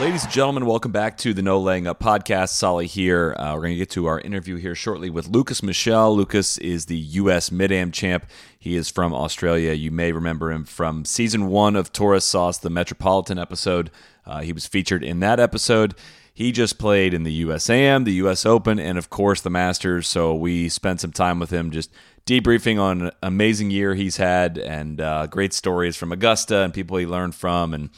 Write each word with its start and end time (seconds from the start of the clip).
Ladies 0.00 0.24
and 0.24 0.32
gentlemen, 0.32 0.64
welcome 0.64 0.92
back 0.92 1.18
to 1.18 1.34
the 1.34 1.42
No 1.42 1.60
Laying 1.60 1.86
Up 1.86 2.00
podcast. 2.00 2.54
Solly 2.54 2.86
here. 2.86 3.36
Uh, 3.38 3.52
we're 3.52 3.60
going 3.60 3.74
to 3.74 3.78
get 3.78 3.90
to 3.90 4.06
our 4.06 4.18
interview 4.18 4.56
here 4.56 4.74
shortly 4.74 5.10
with 5.10 5.28
Lukas 5.28 5.62
Michel. 5.62 6.16
Lukas 6.16 6.56
is 6.56 6.86
the 6.86 6.96
U.S. 6.96 7.52
Mid 7.52 7.70
Am 7.70 7.92
champ. 7.92 8.24
He 8.58 8.76
is 8.76 8.88
from 8.88 9.12
Australia. 9.12 9.72
You 9.74 9.90
may 9.90 10.12
remember 10.12 10.50
him 10.52 10.64
from 10.64 11.04
season 11.04 11.48
one 11.48 11.76
of 11.76 11.92
Tourist 11.92 12.30
Sauce, 12.30 12.56
the 12.56 12.70
Metropolitan 12.70 13.38
episode. 13.38 13.90
Uh, 14.24 14.40
he 14.40 14.54
was 14.54 14.66
featured 14.66 15.04
in 15.04 15.20
that 15.20 15.38
episode. 15.38 15.94
He 16.32 16.50
just 16.50 16.78
played 16.78 17.12
in 17.12 17.24
the 17.24 17.44
USAM, 17.44 18.06
the 18.06 18.14
US 18.24 18.46
Open, 18.46 18.78
and 18.78 18.96
of 18.96 19.10
course 19.10 19.42
the 19.42 19.50
Masters. 19.50 20.08
So 20.08 20.34
we 20.34 20.70
spent 20.70 21.02
some 21.02 21.12
time 21.12 21.38
with 21.38 21.50
him 21.50 21.70
just 21.70 21.90
debriefing 22.24 22.80
on 22.80 23.02
an 23.02 23.10
amazing 23.22 23.70
year 23.70 23.94
he's 23.94 24.16
had 24.16 24.56
and 24.56 24.98
uh, 24.98 25.26
great 25.26 25.52
stories 25.52 25.94
from 25.94 26.10
Augusta 26.10 26.60
and 26.62 26.72
people 26.72 26.96
he 26.96 27.04
learned 27.04 27.34
from. 27.34 27.74
And 27.74 27.90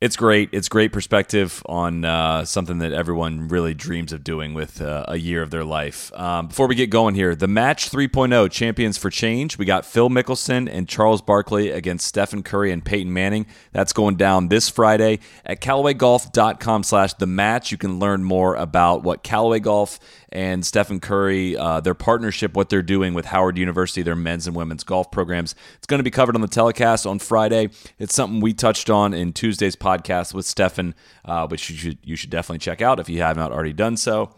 it's 0.00 0.16
great. 0.16 0.50
It's 0.52 0.68
great 0.68 0.92
perspective 0.92 1.60
on 1.66 2.04
uh, 2.04 2.44
something 2.44 2.78
that 2.78 2.92
everyone 2.92 3.48
really 3.48 3.74
dreams 3.74 4.12
of 4.12 4.22
doing 4.22 4.54
with 4.54 4.80
uh, 4.80 5.04
a 5.08 5.16
year 5.16 5.42
of 5.42 5.50
their 5.50 5.64
life. 5.64 6.12
Um, 6.14 6.46
before 6.46 6.68
we 6.68 6.76
get 6.76 6.88
going 6.88 7.16
here, 7.16 7.34
the 7.34 7.48
match 7.48 7.90
3.0 7.90 8.48
champions 8.52 8.96
for 8.96 9.10
change. 9.10 9.58
We 9.58 9.64
got 9.64 9.84
Phil 9.84 10.08
Mickelson 10.08 10.68
and 10.70 10.88
Charles 10.88 11.20
Barkley 11.20 11.70
against 11.70 12.06
Stephen 12.06 12.44
Curry 12.44 12.70
and 12.70 12.84
Peyton 12.84 13.12
Manning. 13.12 13.46
That's 13.72 13.92
going 13.92 14.14
down 14.14 14.48
this 14.48 14.68
Friday 14.68 15.18
at 15.44 15.60
CallawayGolf.com 15.60 16.84
slash 16.84 17.14
the 17.14 17.26
match. 17.26 17.72
You 17.72 17.78
can 17.78 17.98
learn 17.98 18.22
more 18.22 18.54
about 18.54 19.02
what 19.02 19.24
Callaway 19.24 19.58
Golf 19.58 19.98
and 20.30 20.64
Stephen 20.64 21.00
Curry, 21.00 21.56
uh, 21.56 21.80
their 21.80 21.94
partnership, 21.94 22.54
what 22.54 22.68
they're 22.68 22.82
doing 22.82 23.14
with 23.14 23.26
Howard 23.26 23.56
University, 23.56 24.02
their 24.02 24.16
men's 24.16 24.46
and 24.46 24.54
women's 24.54 24.84
golf 24.84 25.10
programs. 25.10 25.54
It's 25.76 25.86
going 25.86 25.98
to 25.98 26.04
be 26.04 26.10
covered 26.10 26.34
on 26.34 26.40
the 26.40 26.48
telecast 26.48 27.06
on 27.06 27.18
Friday. 27.18 27.70
It's 27.98 28.14
something 28.14 28.40
we 28.40 28.52
touched 28.52 28.90
on 28.90 29.14
in 29.14 29.32
Tuesday's 29.32 29.76
podcast 29.76 30.34
with 30.34 30.46
Stephen, 30.46 30.94
uh, 31.24 31.46
which 31.46 31.70
you 31.70 31.76
should 31.76 31.98
you 32.02 32.16
should 32.16 32.30
definitely 32.30 32.58
check 32.58 32.82
out 32.82 33.00
if 33.00 33.08
you 33.08 33.22
have 33.22 33.36
not 33.36 33.52
already 33.52 33.72
done 33.72 33.96
so. 33.96 34.34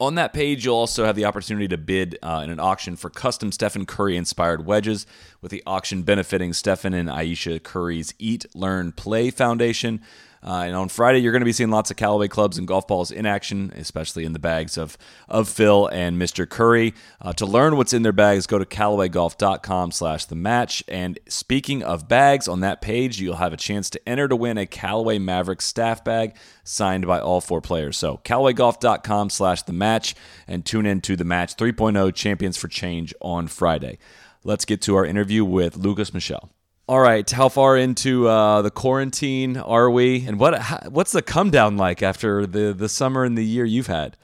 On 0.00 0.16
that 0.16 0.32
page, 0.32 0.64
you'll 0.64 0.74
also 0.74 1.04
have 1.04 1.14
the 1.14 1.24
opportunity 1.24 1.68
to 1.68 1.78
bid 1.78 2.18
uh, 2.20 2.40
in 2.42 2.50
an 2.50 2.58
auction 2.58 2.96
for 2.96 3.08
custom 3.08 3.52
Stephen 3.52 3.86
Curry 3.86 4.16
inspired 4.16 4.66
wedges, 4.66 5.06
with 5.40 5.52
the 5.52 5.62
auction 5.66 6.02
benefiting 6.02 6.52
Stephen 6.52 6.92
and 6.92 7.08
Aisha 7.08 7.62
Curry's 7.62 8.12
Eat, 8.18 8.44
Learn, 8.56 8.90
Play 8.90 9.30
Foundation. 9.30 10.02
Uh, 10.44 10.64
and 10.66 10.76
on 10.76 10.88
Friday, 10.90 11.20
you're 11.20 11.32
going 11.32 11.40
to 11.40 11.46
be 11.46 11.52
seeing 11.52 11.70
lots 11.70 11.90
of 11.90 11.96
Callaway 11.96 12.28
clubs 12.28 12.58
and 12.58 12.68
golf 12.68 12.86
balls 12.86 13.10
in 13.10 13.24
action, 13.24 13.72
especially 13.76 14.24
in 14.24 14.34
the 14.34 14.38
bags 14.38 14.76
of, 14.76 14.98
of 15.28 15.48
Phil 15.48 15.86
and 15.86 16.20
Mr. 16.20 16.48
Curry. 16.48 16.92
Uh, 17.20 17.32
to 17.32 17.46
learn 17.46 17.76
what's 17.76 17.94
in 17.94 18.02
their 18.02 18.12
bags, 18.12 18.46
go 18.46 18.58
to 18.58 18.66
CallawayGolf.com 18.66 19.90
slash 19.90 20.26
the 20.26 20.34
match. 20.34 20.84
And 20.86 21.18
speaking 21.28 21.82
of 21.82 22.08
bags, 22.08 22.46
on 22.46 22.60
that 22.60 22.82
page, 22.82 23.20
you'll 23.20 23.36
have 23.36 23.54
a 23.54 23.56
chance 23.56 23.88
to 23.90 24.08
enter 24.08 24.28
to 24.28 24.36
win 24.36 24.58
a 24.58 24.66
Callaway 24.66 25.18
Maverick 25.18 25.62
staff 25.62 26.04
bag 26.04 26.36
signed 26.62 27.06
by 27.06 27.20
all 27.20 27.40
four 27.40 27.62
players. 27.62 27.96
So 27.96 28.20
CallawayGolf.com 28.24 29.30
slash 29.30 29.62
the 29.62 29.72
match 29.72 30.14
and 30.46 30.64
tune 30.64 30.84
in 30.84 31.00
to 31.02 31.16
the 31.16 31.24
match 31.24 31.56
3.0 31.56 32.14
Champions 32.14 32.56
for 32.58 32.68
Change 32.68 33.14
on 33.20 33.48
Friday. 33.48 33.98
Let's 34.42 34.66
get 34.66 34.82
to 34.82 34.96
our 34.96 35.06
interview 35.06 35.42
with 35.42 35.76
Lukas 35.76 36.12
Michel. 36.12 36.53
All 36.86 37.00
right, 37.00 37.28
how 37.30 37.48
far 37.48 37.78
into 37.78 38.28
uh, 38.28 38.60
the 38.60 38.70
quarantine 38.70 39.56
are 39.56 39.90
we, 39.90 40.26
and 40.26 40.38
what 40.38 40.58
how, 40.58 40.80
what's 40.90 41.12
the 41.12 41.22
come 41.22 41.50
down 41.50 41.78
like 41.78 42.02
after 42.02 42.46
the 42.46 42.74
the 42.74 42.90
summer 42.90 43.24
and 43.24 43.38
the 43.38 43.44
year 43.44 43.64
you've 43.64 43.86
had? 43.86 44.18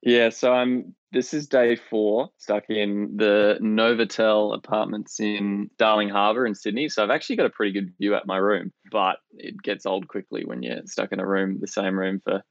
Yeah, 0.00 0.30
so 0.30 0.52
I'm. 0.52 0.94
This 1.10 1.32
is 1.34 1.48
day 1.48 1.76
four, 1.76 2.28
stuck 2.36 2.64
in 2.68 3.16
the 3.16 3.58
Novotel 3.62 4.54
apartments 4.54 5.18
in 5.18 5.70
Darling 5.78 6.08
Harbour 6.08 6.46
in 6.46 6.54
Sydney. 6.54 6.88
So 6.88 7.02
I've 7.02 7.10
actually 7.10 7.36
got 7.36 7.46
a 7.46 7.50
pretty 7.50 7.72
good 7.72 7.94
view 7.98 8.14
at 8.14 8.26
my 8.26 8.36
room, 8.36 8.72
but 8.90 9.16
it 9.32 9.60
gets 9.62 9.86
old 9.86 10.08
quickly 10.08 10.44
when 10.44 10.62
you're 10.62 10.82
stuck 10.84 11.12
in 11.12 11.20
a 11.20 11.26
room, 11.26 11.58
the 11.60 11.68
same 11.68 11.98
room 11.98 12.20
for 12.22 12.42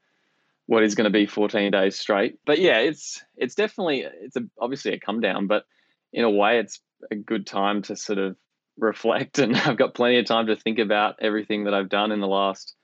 what 0.66 0.84
is 0.84 0.96
going 0.96 1.06
to 1.06 1.12
be 1.12 1.26
14 1.26 1.72
days 1.72 1.98
straight. 1.98 2.38
But 2.46 2.60
yeah, 2.60 2.80
it's 2.80 3.24
it's 3.38 3.56
definitely 3.56 4.06
it's 4.22 4.36
a, 4.36 4.42
obviously 4.60 4.94
a 4.94 5.00
come 5.00 5.22
down, 5.22 5.48
but 5.48 5.64
in 6.12 6.24
a 6.24 6.32
way, 6.32 6.60
it's 6.60 6.82
a 7.12 7.16
good 7.16 7.46
time 7.46 7.82
to 7.84 7.96
sort 7.96 8.20
of 8.20 8.36
reflect 8.78 9.40
and 9.40 9.56
I've 9.56 9.78
got 9.78 9.94
plenty 9.96 10.20
of 10.20 10.26
time 10.26 10.48
to 10.48 10.56
think 10.56 10.80
about 10.80 11.16
everything 11.22 11.66
that 11.66 11.74
I've 11.74 11.90
done 11.90 12.12
in 12.12 12.20
the 12.20 12.28
last, 12.28 12.76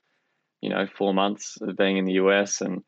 you 0.60 0.70
know, 0.70 0.86
four 0.86 1.14
months 1.14 1.58
of 1.60 1.76
being 1.76 1.96
in 1.96 2.04
the 2.04 2.14
US 2.14 2.60
and 2.60 2.82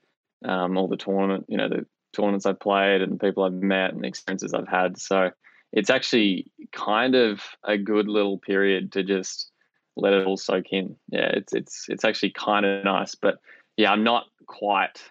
um, 0.45 0.77
all 0.77 0.89
the 0.89 0.97
tournament, 0.97 1.47
you 1.49 1.57
know, 1.57 1.69
the 1.69 1.87
tournaments 2.15 2.47
I've 2.47 2.61
played 2.61 3.03
and 3.03 3.21
people 3.21 3.45
I've 3.45 3.53
met 3.53 3.93
and 3.93 4.03
the 4.03 4.09
experiences 4.09 4.55
I've 4.55 4.69
had. 4.69 4.99
So 4.99 5.31
it's 5.73 5.91
actually 5.91 6.51
kind 6.73 7.15
of 7.15 7.41
a 7.65 7.77
good 7.77 8.09
little 8.09 8.39
period 8.39 8.93
to 8.93 9.03
just 9.03 9.51
let 9.97 10.13
it 10.13 10.27
all 10.27 10.37
soak 10.37 10.67
in. 10.73 10.97
Yeah, 11.09 11.31
it's 11.35 11.53
it's 11.53 11.87
it's 11.89 12.05
actually 12.05 12.31
kind 12.31 12.65
of 12.65 12.85
nice. 12.85 13.15
But 13.15 13.39
yeah, 13.77 13.91
I'm 13.91 14.05
not 14.05 14.25
quite 14.47 15.03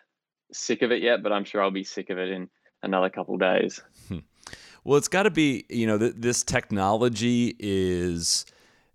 sick 0.52 0.82
of 0.82 0.92
it 0.92 1.02
yet, 1.02 1.24
but 1.24 1.32
I'm 1.32 1.46
sure 1.46 1.62
I'll 1.62 1.72
be 1.72 1.84
sick 1.84 2.10
of 2.10 2.18
it 2.18 2.30
in 2.30 2.50
another 2.82 3.10
couple 3.10 3.38
days. 3.38 3.82
Well, 4.84 4.98
it's 4.98 5.08
got 5.08 5.24
to 5.24 5.32
be, 5.32 5.66
you 5.70 5.88
know, 5.88 5.98
th- 5.98 6.16
this 6.18 6.44
technology 6.44 7.56
is 7.60 8.46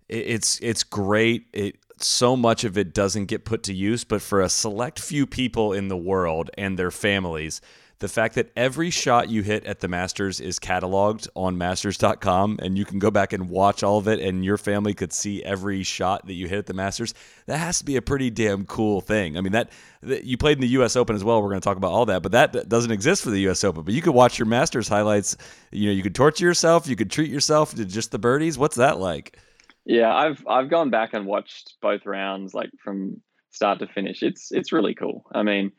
it's 0.07 0.59
it's 0.61 0.83
great. 0.83 1.47
It 1.53 1.77
so 1.97 2.35
much 2.35 2.63
of 2.63 2.77
it 2.77 2.93
doesn't 2.93 3.25
get 3.25 3.45
put 3.45 3.63
to 3.63 3.73
use, 3.73 4.03
but 4.03 4.21
for 4.21 4.41
a 4.41 4.49
select 4.49 4.99
few 4.99 5.25
people 5.25 5.73
in 5.73 5.87
the 5.87 5.97
world 5.97 6.49
and 6.57 6.77
their 6.77 6.91
families, 6.91 7.61
the 7.99 8.07
fact 8.07 8.35
that 8.35 8.49
every 8.55 8.89
shot 8.89 9.29
you 9.29 9.43
hit 9.43 9.65
at 9.65 9.81
the 9.81 9.87
Masters 9.89 10.39
is 10.39 10.57
cataloged 10.57 11.27
on 11.35 11.57
masters.com 11.57 12.59
and 12.61 12.77
you 12.77 12.85
can 12.85 12.97
go 12.97 13.11
back 13.11 13.33
and 13.33 13.49
watch 13.49 13.83
all 13.83 13.97
of 13.97 14.07
it 14.07 14.19
and 14.19 14.45
your 14.45 14.57
family 14.57 14.93
could 14.93 15.11
see 15.11 15.43
every 15.43 15.83
shot 15.83 16.25
that 16.27 16.33
you 16.33 16.47
hit 16.47 16.59
at 16.59 16.65
the 16.65 16.73
Masters, 16.73 17.13
that 17.45 17.57
has 17.57 17.79
to 17.79 17.85
be 17.85 17.97
a 17.97 18.01
pretty 18.01 18.29
damn 18.29 18.65
cool 18.65 19.01
thing. 19.01 19.37
I 19.37 19.41
mean, 19.41 19.51
that, 19.51 19.69
that 20.01 20.23
you 20.23 20.37
played 20.37 20.57
in 20.57 20.61
the 20.61 20.69
US 20.79 20.95
Open 20.95 21.13
as 21.13 21.25
well. 21.25 21.41
We're 21.41 21.49
going 21.49 21.59
to 21.59 21.65
talk 21.65 21.77
about 21.77 21.91
all 21.91 22.05
that, 22.05 22.23
but 22.23 22.31
that, 22.31 22.69
doesn't 22.69 22.91
exist 22.91 23.23
for 23.23 23.31
the 23.31 23.49
US 23.49 23.63
Open. 23.65 23.83
But 23.83 23.93
you 23.93 24.01
could 24.01 24.13
watch 24.13 24.39
your 24.39 24.45
Masters 24.45 24.87
highlights, 24.87 25.35
you 25.71 25.87
know, 25.87 25.93
you 25.93 26.03
could 26.03 26.15
torture 26.15 26.45
yourself, 26.45 26.87
you 26.87 26.95
could 26.95 27.11
treat 27.11 27.29
yourself 27.29 27.75
to 27.75 27.83
just 27.83 28.11
the 28.11 28.19
birdies. 28.19 28.57
What's 28.57 28.77
that 28.77 28.99
like? 28.99 29.37
Yeah, 29.85 30.13
I've 30.15 30.45
I've 30.47 30.69
gone 30.69 30.89
back 30.89 31.13
and 31.13 31.25
watched 31.25 31.73
both 31.81 32.05
rounds 32.05 32.53
like 32.53 32.69
from 32.83 33.21
start 33.49 33.79
to 33.79 33.87
finish. 33.87 34.21
It's 34.21 34.51
it's 34.51 34.71
really 34.71 34.93
cool. 34.93 35.25
I 35.33 35.41
mean, 35.41 35.71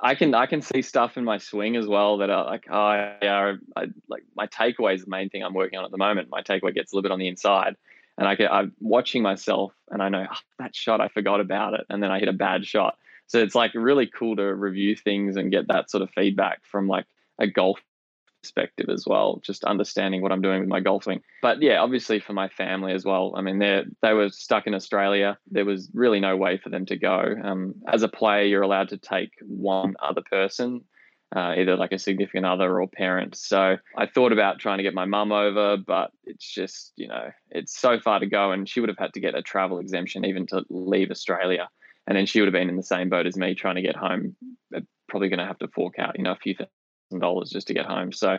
I 0.00 0.14
can 0.14 0.34
I 0.34 0.46
can 0.46 0.62
see 0.62 0.82
stuff 0.82 1.16
in 1.16 1.24
my 1.24 1.38
swing 1.38 1.76
as 1.76 1.86
well 1.86 2.18
that 2.18 2.30
are 2.30 2.44
like 2.44 2.66
oh 2.70 2.92
yeah 3.22 3.54
I, 3.76 3.86
like 4.08 4.22
my 4.36 4.46
takeaway 4.46 4.94
is 4.94 5.04
the 5.04 5.10
main 5.10 5.28
thing 5.28 5.42
I'm 5.42 5.54
working 5.54 5.78
on 5.78 5.84
at 5.84 5.90
the 5.90 5.98
moment. 5.98 6.28
My 6.30 6.42
takeaway 6.42 6.74
gets 6.74 6.92
a 6.92 6.96
little 6.96 7.02
bit 7.02 7.12
on 7.12 7.18
the 7.18 7.28
inside, 7.28 7.76
and 8.16 8.28
I 8.28 8.34
get 8.34 8.52
I'm 8.52 8.72
watching 8.80 9.22
myself 9.22 9.72
and 9.90 10.02
I 10.02 10.08
know 10.08 10.26
oh, 10.30 10.36
that 10.58 10.76
shot 10.76 11.00
I 11.00 11.08
forgot 11.08 11.40
about 11.40 11.74
it, 11.74 11.86
and 11.88 12.02
then 12.02 12.10
I 12.10 12.20
hit 12.20 12.28
a 12.28 12.32
bad 12.32 12.64
shot. 12.64 12.96
So 13.26 13.40
it's 13.40 13.54
like 13.54 13.72
really 13.74 14.06
cool 14.06 14.36
to 14.36 14.54
review 14.54 14.96
things 14.96 15.36
and 15.36 15.50
get 15.50 15.68
that 15.68 15.90
sort 15.90 16.02
of 16.02 16.10
feedback 16.10 16.64
from 16.64 16.88
like 16.88 17.04
a 17.38 17.46
golf 17.46 17.80
perspective 18.42 18.88
as 18.88 19.04
well, 19.06 19.40
just 19.42 19.64
understanding 19.64 20.22
what 20.22 20.32
I'm 20.32 20.42
doing 20.42 20.60
with 20.60 20.68
my 20.68 20.80
golfing. 20.80 21.20
But 21.42 21.62
yeah, 21.62 21.80
obviously 21.80 22.20
for 22.20 22.32
my 22.32 22.48
family 22.48 22.92
as 22.92 23.04
well. 23.04 23.34
I 23.36 23.42
mean, 23.42 23.58
they 23.58 23.84
they 24.02 24.12
were 24.12 24.30
stuck 24.30 24.66
in 24.66 24.74
Australia. 24.74 25.38
There 25.50 25.64
was 25.64 25.90
really 25.92 26.20
no 26.20 26.36
way 26.36 26.58
for 26.58 26.70
them 26.70 26.86
to 26.86 26.96
go. 26.96 27.34
Um, 27.42 27.74
as 27.86 28.02
a 28.02 28.08
player, 28.08 28.44
you're 28.44 28.62
allowed 28.62 28.90
to 28.90 28.98
take 28.98 29.30
one 29.42 29.94
other 30.02 30.22
person. 30.30 30.82
Uh, 31.36 31.56
either 31.58 31.76
like 31.76 31.92
a 31.92 31.98
significant 31.98 32.46
other 32.46 32.80
or 32.80 32.88
parent. 32.88 33.36
So 33.36 33.76
I 33.98 34.06
thought 34.06 34.32
about 34.32 34.60
trying 34.60 34.78
to 34.78 34.82
get 34.82 34.94
my 34.94 35.04
mum 35.04 35.30
over, 35.30 35.76
but 35.76 36.10
it's 36.24 36.50
just, 36.50 36.94
you 36.96 37.06
know, 37.06 37.30
it's 37.50 37.78
so 37.78 38.00
far 38.00 38.18
to 38.18 38.24
go. 38.26 38.50
And 38.50 38.66
she 38.66 38.80
would 38.80 38.88
have 38.88 38.96
had 38.96 39.12
to 39.12 39.20
get 39.20 39.34
a 39.34 39.42
travel 39.42 39.78
exemption 39.78 40.24
even 40.24 40.46
to 40.46 40.64
leave 40.70 41.10
Australia. 41.10 41.68
And 42.06 42.16
then 42.16 42.24
she 42.24 42.40
would 42.40 42.46
have 42.46 42.54
been 42.54 42.70
in 42.70 42.76
the 42.76 42.82
same 42.82 43.10
boat 43.10 43.26
as 43.26 43.36
me 43.36 43.54
trying 43.54 43.74
to 43.74 43.82
get 43.82 43.94
home. 43.94 44.36
Probably 45.06 45.28
going 45.28 45.40
to 45.40 45.44
have 45.44 45.58
to 45.58 45.68
fork 45.68 45.98
out, 45.98 46.16
you 46.16 46.24
know, 46.24 46.32
a 46.32 46.36
few 46.36 46.54
dollars 47.18 47.50
just 47.50 47.68
to 47.68 47.74
get 47.74 47.86
home. 47.86 48.12
So 48.12 48.38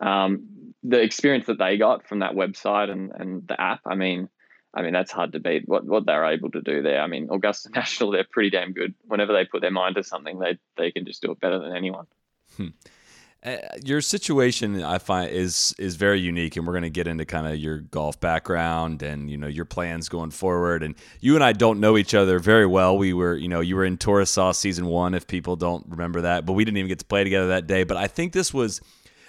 um, 0.00 0.74
the 0.82 1.00
experience 1.00 1.46
that 1.46 1.58
they 1.58 1.76
got 1.76 2.08
from 2.08 2.20
that 2.20 2.34
website 2.34 2.90
and, 2.90 3.12
and 3.12 3.46
the 3.46 3.60
app, 3.60 3.80
I 3.86 3.94
mean, 3.94 4.28
I 4.74 4.82
mean 4.82 4.92
that's 4.92 5.12
hard 5.12 5.32
to 5.32 5.40
beat. 5.40 5.66
What 5.66 5.84
what 5.84 6.06
they're 6.06 6.26
able 6.26 6.50
to 6.50 6.60
do 6.60 6.82
there. 6.82 7.00
I 7.00 7.06
mean, 7.06 7.28
Augusta 7.30 7.70
National, 7.74 8.10
they're 8.10 8.26
pretty 8.28 8.50
damn 8.50 8.72
good. 8.72 8.94
Whenever 9.06 9.32
they 9.32 9.44
put 9.44 9.60
their 9.60 9.70
mind 9.70 9.96
to 9.96 10.02
something, 10.02 10.38
they 10.38 10.58
they 10.76 10.90
can 10.90 11.06
just 11.06 11.22
do 11.22 11.30
it 11.32 11.40
better 11.40 11.58
than 11.58 11.74
anyone. 11.74 12.06
Hmm. 12.56 12.68
Uh, 13.44 13.56
your 13.84 14.00
situation, 14.00 14.82
I 14.82 14.98
find, 14.98 15.30
is 15.30 15.72
is 15.78 15.94
very 15.94 16.20
unique, 16.20 16.56
and 16.56 16.66
we're 16.66 16.72
going 16.72 16.82
to 16.82 16.90
get 16.90 17.06
into 17.06 17.24
kind 17.24 17.46
of 17.46 17.56
your 17.56 17.78
golf 17.78 18.18
background 18.18 19.02
and 19.02 19.30
you 19.30 19.36
know 19.36 19.46
your 19.46 19.64
plans 19.64 20.08
going 20.08 20.30
forward. 20.30 20.82
And 20.82 20.96
you 21.20 21.36
and 21.36 21.44
I 21.44 21.52
don't 21.52 21.78
know 21.78 21.96
each 21.96 22.14
other 22.14 22.40
very 22.40 22.66
well. 22.66 22.98
We 22.98 23.12
were, 23.12 23.36
you 23.36 23.46
know, 23.46 23.60
you 23.60 23.76
were 23.76 23.84
in 23.84 23.96
Tourist 23.96 24.34
Sauce 24.34 24.58
season 24.58 24.86
one, 24.86 25.14
if 25.14 25.28
people 25.28 25.54
don't 25.54 25.86
remember 25.88 26.22
that, 26.22 26.46
but 26.46 26.54
we 26.54 26.64
didn't 26.64 26.78
even 26.78 26.88
get 26.88 26.98
to 26.98 27.04
play 27.04 27.22
together 27.22 27.48
that 27.48 27.68
day. 27.68 27.84
But 27.84 27.96
I 27.96 28.08
think 28.08 28.32
this 28.32 28.52
was 28.52 28.80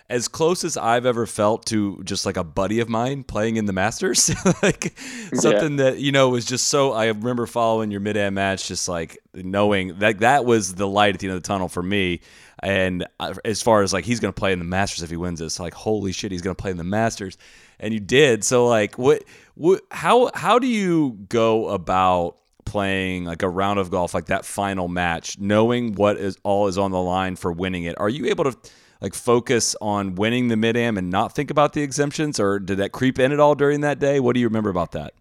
as 0.10 0.28
close 0.28 0.64
as 0.64 0.76
I've 0.76 1.06
ever 1.06 1.28
felt 1.28 1.68
to 1.68 2.02
just 2.04 2.26
like 2.26 2.36
a 2.36 2.44
buddy 2.44 2.80
of 2.80 2.90
mine 2.90 3.24
playing 3.24 3.58
in 3.58 3.66
the 3.66 3.74
Masters, 3.74 4.32
like 4.64 4.98
something 5.34 5.78
yeah. 5.78 5.92
that 5.92 6.00
you 6.00 6.12
know 6.12 6.30
was 6.30 6.46
just 6.46 6.68
so. 6.68 6.94
I 6.94 7.06
remember 7.06 7.46
following 7.46 7.92
your 7.92 8.02
mid 8.02 8.18
am 8.18 8.34
match, 8.34 8.68
just 8.68 8.90
like 8.90 9.20
knowing 9.36 10.00
that 10.00 10.20
that 10.20 10.46
was 10.46 10.74
the 10.74 10.88
light 10.88 11.14
at 11.14 11.20
the 11.20 11.28
end 11.28 11.36
of 11.36 11.44
the 11.44 11.48
tunnel 11.48 11.70
for 11.70 11.84
me. 11.84 12.22
And 12.62 13.06
uh, 13.20 13.36
as 13.46 13.62
far 13.62 13.82
as 13.82 13.94
like 13.94 14.06
he's 14.06 14.20
going 14.20 14.34
to 14.34 14.40
play 14.40 14.52
in 14.52 14.60
the 14.60 14.66
Masters 14.66 15.04
if 15.04 15.10
he 15.10 15.18
wins 15.18 15.40
this, 15.40 15.60
like 15.60 15.74
holy 15.74 16.12
shit, 16.12 16.32
he's 16.32 16.42
going 16.42 16.56
to 16.56 16.62
play 16.62 16.72
in 16.72 16.78
the 16.78 16.84
Masters, 16.84 17.38
and 17.80 17.94
you 17.94 18.00
did. 18.00 18.44
So 18.44 18.68
like, 18.68 18.98
what, 18.98 19.24
what, 19.56 19.82
how, 19.92 20.32
how 20.34 20.60
do 20.60 20.68
you 20.68 21.18
go 21.30 21.70
about 21.70 22.38
playing 22.66 23.26
like 23.26 23.42
a 23.42 23.50
round 23.50 23.80
of 23.80 23.90
golf 23.90 24.14
like 24.14 24.28
that 24.28 24.46
final 24.46 24.88
match, 24.88 25.40
knowing 25.40 25.94
what 25.96 26.18
is 26.18 26.38
all 26.44 26.68
is 26.68 26.78
on 26.78 26.92
the 26.92 27.02
line 27.02 27.36
for 27.36 27.52
winning 27.52 27.84
it? 27.84 28.00
Are 28.00 28.10
you 28.10 28.28
able 28.28 28.46
to? 28.46 28.58
like 29.02 29.14
focus 29.14 29.78
on 29.82 30.16
winning 30.16 30.50
the 30.50 30.58
mid 30.58 30.76
am 30.76 30.98
and 30.98 31.10
not 31.10 31.34
think 31.34 31.50
about 31.50 31.74
the 31.74 31.82
exemptions, 31.82 32.40
or 32.40 32.60
did 32.60 32.78
that 32.80 32.92
creep 32.92 33.18
in 33.18 33.32
at 33.32 33.40
all 33.40 33.56
during 33.56 33.82
that 33.82 34.00
day? 34.00 34.20
What 34.20 34.34
do 34.34 34.40
you 34.40 34.48
remember 34.48 34.70
about 34.70 34.92
that? 34.92 35.14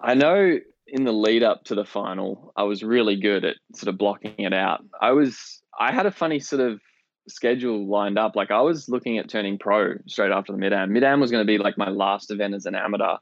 I 0.00 0.14
know 0.14 0.58
in 0.86 1.04
the 1.04 1.12
lead 1.12 1.42
up 1.42 1.64
to 1.64 1.74
the 1.74 1.84
final, 1.84 2.52
I 2.56 2.62
was 2.64 2.82
really 2.82 3.16
good 3.16 3.44
at 3.44 3.56
sort 3.74 3.88
of 3.88 3.98
blocking 3.98 4.34
it 4.38 4.52
out. 4.52 4.84
I 5.00 5.12
was 5.12 5.62
I 5.78 5.92
had 5.92 6.06
a 6.06 6.10
funny 6.10 6.40
sort 6.40 6.60
of 6.60 6.80
schedule 7.28 7.86
lined 7.86 8.18
up. 8.18 8.36
Like 8.36 8.50
I 8.50 8.60
was 8.60 8.88
looking 8.88 9.18
at 9.18 9.28
turning 9.28 9.58
pro 9.58 9.94
straight 10.06 10.32
after 10.32 10.52
the 10.52 10.58
mid 10.58 10.72
am. 10.72 10.92
Mid 10.92 11.04
am 11.04 11.20
was 11.20 11.30
going 11.30 11.42
to 11.42 11.50
be 11.50 11.58
like 11.58 11.78
my 11.78 11.88
last 11.88 12.30
event 12.30 12.54
as 12.54 12.66
an 12.66 12.74
amateur 12.74 13.16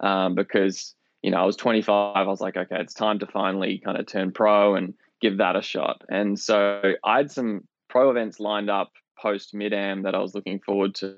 um, 0.00 0.34
because 0.34 0.94
you 1.22 1.30
know 1.30 1.38
I 1.38 1.44
was 1.44 1.56
25. 1.56 2.16
I 2.16 2.22
was 2.24 2.40
like, 2.40 2.56
okay, 2.56 2.76
it's 2.80 2.94
time 2.94 3.18
to 3.20 3.26
finally 3.26 3.78
kind 3.78 3.98
of 3.98 4.06
turn 4.06 4.32
pro 4.32 4.74
and 4.74 4.94
give 5.20 5.38
that 5.38 5.56
a 5.56 5.62
shot. 5.62 6.02
And 6.08 6.38
so 6.38 6.94
I 7.04 7.16
had 7.16 7.30
some 7.30 7.66
pro 7.88 8.10
events 8.10 8.40
lined 8.40 8.70
up 8.70 8.92
post 9.18 9.54
mid 9.54 9.72
am 9.72 10.02
that 10.02 10.14
I 10.14 10.18
was 10.18 10.34
looking 10.34 10.60
forward 10.60 10.94
to. 10.96 11.16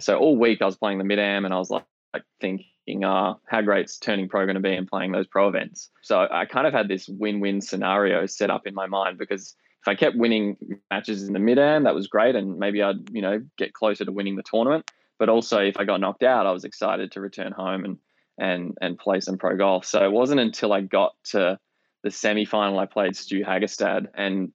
So 0.00 0.16
all 0.16 0.36
week 0.36 0.62
I 0.62 0.66
was 0.66 0.76
playing 0.76 0.98
the 0.98 1.04
mid 1.04 1.18
am 1.18 1.44
and 1.44 1.52
I 1.52 1.58
was 1.58 1.70
like, 1.70 1.84
like 2.14 2.22
thinking, 2.40 3.04
uh, 3.04 3.34
how 3.46 3.60
great's 3.60 3.98
turning 3.98 4.28
pro 4.28 4.46
going 4.46 4.54
to 4.54 4.60
be 4.60 4.74
and 4.74 4.88
playing 4.88 5.12
those 5.12 5.26
pro 5.26 5.48
events. 5.48 5.90
So 6.02 6.26
I 6.30 6.46
kind 6.46 6.66
of 6.66 6.72
had 6.72 6.88
this 6.88 7.08
win 7.08 7.40
win 7.40 7.60
scenario 7.60 8.24
set 8.26 8.50
up 8.50 8.66
in 8.66 8.74
my 8.74 8.86
mind 8.86 9.18
because 9.18 9.54
I 9.88 9.94
kept 9.94 10.16
winning 10.16 10.56
matches 10.90 11.24
in 11.24 11.32
the 11.32 11.38
mid 11.38 11.58
am, 11.58 11.84
that 11.84 11.94
was 11.94 12.06
great. 12.06 12.34
And 12.34 12.58
maybe 12.58 12.82
I'd, 12.82 13.10
you 13.10 13.22
know, 13.22 13.42
get 13.56 13.72
closer 13.72 14.04
to 14.04 14.12
winning 14.12 14.36
the 14.36 14.42
tournament. 14.42 14.90
But 15.18 15.28
also 15.28 15.58
if 15.58 15.78
I 15.78 15.84
got 15.84 16.00
knocked 16.00 16.22
out, 16.22 16.46
I 16.46 16.52
was 16.52 16.64
excited 16.64 17.12
to 17.12 17.20
return 17.20 17.52
home 17.52 17.84
and 17.84 17.98
and 18.38 18.78
and 18.80 18.98
play 18.98 19.20
some 19.20 19.36
pro 19.36 19.56
golf. 19.56 19.84
So 19.84 20.04
it 20.04 20.12
wasn't 20.12 20.40
until 20.40 20.72
I 20.72 20.80
got 20.80 21.14
to 21.30 21.58
the 22.04 22.10
semi 22.10 22.44
final 22.44 22.78
I 22.78 22.86
played 22.86 23.16
Stu 23.16 23.44
Hagestad 23.44 24.06
and 24.14 24.52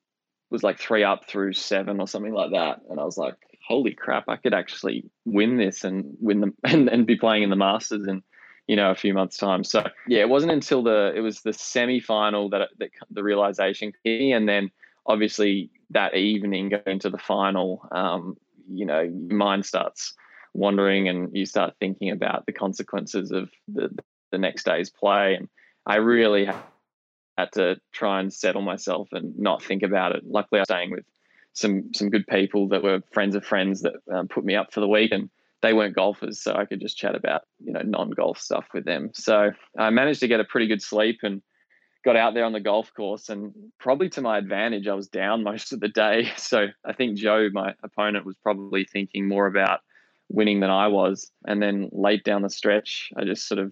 was 0.49 0.63
like 0.63 0.79
three 0.79 1.03
up 1.03 1.27
through 1.27 1.53
seven 1.53 1.99
or 1.99 2.07
something 2.07 2.33
like 2.33 2.51
that. 2.51 2.79
And 2.89 2.99
I 2.99 3.03
was 3.03 3.17
like, 3.17 3.35
holy 3.67 3.93
crap, 3.93 4.29
I 4.29 4.37
could 4.37 4.53
actually 4.53 5.09
win 5.25 5.57
this 5.57 5.83
and 5.83 6.15
win 6.19 6.41
them 6.41 6.53
and, 6.63 6.87
and 6.89 7.05
be 7.05 7.17
playing 7.17 7.43
in 7.43 7.49
the 7.49 7.55
Masters 7.55 8.07
in, 8.07 8.23
you 8.67 8.75
know, 8.75 8.91
a 8.91 8.95
few 8.95 9.13
months' 9.13 9.37
time. 9.37 9.63
So 9.63 9.85
yeah, 10.07 10.21
it 10.21 10.29
wasn't 10.29 10.53
until 10.53 10.83
the 10.83 11.11
it 11.15 11.21
was 11.21 11.41
the 11.41 11.53
semi 11.53 11.99
final 11.99 12.49
that, 12.49 12.69
that 12.77 12.91
the 13.11 13.23
realization 13.23 13.93
hit 14.03 14.19
me, 14.19 14.31
and 14.31 14.47
then 14.47 14.71
obviously 15.05 15.69
that 15.91 16.15
evening 16.15 16.69
going 16.69 16.99
to 16.99 17.09
the 17.09 17.17
final, 17.17 17.87
um, 17.91 18.37
you 18.69 18.85
know, 18.85 19.01
your 19.01 19.37
mind 19.37 19.65
starts 19.65 20.13
wandering 20.53 21.07
and 21.07 21.35
you 21.35 21.45
start 21.45 21.73
thinking 21.79 22.11
about 22.11 22.45
the 22.45 22.53
consequences 22.53 23.31
of 23.31 23.49
the 23.67 23.89
the 24.31 24.37
next 24.37 24.65
day's 24.65 24.89
play. 24.89 25.35
And 25.35 25.47
I 25.85 25.97
really 25.97 26.49
had 27.37 27.51
to 27.53 27.77
try 27.91 28.19
and 28.19 28.33
settle 28.33 28.61
myself 28.61 29.09
and 29.11 29.37
not 29.37 29.63
think 29.63 29.83
about 29.83 30.15
it. 30.15 30.23
Luckily, 30.25 30.59
I 30.59 30.61
was 30.61 30.67
staying 30.67 30.91
with 30.91 31.05
some 31.53 31.91
some 31.93 32.09
good 32.09 32.27
people 32.27 32.67
that 32.69 32.83
were 32.83 33.01
friends 33.11 33.35
of 33.35 33.45
friends 33.45 33.81
that 33.81 33.93
um, 34.11 34.27
put 34.27 34.43
me 34.43 34.55
up 34.55 34.73
for 34.73 34.79
the 34.79 34.87
week, 34.87 35.11
and 35.11 35.29
they 35.61 35.73
weren't 35.73 35.95
golfers, 35.95 36.41
so 36.41 36.53
I 36.55 36.65
could 36.65 36.81
just 36.81 36.97
chat 36.97 37.15
about 37.15 37.43
you 37.63 37.73
know 37.73 37.81
non 37.83 38.09
golf 38.11 38.39
stuff 38.39 38.65
with 38.73 38.85
them. 38.85 39.11
So 39.13 39.51
I 39.77 39.89
managed 39.89 40.19
to 40.21 40.27
get 40.27 40.39
a 40.39 40.45
pretty 40.45 40.67
good 40.67 40.81
sleep 40.81 41.19
and 41.23 41.41
got 42.03 42.15
out 42.15 42.33
there 42.33 42.45
on 42.45 42.53
the 42.53 42.59
golf 42.59 42.93
course, 42.93 43.29
and 43.29 43.53
probably 43.79 44.09
to 44.09 44.21
my 44.21 44.37
advantage, 44.37 44.87
I 44.87 44.93
was 44.93 45.07
down 45.07 45.43
most 45.51 45.73
of 45.73 45.79
the 45.79 45.89
day. 45.89 46.31
So 46.37 46.67
I 46.85 46.93
think 46.93 47.17
Joe, 47.17 47.49
my 47.51 47.73
opponent, 47.83 48.25
was 48.25 48.35
probably 48.37 48.85
thinking 48.85 49.27
more 49.27 49.47
about 49.47 49.81
winning 50.29 50.59
than 50.59 50.69
I 50.69 50.87
was. 50.87 51.31
And 51.45 51.61
then 51.61 51.89
late 51.91 52.23
down 52.23 52.41
the 52.41 52.49
stretch, 52.49 53.11
I 53.15 53.23
just 53.23 53.47
sort 53.47 53.59
of 53.59 53.71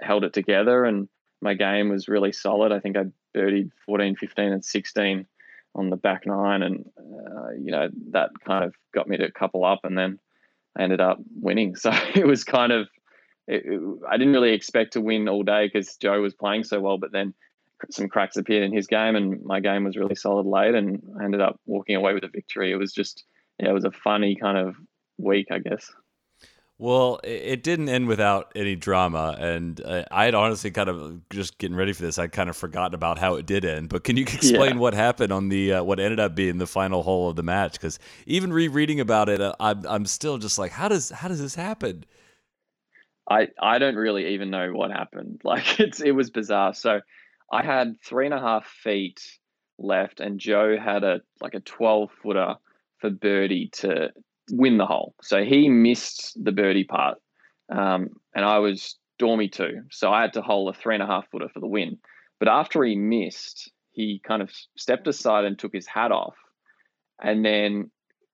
held 0.00 0.24
it 0.24 0.32
together 0.32 0.84
and 0.84 1.08
my 1.44 1.54
game 1.54 1.90
was 1.90 2.08
really 2.08 2.32
solid. 2.32 2.72
I 2.72 2.80
think 2.80 2.96
I 2.96 3.04
birdied 3.36 3.70
14, 3.86 4.16
15, 4.16 4.52
and 4.52 4.64
16 4.64 5.26
on 5.76 5.90
the 5.90 5.96
back 5.96 6.26
nine, 6.26 6.62
and 6.62 6.84
uh, 6.98 7.50
you 7.60 7.70
know 7.70 7.88
that 8.12 8.30
kind 8.44 8.64
of 8.64 8.74
got 8.94 9.08
me 9.08 9.16
to 9.18 9.30
couple 9.30 9.64
up, 9.64 9.80
and 9.84 9.98
then 9.98 10.18
I 10.76 10.82
ended 10.82 11.00
up 11.00 11.18
winning. 11.40 11.76
So 11.78 11.92
it 12.14 12.26
was 12.26 12.44
kind 12.44 12.72
of 12.72 12.88
it, 13.46 13.62
it, 13.66 13.80
I 14.08 14.16
didn't 14.16 14.32
really 14.32 14.54
expect 14.54 14.94
to 14.94 15.00
win 15.00 15.28
all 15.28 15.42
day 15.42 15.66
because 15.66 15.96
Joe 15.96 16.20
was 16.20 16.34
playing 16.34 16.64
so 16.64 16.80
well, 16.80 16.96
but 16.96 17.12
then 17.12 17.34
some 17.90 18.08
cracks 18.08 18.36
appeared 18.36 18.64
in 18.64 18.72
his 18.72 18.86
game, 18.86 19.16
and 19.16 19.42
my 19.44 19.60
game 19.60 19.84
was 19.84 19.96
really 19.96 20.14
solid 20.14 20.46
late, 20.46 20.74
and 20.74 21.02
I 21.20 21.24
ended 21.24 21.40
up 21.40 21.60
walking 21.66 21.96
away 21.96 22.14
with 22.14 22.24
a 22.24 22.28
victory. 22.28 22.72
It 22.72 22.76
was 22.76 22.92
just 22.92 23.24
yeah, 23.58 23.70
it 23.70 23.72
was 23.72 23.84
a 23.84 23.90
funny 23.90 24.36
kind 24.36 24.58
of 24.58 24.76
week, 25.18 25.48
I 25.50 25.58
guess. 25.58 25.90
Well, 26.76 27.20
it 27.22 27.62
didn't 27.62 27.88
end 27.88 28.08
without 28.08 28.50
any 28.56 28.74
drama, 28.74 29.36
and 29.38 29.80
I 30.10 30.24
had 30.24 30.34
honestly 30.34 30.72
kind 30.72 30.88
of 30.88 31.28
just 31.30 31.56
getting 31.58 31.76
ready 31.76 31.92
for 31.92 32.02
this. 32.02 32.18
I 32.18 32.26
kind 32.26 32.50
of 32.50 32.56
forgotten 32.56 32.94
about 32.94 33.16
how 33.16 33.36
it 33.36 33.46
did 33.46 33.64
end. 33.64 33.90
But 33.90 34.02
can 34.02 34.16
you 34.16 34.22
explain 34.32 34.74
yeah. 34.74 34.80
what 34.80 34.92
happened 34.92 35.32
on 35.32 35.50
the 35.50 35.74
uh, 35.74 35.84
what 35.84 36.00
ended 36.00 36.18
up 36.18 36.34
being 36.34 36.58
the 36.58 36.66
final 36.66 37.04
hole 37.04 37.30
of 37.30 37.36
the 37.36 37.44
match? 37.44 37.74
Because 37.74 38.00
even 38.26 38.52
rereading 38.52 38.98
about 38.98 39.28
it, 39.28 39.40
uh, 39.40 39.54
I'm 39.60 39.86
I'm 39.86 40.06
still 40.06 40.36
just 40.36 40.58
like, 40.58 40.72
how 40.72 40.88
does 40.88 41.10
how 41.10 41.28
does 41.28 41.40
this 41.40 41.54
happen? 41.54 42.04
I 43.30 43.48
I 43.62 43.78
don't 43.78 43.96
really 43.96 44.34
even 44.34 44.50
know 44.50 44.72
what 44.72 44.90
happened. 44.90 45.40
Like 45.44 45.78
it's 45.78 46.00
it 46.00 46.12
was 46.12 46.30
bizarre. 46.30 46.74
So 46.74 47.00
I 47.52 47.62
had 47.62 47.96
three 48.02 48.26
and 48.26 48.34
a 48.34 48.40
half 48.40 48.66
feet 48.66 49.20
left, 49.78 50.20
and 50.20 50.40
Joe 50.40 50.76
had 50.78 51.04
a 51.04 51.20
like 51.40 51.54
a 51.54 51.60
twelve 51.60 52.10
footer 52.22 52.54
for 52.98 53.10
birdie 53.10 53.70
to 53.74 54.10
win 54.50 54.78
the 54.78 54.86
hole. 54.86 55.14
So 55.22 55.44
he 55.44 55.68
missed 55.68 56.36
the 56.42 56.52
birdie 56.52 56.84
part, 56.84 57.18
um, 57.70 58.10
and 58.34 58.44
I 58.44 58.58
was 58.58 58.98
dormy 59.18 59.48
too. 59.48 59.82
So 59.90 60.12
I 60.12 60.22
had 60.22 60.32
to 60.34 60.42
hole 60.42 60.68
a 60.68 60.74
three 60.74 60.94
and 60.94 61.02
a 61.02 61.06
half 61.06 61.30
footer 61.30 61.48
for 61.48 61.60
the 61.60 61.66
win. 61.66 61.98
But 62.38 62.48
after 62.48 62.82
he 62.84 62.96
missed, 62.96 63.70
he 63.92 64.20
kind 64.26 64.42
of 64.42 64.50
stepped 64.76 65.06
aside 65.06 65.44
and 65.44 65.58
took 65.58 65.72
his 65.72 65.86
hat 65.86 66.12
off, 66.12 66.36
and 67.22 67.44
then 67.44 67.90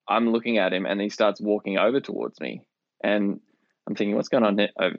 I'm 0.09 0.31
looking 0.31 0.59
at 0.59 0.73
him, 0.73 0.87
and 0.87 1.01
he 1.01 1.09
starts 1.09 1.41
walking 1.41 1.79
over 1.79 2.01
towards 2.01 2.41
me, 2.41 2.63
and 3.05 3.41
I'm 3.87 3.95
thinking, 3.95 4.17
what's 4.17 4.29
going 4.29 4.45
on? 4.45 4.61
Uh, 4.61 4.91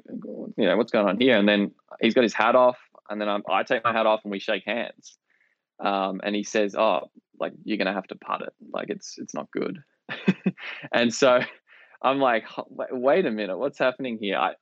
you 0.58 0.66
know, 0.66 0.78
what's 0.78 0.92
going 0.92 1.08
on 1.08 1.20
here? 1.20 1.38
And 1.38 1.48
then 1.48 1.72
he's 2.02 2.14
got 2.14 2.24
his 2.24 2.34
hat 2.34 2.56
off, 2.56 2.78
and 3.12 3.22
then 3.22 3.30
I'm, 3.30 3.44
i 3.50 3.64
take 3.64 3.84
my 3.84 3.94
hat 3.94 4.06
off, 4.06 4.22
and 4.24 4.32
we 4.32 4.40
shake 4.40 4.64
hands. 4.66 5.18
Um, 5.80 6.22
and 6.24 6.36
he 6.36 6.44
says, 6.44 6.76
"Oh, 6.76 7.10
like 7.40 7.54
you're 7.64 7.78
gonna 7.78 7.94
have 7.94 8.08
to 8.08 8.16
putt 8.16 8.42
it. 8.42 8.54
Like 8.72 8.90
it's 8.90 9.18
it's 9.18 9.34
not 9.34 9.52
good." 9.52 9.80
and 10.92 11.14
so 11.14 11.42
I'm 12.02 12.20
like, 12.20 12.46
wait 12.68 13.26
a 13.26 13.32
minute, 13.32 13.58
what's 13.58 13.78
happening 13.78 14.18
here? 14.20 14.38
I, 14.38 14.54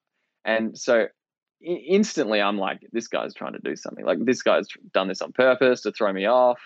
and 0.43 0.77
so 0.77 1.07
instantly 1.61 2.41
I'm 2.41 2.57
like, 2.57 2.81
this 2.91 3.07
guy's 3.07 3.33
trying 3.33 3.53
to 3.53 3.59
do 3.63 3.75
something. 3.75 4.05
Like 4.05 4.23
this 4.25 4.41
guy's 4.41 4.67
done 4.93 5.07
this 5.07 5.21
on 5.21 5.31
purpose 5.31 5.81
to 5.81 5.91
throw 5.91 6.11
me 6.11 6.25
off. 6.25 6.59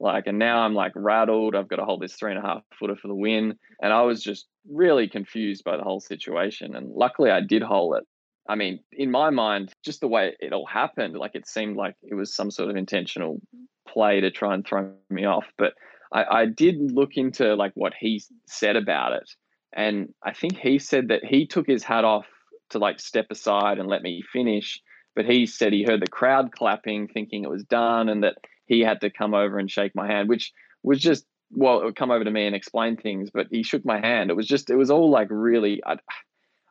Like, 0.00 0.26
and 0.26 0.38
now 0.38 0.60
I'm 0.60 0.74
like 0.74 0.92
rattled. 0.94 1.56
I've 1.56 1.68
got 1.68 1.76
to 1.76 1.84
hold 1.84 2.00
this 2.00 2.14
three 2.14 2.30
and 2.30 2.38
a 2.38 2.46
half 2.46 2.62
footer 2.78 2.94
for 2.94 3.08
the 3.08 3.14
win. 3.14 3.58
And 3.82 3.92
I 3.92 4.02
was 4.02 4.22
just 4.22 4.46
really 4.70 5.08
confused 5.08 5.64
by 5.64 5.76
the 5.76 5.82
whole 5.82 6.00
situation. 6.00 6.76
And 6.76 6.92
luckily 6.92 7.30
I 7.30 7.40
did 7.40 7.62
hold 7.62 7.96
it. 7.96 8.04
I 8.48 8.54
mean, 8.54 8.80
in 8.92 9.10
my 9.10 9.30
mind, 9.30 9.72
just 9.84 10.00
the 10.00 10.08
way 10.08 10.34
it 10.40 10.52
all 10.52 10.66
happened, 10.66 11.16
like 11.16 11.34
it 11.34 11.46
seemed 11.46 11.76
like 11.76 11.94
it 12.02 12.14
was 12.14 12.34
some 12.34 12.50
sort 12.50 12.70
of 12.70 12.76
intentional 12.76 13.40
play 13.86 14.20
to 14.20 14.30
try 14.30 14.54
and 14.54 14.66
throw 14.66 14.92
me 15.10 15.26
off. 15.26 15.46
But 15.58 15.74
I, 16.12 16.24
I 16.24 16.46
did 16.46 16.76
look 16.78 17.16
into 17.16 17.54
like 17.54 17.72
what 17.74 17.92
he 17.98 18.22
said 18.46 18.76
about 18.76 19.12
it, 19.12 19.30
and 19.74 20.14
I 20.24 20.32
think 20.32 20.56
he 20.56 20.78
said 20.78 21.08
that 21.08 21.24
he 21.24 21.46
took 21.46 21.66
his 21.66 21.84
hat 21.84 22.04
off 22.04 22.26
to 22.70 22.78
like 22.78 23.00
step 23.00 23.26
aside 23.30 23.78
and 23.78 23.88
let 23.88 24.02
me 24.02 24.22
finish, 24.32 24.80
but 25.14 25.26
he 25.26 25.46
said 25.46 25.72
he 25.72 25.84
heard 25.84 26.00
the 26.00 26.10
crowd 26.10 26.52
clapping, 26.52 27.08
thinking 27.08 27.44
it 27.44 27.50
was 27.50 27.64
done, 27.64 28.08
and 28.08 28.24
that 28.24 28.36
he 28.66 28.80
had 28.80 29.02
to 29.02 29.10
come 29.10 29.34
over 29.34 29.58
and 29.58 29.70
shake 29.70 29.94
my 29.94 30.06
hand, 30.06 30.28
which 30.28 30.52
was 30.82 31.00
just 31.00 31.26
well, 31.50 31.80
it 31.80 31.84
would 31.84 31.96
come 31.96 32.10
over 32.10 32.24
to 32.24 32.30
me 32.30 32.46
and 32.46 32.54
explain 32.54 32.96
things, 32.96 33.30
but 33.32 33.46
he 33.50 33.62
shook 33.62 33.84
my 33.84 34.00
hand. 34.00 34.30
It 34.30 34.36
was 34.36 34.46
just, 34.46 34.70
it 34.70 34.76
was 34.76 34.90
all 34.90 35.10
like 35.10 35.28
really, 35.30 35.82
I, 35.84 35.96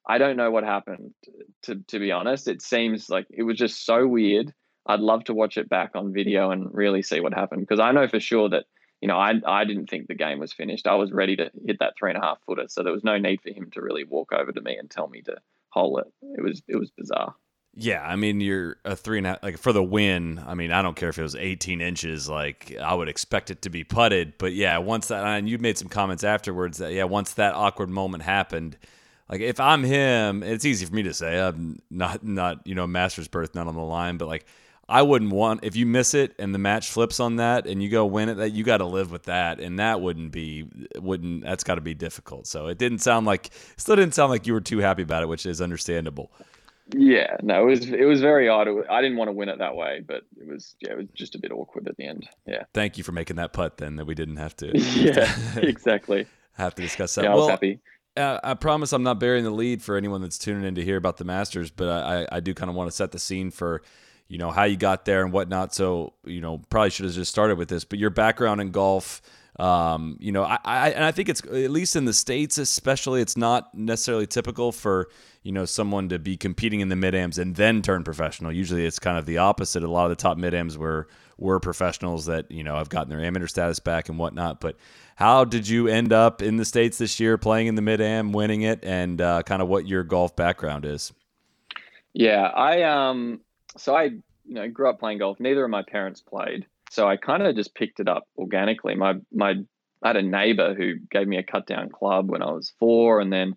I 0.08 0.18
don't 0.18 0.38
know 0.38 0.52
what 0.52 0.64
happened. 0.64 1.14
To 1.64 1.76
to 1.88 2.00
be 2.00 2.12
honest, 2.12 2.48
it 2.48 2.62
seems 2.62 3.10
like 3.10 3.28
it 3.30 3.44
was 3.44 3.58
just 3.58 3.86
so 3.86 4.08
weird. 4.08 4.54
I'd 4.86 5.02
love 5.02 5.26
to 5.26 5.34
watch 5.34 5.58
it 5.58 5.68
back 5.68 5.92
on 5.96 6.14
video 6.14 6.50
and 6.52 6.74
really 6.74 7.02
see 7.02 7.20
what 7.20 7.34
happened 7.34 7.62
because 7.62 7.82
I 7.82 7.92
know 7.92 8.08
for 8.08 8.22
sure 8.22 8.50
that 8.50 8.66
you 9.02 9.08
know, 9.08 9.18
I 9.18 9.34
I 9.46 9.66
didn't 9.66 9.90
think 9.90 10.08
the 10.08 10.16
game 10.16 10.40
was 10.40 10.54
finished. 10.54 10.88
I 10.88 10.96
was 10.96 11.12
ready 11.12 11.36
to 11.36 11.52
hit 11.66 11.80
that 11.80 11.94
three 12.00 12.12
and 12.12 12.18
a 12.18 12.26
half 12.26 12.40
footer, 12.46 12.66
so 12.68 12.84
there 12.84 12.94
was 12.94 13.04
no 13.04 13.18
need 13.18 13.42
for 13.42 13.50
him 13.50 13.70
to 13.74 13.82
really 13.82 14.04
walk 14.04 14.32
over 14.32 14.52
to 14.52 14.62
me 14.62 14.76
and 14.76 14.90
tell 14.90 15.08
me 15.08 15.22
to 15.24 15.36
hole 15.70 16.00
it. 16.00 16.08
It 16.38 16.42
was 16.42 16.62
it 16.68 16.78
was 16.78 16.90
bizarre. 16.92 17.36
Yeah, 17.80 18.02
I 18.02 18.16
mean, 18.16 18.42
you're 18.42 18.78
a 18.86 18.96
three 18.96 19.20
and 19.20 19.28
a 19.28 19.32
half, 19.32 19.44
like 19.44 19.60
for 19.60 19.72
the 19.72 19.84
win. 19.84 20.42
I 20.48 20.56
mean, 20.56 20.72
I 20.72 20.82
don't 20.82 20.96
care 20.96 21.10
if 21.10 21.20
it 21.20 21.22
was 21.22 21.36
18 21.36 21.80
inches, 21.80 22.28
like 22.28 22.76
I 22.76 22.96
would 22.96 23.08
expect 23.08 23.52
it 23.52 23.62
to 23.64 23.70
be 23.70 23.84
putted. 23.84 24.34
But 24.40 24.54
yeah, 24.54 24.80
once 24.80 25.10
that, 25.10 25.24
and 25.24 25.48
you 25.48 25.60
made 25.60 25.78
some 25.78 25.90
comments 25.90 26.24
afterwards 26.24 26.80
that, 26.80 26.94
yeah, 26.94 27.04
once 27.04 27.34
that 27.34 27.54
awkward 27.54 27.92
moment 27.92 28.24
happened, 28.24 28.78
like 29.30 29.42
if 29.42 29.60
I'm 29.60 29.84
him, 29.84 30.44
it's 30.44 30.66
easy 30.66 30.86
for 30.86 30.96
me 30.96 31.04
to 31.04 31.14
say, 31.14 31.40
I'm 31.40 31.82
not, 31.90 32.24
not, 32.24 32.66
you 32.66 32.76
know, 32.76 32.88
master's 32.88 33.28
berth, 33.28 33.56
not 33.56 33.68
on 33.68 33.76
the 33.76 33.82
line, 33.82 34.18
but 34.18 34.28
like 34.28 34.46
I 34.90 35.02
wouldn't 35.02 35.32
want, 35.32 35.64
if 35.64 35.76
you 35.76 35.86
miss 35.86 36.14
it 36.14 36.34
and 36.40 36.54
the 36.54 36.60
match 36.60 36.90
flips 36.90 37.20
on 37.20 37.36
that 37.38 37.68
and 37.68 37.84
you 37.84 37.90
go 37.90 38.06
win 38.06 38.30
it, 38.30 38.36
that 38.36 38.52
you 38.52 38.64
got 38.64 38.78
to 38.78 38.86
live 38.86 39.12
with 39.12 39.24
that. 39.24 39.60
And 39.60 39.80
that 39.80 40.00
wouldn't 40.00 40.32
be, 40.32 40.66
wouldn't, 40.96 41.44
that's 41.44 41.66
got 41.66 41.76
to 41.76 41.82
be 41.82 41.94
difficult. 41.94 42.48
So 42.48 42.68
it 42.68 42.78
didn't 42.78 43.00
sound 43.00 43.26
like, 43.26 43.52
still 43.76 43.98
didn't 43.98 44.14
sound 44.14 44.32
like 44.32 44.48
you 44.48 44.54
were 44.54 44.62
too 44.62 44.80
happy 44.80 45.02
about 45.02 45.24
it, 45.24 45.28
which 45.28 45.46
is 45.46 45.62
understandable. 45.62 46.32
Yeah, 46.96 47.36
no, 47.44 47.64
it 47.64 47.66
was 47.66 47.90
it 47.90 48.06
was 48.06 48.22
very 48.22 48.48
odd. 48.48 48.70
I 48.90 49.02
didn't 49.02 49.18
want 49.18 49.28
to 49.28 49.34
win 49.34 49.50
it 49.50 49.60
that 49.60 49.76
way, 49.76 50.02
but 50.08 50.22
it 50.38 50.48
was 50.48 50.76
yeah, 50.80 50.94
it 50.94 50.98
was 50.98 51.08
just 51.14 51.36
a 51.36 51.40
bit 51.40 51.52
awkward 51.52 51.88
at 51.90 51.98
the 51.98 52.08
end. 52.08 52.30
Yeah. 52.46 52.64
Thank 52.74 52.98
you 52.98 53.04
for 53.04 53.12
making 53.12 53.36
that 53.36 53.52
putt 53.52 53.78
then 53.78 53.98
that 53.98 54.06
we 54.06 54.16
didn't 54.16 54.38
have 54.38 54.56
to. 54.58 54.72
yeah, 54.78 55.34
exactly. 55.58 56.28
Have 56.54 56.76
to 56.76 56.82
discuss 56.82 57.14
that. 57.16 57.26
Yeah, 57.26 57.34
I 57.34 57.36
was 57.36 57.50
happy. 57.50 57.82
Uh, 58.18 58.40
I 58.44 58.54
promise 58.56 58.94
I'm 58.94 59.04
not 59.04 59.20
burying 59.20 59.44
the 59.44 59.52
lead 59.52 59.82
for 59.82 59.96
anyone 59.96 60.22
that's 60.22 60.38
tuning 60.38 60.64
in 60.64 60.76
to 60.76 60.84
hear 60.84 60.98
about 60.98 61.18
the 61.18 61.26
Masters, 61.26 61.72
but 61.72 61.88
I, 61.88 62.28
I 62.32 62.40
do 62.40 62.54
kind 62.54 62.70
of 62.70 62.76
want 62.76 62.90
to 62.90 62.96
set 62.96 63.12
the 63.12 63.20
scene 63.20 63.52
for, 63.52 63.82
you 64.28 64.38
know, 64.38 64.52
how 64.52 64.64
you 64.64 64.76
got 64.78 65.06
there 65.06 65.24
and 65.24 65.32
whatnot. 65.32 65.74
So, 65.74 66.14
you 66.26 66.42
know, 66.42 66.62
probably 66.70 66.90
should 66.90 67.06
have 67.06 67.14
just 67.14 67.32
started 67.32 67.58
with 67.58 67.70
this, 67.70 67.84
but 67.84 68.00
your 68.00 68.10
background 68.10 68.62
in 68.62 68.72
golf, 68.72 69.22
um, 69.60 70.18
you 70.20 70.32
know, 70.32 70.44
I, 70.44 70.60
I 70.64 70.90
and 70.92 71.04
I 71.04 71.12
think 71.12 71.30
it's 71.30 71.42
at 71.42 71.72
least 71.72 71.96
in 71.96 72.06
the 72.06 72.14
states, 72.14 72.58
especially, 72.58 73.22
it's 73.22 73.36
not 73.36 73.74
necessarily 73.74 74.28
typical 74.28 74.72
for 74.72 75.10
you 75.42 75.52
know 75.52 75.66
someone 75.66 76.10
to 76.10 76.20
be 76.20 76.38
competing 76.38 76.82
in 76.82 76.90
the 76.90 76.96
mid 76.96 77.16
ams 77.16 77.40
and 77.40 77.56
then 77.56 77.82
turn 77.82 78.04
professional. 78.04 78.52
Usually, 78.52 78.86
it's 78.86 79.00
kind 79.00 79.18
of 79.18 79.26
the 79.26 79.40
opposite. 79.40 79.82
A 79.82 79.90
lot 79.90 80.06
of 80.06 80.10
the 80.10 80.16
top 80.16 80.38
mid 80.38 80.54
ams 80.54 80.78
were 80.78 81.08
were 81.40 81.60
professionals 81.60 82.28
that 82.28 82.52
you 82.52 82.64
know 82.64 82.76
have 82.76 82.90
gotten 82.90 83.10
their 83.10 83.20
amateur 83.20 83.48
status 83.48 83.80
back 83.80 84.10
and 84.10 84.20
whatnot. 84.20 84.60
But 84.60 84.78
how 85.18 85.46
did 85.46 85.68
you 85.68 85.88
end 85.88 86.14
up 86.14 86.44
in 86.44 86.58
the 86.58 86.66
states 86.66 87.00
this 87.00 87.20
year, 87.20 87.40
playing 87.40 87.66
in 87.66 87.74
the 87.74 87.82
mid 87.82 88.00
am, 88.00 88.34
winning 88.34 88.62
it, 88.62 88.86
and 88.86 89.20
uh, 89.20 89.42
kind 89.42 89.64
of 89.64 89.68
what 89.68 89.88
your 89.88 90.04
golf 90.04 90.36
background 90.36 90.86
is? 90.86 91.12
Yeah, 92.14 92.44
I 92.44 92.84
um, 92.84 93.42
so 93.78 93.96
I 93.96 94.04
you 94.04 94.22
know 94.46 94.70
grew 94.70 94.88
up 94.88 95.00
playing 95.00 95.18
golf. 95.18 95.40
Neither 95.40 95.64
of 95.64 95.72
my 95.72 95.82
parents 95.82 96.22
played. 96.22 96.68
So 96.92 97.08
I 97.08 97.18
kind 97.18 97.42
of 97.42 97.56
just 97.56 97.74
picked 97.74 98.00
it 98.00 98.08
up 98.08 98.26
organically. 98.38 98.94
My 98.94 99.16
my 99.34 99.56
I 100.04 100.10
had 100.10 100.18
a 100.18 100.22
neighbor 100.22 100.76
who 100.76 100.94
gave 101.10 101.28
me 101.28 101.38
a 101.38 101.44
cut 101.44 101.66
down 101.66 101.90
club 101.90 102.30
when 102.30 102.44
I 102.44 102.52
was 102.52 102.74
four, 102.78 103.20
and 103.20 103.34
then 103.34 103.56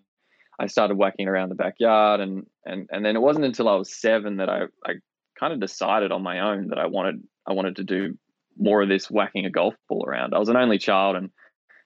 I 0.59 0.65
started 0.65 0.97
whacking 0.97 1.27
around 1.27 1.49
the 1.49 1.55
backyard, 1.55 2.21
and 2.21 2.47
and 2.65 2.89
and 2.91 3.05
then 3.05 3.15
it 3.15 3.21
wasn't 3.21 3.45
until 3.45 3.69
I 3.69 3.75
was 3.75 3.93
seven 3.93 4.37
that 4.37 4.49
I 4.49 4.63
I 4.83 4.93
kind 5.39 5.53
of 5.53 5.59
decided 5.59 6.11
on 6.11 6.23
my 6.23 6.39
own 6.39 6.69
that 6.69 6.79
I 6.79 6.87
wanted 6.87 7.21
I 7.45 7.53
wanted 7.53 7.75
to 7.75 7.83
do 7.83 8.17
more 8.57 8.81
of 8.81 8.89
this 8.89 9.11
whacking 9.11 9.45
a 9.45 9.51
golf 9.51 9.75
ball 9.87 10.05
around. 10.07 10.33
I 10.33 10.39
was 10.39 10.49
an 10.49 10.57
only 10.57 10.79
child, 10.79 11.15
and 11.15 11.29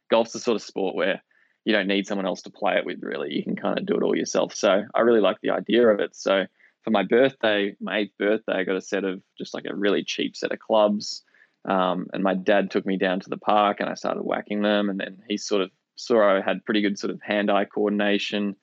golf's 0.09 0.33
the 0.33 0.39
sort 0.39 0.55
of 0.55 0.61
sport 0.61 0.95
where 0.95 1.21
you 1.63 1.73
don't 1.73 1.87
need 1.87 2.07
someone 2.07 2.27
else 2.27 2.43
to 2.43 2.51
play 2.51 2.77
it 2.77 2.85
with. 2.85 2.99
Really, 3.01 3.33
you 3.33 3.43
can 3.43 3.55
kind 3.55 3.79
of 3.79 3.85
do 3.85 3.95
it 3.95 4.03
all 4.03 4.15
yourself. 4.15 4.53
So 4.53 4.83
I 4.93 4.99
really 5.01 5.21
like 5.21 5.37
the 5.41 5.51
idea 5.51 5.87
of 5.87 5.99
it. 5.99 6.15
So 6.15 6.45
for 6.83 6.91
my 6.91 7.03
birthday, 7.03 7.75
my 7.79 7.99
eighth 7.99 8.17
birthday, 8.19 8.53
I 8.53 8.63
got 8.63 8.75
a 8.75 8.81
set 8.81 9.03
of 9.03 9.21
just 9.37 9.53
like 9.53 9.65
a 9.69 9.75
really 9.75 10.03
cheap 10.03 10.35
set 10.35 10.51
of 10.51 10.59
clubs 10.59 11.23
um, 11.65 12.07
and 12.13 12.23
my 12.23 12.35
dad 12.35 12.69
took 12.69 12.85
me 12.85 12.97
down 12.97 13.19
to 13.21 13.29
the 13.29 13.37
park 13.37 13.77
and 13.79 13.89
I 13.89 13.95
started 13.95 14.21
whacking 14.21 14.61
them. 14.61 14.89
And 14.89 14.99
then 14.99 15.17
he 15.27 15.37
sort 15.37 15.61
of 15.61 15.71
saw 15.95 16.37
I 16.37 16.41
had 16.41 16.63
pretty 16.65 16.81
good 16.81 16.99
sort 16.99 17.11
of 17.11 17.21
hand 17.21 17.49
eye 17.49 17.65
coordination. 17.65 18.55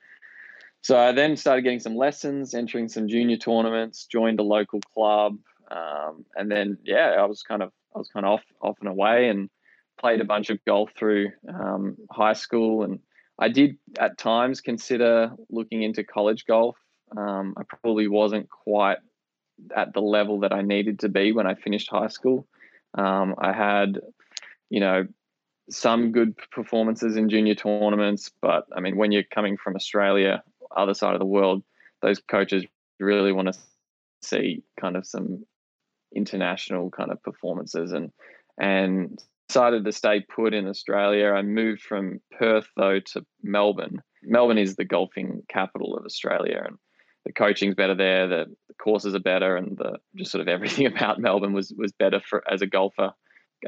So 0.83 0.99
I 0.99 1.13
then 1.13 1.37
started 1.37 1.63
getting 1.63 1.81
some 1.81 1.97
lessons, 1.97 2.55
entering 2.55 2.89
some 2.89 3.09
junior 3.09 3.37
tournaments, 3.37 4.07
joined 4.07 4.41
a 4.41 4.45
local 4.45 4.81
club. 4.81 5.39
Um, 5.71 6.25
and 6.37 6.51
then, 6.51 6.79
yeah, 6.85 7.15
I 7.19 7.25
was 7.25 7.43
kind 7.43 7.63
of, 7.63 7.73
I 7.95 7.99
was 7.99 8.09
kind 8.09 8.27
of 8.27 8.33
off, 8.33 8.45
off 8.61 8.79
and 8.81 8.89
away 8.89 9.29
and 9.29 9.51
played 10.03 10.21
a 10.21 10.25
bunch 10.25 10.51
of 10.51 10.63
golf 10.67 10.91
through 10.99 11.31
um, 11.49 11.97
high 12.11 12.33
school. 12.33 12.83
And 12.83 12.99
I 13.39 13.49
did 13.49 13.79
at 13.99 14.19
times 14.19 14.61
consider 14.61 15.31
looking 15.49 15.83
into 15.83 16.05
college 16.05 16.45
golf. 16.45 16.77
Um, 17.17 17.55
I 17.57 17.63
probably 17.63 18.09
wasn't 18.09 18.49
quite 18.51 18.99
at 19.75 19.95
the 19.95 20.01
level 20.01 20.41
that 20.41 20.53
I 20.53 20.63
needed 20.63 21.01
to 21.01 21.09
be 21.09 21.33
when 21.33 21.47
I 21.47 21.55
finished 21.55 21.89
high 21.91 22.09
school. 22.09 22.49
Um, 22.99 23.37
I 23.39 23.53
had, 23.53 24.01
you 24.71 24.81
know, 24.81 25.07
some 25.71 26.13
good 26.13 26.35
performances 26.51 27.17
in 27.17 27.31
junior 27.31 27.55
tournaments, 27.55 28.31
but 28.43 28.67
I 28.75 28.81
mean, 28.81 28.97
when 28.97 29.13
you're 29.13 29.23
coming 29.23 29.57
from 29.57 29.77
Australia, 29.77 30.43
other 30.77 30.95
side 30.95 31.15
of 31.15 31.21
the 31.21 31.27
world, 31.27 31.63
those 32.03 32.19
coaches 32.19 32.65
really 32.99 33.33
want 33.33 33.53
to 33.53 33.59
see 34.23 34.63
kind 34.81 34.97
of 34.97 35.07
some 35.07 35.45
international 36.15 36.91
kind 36.91 37.11
of 37.11 37.23
performances 37.23 37.93
and 37.93 38.11
and 38.59 39.23
decided 39.53 39.85
to 39.85 39.93
stay 39.93 40.21
put 40.21 40.55
in 40.55 40.67
Australia. 40.67 41.33
I 41.33 41.43
moved 41.43 41.83
from 41.83 42.21
Perth 42.39 42.69
though 42.75 43.01
to 43.01 43.27
Melbourne. 43.43 44.01
Melbourne 44.23 44.57
is 44.57 44.77
the 44.77 44.85
golfing 44.85 45.43
capital 45.49 45.95
of 45.95 46.07
Australia 46.07 46.63
and 46.65 46.79
the 47.27 47.33
coaching's 47.33 47.75
better 47.75 47.95
there, 47.95 48.27
the, 48.27 48.47
courses 48.81 49.15
are 49.15 49.21
better, 49.21 49.57
and 49.57 49.77
the 49.77 49.99
just 50.17 50.33
sort 50.33 50.41
of 50.41 50.49
everything 50.49 50.87
about 50.93 51.21
Melbourne 51.21 51.53
was 51.53 51.73
was 51.77 51.93
better 51.93 52.21
for 52.21 52.43
as 52.51 52.63
a 52.63 52.67
golfer 52.67 53.13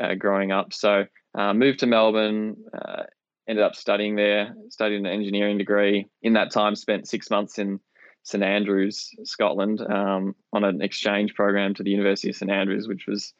uh, 0.01 0.15
growing 0.15 0.51
up. 0.51 0.73
So 0.73 1.05
uh, 1.39 1.55
moved 1.55 1.81
to 1.81 1.87
Melbourne, 1.87 2.57
uh, 2.77 3.05
ended 3.47 3.63
up 3.63 3.77
studying 3.77 4.17
there, 4.17 4.55
studied 4.71 4.97
an 4.97 5.07
engineering 5.07 5.59
degree. 5.59 6.07
In 6.23 6.33
that 6.33 6.51
time, 6.51 6.75
spent 6.75 7.07
six 7.07 7.31
months 7.31 7.59
in 7.59 7.79
St 8.25 8.43
Andrews, 8.43 9.11
Scotland, 9.25 9.83
um, 9.83 10.35
on 10.53 10.65
an 10.65 10.83
exchange 10.83 11.35
program 11.35 11.75
to 11.75 11.83
the 11.85 11.91
University 11.91 12.31
of 12.31 12.37
St 12.37 12.51
Andrews, 12.51 12.89
which 12.89 13.05
was 13.07 13.35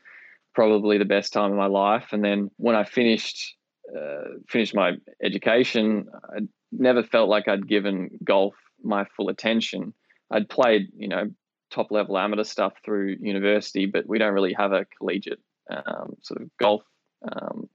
probably 0.55 0.99
the 0.99 1.05
best 1.05 1.33
time 1.33 1.51
of 1.51 1.57
my 1.57 1.67
life. 1.67 2.07
And 2.13 2.25
then 2.25 2.51
when 2.57 2.77
I 2.77 2.85
finished 2.85 3.57
uh, 3.95 4.39
finished 4.49 4.75
my 4.75 4.93
education, 5.23 6.07
I 6.35 6.41
never 6.73 7.03
felt 7.03 7.29
like 7.29 7.49
I'd 7.49 7.69
given 7.69 8.19
golf 8.25 8.55
my 8.83 9.05
full 9.17 9.29
attention. 9.29 9.93
I'd 10.31 10.49
played, 10.49 10.89
you 10.97 11.09
know, 11.09 11.31
top 11.71 11.91
level 11.91 12.17
amateur 12.19 12.45
stuff 12.45 12.73
through 12.85 13.17
university, 13.21 13.87
but 13.87 14.07
we 14.07 14.19
don't 14.19 14.33
really 14.33 14.55
have 14.55 14.73
a 14.73 14.87
collegiate 14.99 15.41
um, 15.71 16.17
sort 16.23 16.41
of 16.41 16.51
golf 16.59 16.83
um, 17.31 17.69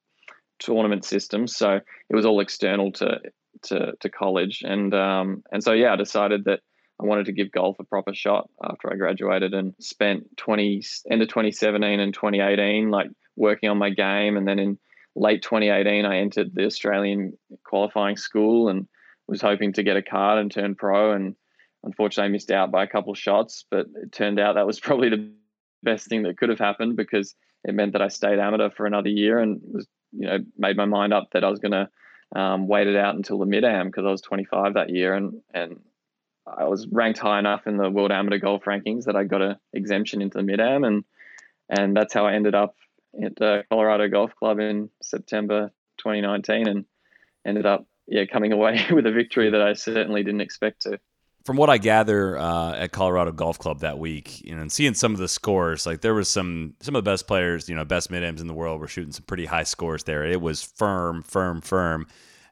tournament 0.59 1.05
system. 1.05 1.47
So 1.47 1.79
it 2.09 2.15
was 2.15 2.25
all 2.25 2.39
external 2.39 2.91
to 2.93 3.19
to, 3.63 3.93
to 3.99 4.09
college, 4.09 4.61
and 4.63 4.93
um, 4.93 5.43
and 5.51 5.63
so 5.63 5.73
yeah, 5.73 5.93
I 5.93 5.95
decided 5.95 6.45
that 6.45 6.61
I 7.01 7.05
wanted 7.05 7.25
to 7.27 7.31
give 7.31 7.51
golf 7.51 7.77
a 7.79 7.83
proper 7.83 8.13
shot 8.13 8.49
after 8.63 8.91
I 8.91 8.95
graduated, 8.95 9.53
and 9.53 9.73
spent 9.79 10.37
twenty 10.37 10.83
end 11.09 11.21
of 11.21 11.27
twenty 11.27 11.51
seventeen 11.51 11.99
and 11.99 12.13
twenty 12.13 12.39
eighteen 12.39 12.89
like 12.89 13.09
working 13.35 13.69
on 13.69 13.77
my 13.77 13.89
game, 13.89 14.37
and 14.37 14.47
then 14.47 14.59
in 14.59 14.79
late 15.15 15.41
2018 15.41 16.05
I 16.05 16.17
entered 16.17 16.53
the 16.53 16.65
Australian 16.65 17.33
qualifying 17.65 18.15
school 18.15 18.69
and 18.69 18.87
was 19.27 19.41
hoping 19.41 19.73
to 19.73 19.83
get 19.83 19.97
a 19.97 20.03
card 20.03 20.39
and 20.39 20.51
turn 20.51 20.75
pro. 20.75 21.13
And 21.13 21.35
Unfortunately, 21.83 22.27
I 22.27 22.31
missed 22.31 22.51
out 22.51 22.71
by 22.71 22.83
a 22.83 22.87
couple 22.87 23.13
shots, 23.13 23.65
but 23.69 23.87
it 23.95 24.11
turned 24.11 24.39
out 24.39 24.55
that 24.55 24.67
was 24.67 24.79
probably 24.79 25.09
the 25.09 25.31
best 25.83 26.07
thing 26.07 26.23
that 26.23 26.37
could 26.37 26.49
have 26.49 26.59
happened 26.59 26.95
because 26.95 27.35
it 27.63 27.73
meant 27.73 27.93
that 27.93 28.01
I 28.01 28.07
stayed 28.07 28.39
amateur 28.39 28.69
for 28.69 28.85
another 28.85 29.09
year 29.09 29.39
and 29.39 29.59
was, 29.63 29.87
you 30.11 30.27
know, 30.27 30.39
made 30.57 30.77
my 30.77 30.85
mind 30.85 31.13
up 31.13 31.29
that 31.33 31.43
I 31.43 31.49
was 31.49 31.59
going 31.59 31.71
to 31.71 31.89
um, 32.39 32.67
wait 32.67 32.87
it 32.87 32.95
out 32.95 33.15
until 33.15 33.39
the 33.39 33.45
mid 33.45 33.63
am 33.63 33.87
because 33.87 34.05
I 34.05 34.11
was 34.11 34.21
25 34.21 34.75
that 34.75 34.89
year 34.89 35.13
and 35.13 35.41
and 35.53 35.79
I 36.57 36.65
was 36.65 36.87
ranked 36.91 37.19
high 37.19 37.39
enough 37.39 37.67
in 37.67 37.77
the 37.77 37.89
world 37.89 38.11
amateur 38.11 38.39
golf 38.39 38.63
rankings 38.65 39.05
that 39.05 39.15
I 39.15 39.23
got 39.23 39.41
an 39.41 39.55
exemption 39.73 40.21
into 40.21 40.37
the 40.37 40.43
mid 40.43 40.59
am 40.59 40.83
and 40.83 41.03
and 41.69 41.95
that's 41.95 42.13
how 42.13 42.25
I 42.25 42.33
ended 42.33 42.55
up 42.55 42.75
at 43.23 43.41
uh, 43.41 43.63
Colorado 43.69 44.07
Golf 44.07 44.35
Club 44.35 44.59
in 44.59 44.89
September 45.01 45.71
2019 45.99 46.67
and 46.67 46.85
ended 47.45 47.65
up 47.65 47.85
yeah 48.07 48.25
coming 48.25 48.51
away 48.51 48.85
with 48.91 49.05
a 49.05 49.11
victory 49.11 49.51
that 49.51 49.61
I 49.61 49.73
certainly 49.73 50.23
didn't 50.23 50.41
expect 50.41 50.81
to 50.83 50.99
from 51.45 51.57
what 51.57 51.69
I 51.69 51.77
gather 51.77 52.37
uh, 52.37 52.75
at 52.75 52.91
Colorado 52.91 53.31
Golf 53.31 53.57
Club 53.57 53.79
that 53.79 53.97
week, 53.97 54.43
you 54.43 54.55
know, 54.55 54.61
and 54.61 54.71
seeing 54.71 54.93
some 54.93 55.13
of 55.13 55.19
the 55.19 55.27
scores, 55.27 55.85
like 55.85 56.01
there 56.01 56.13
was 56.13 56.29
some 56.29 56.75
some 56.81 56.95
of 56.95 57.03
the 57.03 57.09
best 57.09 57.27
players, 57.27 57.69
you 57.69 57.75
know, 57.75 57.85
best 57.85 58.11
mid 58.11 58.23
ams 58.23 58.41
in 58.41 58.47
the 58.47 58.53
world 58.53 58.79
were 58.79 58.87
shooting 58.87 59.11
some 59.11 59.23
pretty 59.23 59.45
high 59.45 59.63
scores 59.63 60.03
there. 60.03 60.23
It 60.25 60.41
was 60.41 60.61
firm, 60.61 61.23
firm, 61.23 61.61
firm. 61.61 62.07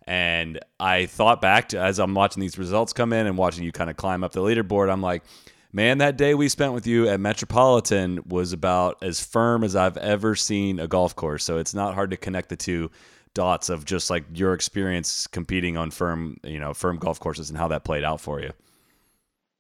And 0.07 0.59
I 0.79 1.05
thought 1.05 1.41
back 1.41 1.69
to 1.69 1.79
as 1.79 1.99
I'm 1.99 2.13
watching 2.13 2.41
these 2.41 2.57
results 2.57 2.93
come 2.93 3.13
in 3.13 3.27
and 3.27 3.37
watching 3.37 3.63
you 3.63 3.71
kind 3.71 3.89
of 3.89 3.97
climb 3.97 4.23
up 4.23 4.31
the 4.31 4.41
leaderboard, 4.41 4.91
I'm 4.91 5.01
like, 5.01 5.23
man, 5.71 5.99
that 5.99 6.17
day 6.17 6.33
we 6.33 6.49
spent 6.49 6.73
with 6.73 6.87
you 6.87 7.07
at 7.09 7.19
Metropolitan 7.19 8.23
was 8.27 8.53
about 8.53 8.97
as 9.03 9.23
firm 9.23 9.63
as 9.63 9.75
I've 9.75 9.97
ever 9.97 10.35
seen 10.35 10.79
a 10.79 10.87
golf 10.87 11.15
course. 11.15 11.43
So 11.43 11.57
it's 11.57 11.73
not 11.73 11.93
hard 11.93 12.11
to 12.11 12.17
connect 12.17 12.49
the 12.49 12.55
two 12.55 12.89
dots 13.33 13.69
of 13.69 13.85
just 13.85 14.09
like 14.09 14.23
your 14.33 14.53
experience 14.53 15.27
competing 15.27 15.77
on 15.77 15.91
firm, 15.91 16.37
you 16.43 16.59
know, 16.59 16.73
firm 16.73 16.97
golf 16.97 17.19
courses 17.19 17.49
and 17.49 17.59
how 17.59 17.67
that 17.67 17.83
played 17.83 18.03
out 18.03 18.21
for 18.21 18.39
you 18.39 18.51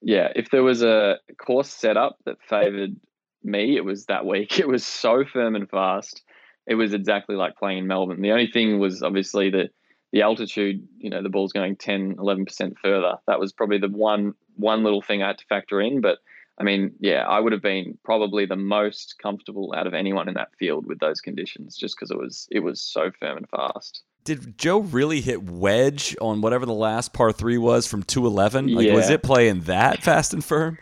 yeah, 0.01 0.29
if 0.35 0.49
there 0.51 0.63
was 0.63 0.83
a 0.83 1.17
course 1.37 1.69
setup 1.69 2.17
that 2.25 2.37
favored 2.47 2.95
me, 3.43 3.75
it 3.75 3.85
was 3.85 4.05
that 4.05 4.25
week. 4.25 4.59
It 4.59 4.67
was 4.67 4.85
so 4.85 5.23
firm 5.25 5.55
and 5.55 5.69
fast. 5.69 6.23
It 6.67 6.75
was 6.75 6.93
exactly 6.93 7.35
like 7.35 7.55
playing 7.55 7.79
in 7.79 7.87
Melbourne. 7.87 8.21
The 8.21 8.31
only 8.31 8.47
thing 8.47 8.79
was 8.79 9.01
obviously 9.01 9.49
the 9.49 9.69
the 10.11 10.21
altitude, 10.21 10.87
you 10.97 11.09
know, 11.09 11.21
the 11.21 11.29
ball's 11.29 11.51
going 11.53 11.75
10, 11.75 12.15
11% 12.15 12.77
further. 12.81 13.15
That 13.27 13.39
was 13.39 13.51
probably 13.51 13.77
the 13.77 13.89
one 13.89 14.33
one 14.55 14.83
little 14.83 15.01
thing 15.01 15.21
I 15.21 15.27
had 15.27 15.37
to 15.37 15.45
factor 15.45 15.79
in, 15.79 16.01
but 16.01 16.17
I 16.59 16.63
mean, 16.63 16.91
yeah, 16.99 17.23
I 17.27 17.39
would 17.39 17.51
have 17.51 17.61
been 17.61 17.95
probably 18.03 18.47
the 18.47 18.55
most 18.55 19.15
comfortable 19.21 19.75
out 19.77 19.85
of 19.85 19.93
anyone 19.93 20.27
in 20.27 20.33
that 20.33 20.49
field 20.57 20.87
with 20.87 20.99
those 20.99 21.21
conditions, 21.21 21.75
just 21.77 21.95
because 21.95 22.09
it 22.09 22.17
was 22.17 22.47
it 22.51 22.61
was 22.61 22.81
so 22.81 23.11
firm 23.19 23.37
and 23.37 23.49
fast. 23.49 24.01
Did 24.23 24.57
Joe 24.57 24.79
really 24.79 25.21
hit 25.21 25.43
wedge 25.43 26.15
on 26.19 26.41
whatever 26.41 26.65
the 26.65 26.73
last 26.73 27.13
par 27.13 27.31
three 27.31 27.57
was 27.59 27.85
from 27.85 28.01
two 28.03 28.25
eleven? 28.25 28.67
Like, 28.73 28.87
Yeah. 28.87 28.95
was 28.95 29.09
it 29.11 29.21
playing 29.21 29.61
that 29.61 30.01
fast 30.03 30.33
and 30.33 30.43
firm? 30.43 30.79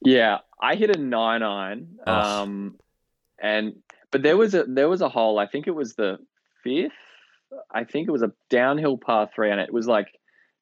Yeah, 0.00 0.38
I 0.62 0.74
hit 0.76 0.96
a 0.96 0.98
nine 0.98 1.42
iron, 1.42 1.98
Oh. 2.06 2.12
um, 2.12 2.76
and 3.38 3.74
but 4.10 4.22
there 4.22 4.36
was 4.38 4.54
a 4.54 4.64
there 4.64 4.88
was 4.88 5.02
a 5.02 5.08
hole. 5.10 5.38
I 5.38 5.46
think 5.46 5.66
it 5.66 5.74
was 5.74 5.94
the 5.94 6.18
fifth. 6.64 6.92
I 7.70 7.84
think 7.84 8.08
it 8.08 8.12
was 8.12 8.22
a 8.22 8.32
downhill 8.50 8.98
par 8.98 9.28
three, 9.34 9.50
and 9.50 9.60
it 9.60 9.72
was 9.72 9.86
like 9.86 10.08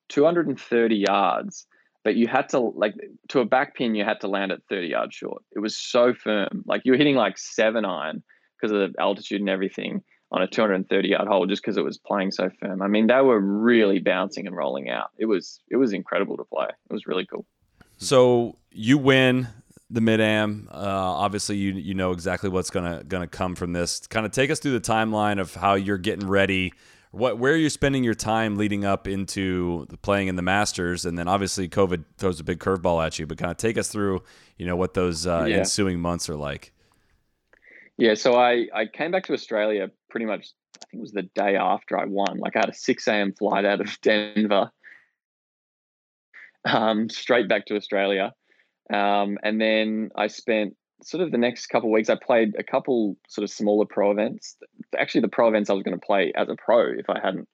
230 0.08 0.96
yards. 0.96 1.66
But 2.02 2.16
you 2.16 2.26
had 2.26 2.50
to 2.50 2.60
like 2.60 2.94
to 3.28 3.40
a 3.40 3.46
back 3.46 3.74
pin, 3.74 3.94
you 3.94 4.04
had 4.04 4.20
to 4.20 4.28
land 4.28 4.52
at 4.52 4.60
30 4.68 4.88
yards 4.88 5.14
short. 5.14 5.42
It 5.52 5.60
was 5.60 5.76
so 5.76 6.12
firm, 6.12 6.62
like 6.66 6.82
you 6.84 6.92
were 6.92 6.98
hitting 6.98 7.16
like 7.16 7.38
seven 7.38 7.84
iron 7.86 8.22
because 8.60 8.72
of 8.72 8.92
the 8.92 9.00
altitude 9.00 9.40
and 9.40 9.48
everything 9.48 10.02
on 10.30 10.42
a 10.42 10.46
230 10.46 11.08
yard 11.08 11.28
hole, 11.28 11.46
just 11.46 11.62
because 11.62 11.76
it 11.78 11.84
was 11.84 11.96
playing 11.96 12.30
so 12.30 12.50
firm. 12.60 12.82
I 12.82 12.88
mean, 12.88 13.06
they 13.06 13.20
were 13.20 13.40
really 13.40 14.00
bouncing 14.00 14.46
and 14.46 14.54
rolling 14.54 14.90
out. 14.90 15.10
It 15.16 15.26
was 15.26 15.60
it 15.70 15.76
was 15.76 15.92
incredible 15.94 16.36
to 16.36 16.44
play. 16.44 16.66
It 16.66 16.92
was 16.92 17.06
really 17.06 17.24
cool. 17.24 17.46
So 17.96 18.56
you 18.70 18.98
win 18.98 19.48
the 19.94 20.00
mid 20.00 20.20
am. 20.20 20.68
Uh, 20.72 20.76
obviously, 20.76 21.56
you 21.56 21.72
you 21.72 21.94
know 21.94 22.10
exactly 22.10 22.50
what's 22.50 22.68
gonna 22.70 23.02
gonna 23.04 23.28
come 23.28 23.54
from 23.54 23.72
this. 23.72 24.06
Kind 24.08 24.26
of 24.26 24.32
take 24.32 24.50
us 24.50 24.58
through 24.58 24.72
the 24.72 24.80
timeline 24.80 25.40
of 25.40 25.54
how 25.54 25.74
you're 25.74 25.98
getting 25.98 26.26
ready. 26.28 26.72
What 27.12 27.38
where 27.38 27.52
are 27.52 27.56
you're 27.56 27.70
spending 27.70 28.02
your 28.02 28.14
time 28.14 28.56
leading 28.56 28.84
up 28.84 29.06
into 29.06 29.86
the 29.88 29.96
playing 29.96 30.26
in 30.26 30.34
the 30.34 30.42
Masters, 30.42 31.04
and 31.04 31.16
then 31.16 31.28
obviously 31.28 31.68
COVID 31.68 32.04
throws 32.18 32.40
a 32.40 32.44
big 32.44 32.58
curveball 32.58 33.06
at 33.06 33.18
you. 33.20 33.26
But 33.26 33.38
kind 33.38 33.52
of 33.52 33.56
take 33.56 33.78
us 33.78 33.88
through, 33.88 34.22
you 34.58 34.66
know, 34.66 34.74
what 34.74 34.94
those 34.94 35.26
uh, 35.26 35.46
Yeah. 35.48 35.58
ensuing 35.58 36.00
months 36.00 36.28
are 36.28 36.34
like. 36.36 36.72
Yeah, 37.96 38.14
so 38.14 38.34
I, 38.34 38.66
I 38.74 38.86
came 38.86 39.12
back 39.12 39.22
to 39.26 39.32
Australia 39.32 39.88
pretty 40.10 40.26
much, 40.26 40.48
I 40.82 40.86
think 40.90 40.98
it 40.98 41.00
was 41.02 41.12
the 41.12 41.22
day 41.22 41.54
after 41.54 41.96
I 41.96 42.06
won. 42.06 42.38
Like 42.38 42.56
I 42.56 42.58
had 42.58 42.68
a 42.70 42.74
6 42.74 43.06
a.m. 43.06 43.32
flight 43.32 43.64
out 43.64 43.80
of 43.80 44.00
Denver, 44.02 44.72
um, 46.64 47.08
straight 47.08 47.48
back 47.48 47.66
to 47.66 47.76
Australia. 47.76 48.32
Um, 48.92 49.38
and 49.42 49.60
then 49.60 50.10
I 50.14 50.26
spent 50.26 50.76
sort 51.02 51.22
of 51.22 51.30
the 51.30 51.38
next 51.38 51.66
couple 51.66 51.90
weeks, 51.90 52.08
I 52.08 52.16
played 52.16 52.54
a 52.58 52.62
couple 52.62 53.16
sort 53.28 53.44
of 53.44 53.50
smaller 53.50 53.86
pro 53.86 54.10
events. 54.10 54.56
Actually, 54.96 55.22
the 55.22 55.28
pro 55.28 55.48
events 55.48 55.70
I 55.70 55.74
was 55.74 55.82
going 55.82 55.98
to 55.98 56.06
play 56.06 56.32
as 56.34 56.48
a 56.48 56.56
pro 56.56 56.90
if 56.90 57.08
I 57.08 57.20
hadn't 57.20 57.48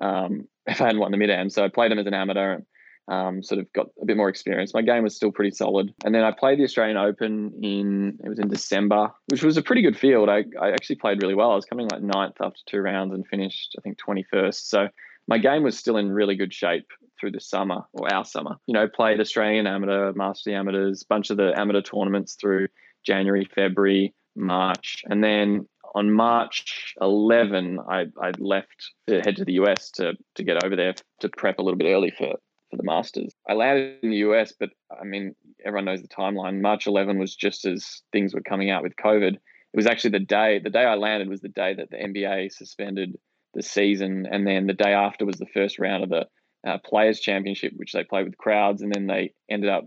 um, 0.00 0.48
if 0.66 0.80
I 0.80 0.86
hadn't 0.86 1.00
won 1.00 1.10
the 1.10 1.16
mid 1.16 1.30
am. 1.30 1.50
So 1.50 1.64
I 1.64 1.68
played 1.68 1.90
them 1.90 1.98
as 1.98 2.06
an 2.06 2.14
amateur 2.14 2.54
and 2.54 2.66
um, 3.08 3.42
sort 3.42 3.60
of 3.60 3.72
got 3.72 3.86
a 4.02 4.04
bit 4.04 4.16
more 4.16 4.28
experience. 4.28 4.74
My 4.74 4.82
game 4.82 5.04
was 5.04 5.14
still 5.14 5.30
pretty 5.30 5.52
solid. 5.52 5.94
And 6.04 6.14
then 6.14 6.24
I 6.24 6.32
played 6.32 6.58
the 6.58 6.64
Australian 6.64 6.96
Open 6.96 7.52
in, 7.62 8.18
it 8.22 8.28
was 8.28 8.38
in 8.38 8.48
December, 8.48 9.12
which 9.30 9.42
was 9.42 9.56
a 9.56 9.62
pretty 9.62 9.82
good 9.82 9.96
field. 9.96 10.28
I, 10.28 10.44
I 10.60 10.72
actually 10.72 10.96
played 10.96 11.22
really 11.22 11.34
well. 11.34 11.52
I 11.52 11.54
was 11.54 11.64
coming 11.64 11.88
like 11.88 12.02
ninth 12.02 12.36
after 12.40 12.60
two 12.66 12.80
rounds 12.80 13.14
and 13.14 13.26
finished, 13.26 13.76
I 13.78 13.82
think, 13.82 13.98
21st. 13.98 14.54
So 14.54 14.88
my 15.28 15.38
game 15.38 15.62
was 15.62 15.78
still 15.78 15.96
in 15.96 16.10
really 16.10 16.34
good 16.34 16.52
shape 16.52 16.88
through 17.18 17.32
the 17.32 17.40
summer 17.40 17.82
or 17.92 18.12
our 18.12 18.24
summer. 18.24 18.56
You 18.66 18.74
know, 18.74 18.88
played 18.88 19.20
Australian 19.20 19.66
amateur, 19.66 20.12
Master 20.12 20.54
amateurs, 20.54 21.04
bunch 21.04 21.30
of 21.30 21.36
the 21.36 21.58
amateur 21.58 21.82
tournaments 21.82 22.36
through 22.40 22.68
January, 23.04 23.48
February, 23.54 24.14
March. 24.34 25.02
And 25.08 25.22
then 25.22 25.66
on 25.94 26.12
March 26.12 26.94
11, 27.00 27.78
I, 27.88 28.06
I 28.20 28.32
left 28.38 28.92
to 29.08 29.20
head 29.20 29.36
to 29.36 29.44
the 29.44 29.54
US 29.54 29.90
to, 29.92 30.14
to 30.34 30.44
get 30.44 30.62
over 30.62 30.76
there 30.76 30.94
to 31.20 31.28
prep 31.28 31.58
a 31.58 31.62
little 31.62 31.78
bit 31.78 31.88
early 31.88 32.10
for, 32.10 32.34
for 32.70 32.76
the 32.76 32.82
Masters. 32.82 33.32
I 33.48 33.54
landed 33.54 33.98
in 34.02 34.10
the 34.10 34.18
US, 34.28 34.52
but 34.58 34.70
I 34.90 35.04
mean, 35.04 35.34
everyone 35.64 35.86
knows 35.86 36.02
the 36.02 36.08
timeline. 36.08 36.60
March 36.60 36.86
11 36.86 37.18
was 37.18 37.34
just 37.34 37.64
as 37.64 38.02
things 38.12 38.34
were 38.34 38.42
coming 38.42 38.70
out 38.70 38.82
with 38.82 38.96
COVID. 38.96 39.34
It 39.34 39.76
was 39.76 39.86
actually 39.86 40.10
the 40.10 40.20
day, 40.20 40.60
the 40.62 40.70
day 40.70 40.84
I 40.84 40.94
landed 40.94 41.28
was 41.28 41.40
the 41.40 41.48
day 41.48 41.74
that 41.74 41.90
the 41.90 41.96
NBA 41.96 42.52
suspended 42.52 43.16
the 43.54 43.62
season. 43.62 44.26
And 44.30 44.46
then 44.46 44.66
the 44.66 44.74
day 44.74 44.92
after 44.92 45.24
was 45.24 45.36
the 45.36 45.46
first 45.46 45.78
round 45.78 46.04
of 46.04 46.10
the 46.10 46.26
uh, 46.66 46.78
Players 46.84 47.20
Championship, 47.20 47.72
which 47.76 47.92
they 47.92 48.04
played 48.04 48.26
with 48.26 48.36
crowds. 48.36 48.82
And 48.82 48.92
then 48.92 49.06
they 49.06 49.32
ended 49.48 49.70
up 49.70 49.86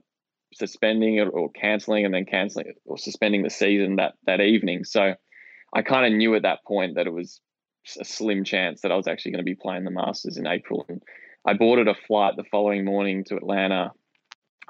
suspending 0.54 1.18
it 1.18 1.28
or 1.32 1.50
canceling 1.52 2.06
and 2.06 2.14
then 2.14 2.26
canceling 2.26 2.74
or 2.86 2.98
suspending 2.98 3.44
the 3.44 3.50
season 3.50 3.98
that, 3.98 4.14
that 4.26 4.42
evening. 4.42 4.84
So 4.84 5.14
I 5.74 5.82
kind 5.82 6.12
of 6.12 6.18
knew 6.18 6.36
at 6.36 6.44
that 6.44 6.64
point 6.66 6.96
that 6.96 7.08
it 7.08 7.14
was 7.14 7.42
a 8.00 8.06
slim 8.06 8.44
chance 8.44 8.82
that 8.82 8.92
I 8.92 8.96
was 8.96 9.08
actually 9.08 9.32
going 9.32 9.46
to 9.46 9.52
be 9.52 9.56
playing 9.56 9.84
the 9.84 9.92
Masters 9.92 10.38
in 10.38 10.48
April. 10.48 10.86
And 10.90 11.02
I 11.46 11.54
boarded 11.54 11.88
a 11.88 11.96
flight 11.96 12.36
the 12.36 12.44
following 12.44 12.86
morning 12.86 13.24
to 13.26 13.36
Atlanta. 13.36 13.92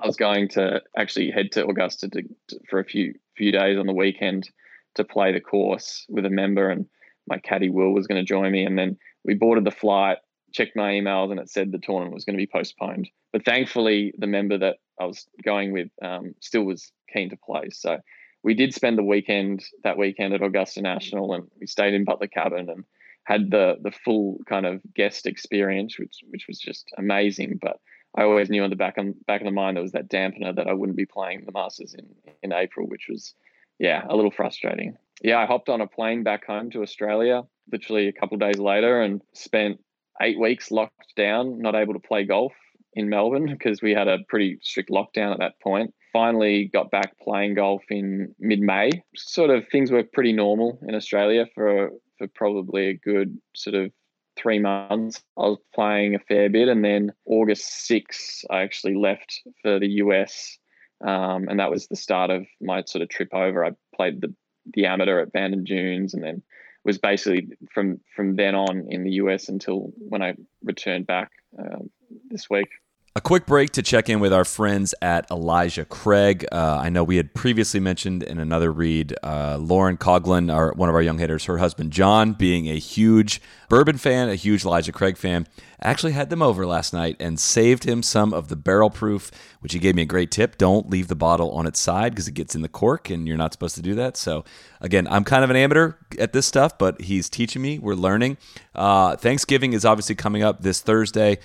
I 0.02 0.08
was 0.08 0.15
going 0.15 0.48
to 0.50 0.82
actually 0.98 1.32
head 1.32 1.52
to 1.54 1.67
Augusta 1.67 2.10
to, 2.10 2.24
to, 2.50 2.60
for 2.69 2.80
a 2.80 2.86
few 2.86 3.13
few 3.36 3.52
days 3.52 3.78
on 3.78 3.88
the 3.88 3.93
weekend 3.93 4.50
to 4.95 5.04
play 5.04 5.32
the 5.32 5.41
course 5.41 6.06
with 6.10 6.26
a 6.26 6.30
member, 6.30 6.69
and 6.69 6.86
my 7.28 7.38
caddy 7.38 7.69
Will 7.69 7.93
was 7.93 8.08
going 8.08 8.19
to 8.19 8.26
join 8.26 8.52
me. 8.52 8.65
And 8.65 8.78
then 8.78 8.98
we 9.24 9.34
boarded 9.34 9.65
the 9.65 9.72
flight, 9.72 10.17
checked 10.52 10.76
my 10.76 10.92
emails, 10.92 11.32
and 11.32 11.40
it 11.40 11.50
said 11.50 11.72
the 11.72 11.80
tournament 11.80 12.14
was 12.14 12.26
going 12.26 12.36
to 12.36 12.42
be 12.42 12.48
postponed. 12.48 13.10
But 13.32 13.46
thankfully, 13.46 14.14
the 14.18 14.28
member 14.28 14.58
that 14.58 14.78
I 15.00 15.06
was 15.06 15.28
going 15.44 15.72
with 15.72 15.90
um, 16.02 16.36
still 16.40 16.64
was 16.64 16.92
keen 17.12 17.30
to 17.30 17.38
play. 17.38 17.70
So 17.72 18.00
we 18.44 18.54
did 18.54 18.74
spend 18.74 18.98
the 18.98 19.04
weekend 19.04 19.64
that 19.84 19.98
weekend 19.98 20.34
at 20.34 20.44
Augusta 20.44 20.82
National, 20.82 21.34
and 21.34 21.48
we 21.60 21.68
stayed 21.68 21.94
in 21.94 22.06
Butler 22.06 22.28
Cabin 22.28 22.70
and 22.70 22.84
had 23.24 23.52
the 23.52 23.78
the 23.82 23.92
full 23.92 24.40
kind 24.48 24.66
of 24.66 24.82
guest 24.96 25.26
experience, 25.26 26.00
which 26.00 26.20
which 26.30 26.46
was 26.48 26.60
just 26.60 26.90
amazing. 26.98 27.60
But 27.62 27.80
I 28.16 28.24
always 28.24 28.50
knew 28.50 28.64
on 28.64 28.70
the 28.70 28.76
back 28.76 28.98
of 28.98 29.26
back 29.26 29.42
of 29.42 29.46
the 29.46 29.52
mind 29.52 29.78
there 29.78 29.84
was 29.84 29.92
that 29.92 30.10
dampener 30.10 30.56
that 30.56 30.68
I 30.68 30.74
wouldn't 30.74 30.98
be 30.98 31.06
playing 31.06 31.44
the 31.46 31.52
Masters 31.52 31.94
in 31.94 32.08
in 32.42 32.54
April, 32.54 32.88
which 32.88 33.08
was 33.10 33.34
yeah 33.78 34.06
a 34.10 34.16
little 34.16 34.32
frustrating. 34.32 34.98
Yeah, 35.22 35.40
I 35.40 35.46
hopped 35.46 35.70
on 35.70 35.82
a 35.82 35.88
plane 35.88 36.24
back 36.24 36.46
home 36.46 36.70
to 36.72 36.82
Australia 36.82 37.44
literally 37.72 38.08
a 38.08 38.14
couple 38.14 38.38
days 38.38 38.60
later 38.60 39.02
and 39.02 39.22
spent 39.34 39.80
eight 40.21 40.39
weeks 40.39 40.71
locked 40.71 41.15
down, 41.15 41.60
not 41.60 41.75
able 41.75 41.93
to 41.93 41.99
play 41.99 42.23
golf 42.23 42.53
in 42.93 43.10
Melbourne 43.10 43.47
because 43.49 43.82
we 43.82 43.93
had 43.93 44.08
a 44.08 44.19
pretty 44.27 44.58
strict 44.62 44.89
lockdown 44.89 45.32
at 45.32 45.39
that 45.39 45.60
point. 45.62 45.93
Finally 46.12 46.69
got 46.73 46.91
back 46.91 47.17
playing 47.19 47.53
golf 47.53 47.84
in 47.89 48.34
mid-May. 48.39 48.89
Sort 49.15 49.51
of 49.51 49.67
things 49.71 49.91
were 49.91 50.03
pretty 50.03 50.34
normal 50.34 50.79
in 50.88 50.95
Australia 50.95 51.45
for 51.53 51.91
for 52.17 52.27
probably 52.27 52.88
a 52.88 52.93
good 52.93 53.39
sort 53.55 53.75
of 53.75 53.91
three 54.38 54.60
months. 54.60 55.21
I 55.38 55.41
was 55.41 55.60
playing 55.73 56.15
a 56.15 56.19
fair 56.19 56.49
bit, 56.49 56.67
and 56.67 56.84
then 56.84 57.12
August 57.25 57.89
6th, 57.89 58.43
I 58.49 58.62
actually 58.62 58.95
left 58.95 59.41
for 59.62 59.79
the 59.79 59.88
US, 60.03 60.58
um, 61.05 61.47
and 61.47 61.60
that 61.60 61.71
was 61.71 61.88
the 61.88 61.95
start 61.95 62.29
of 62.29 62.45
my 62.62 62.84
sort 62.86 63.01
of 63.01 63.10
trip 63.10 63.34
over. 63.34 63.65
I 63.65 63.71
played 63.95 64.21
the 64.21 64.34
the 64.73 64.86
amateur 64.86 65.19
at 65.19 65.32
Bandon 65.32 65.63
Dunes, 65.63 66.13
and 66.13 66.23
then 66.23 66.43
was 66.84 66.98
basically 66.98 67.50
from 67.74 68.00
from 68.15 68.36
then 68.36 68.56
on 68.56 68.88
in 68.89 69.04
the 69.04 69.12
US 69.12 69.50
until 69.50 69.92
when 69.98 70.22
I 70.22 70.36
returned 70.63 71.08
back 71.08 71.32
um, 71.58 71.89
this 72.30 72.50
week. 72.50 72.70
A 73.15 73.22
quick 73.22 73.48
break 73.48 73.72
to 73.72 73.82
check 73.82 74.08
in 74.08 74.19
with 74.19 74.32
our 74.32 74.45
friends 74.45 74.93
at 75.02 75.30
Elijah 75.32 75.84
Craig. 75.84 76.45
Uh, 76.52 76.78
I 76.80 76.89
know 76.89 77.04
we 77.04 77.17
had 77.17 77.34
previously 77.34 77.80
mentioned 77.80 78.22
in 78.22 78.39
another 78.39 78.72
read 78.72 79.15
uh, 79.24 79.58
Lauren 79.60 79.98
Coughlin, 79.98 80.54
our, 80.54 80.74
one 80.74 80.89
of 80.89 80.95
our 80.95 81.02
young 81.02 81.17
hitters, 81.17 81.45
her 81.45 81.58
husband 81.58 81.91
John, 81.91 82.34
being 82.34 82.67
a 82.69 82.78
huge 82.78 83.41
bourbon 83.67 83.98
fan, 83.98 84.30
a 84.30 84.36
huge 84.36 84.63
Elijah 84.63 84.91
Craig 84.91 85.17
fan, 85.17 85.48
actually 85.82 86.12
had 86.12 86.30
them 86.30 86.43
over 86.43 86.67
last 86.67 86.93
night 86.93 87.15
and 87.19 87.39
saved 87.39 87.84
him 87.84 88.04
some 88.04 88.32
of 88.32 88.48
the 88.48 88.56
barrel 88.56 88.91
proof, 88.91 89.32
which 89.60 89.74
he 89.74 89.80
gave 89.80 89.95
me 89.95 90.04
a 90.04 90.06
great 90.06 90.30
tip. 90.30 90.60
Don't 90.60 90.88
leave 90.88 91.08
the 91.08 91.15
bottle 91.15 91.50
on 91.52 91.65
its 91.65 91.80
side 91.80 92.12
because 92.12 92.28
it 92.28 92.34
gets 92.34 92.54
in 92.54 92.62
the 92.62 92.69
cork 92.69 93.10
and 93.10 93.28
you're 93.28 93.38
not 93.38 93.54
supposed 93.54 93.76
to 93.76 93.82
do 93.82 93.95
that. 93.95 94.17
So, 94.17 94.45
again, 94.82 95.08
I'm 95.08 95.24
kind 95.24 95.43
of 95.43 95.50
an 95.50 95.56
amateur 95.56 95.93
at 96.19 96.32
this 96.32 96.45
stuff, 96.45 96.78
but 96.78 97.02
he's 97.02 97.28
teaching 97.28 97.63
me. 97.63 97.80
We're 97.80 97.95
learning. 97.95 98.38
Uh, 98.76 99.15
Thanksgiving 99.15 99.74
is 99.74 99.84
obviously 99.84 100.13
coming 100.13 100.43
up 100.43 100.62
this 100.62 100.80
Thursday. 100.80 101.39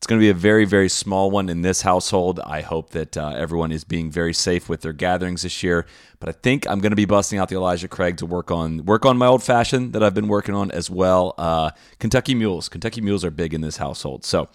It's 0.00 0.06
going 0.06 0.18
to 0.18 0.24
be 0.24 0.30
a 0.30 0.34
very, 0.34 0.64
very 0.64 0.88
small 0.88 1.30
one 1.30 1.50
in 1.50 1.60
this 1.60 1.82
household. 1.82 2.40
I 2.46 2.62
hope 2.62 2.88
that 2.92 3.18
uh, 3.18 3.34
everyone 3.36 3.70
is 3.70 3.84
being 3.84 4.10
very 4.10 4.32
safe 4.32 4.66
with 4.66 4.80
their 4.80 4.94
gatherings 4.94 5.42
this 5.42 5.62
year. 5.62 5.84
But 6.20 6.30
I 6.30 6.32
think 6.32 6.66
I'm 6.66 6.80
going 6.80 6.92
to 6.92 6.96
be 6.96 7.04
busting 7.04 7.38
out 7.38 7.50
the 7.50 7.56
Elijah 7.56 7.86
Craig 7.86 8.16
to 8.16 8.24
work 8.24 8.50
on 8.50 8.86
work 8.86 9.04
on 9.04 9.18
my 9.18 9.26
old 9.26 9.42
fashioned 9.42 9.92
that 9.92 10.02
I've 10.02 10.14
been 10.14 10.28
working 10.28 10.54
on 10.54 10.70
as 10.70 10.88
well. 10.88 11.34
Uh, 11.36 11.72
Kentucky 11.98 12.34
mules. 12.34 12.70
Kentucky 12.70 13.02
mules 13.02 13.26
are 13.26 13.30
big 13.30 13.52
in 13.52 13.60
this 13.60 13.76
household. 13.76 14.24
So 14.24 14.48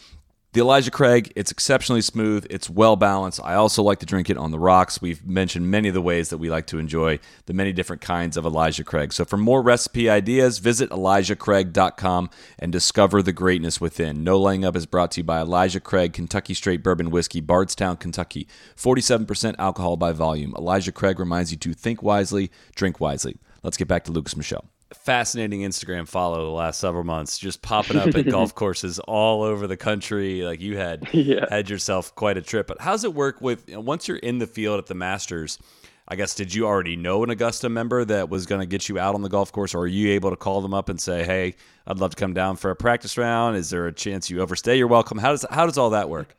the 0.55 0.61
Elijah 0.61 0.89
Craig, 0.89 1.33
it's 1.35 1.51
exceptionally 1.51 2.01
smooth. 2.01 2.47
It's 2.49 2.69
well 2.69 2.95
balanced. 2.95 3.41
I 3.43 3.55
also 3.55 3.83
like 3.83 3.99
to 3.99 4.05
drink 4.05 4.29
it 4.29 4.37
on 4.37 4.51
the 4.51 4.57
rocks. 4.57 5.01
We've 5.01 5.23
mentioned 5.27 5.69
many 5.69 5.89
of 5.89 5.93
the 5.93 6.01
ways 6.01 6.29
that 6.29 6.37
we 6.37 6.49
like 6.49 6.65
to 6.67 6.79
enjoy 6.79 7.19
the 7.45 7.53
many 7.53 7.73
different 7.73 8.01
kinds 8.01 8.37
of 8.37 8.45
Elijah 8.45 8.85
Craig. 8.85 9.11
So 9.11 9.25
for 9.25 9.35
more 9.35 9.61
recipe 9.61 10.09
ideas, 10.09 10.59
visit 10.59 10.91
ElijahCraig.com 10.91 12.29
and 12.57 12.71
discover 12.71 13.21
the 13.21 13.33
greatness 13.33 13.81
within. 13.81 14.23
No 14.23 14.39
Laying 14.39 14.63
Up 14.63 14.77
is 14.77 14.85
brought 14.85 15.11
to 15.11 15.19
you 15.19 15.25
by 15.25 15.41
Elijah 15.41 15.81
Craig, 15.81 16.13
Kentucky 16.13 16.53
Straight 16.53 16.81
Bourbon 16.81 17.11
Whiskey, 17.11 17.41
Bardstown, 17.41 17.97
Kentucky. 17.97 18.47
47% 18.77 19.55
alcohol 19.59 19.97
by 19.97 20.13
volume. 20.13 20.55
Elijah 20.57 20.93
Craig 20.93 21.19
reminds 21.19 21.51
you 21.51 21.57
to 21.57 21.73
think 21.73 22.01
wisely, 22.01 22.49
drink 22.75 23.01
wisely. 23.01 23.35
Let's 23.61 23.75
get 23.75 23.89
back 23.89 24.05
to 24.05 24.13
Lukas 24.13 24.37
Michel. 24.37 24.63
Fascinating 25.03 25.61
Instagram 25.61 26.07
follow 26.07 26.43
the 26.45 26.51
last 26.51 26.79
several 26.79 27.03
months, 27.03 27.37
just 27.37 27.61
popping 27.61 27.97
up 27.97 28.07
at 28.15 28.25
golf 28.29 28.55
courses 28.55 28.99
all 28.99 29.43
over 29.43 29.67
the 29.67 29.77
country. 29.77 30.41
Like 30.43 30.61
you 30.61 30.77
had 30.77 31.07
Yeah. 31.13 31.45
had 31.49 31.69
yourself 31.69 32.13
quite 32.15 32.37
a 32.37 32.41
trip. 32.41 32.67
But 32.67 32.81
how's 32.81 33.03
it 33.03 33.13
work 33.13 33.41
with 33.41 33.69
once 33.75 34.07
you're 34.07 34.17
in 34.17 34.39
the 34.39 34.47
field 34.47 34.79
at 34.79 34.87
the 34.87 34.95
Masters? 34.95 35.59
I 36.07 36.15
guess 36.15 36.35
did 36.35 36.53
you 36.53 36.67
already 36.67 36.95
know 36.95 37.23
an 37.23 37.31
Augusta 37.31 37.67
member 37.67 38.05
that 38.05 38.29
was 38.29 38.45
going 38.45 38.61
to 38.61 38.67
get 38.67 38.87
you 38.87 38.99
out 38.99 39.15
on 39.15 39.23
the 39.23 39.29
golf 39.29 39.51
course, 39.51 39.73
or 39.73 39.79
are 39.79 39.87
you 39.87 40.11
able 40.11 40.29
to 40.29 40.35
call 40.35 40.61
them 40.61 40.73
up 40.73 40.87
and 40.87 41.01
say, 41.01 41.23
"Hey, 41.23 41.55
I'd 41.87 41.97
love 41.97 42.11
to 42.11 42.15
come 42.17 42.33
down 42.35 42.57
for 42.57 42.69
a 42.69 42.75
practice 42.75 43.17
round"? 43.17 43.57
Is 43.57 43.71
there 43.71 43.87
a 43.87 43.91
chance 43.91 44.29
you 44.29 44.39
overstay 44.41 44.77
your 44.77 44.85
welcome? 44.87 45.17
How 45.17 45.31
does 45.31 45.43
how 45.49 45.65
does 45.65 45.79
all 45.79 45.89
that 45.91 46.07
work? 46.07 46.35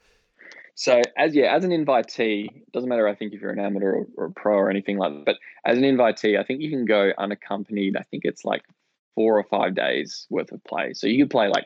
So 0.77 1.01
as 1.17 1.35
yeah, 1.35 1.57
as 1.57 1.65
an 1.65 1.71
invitee, 1.71 2.49
doesn't 2.73 2.89
matter. 2.89 3.09
I 3.09 3.15
think 3.15 3.33
if 3.33 3.41
you're 3.41 3.51
an 3.51 3.59
amateur 3.59 3.93
or, 3.93 4.07
or 4.15 4.25
a 4.27 4.31
pro 4.31 4.57
or 4.57 4.71
anything 4.71 4.99
like 4.99 5.11
that. 5.11 5.25
But 5.25 5.37
as 5.65 5.79
an 5.79 5.85
invitee, 5.85 6.39
I 6.39 6.45
think 6.45 6.61
you 6.61 6.69
can 6.69 6.85
go 6.85 7.13
unaccompanied. 7.17 7.97
I 7.97 8.03
think 8.03 8.27
it's 8.27 8.45
like 8.45 8.63
four 9.15 9.39
or 9.39 9.45
five 9.45 9.75
days 9.75 10.27
worth 10.29 10.53
of 10.53 10.63
play. 10.65 10.93
So 10.93 11.07
you 11.07 11.25
could 11.25 11.31
play 11.31 11.49
like 11.49 11.65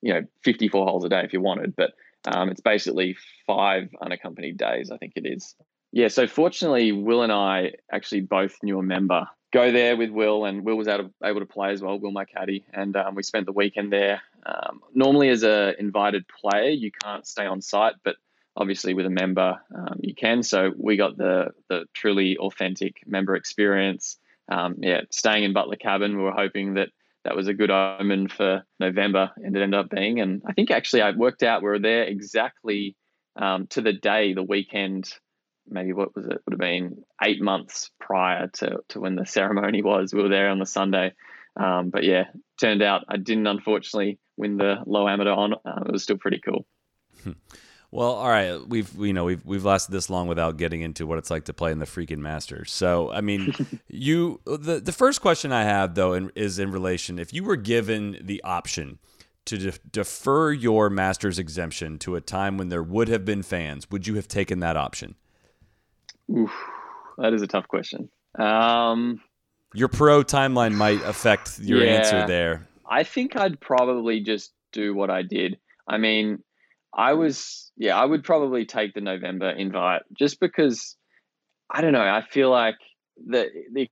you 0.00 0.14
know 0.14 0.22
54 0.44 0.86
holes 0.86 1.04
a 1.04 1.08
day 1.08 1.22
if 1.24 1.32
you 1.32 1.40
wanted, 1.40 1.74
but 1.74 1.94
um, 2.24 2.48
it's 2.48 2.60
basically 2.60 3.16
five 3.48 3.88
unaccompanied 4.00 4.56
days. 4.56 4.92
I 4.92 4.96
think 4.96 5.14
it 5.16 5.26
is. 5.26 5.56
Yeah. 5.90 6.06
So 6.06 6.28
fortunately, 6.28 6.92
Will 6.92 7.22
and 7.22 7.32
I 7.32 7.72
actually 7.90 8.20
both 8.20 8.56
knew 8.62 8.78
a 8.78 8.82
member. 8.82 9.26
Go 9.52 9.72
there 9.72 9.96
with 9.96 10.10
Will, 10.10 10.44
and 10.44 10.64
Will 10.64 10.76
was 10.76 10.86
able 10.86 11.10
to 11.20 11.46
play 11.46 11.72
as 11.72 11.82
well. 11.82 11.98
Will, 11.98 12.12
my 12.12 12.24
caddy, 12.24 12.64
and 12.72 12.96
um, 12.96 13.16
we 13.16 13.24
spent 13.24 13.46
the 13.46 13.52
weekend 13.52 13.92
there. 13.92 14.22
Um, 14.44 14.82
normally, 14.94 15.30
as 15.30 15.42
a 15.42 15.74
invited 15.80 16.26
player, 16.28 16.70
you 16.70 16.92
can't 16.92 17.26
stay 17.26 17.46
on 17.46 17.60
site, 17.60 17.94
but 18.04 18.14
obviously 18.56 18.94
with 18.94 19.06
a 19.06 19.10
member 19.10 19.60
um, 19.74 20.00
you 20.00 20.14
can. 20.14 20.42
So 20.42 20.72
we 20.76 20.96
got 20.96 21.16
the 21.16 21.50
the 21.68 21.84
truly 21.94 22.36
authentic 22.38 22.96
member 23.06 23.36
experience. 23.36 24.18
Um, 24.48 24.76
yeah 24.78 25.00
staying 25.10 25.42
in 25.42 25.52
butler 25.52 25.74
cabin 25.74 26.16
we 26.16 26.22
were 26.22 26.30
hoping 26.30 26.74
that 26.74 26.90
that 27.24 27.34
was 27.34 27.48
a 27.48 27.54
good 27.54 27.72
omen 27.72 28.28
for 28.28 28.62
november 28.78 29.32
and 29.38 29.56
it 29.56 29.60
ended 29.60 29.80
up 29.80 29.90
being. 29.90 30.20
And 30.20 30.42
i 30.46 30.52
think 30.52 30.70
actually 30.70 31.02
i 31.02 31.10
worked 31.10 31.42
out. 31.42 31.62
We 31.62 31.68
were 31.68 31.78
there 31.78 32.04
exactly 32.04 32.96
um, 33.36 33.66
to 33.68 33.82
the 33.82 33.92
day 33.92 34.32
the 34.32 34.42
weekend 34.42 35.12
maybe 35.68 35.92
what 35.92 36.14
was 36.14 36.26
it? 36.26 36.40
Would 36.44 36.52
have 36.52 36.60
been 36.60 37.02
eight 37.20 37.42
months 37.42 37.90
prior 37.98 38.46
to, 38.54 38.78
to 38.90 39.00
when 39.00 39.16
the 39.16 39.26
ceremony 39.38 39.82
was. 39.82 40.14
We 40.14 40.22
were 40.22 40.28
there 40.28 40.48
on 40.48 40.60
the 40.60 40.66
sunday. 40.66 41.12
Um, 41.58 41.90
but 41.90 42.04
yeah 42.04 42.24
turned 42.60 42.82
out 42.82 43.04
i 43.08 43.16
didn't 43.16 43.46
unfortunately 43.46 44.18
win 44.36 44.56
the 44.56 44.76
low 44.86 45.08
amateur 45.08 45.30
on 45.30 45.54
uh, 45.54 45.84
it 45.86 45.92
was 45.92 46.02
still 46.02 46.18
pretty 46.18 46.40
cool 46.40 46.66
Well, 47.96 48.12
all 48.12 48.28
right, 48.28 48.58
we've 48.68 48.94
you 48.98 49.14
know 49.14 49.24
we've 49.24 49.42
we've 49.46 49.64
lasted 49.64 49.90
this 49.90 50.10
long 50.10 50.28
without 50.28 50.58
getting 50.58 50.82
into 50.82 51.06
what 51.06 51.16
it's 51.16 51.30
like 51.30 51.44
to 51.46 51.54
play 51.54 51.72
in 51.72 51.78
the 51.78 51.86
freaking 51.86 52.18
Masters. 52.18 52.70
So, 52.70 53.10
I 53.10 53.22
mean, 53.22 53.54
you 53.88 54.40
the 54.44 54.80
the 54.80 54.92
first 54.92 55.22
question 55.22 55.50
I 55.50 55.62
have 55.64 55.94
though 55.94 56.12
in, 56.12 56.30
is 56.34 56.58
in 56.58 56.70
relation 56.72 57.18
if 57.18 57.32
you 57.32 57.42
were 57.42 57.56
given 57.56 58.18
the 58.20 58.42
option 58.42 58.98
to 59.46 59.56
de- 59.56 59.78
defer 59.90 60.52
your 60.52 60.90
Masters 60.90 61.38
exemption 61.38 61.98
to 62.00 62.16
a 62.16 62.20
time 62.20 62.58
when 62.58 62.68
there 62.68 62.82
would 62.82 63.08
have 63.08 63.24
been 63.24 63.42
fans, 63.42 63.90
would 63.90 64.06
you 64.06 64.16
have 64.16 64.28
taken 64.28 64.60
that 64.60 64.76
option? 64.76 65.14
Oof, 66.30 66.52
that 67.16 67.32
is 67.32 67.40
a 67.40 67.46
tough 67.46 67.66
question. 67.66 68.10
Um, 68.38 69.22
Your 69.72 69.88
pro 69.88 70.22
timeline 70.22 70.74
might 70.74 71.00
affect 71.02 71.60
your 71.60 71.82
Yeah. 71.82 71.92
answer 71.92 72.26
there. 72.26 72.68
I 72.90 73.04
think 73.04 73.36
I'd 73.36 73.58
probably 73.58 74.20
just 74.20 74.52
do 74.72 74.94
what 74.94 75.08
I 75.08 75.22
did. 75.22 75.58
I 75.88 75.96
mean, 75.96 76.42
I 76.96 77.12
mm. 77.12 77.18
was, 77.18 77.70
yeah, 77.76 77.96
I 77.96 78.04
would 78.04 78.24
probably 78.24 78.64
take 78.64 78.94
the 78.94 79.00
November 79.00 79.50
invite 79.50 80.02
just 80.18 80.40
because 80.40 80.96
I 81.70 81.80
don't 81.82 81.92
know. 81.92 82.00
I 82.00 82.22
feel 82.22 82.50
like 82.50 82.78
the 83.16 83.48
the 83.72 83.88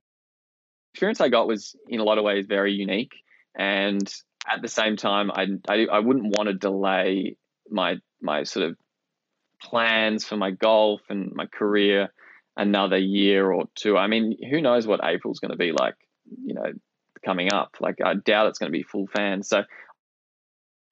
experience 0.93 1.21
I 1.21 1.29
got 1.29 1.47
was 1.47 1.75
in 1.87 1.99
a 1.99 2.03
lot 2.03 2.17
of 2.17 2.23
ways 2.23 2.45
very 2.47 2.73
unique, 2.73 3.13
and 3.55 4.11
at 4.49 4.61
the 4.61 4.67
same 4.67 4.97
time, 4.97 5.31
I 5.31 5.47
I, 5.67 5.85
I 5.91 5.99
wouldn't 5.99 6.35
want 6.37 6.47
to 6.47 6.53
delay 6.53 7.37
my 7.69 7.97
my 8.21 8.43
sort 8.43 8.65
of 8.65 8.77
plans 9.61 10.25
for 10.25 10.37
my 10.37 10.51
golf 10.51 11.01
and 11.09 11.31
my 11.33 11.45
career 11.45 12.09
another 12.57 12.97
year 12.97 13.51
or 13.51 13.65
two. 13.75 13.97
I 13.97 14.07
mean, 14.07 14.37
who 14.49 14.61
knows 14.61 14.87
what 14.87 15.01
April's 15.03 15.39
going 15.39 15.51
to 15.51 15.57
be 15.57 15.71
like? 15.71 15.95
You 16.45 16.53
know, 16.53 16.71
coming 17.25 17.51
up. 17.51 17.75
Like 17.79 17.97
I 18.03 18.13
doubt 18.13 18.47
it's 18.47 18.59
going 18.59 18.71
to 18.71 18.77
be 18.77 18.83
full 18.83 19.07
fans. 19.07 19.49
So 19.49 19.63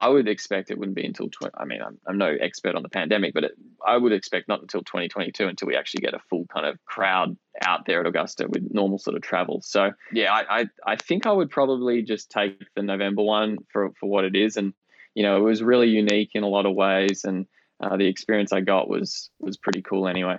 I 0.02 0.10
would 0.10 0.28
expect 0.28 0.70
it 0.70 0.78
wouldn't 0.78 0.96
be 0.96 1.06
until 1.06 1.30
20, 1.30 1.54
I 1.58 1.66
mean, 1.66 1.82
I'm, 1.82 1.98
I'm 2.08 2.18
no 2.18 2.36
expert 2.42 2.76
on 2.76 2.84
the 2.84 2.90
pandemic, 2.90 3.34
but 3.34 3.46
it, 3.46 3.52
I 3.86 3.96
would 3.96 4.12
expect 4.12 4.48
not 4.48 4.62
until 4.62 4.82
2022 4.82 5.48
until 5.48 5.68
we 5.68 5.78
actually 5.78 6.02
get 6.02 6.14
a 6.14 6.20
full 6.30 6.46
kind 6.54 6.66
of 6.66 6.78
crowd 6.86 7.38
out 7.62 7.86
there 7.86 8.02
at 8.02 8.06
Augusta 8.06 8.48
with 8.50 8.68
normal 8.72 8.98
sort 8.98 9.16
of 9.16 9.22
travel. 9.22 9.62
So 9.64 9.92
yeah, 10.12 10.34
I, 10.34 10.60
I, 10.60 10.66
I 10.86 10.96
think 10.98 11.26
I 11.26 11.32
would 11.32 11.50
probably 11.50 12.02
just 12.02 12.30
take 12.30 12.60
the 12.76 12.84
November 12.84 13.24
one 13.24 13.58
for, 13.72 13.92
for 14.00 14.10
what 14.10 14.26
it 14.26 14.36
is. 14.36 14.58
And, 14.58 14.74
you 15.16 15.24
know, 15.24 15.38
it 15.38 15.42
was 15.42 15.64
really 15.64 15.90
unique 15.90 16.32
in 16.34 16.44
a 16.44 16.50
lot 16.50 16.66
of 16.66 16.76
ways. 16.76 17.24
And 17.24 17.46
uh, 17.82 17.96
the 17.96 18.08
experience 18.08 18.52
I 18.52 18.62
got 18.62 18.90
was, 18.90 19.30
was 19.40 19.58
pretty 19.58 19.82
cool 19.82 20.08
anyway. 20.08 20.38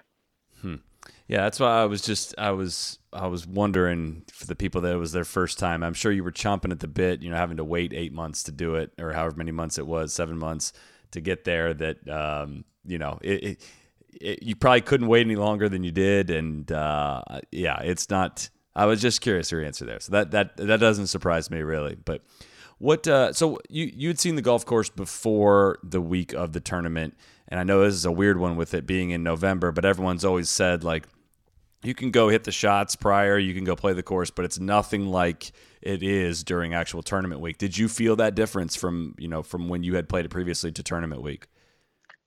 Yeah, 1.27 1.43
that's 1.43 1.59
why 1.59 1.81
I 1.81 1.87
was 1.87 2.03
just 2.03 2.35
I 2.37 2.51
was 2.51 2.99
I 3.13 3.27
was 3.29 3.47
wondering 3.47 4.23
for 4.31 4.47
the 4.47 4.55
people 4.55 4.83
that 4.83 4.93
it 4.93 4.99
was 4.99 5.13
their 5.13 5.25
first 5.25 5.59
time. 5.59 5.83
I'm 5.83 5.95
sure 5.95 6.13
you 6.13 6.23
were 6.23 6.33
chomping 6.33 6.71
at 6.71 6.81
the 6.81 6.89
bit, 6.89 7.23
you 7.23 7.31
know, 7.31 7.37
having 7.37 7.57
to 7.57 7.65
wait 7.65 7.93
eight 7.95 8.13
months 8.13 8.43
to 8.45 8.53
do 8.53 8.75
it, 8.75 8.93
or 8.99 9.13
however 9.13 9.37
many 9.37 9.51
months 9.51 9.79
it 9.79 9.87
was, 9.87 10.13
seven 10.13 10.39
months 10.39 10.73
to 11.13 11.21
get 11.21 11.45
there. 11.45 11.73
That 11.73 12.09
um, 12.09 12.65
you 12.85 12.99
know, 12.99 13.19
it, 13.23 13.45
it, 13.45 13.63
it, 14.21 14.43
you 14.43 14.55
probably 14.55 14.83
couldn't 14.83 15.09
wait 15.09 15.25
any 15.25 15.37
longer 15.37 15.69
than 15.69 15.83
you 15.83 15.93
did, 15.93 16.29
and 16.31 16.71
uh, 16.71 17.23
yeah, 17.51 17.81
it's 17.81 18.11
not. 18.11 18.51
I 18.77 18.87
was 18.87 19.01
just 19.01 19.21
curious 19.21 19.51
your 19.51 19.65
answer 19.65 19.87
there, 19.87 20.01
so 20.01 20.13
that 20.13 20.33
that 20.33 20.57
that 20.59 20.81
doesn't 20.81 21.07
surprise 21.07 21.51
me 21.51 21.63
really. 21.63 21.95
But 21.95 22.23
what? 22.79 23.09
Uh, 23.09 23.33
so 23.33 23.61
you 23.71 23.91
you 23.95 24.09
had 24.09 24.19
seen 24.19 24.35
the 24.35 24.43
golf 24.43 24.67
course 24.67 24.91
before 24.91 25.79
the 25.83 26.01
week 26.01 26.35
of 26.35 26.53
the 26.53 26.61
tournament, 26.61 27.17
and 27.55 27.61
I 27.61 27.63
know 27.63 27.85
this 27.85 27.95
is 27.95 28.05
a 28.05 28.11
weird 28.11 28.37
one 28.37 28.57
with 28.57 28.75
it 28.75 28.85
being 28.85 29.11
in 29.11 29.23
November, 29.23 29.71
but 29.71 29.85
everyone's 29.85 30.25
always 30.25 30.51
said 30.51 30.83
like 30.83 31.05
you 31.85 31.95
can 31.95 32.11
go 32.11 32.29
hit 32.29 32.43
the 32.43 32.51
shots 32.51 32.97
prior, 32.97 33.39
you 33.39 33.55
can 33.55 33.63
go 33.63 33.77
play 33.77 33.93
the 33.93 34.03
course, 34.03 34.29
but 34.29 34.45
it's 34.45 34.59
nothing 34.59 35.07
like 35.07 35.53
it 35.81 36.03
is 36.03 36.43
during 36.43 36.75
actual 36.75 37.01
tournament 37.01 37.41
week. 37.41 37.59
Did 37.59 37.79
you 37.79 37.87
feel 37.87 38.17
that 38.17 38.35
difference 38.35 38.75
from 38.75 39.15
you 39.19 39.29
know 39.29 39.45
from 39.45 39.69
when 39.69 39.85
you 39.85 39.95
had 39.95 40.09
played 40.09 40.25
it 40.25 40.31
previously 40.31 40.73
to 40.73 40.83
tournament 40.83 41.23
week? 41.23 41.47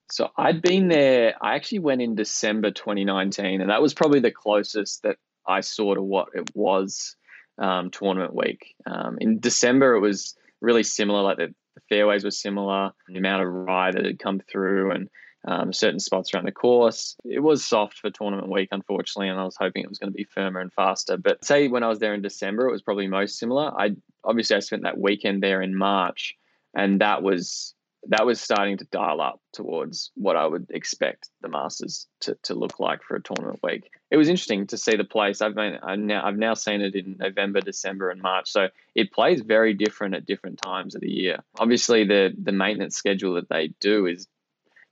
So 0.09 0.29
I'd 0.37 0.61
been 0.61 0.87
there. 0.87 1.33
I 1.41 1.55
actually 1.55 1.79
went 1.79 2.01
in 2.01 2.15
December 2.15 2.71
2019, 2.71 3.59
and 3.59 3.69
that 3.69 3.81
was 3.81 3.93
probably 3.93 4.21
the 4.21 4.31
closest 4.31 5.03
that 5.03 5.17
I 5.45 5.59
saw 5.59 5.93
to 5.93 6.01
what 6.01 6.29
it 6.35 6.51
was 6.55 7.17
um, 7.57 7.89
tournament 7.89 8.33
week. 8.33 8.75
Um, 8.85 9.17
in 9.19 9.41
December, 9.41 9.93
it 9.95 9.99
was 9.99 10.37
really 10.61 10.83
similar. 10.83 11.21
Like 11.21 11.37
the, 11.37 11.53
the 11.77 11.95
fairways 11.95 12.23
were 12.23 12.31
similar, 12.31 12.91
the 13.07 13.17
amount 13.17 13.43
of 13.43 13.53
ride 13.53 13.93
that 13.95 14.05
had 14.05 14.19
come 14.19 14.41
through, 14.51 14.91
and 14.91 15.09
um, 15.47 15.71
certain 15.71 15.99
spots 15.99 16.33
around 16.33 16.45
the 16.45 16.51
course. 16.51 17.15
It 17.23 17.39
was 17.39 17.63
soft 17.63 17.99
for 17.99 18.09
tournament 18.09 18.49
week, 18.49 18.69
unfortunately, 18.71 19.29
and 19.29 19.39
I 19.39 19.43
was 19.43 19.55
hoping 19.57 19.83
it 19.83 19.89
was 19.89 19.99
going 19.99 20.11
to 20.11 20.17
be 20.17 20.25
firmer 20.25 20.59
and 20.59 20.73
faster. 20.73 21.17
But 21.17 21.45
say 21.45 21.67
when 21.67 21.83
I 21.83 21.87
was 21.87 21.99
there 21.99 22.13
in 22.13 22.21
December, 22.21 22.67
it 22.67 22.71
was 22.71 22.81
probably 22.81 23.07
most 23.07 23.37
similar. 23.37 23.71
I 23.79 23.95
obviously 24.23 24.55
I 24.55 24.59
spent 24.59 24.83
that 24.83 24.97
weekend 24.97 25.43
there 25.43 25.61
in 25.61 25.75
March, 25.75 26.35
and 26.75 26.99
that 27.01 27.21
was 27.21 27.75
that 28.09 28.25
was 28.25 28.39
starting 28.39 28.77
to 28.77 28.85
dial 28.85 29.21
up 29.21 29.41
towards 29.53 30.11
what 30.15 30.35
I 30.35 30.45
would 30.45 30.67
expect 30.69 31.29
the 31.41 31.49
Masters 31.49 32.07
to, 32.21 32.37
to 32.43 32.53
look 32.53 32.79
like 32.79 33.03
for 33.03 33.15
a 33.15 33.21
tournament 33.21 33.59
week. 33.63 33.89
It 34.09 34.17
was 34.17 34.29
interesting 34.29 34.67
to 34.67 34.77
see 34.77 34.95
the 34.95 35.03
place. 35.03 35.41
I've 35.41 35.55
been 35.55 35.79
I 35.83 35.95
now 35.95 36.25
I've 36.25 36.37
now 36.37 36.53
seen 36.53 36.81
it 36.81 36.95
in 36.95 37.17
November, 37.19 37.59
December, 37.61 38.09
and 38.09 38.21
March. 38.21 38.49
So 38.49 38.69
it 38.95 39.11
plays 39.11 39.41
very 39.41 39.73
different 39.73 40.15
at 40.15 40.25
different 40.25 40.61
times 40.61 40.95
of 40.95 41.01
the 41.01 41.11
year. 41.11 41.39
Obviously, 41.59 42.05
the 42.05 42.33
the 42.41 42.51
maintenance 42.51 42.95
schedule 42.95 43.35
that 43.35 43.49
they 43.49 43.69
do 43.79 44.05
is 44.05 44.27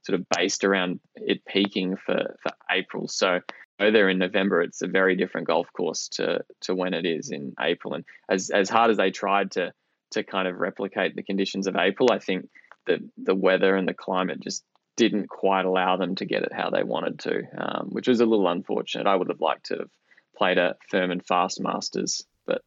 sort 0.03 0.19
of 0.19 0.27
based 0.29 0.63
around 0.63 0.99
it 1.15 1.43
peaking 1.45 1.95
for, 1.95 2.37
for 2.43 2.51
April. 2.69 3.07
So 3.07 3.39
go 3.79 3.91
there 3.91 4.09
in 4.09 4.19
November, 4.19 4.61
it's 4.61 4.81
a 4.81 4.87
very 4.87 5.15
different 5.15 5.47
golf 5.47 5.71
course 5.73 6.09
to 6.09 6.43
to 6.61 6.75
when 6.75 6.93
it 6.93 7.05
is 7.05 7.31
in 7.31 7.53
April. 7.59 7.93
And 7.93 8.05
as 8.29 8.49
as 8.49 8.69
hard 8.69 8.91
as 8.91 8.97
they 8.97 9.11
tried 9.11 9.51
to 9.51 9.73
to 10.11 10.23
kind 10.23 10.47
of 10.47 10.57
replicate 10.57 11.15
the 11.15 11.23
conditions 11.23 11.67
of 11.67 11.75
April, 11.75 12.09
I 12.11 12.19
think 12.19 12.49
the 12.85 12.99
the 13.17 13.35
weather 13.35 13.75
and 13.75 13.87
the 13.87 13.93
climate 13.93 14.39
just 14.39 14.63
didn't 14.95 15.27
quite 15.27 15.65
allow 15.65 15.97
them 15.97 16.15
to 16.15 16.25
get 16.25 16.43
it 16.43 16.53
how 16.53 16.69
they 16.69 16.83
wanted 16.83 17.19
to, 17.19 17.41
um, 17.57 17.87
which 17.89 18.07
was 18.07 18.21
a 18.21 18.25
little 18.25 18.47
unfortunate. 18.47 19.07
I 19.07 19.15
would 19.15 19.27
have 19.29 19.41
liked 19.41 19.65
to 19.67 19.77
have 19.79 19.89
played 20.37 20.57
a 20.57 20.75
firm 20.89 21.11
and 21.11 21.25
fast 21.25 21.59
Masters, 21.59 22.23
but 22.45 22.61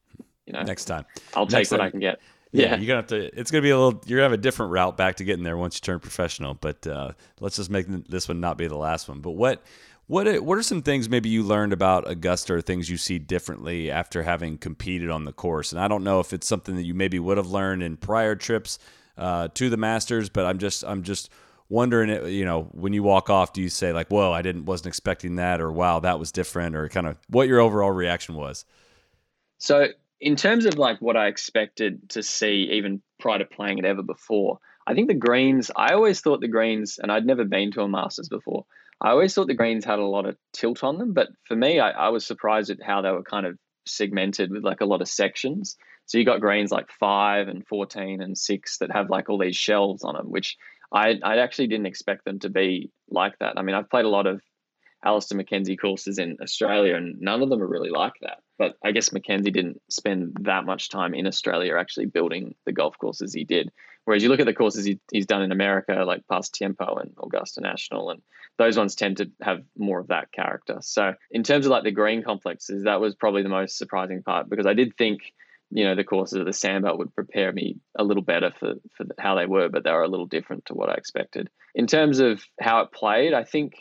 you 0.47 0.53
know, 0.53 0.63
Next 0.63 0.85
time, 0.87 1.05
I'll 1.35 1.47
take 1.47 1.53
next 1.61 1.71
what 1.71 1.79
time- 1.79 1.87
I 1.87 1.91
can 1.91 2.01
get. 2.01 2.21
yeah, 2.53 2.71
Yeah, 2.71 2.77
you're 2.77 2.87
gonna 2.87 2.97
have 3.01 3.07
to. 3.09 3.39
It's 3.41 3.51
gonna 3.51 3.63
be 3.63 3.71
a 3.71 3.79
little. 3.79 4.01
You're 4.07 4.19
gonna 4.19 4.31
have 4.31 4.39
a 4.39 4.43
different 4.43 4.73
route 4.73 4.97
back 4.97 5.17
to 5.17 5.25
getting 5.25 5.45
there 5.45 5.57
once 5.57 5.77
you 5.77 5.81
turn 5.81 6.01
professional. 6.01 6.55
But 6.55 6.87
uh, 6.87 7.13
let's 7.41 7.57
just 7.57 7.71
make 7.71 7.87
this 8.09 8.29
one 8.29 8.41
not 8.41 8.59
be 8.59 8.67
the 8.69 8.77
last 8.79 9.09
one. 9.09 9.21
But 9.21 9.33
what? 9.33 9.63
What 10.07 10.43
what 10.43 10.57
are 10.57 10.63
some 10.63 10.81
things 10.81 11.07
maybe 11.11 11.29
you 11.29 11.43
learned 11.43 11.75
about 11.75 12.11
Augusta 12.11 12.55
or 12.55 12.61
things 12.63 12.89
you 12.89 12.97
see 12.97 13.19
differently 13.19 13.91
after 13.91 14.23
having 14.23 14.57
competed 14.57 15.11
on 15.11 15.27
the 15.27 15.33
course? 15.35 15.71
And 15.71 15.79
I 15.79 15.87
don't 15.87 16.03
know 16.03 16.19
if 16.21 16.33
it's 16.33 16.47
something 16.47 16.77
that 16.77 16.85
you 16.87 16.95
maybe 16.95 17.19
would 17.19 17.37
have 17.37 17.49
learned 17.49 17.83
in 17.83 17.99
prior 17.99 18.35
trips 18.35 18.79
uh, 19.19 19.49
to 19.55 19.69
the 19.69 19.77
Masters, 19.77 20.29
but 20.29 20.47
I'm 20.47 20.59
just 20.59 20.85
I'm 20.85 21.03
just 21.03 21.31
wondering, 21.69 22.11
uh, 22.11 22.25
you 22.25 22.45
know, 22.45 22.65
when 22.73 22.93
you 22.93 23.03
walk 23.03 23.29
off, 23.29 23.53
do 23.53 23.61
you 23.61 23.69
say 23.69 23.93
like, 23.93 24.09
"Whoa, 24.09 24.33
I 24.33 24.43
didn't 24.43 24.65
wasn't 24.65 24.87
expecting 24.87 25.37
that," 25.37 25.61
or 25.61 25.71
"Wow, 25.71 26.01
that 26.01 26.19
was 26.19 26.33
different," 26.33 26.77
or 26.77 26.89
kind 26.89 27.07
of 27.07 27.19
what 27.29 27.49
your 27.49 27.61
overall 27.61 27.91
reaction 27.91 28.35
was? 28.35 28.65
So 29.59 29.89
in 30.21 30.37
terms 30.37 30.67
of 30.67 30.79
like 30.79 31.01
what 31.01 31.17
I 31.17 31.27
expected 31.27 32.09
to 32.11 32.23
see 32.23 32.71
even 32.73 33.03
prior 33.21 33.39
to 33.39 33.45
playing 33.45 33.79
it 33.79 33.85
ever 33.85 34.03
before, 34.03 34.59
I 34.87 34.95
think 34.95 35.09
the 35.09 35.15
greens, 35.15 35.71
I 35.77 35.93
always 35.93 36.21
thought 36.21 36.41
the 36.41 36.49
greens, 36.49 36.99
and 37.01 37.13
I'd 37.13 37.27
never 37.27 37.45
been 37.45 37.73
to 37.73 37.83
a 37.83 37.89
Masters 37.89 38.29
before, 38.29 38.65
I 39.01 39.11
always 39.11 39.35
thought 39.35 39.47
the 39.47 39.55
greens 39.55 39.85
had 39.85 39.99
a 39.99 40.05
lot 40.05 40.27
of 40.27 40.37
tilt 40.53 40.83
on 40.83 40.99
them. 40.99 41.13
But 41.13 41.29
for 41.45 41.55
me, 41.55 41.79
I, 41.79 41.91
I 41.91 42.09
was 42.09 42.27
surprised 42.27 42.71
at 42.71 42.83
how 42.83 43.03
they 43.03 43.11
were 43.11 43.23
kind 43.23 43.47
of 43.47 43.59
segmented 43.87 44.51
with 44.51 44.65
like 44.65 44.81
a 44.81 44.87
lot 44.87 45.03
of 45.03 45.09
sections. 45.09 45.77
So 46.09 46.17
you 46.17 46.25
got 46.25 46.41
greens 46.41 46.73
like 46.73 46.91
five 46.91 47.49
and 47.49 47.67
14 47.67 48.23
and 48.23 48.37
six 48.37 48.79
that 48.79 48.91
have 48.91 49.11
like 49.11 49.29
all 49.29 49.39
these 49.39 49.57
shelves 49.57 50.03
on 50.03 50.15
them, 50.15 50.31
which 50.31 50.57
I, 50.91 51.21
I 51.23 51.37
actually 51.37 51.67
didn't 51.67 51.87
expect 51.87 52.25
them 52.25 52.39
to 52.41 52.49
be 52.49 52.91
like 53.11 53.39
that. 53.41 53.59
I 53.59 53.63
mean, 53.63 53.77
I've 53.77 53.91
played 53.91 54.07
a 54.07 54.11
lot 54.11 54.27
of 54.27 54.41
Alister 55.05 55.37
Mackenzie 55.37 55.77
courses 55.77 56.19
in 56.19 56.39
Australia, 56.43 56.97
and 56.97 57.21
none 57.21 57.43
of 57.43 57.51
them 57.51 57.63
are 57.63 57.69
really 57.69 57.91
like 57.91 58.15
that. 58.23 58.39
But 58.57 58.77
I 58.83 58.93
guess 58.93 59.13
Mackenzie 59.13 59.51
didn't 59.51 59.83
spend 59.91 60.39
that 60.41 60.65
much 60.65 60.89
time 60.89 61.15
in 61.15 61.27
Australia 61.27 61.77
actually 61.77 62.07
building 62.07 62.55
the 62.65 62.73
golf 62.73 62.97
courses 62.99 63.35
he 63.35 63.45
did. 63.45 63.71
Whereas 64.07 64.23
you 64.23 64.31
look 64.31 64.41
at 64.41 64.47
the 64.47 64.55
courses 64.55 64.87
he, 64.87 64.99
he's 65.13 65.27
done 65.27 65.43
in 65.43 65.53
America, 65.53 66.05
like 66.07 66.27
Pasatiempo 66.27 67.03
and 67.03 67.13
Augusta 67.23 67.61
National, 67.61 68.09
and 68.09 68.23
those 68.57 68.79
ones 68.79 68.95
tend 68.95 69.19
to 69.19 69.31
have 69.43 69.63
more 69.77 70.01
of 70.01 70.09
that 70.09 70.33
character. 70.33 70.79
So 70.81 71.13
in 71.31 71.43
terms 71.43 71.67
of 71.67 71.71
like 71.71 71.85
the 71.85 71.91
green 71.91 72.23
complexes, 72.23 72.85
that 72.85 72.99
was 73.01 73.15
probably 73.15 73.43
the 73.43 73.51
most 73.51 73.77
surprising 73.77 74.23
part 74.23 74.49
because 74.49 74.67
I 74.67 74.73
did 74.73 74.97
think 74.97 75.21
you 75.71 75.85
know 75.85 75.95
the 75.95 76.05
courses 76.05 76.39
of 76.39 76.47
the 76.47 76.53
sandbelt 76.53 76.99
would 76.99 77.15
prepare 77.15 77.53
me 77.53 77.77
a 77.99 78.05
little 78.05 78.23
better 78.23 78.53
for 78.59 78.75
for 78.97 79.07
how 79.19 79.35
they 79.35 79.47
were, 79.47 79.69
but 79.69 79.85
they 79.85 79.93
were 79.93 80.03
a 80.03 80.09
little 80.09 80.27
different 80.27 80.67
to 80.67 80.75
what 80.75 80.89
I 80.89 80.95
expected. 80.95 81.51
In 81.75 81.87
terms 81.87 82.19
of 82.21 82.43
how 82.61 82.81
it 82.81 82.93
played, 82.93 83.35
I 83.35 83.45
think 83.45 83.75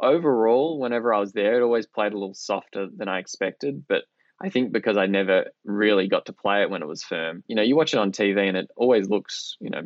overall, 0.00 0.78
whenever 0.78 1.12
I 1.12 1.20
was 1.20 1.32
there, 1.32 1.58
it 1.58 1.64
always 1.64 1.86
played 1.86 2.12
a 2.12 2.18
little 2.18 2.34
softer 2.34 2.88
than 2.94 3.08
I 3.08 3.18
expected. 3.18 3.84
But 3.88 4.04
I 4.40 4.50
think 4.50 4.72
because 4.72 4.96
I 4.96 5.06
never 5.06 5.46
really 5.64 6.08
got 6.08 6.26
to 6.26 6.32
play 6.32 6.62
it 6.62 6.70
when 6.70 6.82
it 6.82 6.88
was 6.88 7.02
firm. 7.02 7.44
You 7.46 7.56
know, 7.56 7.62
you 7.62 7.76
watch 7.76 7.94
it 7.94 8.00
on 8.00 8.12
TV 8.12 8.48
and 8.48 8.56
it 8.56 8.68
always 8.76 9.08
looks, 9.08 9.56
you 9.60 9.70
know, 9.70 9.82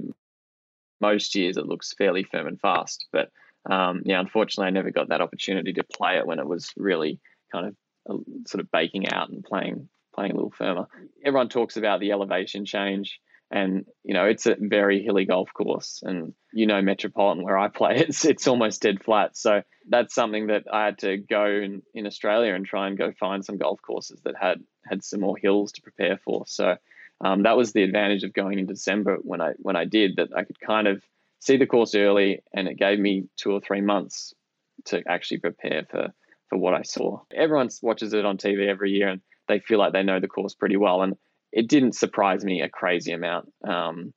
most 1.01 1.35
years 1.35 1.59
it 1.59 1.66
looks 1.66 1.92
fairly 1.92 2.23
firm 2.25 2.47
and 2.47 2.59
fast. 2.59 3.07
But 3.12 3.31
um, 3.71 4.03
yeah, 4.05 4.19
unfortunately, 4.19 4.69
I 4.69 4.71
never 4.71 4.90
got 4.90 5.11
that 5.11 5.21
opportunity 5.21 5.75
to 5.75 5.85
play 5.85 6.16
it 6.16 6.27
when 6.27 6.38
it 6.38 6.47
was 6.47 6.71
really 6.77 7.21
kind 7.53 7.66
of 7.66 7.77
uh, 8.09 8.23
sort 8.47 8.61
of 8.61 8.71
baking 8.71 9.09
out 9.12 9.29
and 9.29 9.45
playing 9.45 9.88
playing 10.17 10.33
a 10.33 10.35
little 10.35 10.51
firmer. 10.51 10.87
Everyone 11.25 11.49
talks 11.49 11.77
about 11.77 12.01
the 12.01 12.13
elevation 12.13 12.65
change 12.65 13.21
and 13.51 13.85
you 14.03 14.15
know 14.15 14.25
it's 14.25 14.47
a 14.47 14.57
very 14.59 15.03
hilly 15.03 15.25
golf 15.25 15.53
course 15.55 16.03
and 16.05 16.35
you 16.53 16.67
know 16.67 16.83
metropolitan 16.83 17.45
where 17.45 17.57
i 17.57 17.69
play 17.69 17.97
it's 18.09 18.25
it's 18.25 18.49
almost 18.49 18.83
dead 18.83 19.03
flat. 19.03 19.37
So 19.37 19.63
that's 19.89 20.15
something 20.15 20.49
that 20.49 20.65
i 20.73 20.87
had 20.87 20.99
to 20.99 21.17
go 21.17 21.47
in, 21.47 21.83
in 21.95 22.07
australia 22.07 22.55
and 22.55 22.67
try 22.67 22.89
and 22.89 22.99
go 22.99 23.13
find 23.13 23.45
some 23.45 23.59
golf 23.59 23.81
courses 23.83 24.21
that 24.25 24.35
had 24.41 24.63
had 24.85 25.05
some 25.05 25.21
more 25.21 25.37
hills 25.37 25.73
to 25.73 25.83
prepare 25.83 26.19
for. 26.25 26.45
So 26.47 26.77
um, 27.25 27.45
that 27.45 27.57
was 27.57 27.73
the 27.73 27.83
advantage 27.83 28.25
of 28.25 28.35
going 28.35 28.59
in 28.59 28.67
december 28.67 29.17
when 29.23 29.41
i 29.41 29.53
when 29.59 29.77
i 29.77 29.85
did 29.85 30.17
that 30.17 30.31
i 30.37 30.45
could 30.45 30.61
kind 30.61 30.89
of 30.89 31.03
see 31.41 31.57
the 31.57 31.67
course 31.67 31.95
early 31.95 32.43
and 32.53 32.67
it 32.67 32.79
gave 32.79 32.99
me 32.99 33.29
two 33.37 33.53
or 33.53 33.61
three 33.61 33.81
months 33.81 34.35
to 34.87 35.03
actually 35.09 35.39
prepare 35.39 35.87
for 35.91 36.09
for 36.49 36.59
what 36.59 36.75
i 36.75 36.83
saw. 36.83 37.21
Everyone 37.35 37.69
watches 37.83 38.13
it 38.13 38.25
on 38.25 38.39
tv 38.39 38.69
every 38.69 38.91
year 38.91 39.09
and 39.09 39.21
they 39.49 39.61
feel 39.61 39.79
like 39.79 39.93
they 39.93 40.03
know 40.03 40.21
the 40.21 40.29
course 40.29 40.55
pretty 40.55 40.77
well 40.77 41.03
and 41.03 41.17
it 41.53 41.69
didn't 41.69 41.93
surprise 41.93 42.45
me 42.45 42.61
a 42.61 42.69
crazy 42.69 43.13
amount. 43.13 43.53
Um, 43.67 44.13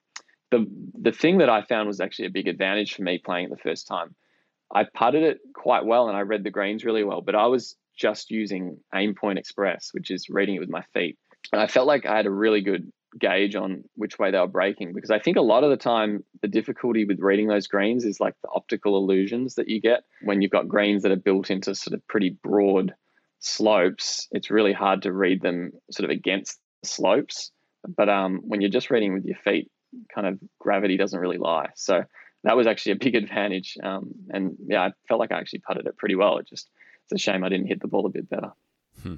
the 0.52 0.66
the 1.00 1.12
thing 1.12 1.38
that 1.40 1.50
I 1.50 1.62
found 1.62 1.88
was 1.88 2.02
actually 2.02 2.28
a 2.28 2.32
big 2.32 2.48
advantage 2.48 2.94
for 2.94 3.04
me 3.04 3.22
playing 3.24 3.46
it 3.46 3.50
the 3.52 3.58
first 3.58 3.88
time. 3.88 4.16
I 4.74 4.84
putted 4.84 5.24
it 5.24 5.40
quite 5.54 5.86
well 5.86 6.10
and 6.10 6.18
I 6.18 6.22
read 6.22 6.44
the 6.44 6.52
greens 6.52 6.84
really 6.84 7.04
well, 7.04 7.22
but 7.22 7.36
I 7.36 7.48
was 7.48 7.76
just 7.96 8.32
using 8.32 8.78
Aimpoint 8.94 9.38
Express, 9.38 9.90
which 9.94 10.12
is 10.12 10.30
reading 10.30 10.56
it 10.56 10.60
with 10.60 10.70
my 10.70 10.84
feet. 10.94 11.18
And 11.52 11.62
I 11.62 11.68
felt 11.68 11.88
like 11.88 12.06
I 12.06 12.16
had 12.16 12.26
a 12.26 12.32
really 12.32 12.62
good 12.62 12.92
gauge 13.20 13.56
on 13.56 13.84
which 13.96 14.20
way 14.20 14.30
they 14.32 14.38
were 14.38 14.48
breaking 14.48 14.94
because 14.94 15.10
I 15.10 15.20
think 15.20 15.36
a 15.36 15.42
lot 15.42 15.64
of 15.64 15.72
the 15.72 15.78
time 15.78 16.24
the 16.42 16.48
difficulty 16.48 17.06
with 17.06 17.20
reading 17.20 17.48
those 17.48 17.68
greens 17.68 18.06
is 18.06 18.20
like 18.20 18.36
the 18.44 18.50
optical 18.54 18.98
illusions 18.98 19.56
that 19.56 19.68
you 19.68 19.82
get 19.82 20.04
when 20.22 20.42
you've 20.42 20.52
got 20.52 20.68
greens 20.68 21.02
that 21.04 21.12
are 21.12 21.16
built 21.16 21.50
into 21.50 21.74
sort 21.74 21.96
of 21.96 22.08
pretty 22.08 22.38
broad 22.44 22.94
slopes. 23.40 24.28
It's 24.32 24.52
really 24.52 24.74
hard 24.74 25.04
to 25.04 25.14
read 25.14 25.42
them 25.42 25.72
sort 25.92 26.10
of 26.10 26.12
against 26.12 26.60
slopes. 26.84 27.52
But 27.88 28.10
um, 28.10 28.42
when 28.44 28.62
you're 28.62 28.70
just 28.70 28.90
reading 28.90 29.14
with 29.14 29.26
your 29.26 29.38
feet, 29.38 29.72
kind 30.14 30.28
of 30.28 30.40
gravity 30.60 30.98
doesn't 30.98 31.20
really 31.20 31.38
lie. 31.38 31.70
So 31.76 32.04
that 32.44 32.58
was 32.58 32.68
actually 32.68 32.94
a 32.94 32.98
big 32.98 33.16
advantage. 33.24 33.78
Um, 33.84 34.12
and 34.30 34.56
yeah, 34.68 34.82
I 34.82 34.92
felt 35.08 35.20
like 35.20 35.32
I 35.32 35.40
actually 35.40 35.62
putted 35.68 35.88
it 35.88 35.98
pretty 35.98 36.16
well. 36.16 36.38
It 36.38 36.48
just 36.48 36.70
it's 37.06 37.22
a 37.22 37.24
shame 37.24 37.44
I 37.44 37.50
didn't 37.50 37.68
hit 37.68 37.82
the 37.82 37.88
ball 37.88 38.06
a 38.06 38.10
bit 38.10 38.30
better. 38.30 38.52
Hmm. 39.02 39.16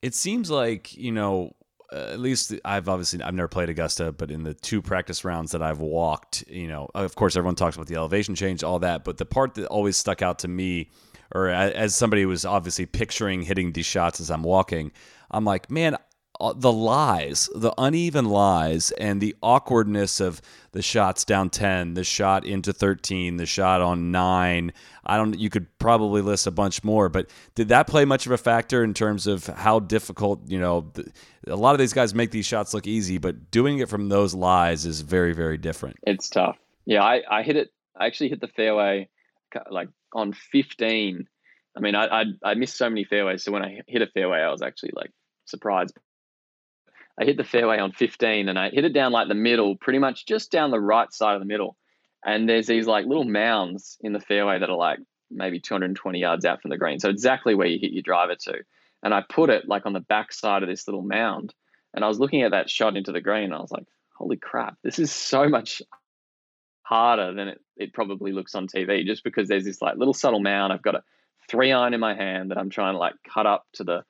It 0.00 0.14
seems 0.14 0.50
like 0.50 0.96
you 0.96 1.12
know. 1.12 1.54
Uh, 1.92 2.12
at 2.12 2.20
least 2.20 2.54
I've 2.64 2.88
obviously 2.88 3.22
I've 3.22 3.34
never 3.34 3.48
played 3.48 3.68
Augusta, 3.68 4.12
but 4.12 4.30
in 4.30 4.44
the 4.44 4.54
two 4.54 4.80
practice 4.80 5.26
rounds 5.26 5.52
that 5.52 5.60
I've 5.60 5.80
walked, 5.80 6.42
you 6.48 6.66
know, 6.66 6.88
of 6.94 7.14
course 7.16 7.36
everyone 7.36 7.54
talks 7.54 7.76
about 7.76 7.86
the 7.86 7.96
elevation 7.96 8.34
change, 8.34 8.64
all 8.64 8.78
that, 8.78 9.04
but 9.04 9.18
the 9.18 9.26
part 9.26 9.56
that 9.56 9.66
always 9.66 9.98
stuck 9.98 10.22
out 10.22 10.38
to 10.38 10.48
me, 10.48 10.88
or 11.34 11.48
as 11.48 11.94
somebody 11.94 12.26
was 12.26 12.44
obviously 12.44 12.86
picturing 12.86 13.42
hitting 13.42 13.72
these 13.72 13.86
shots 13.86 14.20
as 14.20 14.30
I'm 14.30 14.42
walking, 14.42 14.92
I'm 15.30 15.44
like, 15.44 15.70
man, 15.70 15.96
uh, 16.40 16.52
the 16.56 16.72
lies, 16.72 17.48
the 17.54 17.72
uneven 17.78 18.24
lies, 18.24 18.90
and 18.92 19.20
the 19.20 19.36
awkwardness 19.42 20.18
of 20.18 20.42
the 20.72 20.82
shots 20.82 21.24
down 21.24 21.50
10, 21.50 21.94
the 21.94 22.02
shot 22.02 22.44
into 22.44 22.72
13, 22.72 23.36
the 23.36 23.46
shot 23.46 23.80
on 23.80 24.10
9. 24.10 24.72
I 25.04 25.16
don't 25.16 25.38
you 25.38 25.50
could 25.50 25.66
probably 25.78 26.20
list 26.20 26.46
a 26.46 26.50
bunch 26.50 26.82
more, 26.82 27.08
but 27.08 27.30
did 27.54 27.68
that 27.68 27.86
play 27.86 28.04
much 28.04 28.26
of 28.26 28.32
a 28.32 28.38
factor 28.38 28.82
in 28.82 28.92
terms 28.92 29.26
of 29.26 29.46
how 29.46 29.78
difficult, 29.78 30.40
you 30.48 30.58
know, 30.58 30.90
a 31.46 31.56
lot 31.56 31.74
of 31.74 31.78
these 31.78 31.92
guys 31.92 32.14
make 32.14 32.30
these 32.30 32.46
shots 32.46 32.74
look 32.74 32.86
easy, 32.86 33.18
but 33.18 33.50
doing 33.50 33.78
it 33.78 33.88
from 33.88 34.08
those 34.08 34.34
lies 34.34 34.86
is 34.86 35.00
very 35.02 35.32
very 35.32 35.58
different. 35.58 35.96
It's 36.02 36.28
tough. 36.28 36.56
Yeah, 36.86 37.04
I 37.04 37.22
I 37.30 37.42
hit 37.42 37.56
it 37.56 37.70
I 37.96 38.06
actually 38.06 38.30
hit 38.30 38.40
the 38.40 38.48
fairway 38.48 39.08
like 39.70 39.88
on 40.14 40.32
15. 40.32 41.26
I 41.76 41.80
mean, 41.80 41.94
I 41.94 42.06
I, 42.06 42.24
I 42.44 42.54
missed 42.54 42.76
so 42.76 42.88
many 42.88 43.04
fairways, 43.04 43.44
so 43.44 43.52
when 43.52 43.64
I 43.64 43.80
hit 43.86 44.02
a 44.02 44.06
fairway, 44.06 44.38
I 44.38 44.50
was 44.50 44.62
actually 44.62 44.92
like 44.94 45.10
surprised 45.46 45.98
I 47.20 47.24
hit 47.24 47.36
the 47.36 47.44
fairway 47.44 47.78
on 47.78 47.92
15 47.92 48.48
and 48.48 48.58
I 48.58 48.70
hit 48.70 48.84
it 48.84 48.94
down 48.94 49.12
like 49.12 49.28
the 49.28 49.34
middle, 49.34 49.76
pretty 49.76 49.98
much 49.98 50.26
just 50.26 50.50
down 50.50 50.70
the 50.70 50.80
right 50.80 51.12
side 51.12 51.34
of 51.34 51.40
the 51.40 51.46
middle. 51.46 51.76
And 52.24 52.48
there's 52.48 52.66
these 52.66 52.86
like 52.86 53.06
little 53.06 53.24
mounds 53.24 53.98
in 54.00 54.12
the 54.12 54.20
fairway 54.20 54.58
that 54.58 54.70
are 54.70 54.76
like 54.76 54.98
maybe 55.30 55.60
220 55.60 56.18
yards 56.18 56.44
out 56.44 56.62
from 56.62 56.70
the 56.70 56.78
green. 56.78 57.00
So 57.00 57.10
exactly 57.10 57.54
where 57.54 57.66
you 57.66 57.78
hit 57.78 57.92
your 57.92 58.02
driver 58.02 58.36
to. 58.36 58.62
And 59.02 59.12
I 59.12 59.22
put 59.28 59.50
it 59.50 59.68
like 59.68 59.84
on 59.84 59.92
the 59.92 60.00
back 60.00 60.32
side 60.32 60.62
of 60.62 60.68
this 60.68 60.86
little 60.86 61.02
mound. 61.02 61.52
And 61.94 62.04
I 62.04 62.08
was 62.08 62.18
looking 62.18 62.42
at 62.42 62.52
that 62.52 62.70
shot 62.70 62.96
into 62.96 63.12
the 63.12 63.20
green 63.20 63.44
and 63.44 63.54
I 63.54 63.60
was 63.60 63.72
like, 63.72 63.86
holy 64.16 64.36
crap, 64.36 64.76
this 64.82 64.98
is 64.98 65.12
so 65.12 65.48
much 65.48 65.82
harder 66.82 67.32
than 67.34 67.48
it, 67.48 67.60
it 67.76 67.92
probably 67.92 68.32
looks 68.32 68.54
on 68.54 68.66
TV 68.66 69.04
just 69.04 69.24
because 69.24 69.48
there's 69.48 69.64
this 69.64 69.80
like 69.80 69.96
little 69.96 70.14
subtle 70.14 70.40
mound. 70.40 70.72
I've 70.72 70.82
got 70.82 70.94
a 70.94 71.02
three 71.48 71.72
iron 71.72 71.94
in 71.94 72.00
my 72.00 72.14
hand 72.14 72.50
that 72.50 72.58
I'm 72.58 72.70
trying 72.70 72.94
to 72.94 72.98
like 72.98 73.14
cut 73.32 73.46
up 73.46 73.66
to 73.74 73.84
the 73.84 74.04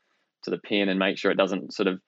to 0.44 0.50
the 0.50 0.58
pin 0.58 0.88
and 0.88 0.98
make 0.98 1.18
sure 1.18 1.30
it 1.30 1.36
doesn't 1.36 1.72
sort 1.72 1.86
of 1.86 2.00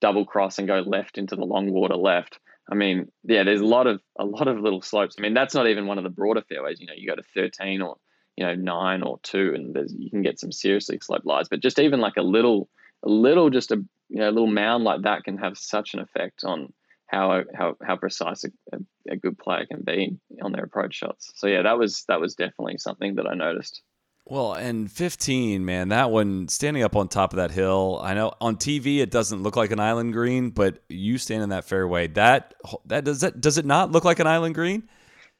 double 0.00 0.24
cross 0.24 0.58
and 0.58 0.68
go 0.68 0.80
left 0.80 1.18
into 1.18 1.36
the 1.36 1.44
long 1.44 1.70
water 1.70 1.96
left. 1.96 2.38
I 2.70 2.74
mean, 2.74 3.10
yeah, 3.24 3.42
there's 3.44 3.60
a 3.60 3.66
lot 3.66 3.86
of 3.86 4.00
a 4.18 4.24
lot 4.24 4.48
of 4.48 4.60
little 4.60 4.82
slopes. 4.82 5.16
I 5.18 5.22
mean, 5.22 5.34
that's 5.34 5.54
not 5.54 5.66
even 5.66 5.86
one 5.86 5.98
of 5.98 6.04
the 6.04 6.10
broader 6.10 6.42
fairways. 6.48 6.80
You 6.80 6.86
know, 6.86 6.94
you 6.96 7.08
go 7.08 7.16
to 7.16 7.22
13 7.34 7.82
or 7.82 7.96
you 8.36 8.46
know 8.46 8.54
nine 8.54 9.02
or 9.02 9.18
two, 9.22 9.52
and 9.54 9.74
there's 9.74 9.94
you 9.96 10.10
can 10.10 10.22
get 10.22 10.38
some 10.38 10.52
seriously 10.52 10.98
sloped 11.02 11.26
lies. 11.26 11.48
But 11.48 11.60
just 11.60 11.78
even 11.78 12.00
like 12.00 12.16
a 12.16 12.22
little, 12.22 12.68
a 13.02 13.08
little, 13.08 13.50
just 13.50 13.72
a 13.72 13.76
you 14.08 14.18
know, 14.18 14.28
a 14.28 14.32
little 14.32 14.50
mound 14.50 14.84
like 14.84 15.02
that 15.02 15.24
can 15.24 15.38
have 15.38 15.58
such 15.58 15.94
an 15.94 16.00
effect 16.00 16.44
on 16.44 16.72
how 17.10 17.42
how 17.54 17.76
how 17.82 17.96
precise 17.96 18.44
a, 18.44 18.78
a 19.10 19.16
good 19.16 19.38
player 19.38 19.66
can 19.66 19.82
be 19.82 20.16
on 20.42 20.52
their 20.52 20.64
approach 20.64 20.94
shots. 20.94 21.32
So 21.36 21.46
yeah, 21.46 21.62
that 21.62 21.78
was 21.78 22.04
that 22.08 22.20
was 22.20 22.34
definitely 22.34 22.78
something 22.78 23.16
that 23.16 23.26
I 23.26 23.34
noticed. 23.34 23.82
Well, 24.26 24.52
and 24.52 24.90
15, 24.92 25.64
man, 25.64 25.88
that 25.88 26.10
one 26.12 26.46
standing 26.46 26.84
up 26.84 26.94
on 26.94 27.08
top 27.08 27.32
of 27.32 27.38
that 27.38 27.50
hill. 27.50 27.98
I 28.02 28.14
know 28.14 28.32
on 28.40 28.56
TV 28.56 28.98
it 28.98 29.10
doesn't 29.10 29.42
look 29.42 29.56
like 29.56 29.72
an 29.72 29.80
island 29.80 30.12
green, 30.12 30.50
but 30.50 30.82
you 30.88 31.18
stand 31.18 31.42
in 31.42 31.48
that 31.48 31.64
fairway. 31.64 32.06
That 32.06 32.54
that 32.84 33.04
does 33.04 33.22
that 33.22 33.40
does 33.40 33.58
it 33.58 33.64
not 33.64 33.90
look 33.90 34.04
like 34.04 34.20
an 34.20 34.28
island 34.28 34.54
green? 34.54 34.88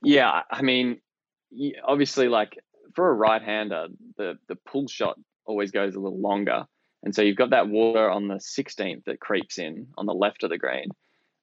Yeah, 0.02 0.42
I 0.50 0.62
mean, 0.62 1.00
obviously, 1.84 2.28
like 2.28 2.58
for 2.94 3.08
a 3.08 3.14
right-hander, 3.14 3.88
the 4.16 4.38
the 4.48 4.56
pull 4.56 4.88
shot 4.88 5.18
always 5.44 5.70
goes 5.70 5.94
a 5.94 6.00
little 6.00 6.20
longer, 6.20 6.66
and 7.04 7.14
so 7.14 7.22
you've 7.22 7.36
got 7.36 7.50
that 7.50 7.68
water 7.68 8.10
on 8.10 8.26
the 8.26 8.36
16th 8.36 9.04
that 9.04 9.20
creeps 9.20 9.58
in 9.58 9.88
on 9.96 10.06
the 10.06 10.14
left 10.14 10.42
of 10.42 10.50
the 10.50 10.58
green, 10.58 10.88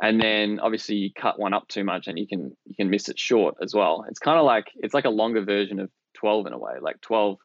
and 0.01 0.21
then 0.21 0.59
obviously 0.59 0.95
you 0.95 1.09
cut 1.13 1.39
one 1.39 1.53
up 1.53 1.67
too 1.67 1.83
much, 1.83 2.07
and 2.07 2.17
you 2.19 2.27
can 2.27 2.55
you 2.65 2.75
can 2.75 2.89
miss 2.89 3.09
it 3.09 3.19
short 3.19 3.55
as 3.61 3.73
well. 3.73 4.05
It's 4.09 4.19
kind 4.19 4.37
of 4.37 4.45
like 4.45 4.71
it's 4.75 4.93
like 4.93 5.05
a 5.05 5.09
longer 5.09 5.43
version 5.43 5.79
of 5.79 5.89
12 6.15 6.47
in 6.47 6.53
a 6.53 6.57
way. 6.57 6.73
Like 6.81 7.01
12, 7.01 7.37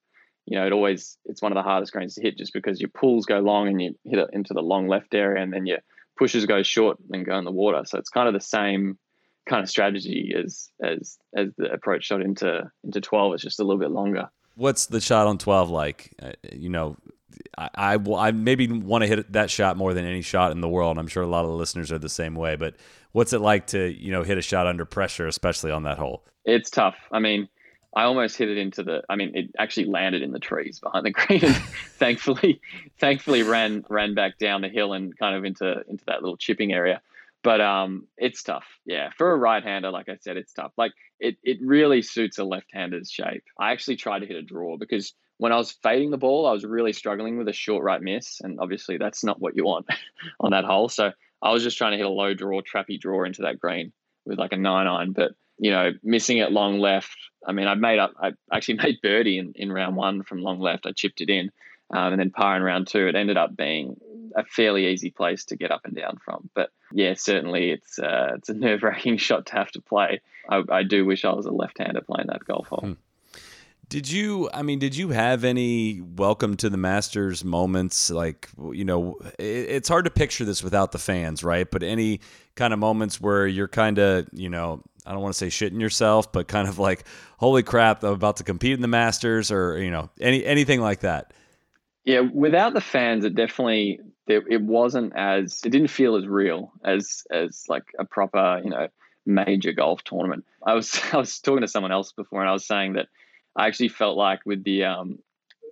you 0.46 0.58
know, 0.58 0.66
it 0.66 0.72
always 0.72 1.16
it's 1.24 1.42
one 1.42 1.52
of 1.52 1.56
the 1.56 1.62
hardest 1.62 1.92
greens 1.92 2.14
to 2.14 2.22
hit 2.22 2.36
just 2.36 2.52
because 2.52 2.80
your 2.80 2.90
pulls 2.90 3.26
go 3.26 3.38
long 3.40 3.68
and 3.68 3.80
you 3.80 3.94
hit 4.04 4.18
it 4.18 4.30
into 4.32 4.54
the 4.54 4.62
long 4.62 4.88
left 4.88 5.14
area, 5.14 5.42
and 5.42 5.52
then 5.52 5.66
your 5.66 5.78
pushes 6.18 6.46
go 6.46 6.62
short 6.62 6.98
and 7.10 7.24
go 7.24 7.38
in 7.38 7.44
the 7.44 7.50
water. 7.50 7.82
So 7.86 7.98
it's 7.98 8.10
kind 8.10 8.28
of 8.28 8.34
the 8.34 8.40
same 8.40 8.98
kind 9.48 9.62
of 9.62 9.70
strategy 9.70 10.34
as 10.36 10.68
as 10.82 11.18
as 11.36 11.48
the 11.56 11.72
approach 11.72 12.04
shot 12.04 12.20
into 12.20 12.70
into 12.84 13.00
12. 13.00 13.34
It's 13.34 13.42
just 13.42 13.60
a 13.60 13.64
little 13.64 13.80
bit 13.80 13.90
longer. 13.90 14.28
What's 14.54 14.86
the 14.86 15.00
shot 15.00 15.26
on 15.26 15.38
12 15.38 15.70
like? 15.70 16.12
Uh, 16.22 16.32
you 16.52 16.68
know, 16.68 16.96
I, 17.56 17.70
I, 17.74 17.94
I 17.96 18.30
maybe 18.32 18.66
want 18.66 19.02
to 19.02 19.08
hit 19.08 19.32
that 19.32 19.50
shot 19.50 19.76
more 19.76 19.94
than 19.94 20.04
any 20.04 20.22
shot 20.22 20.52
in 20.52 20.60
the 20.60 20.68
world. 20.68 20.98
I'm 20.98 21.08
sure 21.08 21.22
a 21.22 21.28
lot 21.28 21.44
of 21.44 21.50
the 21.50 21.56
listeners 21.56 21.92
are 21.92 21.98
the 21.98 22.08
same 22.08 22.34
way. 22.34 22.56
But 22.56 22.76
what's 23.12 23.32
it 23.32 23.40
like 23.40 23.68
to 23.68 23.92
you 23.92 24.10
know 24.10 24.22
hit 24.22 24.38
a 24.38 24.42
shot 24.42 24.66
under 24.66 24.84
pressure, 24.84 25.26
especially 25.26 25.70
on 25.70 25.84
that 25.84 25.98
hole? 25.98 26.24
It's 26.44 26.70
tough. 26.70 26.96
I 27.12 27.18
mean, 27.18 27.48
I 27.94 28.04
almost 28.04 28.36
hit 28.36 28.48
it 28.48 28.56
into 28.56 28.82
the. 28.82 29.02
I 29.08 29.16
mean, 29.16 29.32
it 29.34 29.50
actually 29.58 29.86
landed 29.86 30.22
in 30.22 30.32
the 30.32 30.38
trees 30.38 30.80
behind 30.80 31.04
the 31.04 31.10
green, 31.10 31.44
and 31.44 31.54
thankfully, 31.98 32.60
thankfully 32.98 33.42
ran 33.42 33.84
ran 33.88 34.14
back 34.14 34.38
down 34.38 34.62
the 34.62 34.68
hill 34.68 34.92
and 34.92 35.16
kind 35.18 35.36
of 35.36 35.44
into 35.44 35.82
into 35.88 36.04
that 36.06 36.22
little 36.22 36.36
chipping 36.36 36.72
area. 36.72 37.02
But 37.42 37.60
um, 37.60 38.06
it's 38.16 38.42
tough. 38.42 38.64
Yeah, 38.86 39.10
for 39.18 39.32
a 39.32 39.36
right-hander, 39.36 39.90
like 39.90 40.08
I 40.08 40.16
said, 40.20 40.36
it's 40.36 40.52
tough. 40.52 40.72
Like 40.76 40.92
it, 41.18 41.36
it 41.42 41.58
really 41.60 42.00
suits 42.00 42.38
a 42.38 42.44
left-hander's 42.44 43.10
shape. 43.10 43.42
I 43.58 43.72
actually 43.72 43.96
tried 43.96 44.20
to 44.20 44.26
hit 44.26 44.36
a 44.36 44.42
draw 44.42 44.76
because 44.76 45.12
when 45.42 45.50
I 45.50 45.56
was 45.56 45.72
fading 45.72 46.12
the 46.12 46.18
ball, 46.18 46.46
I 46.46 46.52
was 46.52 46.64
really 46.64 46.92
struggling 46.92 47.36
with 47.36 47.48
a 47.48 47.52
short 47.52 47.82
right 47.82 48.00
miss, 48.00 48.40
and 48.42 48.60
obviously 48.60 48.96
that's 48.96 49.24
not 49.24 49.40
what 49.40 49.56
you 49.56 49.64
want 49.64 49.86
on 50.40 50.52
that 50.52 50.64
hole. 50.64 50.88
So 50.88 51.10
I 51.42 51.50
was 51.50 51.64
just 51.64 51.76
trying 51.76 51.90
to 51.90 51.96
hit 51.96 52.06
a 52.06 52.10
low 52.10 52.32
draw, 52.32 52.60
trappy 52.60 52.96
draw 52.96 53.24
into 53.24 53.42
that 53.42 53.58
green 53.58 53.92
with 54.24 54.38
like 54.38 54.52
a 54.52 54.56
nine 54.56 54.86
iron, 54.86 55.10
but 55.10 55.32
you 55.58 55.72
know, 55.72 55.90
missing 56.04 56.38
it 56.38 56.52
long 56.52 56.78
left. 56.78 57.16
I 57.44 57.50
mean, 57.50 57.66
I 57.66 57.74
made 57.74 57.98
up. 57.98 58.12
I 58.22 58.34
actually 58.52 58.76
made 58.84 59.00
birdie 59.02 59.38
in, 59.38 59.52
in 59.56 59.72
round 59.72 59.96
one 59.96 60.22
from 60.22 60.42
long 60.42 60.60
left. 60.60 60.86
I 60.86 60.92
chipped 60.92 61.20
it 61.20 61.28
in, 61.28 61.50
um, 61.92 62.12
and 62.12 62.20
then 62.20 62.30
par 62.30 62.56
in 62.56 62.62
round 62.62 62.86
two. 62.86 63.08
It 63.08 63.16
ended 63.16 63.36
up 63.36 63.56
being 63.56 63.96
a 64.36 64.44
fairly 64.44 64.86
easy 64.92 65.10
place 65.10 65.46
to 65.46 65.56
get 65.56 65.72
up 65.72 65.80
and 65.84 65.96
down 65.96 66.18
from. 66.24 66.50
But 66.54 66.70
yeah, 66.92 67.14
certainly 67.14 67.72
it's 67.72 67.98
uh, 67.98 68.34
it's 68.36 68.48
a 68.48 68.54
nerve 68.64 68.84
wracking 68.84 69.16
shot 69.16 69.46
to 69.46 69.54
have 69.54 69.72
to 69.72 69.80
play. 69.80 70.20
I, 70.48 70.62
I, 70.70 70.82
do 70.84 71.04
wish 71.04 71.24
I 71.24 71.32
was 71.32 71.46
a 71.46 71.52
left 71.52 71.78
hander 71.78 72.00
playing 72.00 72.28
that 72.28 72.44
golf 72.44 72.68
hole. 72.68 72.94
Did 73.92 74.10
you? 74.10 74.48
I 74.54 74.62
mean, 74.62 74.78
did 74.78 74.96
you 74.96 75.10
have 75.10 75.44
any 75.44 76.00
welcome 76.00 76.56
to 76.56 76.70
the 76.70 76.78
Masters 76.78 77.44
moments? 77.44 78.08
Like, 78.08 78.48
you 78.72 78.86
know, 78.86 79.18
it's 79.38 79.86
hard 79.86 80.06
to 80.06 80.10
picture 80.10 80.46
this 80.46 80.64
without 80.64 80.92
the 80.92 80.98
fans, 80.98 81.44
right? 81.44 81.70
But 81.70 81.82
any 81.82 82.20
kind 82.54 82.72
of 82.72 82.78
moments 82.78 83.20
where 83.20 83.46
you're 83.46 83.68
kind 83.68 83.98
of, 83.98 84.28
you 84.32 84.48
know, 84.48 84.82
I 85.04 85.12
don't 85.12 85.20
want 85.20 85.34
to 85.34 85.38
say 85.38 85.48
shitting 85.48 85.78
yourself, 85.78 86.32
but 86.32 86.48
kind 86.48 86.68
of 86.68 86.78
like, 86.78 87.04
holy 87.36 87.62
crap, 87.62 88.02
I'm 88.02 88.14
about 88.14 88.38
to 88.38 88.44
compete 88.44 88.72
in 88.72 88.80
the 88.80 88.88
Masters, 88.88 89.50
or 89.50 89.76
you 89.76 89.90
know, 89.90 90.08
any 90.22 90.42
anything 90.42 90.80
like 90.80 91.00
that. 91.00 91.34
Yeah, 92.06 92.20
without 92.20 92.72
the 92.72 92.80
fans, 92.80 93.26
it 93.26 93.34
definitely 93.34 94.00
it 94.26 94.62
wasn't 94.62 95.12
as 95.14 95.60
it 95.66 95.68
didn't 95.68 95.88
feel 95.88 96.16
as 96.16 96.26
real 96.26 96.72
as 96.82 97.24
as 97.30 97.66
like 97.68 97.84
a 97.98 98.06
proper, 98.06 98.62
you 98.64 98.70
know, 98.70 98.88
major 99.26 99.72
golf 99.72 100.02
tournament. 100.02 100.46
I 100.64 100.72
was 100.72 100.98
I 101.12 101.18
was 101.18 101.38
talking 101.40 101.60
to 101.60 101.68
someone 101.68 101.92
else 101.92 102.12
before, 102.12 102.40
and 102.40 102.48
I 102.48 102.54
was 102.54 102.66
saying 102.66 102.94
that 102.94 103.08
I 103.56 103.66
actually 103.66 103.88
felt 103.88 104.16
like 104.16 104.40
with 104.46 104.64
the 104.64 104.84
um, 104.84 105.18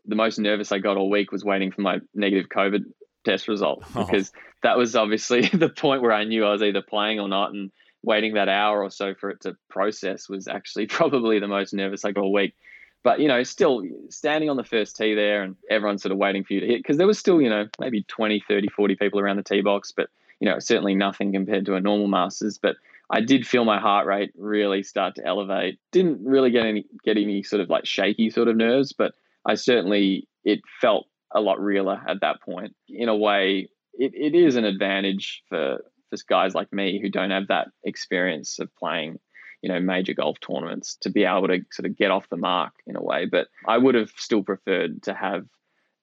the 0.06 0.16
most 0.16 0.38
nervous 0.38 0.72
I 0.72 0.78
got 0.78 0.96
all 0.96 1.10
week 1.10 1.32
was 1.32 1.44
waiting 1.44 1.70
for 1.70 1.80
my 1.82 2.00
negative 2.14 2.48
COVID 2.48 2.84
test 3.24 3.48
result 3.48 3.84
oh. 3.94 4.04
because 4.04 4.32
oh. 4.34 4.40
that 4.62 4.78
was 4.78 4.96
obviously 4.96 5.42
the 5.52 5.68
point 5.68 6.02
where 6.02 6.12
I 6.12 6.24
knew 6.24 6.44
I 6.44 6.52
was 6.52 6.62
either 6.62 6.82
playing 6.82 7.20
or 7.20 7.28
not, 7.28 7.52
and 7.52 7.70
waiting 8.02 8.34
that 8.34 8.48
hour 8.48 8.82
or 8.82 8.90
so 8.90 9.14
for 9.14 9.30
it 9.30 9.42
to 9.42 9.56
process 9.68 10.28
was 10.28 10.48
actually 10.48 10.86
probably 10.98 11.38
the 11.38 11.48
most 11.48 11.72
nervous 11.72 12.04
I 12.04 12.12
got 12.12 12.22
all 12.22 12.32
week. 12.32 12.54
But 13.02 13.20
you 13.20 13.28
know, 13.28 13.42
still 13.44 13.82
standing 14.10 14.50
on 14.50 14.56
the 14.56 14.64
first 14.64 14.96
tee 14.96 15.14
there 15.14 15.42
and 15.42 15.56
everyone 15.70 15.98
sort 15.98 16.12
of 16.12 16.18
waiting 16.18 16.44
for 16.44 16.52
you 16.52 16.60
to 16.60 16.66
hit 16.66 16.80
because 16.80 16.98
there 16.98 17.06
was 17.06 17.18
still, 17.18 17.40
you 17.40 17.48
know, 17.48 17.66
maybe 17.78 18.02
20, 18.02 18.44
30, 18.46 18.68
40 18.68 18.96
people 18.96 19.20
around 19.20 19.38
the 19.38 19.42
tee 19.42 19.62
box, 19.62 19.90
but 19.90 20.10
you 20.38 20.48
know, 20.48 20.58
certainly 20.58 20.94
nothing 20.94 21.32
compared 21.32 21.66
to 21.66 21.74
a 21.74 21.80
normal 21.80 22.08
Masters. 22.08 22.58
But 22.58 22.76
I 23.10 23.20
did 23.20 23.46
feel 23.46 23.64
my 23.64 23.80
heart 23.80 24.06
rate 24.06 24.32
really 24.36 24.82
start 24.82 25.16
to 25.16 25.26
elevate. 25.26 25.78
Didn't 25.90 26.24
really 26.24 26.50
get 26.50 26.64
any 26.64 26.84
get 27.04 27.16
any 27.16 27.42
sort 27.42 27.60
of 27.60 27.68
like 27.68 27.84
shaky 27.84 28.30
sort 28.30 28.48
of 28.48 28.56
nerves, 28.56 28.92
but 28.92 29.14
I 29.46 29.54
certainly 29.54 30.28
it 30.44 30.60
felt 30.80 31.06
a 31.34 31.40
lot 31.40 31.60
realer 31.60 32.00
at 32.08 32.20
that 32.20 32.40
point. 32.42 32.74
In 32.88 33.08
a 33.08 33.16
way, 33.16 33.68
it, 33.94 34.12
it 34.14 34.34
is 34.34 34.56
an 34.56 34.64
advantage 34.64 35.42
for 35.48 35.78
for 36.08 36.16
guys 36.28 36.54
like 36.54 36.72
me 36.72 37.00
who 37.00 37.08
don't 37.08 37.30
have 37.30 37.48
that 37.48 37.68
experience 37.84 38.58
of 38.58 38.74
playing, 38.76 39.18
you 39.62 39.68
know, 39.68 39.80
major 39.80 40.14
golf 40.14 40.38
tournaments 40.40 40.96
to 41.02 41.10
be 41.10 41.24
able 41.24 41.48
to 41.48 41.60
sort 41.72 41.86
of 41.86 41.96
get 41.96 42.10
off 42.10 42.28
the 42.28 42.36
mark 42.36 42.72
in 42.86 42.96
a 42.96 43.02
way. 43.02 43.26
But 43.26 43.48
I 43.66 43.78
would 43.78 43.96
have 43.96 44.10
still 44.16 44.42
preferred 44.42 45.02
to 45.04 45.14
have 45.14 45.46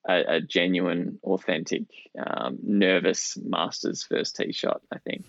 a, 0.07 0.35
a 0.35 0.41
genuine, 0.41 1.19
authentic, 1.23 1.83
um, 2.25 2.57
nervous 2.63 3.37
Masters 3.41 4.03
first 4.03 4.35
tee 4.35 4.51
shot. 4.51 4.81
I 4.93 4.99
think. 4.99 5.25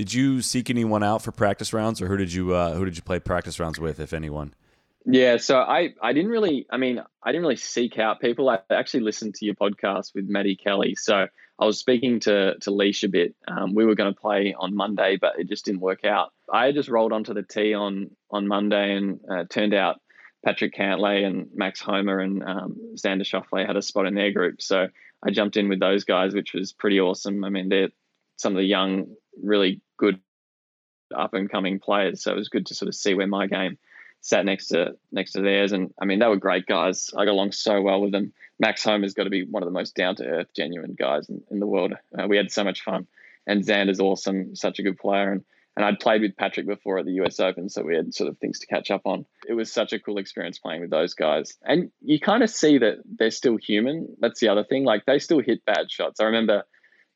Did 0.00 0.14
you 0.14 0.40
seek 0.40 0.70
anyone 0.70 1.02
out 1.02 1.20
for 1.20 1.30
practice 1.30 1.74
rounds, 1.74 2.00
or 2.00 2.06
who 2.06 2.16
did 2.16 2.32
you 2.32 2.54
uh, 2.54 2.72
who 2.72 2.86
did 2.86 2.96
you 2.96 3.02
play 3.02 3.20
practice 3.20 3.60
rounds 3.60 3.78
with, 3.78 4.00
if 4.00 4.14
anyone? 4.14 4.54
Yeah, 5.04 5.36
so 5.36 5.58
I 5.58 5.92
I 6.00 6.14
didn't 6.14 6.30
really 6.30 6.64
I 6.70 6.78
mean 6.78 7.02
I 7.22 7.32
didn't 7.32 7.42
really 7.42 7.56
seek 7.56 7.98
out 7.98 8.18
people. 8.18 8.48
I 8.48 8.60
actually 8.70 9.00
listened 9.00 9.34
to 9.34 9.44
your 9.44 9.56
podcast 9.56 10.14
with 10.14 10.26
Maddie 10.26 10.56
Kelly, 10.56 10.94
so 10.94 11.26
I 11.58 11.64
was 11.66 11.78
speaking 11.78 12.18
to 12.20 12.54
to 12.60 12.70
Leash 12.70 13.02
a 13.02 13.10
bit. 13.10 13.34
Um, 13.46 13.74
we 13.74 13.84
were 13.84 13.94
going 13.94 14.10
to 14.10 14.18
play 14.18 14.54
on 14.58 14.74
Monday, 14.74 15.18
but 15.20 15.38
it 15.38 15.50
just 15.50 15.66
didn't 15.66 15.82
work 15.82 16.06
out. 16.06 16.32
I 16.50 16.72
just 16.72 16.88
rolled 16.88 17.12
onto 17.12 17.34
the 17.34 17.42
tee 17.42 17.74
on 17.74 18.10
on 18.30 18.48
Monday, 18.48 18.96
and 18.96 19.20
uh, 19.30 19.44
turned 19.50 19.74
out 19.74 20.00
Patrick 20.42 20.74
Cantlay 20.74 21.26
and 21.26 21.50
Max 21.52 21.78
Homa 21.78 22.20
and 22.20 22.42
um, 22.42 22.94
Xander 22.94 23.26
Schauffele 23.26 23.66
had 23.66 23.76
a 23.76 23.82
spot 23.82 24.06
in 24.06 24.14
their 24.14 24.32
group, 24.32 24.62
so 24.62 24.86
I 25.22 25.30
jumped 25.30 25.58
in 25.58 25.68
with 25.68 25.78
those 25.78 26.04
guys, 26.04 26.32
which 26.32 26.54
was 26.54 26.72
pretty 26.72 26.98
awesome. 27.00 27.44
I 27.44 27.50
mean, 27.50 27.68
they're 27.68 27.90
some 28.40 28.52
of 28.52 28.58
the 28.58 28.64
young, 28.64 29.06
really 29.42 29.80
good 29.98 30.18
up 31.14 31.34
and 31.34 31.50
coming 31.50 31.78
players. 31.78 32.22
So 32.22 32.32
it 32.32 32.36
was 32.36 32.48
good 32.48 32.66
to 32.66 32.74
sort 32.74 32.88
of 32.88 32.94
see 32.94 33.14
where 33.14 33.26
my 33.26 33.46
game 33.46 33.78
sat 34.22 34.44
next 34.44 34.68
to 34.68 34.96
next 35.12 35.32
to 35.32 35.42
theirs. 35.42 35.72
And 35.72 35.92
I 36.00 36.04
mean, 36.04 36.18
they 36.18 36.26
were 36.26 36.36
great 36.36 36.66
guys. 36.66 37.10
I 37.16 37.24
got 37.24 37.32
along 37.32 37.52
so 37.52 37.80
well 37.82 38.00
with 38.00 38.12
them. 38.12 38.32
Max 38.58 38.84
Homa's 38.84 39.14
got 39.14 39.24
to 39.24 39.30
be 39.30 39.44
one 39.44 39.62
of 39.62 39.66
the 39.66 39.72
most 39.72 39.94
down 39.94 40.16
to 40.16 40.24
earth, 40.24 40.48
genuine 40.54 40.94
guys 40.98 41.28
in, 41.28 41.42
in 41.50 41.60
the 41.60 41.66
world. 41.66 41.94
Uh, 42.18 42.26
we 42.26 42.36
had 42.36 42.50
so 42.50 42.64
much 42.64 42.82
fun. 42.82 43.06
And 43.46 43.64
Xander's 43.64 44.00
awesome, 44.00 44.54
such 44.54 44.78
a 44.78 44.82
good 44.82 44.98
player. 44.98 45.32
And 45.32 45.44
and 45.76 45.84
I'd 45.84 46.00
played 46.00 46.22
with 46.22 46.36
Patrick 46.36 46.66
before 46.66 46.98
at 46.98 47.06
the 47.06 47.12
US 47.22 47.38
Open, 47.38 47.68
so 47.68 47.82
we 47.82 47.94
had 47.94 48.12
sort 48.12 48.28
of 48.28 48.38
things 48.38 48.58
to 48.58 48.66
catch 48.66 48.90
up 48.90 49.02
on. 49.04 49.24
It 49.48 49.54
was 49.54 49.72
such 49.72 49.92
a 49.92 50.00
cool 50.00 50.18
experience 50.18 50.58
playing 50.58 50.80
with 50.80 50.90
those 50.90 51.14
guys. 51.14 51.56
And 51.62 51.90
you 52.02 52.18
kind 52.18 52.42
of 52.42 52.50
see 52.50 52.78
that 52.78 52.98
they're 53.06 53.30
still 53.30 53.56
human. 53.56 54.14
That's 54.18 54.40
the 54.40 54.48
other 54.48 54.64
thing. 54.64 54.84
Like 54.84 55.06
they 55.06 55.18
still 55.18 55.40
hit 55.40 55.64
bad 55.64 55.90
shots. 55.90 56.20
I 56.20 56.24
remember 56.24 56.64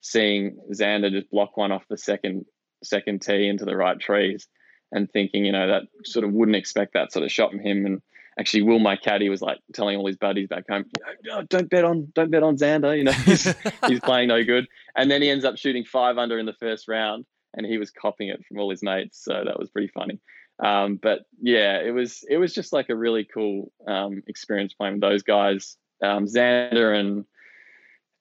seeing 0.04 0.58
Xander 0.70 1.10
just 1.10 1.30
block 1.30 1.56
one 1.56 1.72
off 1.72 1.82
the 1.88 1.96
second 1.96 2.44
second 2.82 3.22
tee 3.22 3.48
into 3.48 3.64
the 3.64 3.74
right 3.74 3.98
trees 3.98 4.46
and 4.92 5.10
thinking, 5.10 5.46
you 5.46 5.52
know, 5.52 5.66
that 5.66 5.84
sort 6.04 6.26
of 6.26 6.32
wouldn't 6.32 6.56
expect 6.56 6.92
that 6.92 7.10
sort 7.10 7.24
of 7.24 7.32
shot 7.32 7.50
from 7.50 7.60
him. 7.60 7.86
And 7.86 8.02
actually, 8.38 8.62
Will, 8.62 8.78
my 8.78 8.96
caddy, 8.96 9.30
was 9.30 9.40
like 9.40 9.58
telling 9.72 9.96
all 9.96 10.06
his 10.06 10.18
buddies 10.18 10.48
back 10.48 10.64
home, 10.68 10.84
no, 11.24 11.42
don't 11.42 11.70
bet 11.70 11.86
on, 11.86 12.12
don't 12.14 12.30
bet 12.30 12.42
on 12.42 12.58
Xander. 12.58 12.96
You 12.96 13.04
know, 13.04 13.12
he's, 13.12 13.54
he's 13.88 14.00
playing 14.00 14.28
no 14.28 14.44
good. 14.44 14.66
And 14.94 15.10
then 15.10 15.22
he 15.22 15.30
ends 15.30 15.46
up 15.46 15.56
shooting 15.56 15.86
five 15.86 16.18
under 16.18 16.38
in 16.38 16.44
the 16.44 16.52
first 16.52 16.86
round, 16.86 17.24
and 17.54 17.64
he 17.64 17.78
was 17.78 17.90
copying 17.90 18.28
it 18.28 18.44
from 18.46 18.58
all 18.58 18.70
his 18.70 18.82
mates. 18.82 19.24
So 19.24 19.32
that 19.32 19.58
was 19.58 19.70
pretty 19.70 19.88
funny. 19.88 20.20
Um, 20.62 21.00
but 21.02 21.20
yeah, 21.40 21.80
it 21.80 21.92
was 21.92 22.22
it 22.28 22.36
was 22.36 22.52
just 22.52 22.74
like 22.74 22.90
a 22.90 22.94
really 22.94 23.24
cool 23.24 23.72
um, 23.88 24.22
experience 24.28 24.74
playing 24.74 24.94
with 24.94 25.02
those 25.02 25.22
guys. 25.22 25.78
Um, 26.02 26.26
Xander 26.26 26.94
and 26.94 27.24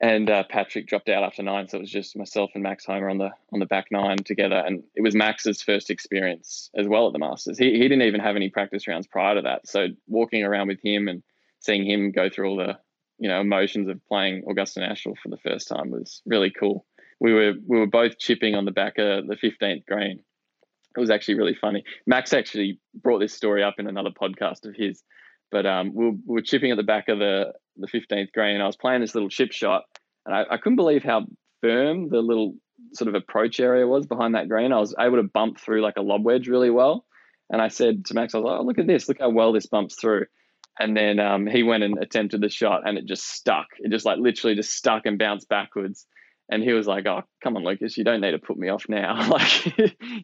and 0.03 0.29
uh, 0.29 0.43
Patrick 0.49 0.85
dropped 0.85 1.07
out 1.07 1.23
after 1.23 1.41
nine, 1.41 1.69
so 1.69 1.77
it 1.77 1.81
was 1.81 1.89
just 1.89 2.17
myself 2.17 2.51
and 2.55 2.61
Max 2.61 2.85
Homa 2.85 3.07
on 3.07 3.19
the 3.19 3.29
on 3.53 3.59
the 3.61 3.65
back 3.65 3.85
nine 3.89 4.17
together, 4.17 4.57
and 4.57 4.83
it 4.95 5.01
was 5.01 5.15
Max's 5.15 5.61
first 5.61 5.89
experience 5.89 6.69
as 6.75 6.89
well 6.89 7.07
at 7.07 7.13
the 7.13 7.19
Masters. 7.19 7.57
He 7.57 7.71
he 7.71 7.83
didn't 7.83 8.01
even 8.01 8.19
have 8.19 8.35
any 8.35 8.49
practice 8.49 8.85
rounds 8.85 9.07
prior 9.07 9.35
to 9.35 9.41
that, 9.43 9.65
so 9.65 9.87
walking 10.07 10.43
around 10.43 10.67
with 10.67 10.81
him 10.83 11.07
and 11.07 11.23
seeing 11.59 11.89
him 11.89 12.11
go 12.11 12.29
through 12.29 12.49
all 12.49 12.57
the 12.57 12.77
you 13.17 13.29
know 13.29 13.39
emotions 13.39 13.87
of 13.87 14.05
playing 14.05 14.43
Augusta 14.49 14.81
National 14.81 15.15
for 15.23 15.29
the 15.29 15.37
first 15.37 15.69
time 15.69 15.89
was 15.89 16.21
really 16.25 16.51
cool. 16.51 16.85
We 17.21 17.31
were 17.31 17.53
we 17.65 17.79
were 17.79 17.87
both 17.87 18.19
chipping 18.19 18.55
on 18.55 18.65
the 18.65 18.71
back 18.71 18.97
of 18.97 19.25
the 19.25 19.37
fifteenth 19.37 19.85
green. 19.85 20.19
It 20.97 20.99
was 20.99 21.11
actually 21.11 21.35
really 21.35 21.55
funny. 21.55 21.85
Max 22.05 22.33
actually 22.33 22.81
brought 22.93 23.19
this 23.19 23.33
story 23.33 23.63
up 23.63 23.75
in 23.79 23.87
another 23.87 24.11
podcast 24.11 24.65
of 24.65 24.75
his, 24.75 25.01
but 25.53 25.67
um, 25.67 25.93
we, 25.93 26.05
were, 26.05 26.11
we 26.11 26.33
were 26.33 26.41
chipping 26.41 26.71
at 26.71 26.77
the 26.77 26.83
back 26.83 27.07
of 27.07 27.19
the 27.19 27.53
the 27.77 27.87
15th 27.87 28.33
green. 28.33 28.59
I 28.59 28.65
was 28.67 28.75
playing 28.75 29.01
this 29.01 29.13
little 29.13 29.29
chip 29.29 29.51
shot, 29.51 29.83
and 30.25 30.35
I, 30.35 30.43
I 30.51 30.57
couldn't 30.57 30.75
believe 30.75 31.03
how 31.03 31.27
firm 31.61 32.09
the 32.09 32.19
little 32.19 32.55
sort 32.93 33.07
of 33.07 33.15
approach 33.15 33.59
area 33.59 33.87
was 33.87 34.05
behind 34.07 34.35
that 34.35 34.49
green. 34.49 34.73
I 34.73 34.79
was 34.79 34.95
able 34.99 35.17
to 35.17 35.23
bump 35.23 35.59
through 35.59 35.81
like 35.81 35.97
a 35.97 36.01
lob 36.01 36.25
wedge 36.25 36.47
really 36.47 36.71
well. 36.71 37.05
And 37.49 37.61
I 37.61 37.67
said 37.67 38.05
to 38.05 38.15
Max, 38.15 38.33
I 38.33 38.39
was 38.39 38.45
like, 38.45 38.59
oh, 38.59 38.63
look 38.63 38.79
at 38.79 38.87
this. 38.87 39.07
Look 39.07 39.19
how 39.19 39.29
well 39.29 39.53
this 39.53 39.67
bumps 39.67 39.95
through. 39.95 40.25
And 40.79 40.97
then 40.97 41.19
um, 41.19 41.45
he 41.45 41.61
went 41.61 41.83
and 41.83 41.97
attempted 42.01 42.41
the 42.41 42.49
shot 42.49 42.81
and 42.85 42.97
it 42.97 43.05
just 43.05 43.27
stuck. 43.27 43.67
It 43.77 43.91
just 43.91 44.05
like 44.05 44.17
literally 44.17 44.55
just 44.55 44.73
stuck 44.73 45.05
and 45.05 45.19
bounced 45.19 45.47
backwards. 45.47 46.07
And 46.53 46.61
he 46.61 46.71
was 46.71 46.85
like, 46.85 47.07
oh, 47.07 47.23
come 47.43 47.57
on, 47.57 47.63
Lukas, 47.63 47.97
you 47.97 48.03
don't 48.03 48.21
need 48.21 48.29
to 48.29 48.37
put 48.37 48.59
me 48.59 48.69
off 48.69 48.85
now. 48.87 49.27
like, 49.27 49.75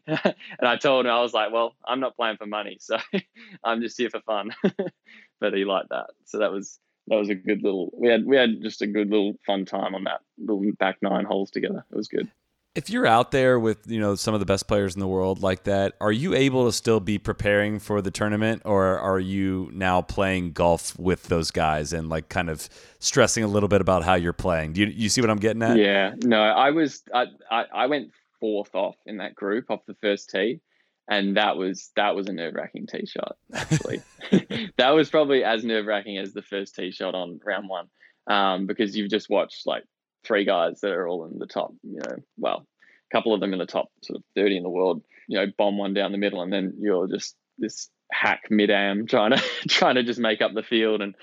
and 0.06 0.36
I 0.62 0.76
told 0.76 1.04
him, 1.04 1.10
I 1.10 1.20
was 1.20 1.34
like, 1.34 1.52
well, 1.52 1.74
I'm 1.84 1.98
not 1.98 2.14
playing 2.14 2.36
for 2.36 2.46
money. 2.46 2.76
So 2.78 2.98
I'm 3.64 3.82
just 3.82 3.98
here 3.98 4.10
for 4.10 4.20
fun. 4.20 4.52
but 5.40 5.54
he 5.54 5.64
liked 5.64 5.88
that. 5.88 6.10
So 6.26 6.38
that 6.38 6.52
was, 6.52 6.78
that 7.08 7.16
was 7.16 7.30
a 7.30 7.34
good 7.34 7.64
little 7.64 7.90
we 7.98 8.08
had 8.08 8.24
we 8.24 8.36
had 8.36 8.62
just 8.62 8.80
a 8.82 8.86
good 8.86 9.10
little 9.10 9.34
fun 9.44 9.64
time 9.64 9.96
on 9.96 10.04
that 10.04 10.20
little 10.38 10.62
back 10.78 10.98
nine 11.02 11.24
holes 11.24 11.50
together. 11.50 11.84
It 11.90 11.96
was 11.96 12.06
good. 12.06 12.30
If 12.76 12.88
you're 12.88 13.06
out 13.06 13.32
there 13.32 13.58
with 13.58 13.78
you 13.86 13.98
know 13.98 14.14
some 14.14 14.32
of 14.32 14.38
the 14.38 14.46
best 14.46 14.68
players 14.68 14.94
in 14.94 15.00
the 15.00 15.08
world 15.08 15.42
like 15.42 15.64
that, 15.64 15.94
are 16.00 16.12
you 16.12 16.34
able 16.34 16.66
to 16.66 16.72
still 16.72 17.00
be 17.00 17.18
preparing 17.18 17.80
for 17.80 18.00
the 18.00 18.12
tournament, 18.12 18.62
or 18.64 18.96
are 18.98 19.18
you 19.18 19.70
now 19.72 20.02
playing 20.02 20.52
golf 20.52 20.96
with 20.96 21.24
those 21.24 21.50
guys 21.50 21.92
and 21.92 22.08
like 22.08 22.28
kind 22.28 22.48
of 22.48 22.68
stressing 23.00 23.42
a 23.42 23.48
little 23.48 23.68
bit 23.68 23.80
about 23.80 24.04
how 24.04 24.14
you're 24.14 24.32
playing? 24.32 24.74
Do 24.74 24.82
you 24.82 24.86
you 24.86 25.08
see 25.08 25.20
what 25.20 25.30
I'm 25.30 25.38
getting 25.38 25.62
at? 25.62 25.78
Yeah, 25.78 26.14
no, 26.22 26.40
I 26.40 26.70
was 26.70 27.02
I 27.12 27.26
I, 27.50 27.64
I 27.74 27.86
went 27.86 28.12
fourth 28.38 28.74
off 28.74 28.96
in 29.04 29.18
that 29.18 29.34
group 29.34 29.68
off 29.68 29.84
the 29.86 29.94
first 29.94 30.30
tee, 30.30 30.60
and 31.08 31.36
that 31.36 31.56
was 31.56 31.90
that 31.96 32.14
was 32.14 32.28
a 32.28 32.32
nerve 32.32 32.54
wracking 32.54 32.86
tee 32.86 33.06
shot. 33.06 33.36
Actually, 33.52 34.00
that 34.76 34.90
was 34.90 35.10
probably 35.10 35.42
as 35.42 35.64
nerve 35.64 35.86
wracking 35.86 36.18
as 36.18 36.32
the 36.32 36.42
first 36.42 36.76
tee 36.76 36.92
shot 36.92 37.16
on 37.16 37.40
round 37.44 37.68
one, 37.68 37.88
um, 38.28 38.66
because 38.66 38.96
you've 38.96 39.10
just 39.10 39.28
watched 39.28 39.66
like 39.66 39.84
three 40.24 40.44
guys 40.44 40.80
that 40.80 40.92
are 40.92 41.08
all 41.08 41.26
in 41.26 41.38
the 41.38 41.46
top, 41.46 41.72
you 41.82 42.00
know, 42.00 42.16
well, 42.38 42.66
a 43.10 43.16
couple 43.16 43.34
of 43.34 43.40
them 43.40 43.52
in 43.52 43.58
the 43.58 43.66
top 43.66 43.90
sort 44.02 44.18
of 44.18 44.24
30 44.34 44.58
in 44.58 44.62
the 44.62 44.70
world, 44.70 45.02
you 45.28 45.38
know, 45.38 45.46
bomb 45.56 45.78
one 45.78 45.94
down 45.94 46.12
the 46.12 46.18
middle, 46.18 46.42
and 46.42 46.52
then 46.52 46.74
you're 46.78 47.06
just 47.06 47.36
this 47.58 47.90
hack 48.12 48.44
mid 48.50 48.70
am 48.70 49.06
trying 49.08 49.32
to 49.32 49.42
trying 49.68 49.94
to 49.96 50.02
just 50.02 50.20
make 50.20 50.42
up 50.42 50.52
the 50.54 50.62
field 50.62 51.02
and 51.02 51.14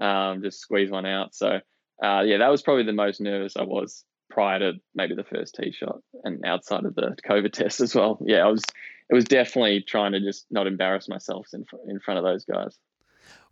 um, 0.00 0.42
just 0.42 0.60
squeeze 0.60 0.90
one 0.90 1.06
out. 1.06 1.34
So 1.34 1.60
uh, 2.02 2.22
yeah, 2.22 2.38
that 2.38 2.50
was 2.50 2.62
probably 2.62 2.84
the 2.84 2.92
most 2.92 3.20
nervous 3.20 3.56
I 3.56 3.62
was 3.62 4.04
prior 4.30 4.58
to 4.58 4.72
maybe 4.94 5.14
the 5.14 5.24
first 5.24 5.54
tee 5.54 5.72
shot 5.72 5.98
and 6.24 6.44
outside 6.44 6.84
of 6.84 6.94
the 6.94 7.14
COVID 7.28 7.52
test 7.52 7.80
as 7.80 7.94
well. 7.94 8.18
Yeah, 8.24 8.46
I 8.46 8.48
was 8.48 8.62
it 9.10 9.14
was 9.14 9.24
definitely 9.24 9.84
trying 9.86 10.12
to 10.12 10.20
just 10.20 10.46
not 10.50 10.66
embarrass 10.66 11.08
myself 11.08 11.48
in 11.52 11.64
in 11.88 12.00
front 12.00 12.18
of 12.18 12.24
those 12.24 12.44
guys. 12.44 12.76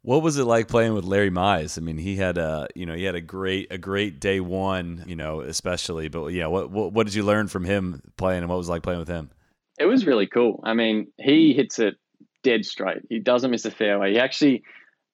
What 0.03 0.23
was 0.23 0.39
it 0.39 0.45
like 0.45 0.67
playing 0.67 0.95
with 0.95 1.05
Larry 1.05 1.31
Mize? 1.31 1.77
I 1.77 1.83
mean, 1.83 1.99
he 1.99 2.17
had 2.17 2.39
a 2.39 2.69
you 2.75 2.87
know 2.87 2.95
he 2.95 3.05
had 3.05 3.15
a 3.15 3.21
great 3.21 3.69
a 3.71 3.79
great 3.79 4.19
day 4.19 4.41
one, 4.41 5.05
you 5.07 5.17
know, 5.17 5.41
especially. 5.41 6.09
But 6.09 6.29
yeah, 6.29 6.47
what 6.47 6.71
what, 6.71 6.93
what 6.93 7.07
did 7.07 7.15
you 7.15 7.23
learn 7.23 7.49
from 7.49 7.65
him 7.65 8.01
playing, 8.17 8.41
and 8.41 8.49
what 8.49 8.57
was 8.57 8.69
like 8.69 8.83
playing 8.83 9.01
with 9.01 9.09
him? 9.09 9.31
It 9.79 9.87
was 9.87 10.07
really 10.07 10.27
cool. 10.27 10.63
I 10.65 10.75
mean, 10.75 11.09
he 11.19 11.53
hits 11.55 11.79
it 11.79 11.97
dead 12.43 12.65
straight. 12.65 13.03
He 13.09 13.19
doesn't 13.19 13.51
miss 13.51 13.65
a 13.65 13.71
fairway. 13.71 14.13
He 14.13 14.19
actually 14.19 14.63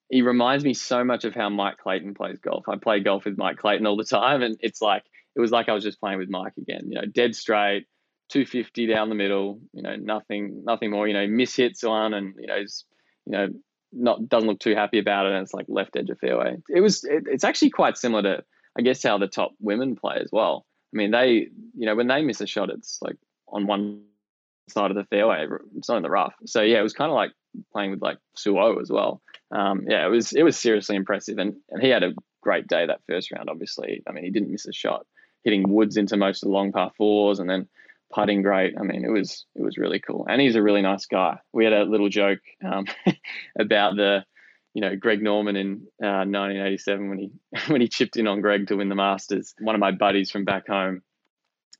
he 0.09 0.21
reminds 0.21 0.63
me 0.63 0.73
so 0.73 1.03
much 1.03 1.25
of 1.25 1.35
how 1.35 1.49
Mike 1.49 1.77
Clayton 1.77 2.13
plays 2.13 2.39
golf. 2.39 2.63
I 2.69 2.77
play 2.77 3.01
golf 3.01 3.25
with 3.25 3.37
Mike 3.37 3.57
Clayton 3.57 3.85
all 3.85 3.97
the 3.97 4.05
time, 4.05 4.41
and 4.41 4.55
it's 4.61 4.81
like 4.81 5.03
it 5.35 5.41
was 5.41 5.51
like 5.51 5.67
I 5.67 5.73
was 5.73 5.83
just 5.83 5.99
playing 5.99 6.19
with 6.19 6.29
Mike 6.29 6.53
again. 6.57 6.83
You 6.87 6.95
know, 6.95 7.05
dead 7.05 7.35
straight, 7.35 7.87
250 8.29 8.87
down 8.87 9.09
the 9.09 9.15
middle. 9.15 9.59
You 9.73 9.81
know, 9.81 9.97
nothing 9.97 10.63
nothing 10.63 10.91
more. 10.91 11.09
You 11.09 11.13
know, 11.13 11.27
miss 11.27 11.57
hits 11.57 11.83
one, 11.83 12.13
and 12.13 12.35
you 12.39 12.47
know, 12.47 12.55
you 12.55 13.31
know 13.31 13.47
not 13.91 14.27
doesn't 14.27 14.47
look 14.47 14.59
too 14.59 14.75
happy 14.75 14.99
about 14.99 15.25
it, 15.25 15.33
and 15.33 15.43
it's 15.43 15.53
like 15.53 15.65
left 15.67 15.95
edge 15.95 16.09
of 16.09 16.19
fairway. 16.19 16.57
It 16.69 16.81
was 16.81 17.03
it, 17.03 17.23
it's 17.27 17.43
actually 17.43 17.71
quite 17.71 17.97
similar 17.97 18.23
to 18.23 18.43
I 18.77 18.81
guess 18.81 19.03
how 19.03 19.17
the 19.17 19.27
top 19.27 19.51
women 19.59 19.95
play 19.95 20.17
as 20.21 20.29
well. 20.31 20.65
I 20.93 20.97
mean, 20.97 21.11
they 21.11 21.49
you 21.75 21.85
know 21.85 21.95
when 21.95 22.07
they 22.07 22.21
miss 22.21 22.41
a 22.41 22.47
shot, 22.47 22.69
it's 22.69 22.99
like 23.01 23.17
on 23.47 23.67
one 23.67 24.03
side 24.69 24.91
of 24.91 24.97
the 24.97 25.05
fairway, 25.05 25.45
it's 25.77 25.89
not 25.89 25.97
in 25.97 26.03
the 26.03 26.09
rough. 26.09 26.33
So 26.45 26.61
yeah, 26.61 26.79
it 26.79 26.83
was 26.83 26.93
kind 26.93 27.09
of 27.09 27.15
like 27.15 27.31
playing 27.71 27.91
with 27.91 28.01
like 28.01 28.17
Suo 28.35 28.79
as 28.79 28.89
well. 28.89 29.21
Um, 29.51 29.85
yeah, 29.87 30.05
it 30.05 30.09
was 30.09 30.33
it 30.33 30.43
was 30.43 30.57
seriously 30.57 30.95
impressive, 30.95 31.37
and 31.37 31.55
and 31.69 31.81
he 31.81 31.89
had 31.89 32.03
a 32.03 32.13
great 32.41 32.67
day 32.67 32.85
that 32.85 33.01
first 33.07 33.31
round. 33.31 33.49
Obviously, 33.49 34.03
I 34.07 34.11
mean, 34.11 34.23
he 34.23 34.29
didn't 34.29 34.51
miss 34.51 34.65
a 34.65 34.73
shot, 34.73 35.05
hitting 35.43 35.69
woods 35.69 35.97
into 35.97 36.17
most 36.17 36.43
of 36.43 36.47
the 36.47 36.53
long 36.53 36.71
par 36.71 36.91
fours, 36.97 37.39
and 37.39 37.49
then 37.49 37.67
putting 38.11 38.41
great. 38.41 38.75
I 38.79 38.83
mean, 38.83 39.03
it 39.05 39.11
was 39.11 39.45
it 39.55 39.61
was 39.61 39.77
really 39.77 39.99
cool, 39.99 40.25
and 40.29 40.41
he's 40.41 40.55
a 40.55 40.61
really 40.61 40.81
nice 40.81 41.05
guy. 41.05 41.39
We 41.53 41.63
had 41.63 41.73
a 41.73 41.83
little 41.83 42.09
joke 42.09 42.39
um, 42.65 42.85
about 43.59 43.95
the, 43.95 44.25
you 44.73 44.81
know, 44.81 44.95
Greg 44.95 45.21
Norman 45.21 45.55
in 45.55 45.87
uh, 46.03 46.25
1987 46.25 47.09
when 47.09 47.19
he 47.19 47.31
when 47.67 47.81
he 47.81 47.87
chipped 47.87 48.17
in 48.17 48.27
on 48.27 48.41
Greg 48.41 48.67
to 48.67 48.77
win 48.77 48.89
the 48.89 48.95
Masters. 48.95 49.53
One 49.59 49.75
of 49.75 49.79
my 49.79 49.91
buddies 49.91 50.31
from 50.31 50.45
back 50.45 50.67
home, 50.67 51.01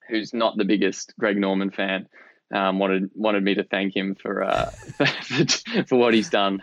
who's 0.10 0.34
not 0.34 0.58
the 0.58 0.66
biggest 0.66 1.14
Greg 1.18 1.38
Norman 1.38 1.72
fan, 1.72 2.08
um, 2.54 2.80
wanted 2.80 3.10
wanted 3.14 3.44
me 3.44 3.56
to 3.56 3.64
thank 3.64 3.96
him 3.96 4.16
for 4.16 4.44
uh, 4.44 4.70
for, 5.24 5.84
for, 5.86 5.96
what 5.98 6.14
he's 6.14 6.30
done. 6.30 6.62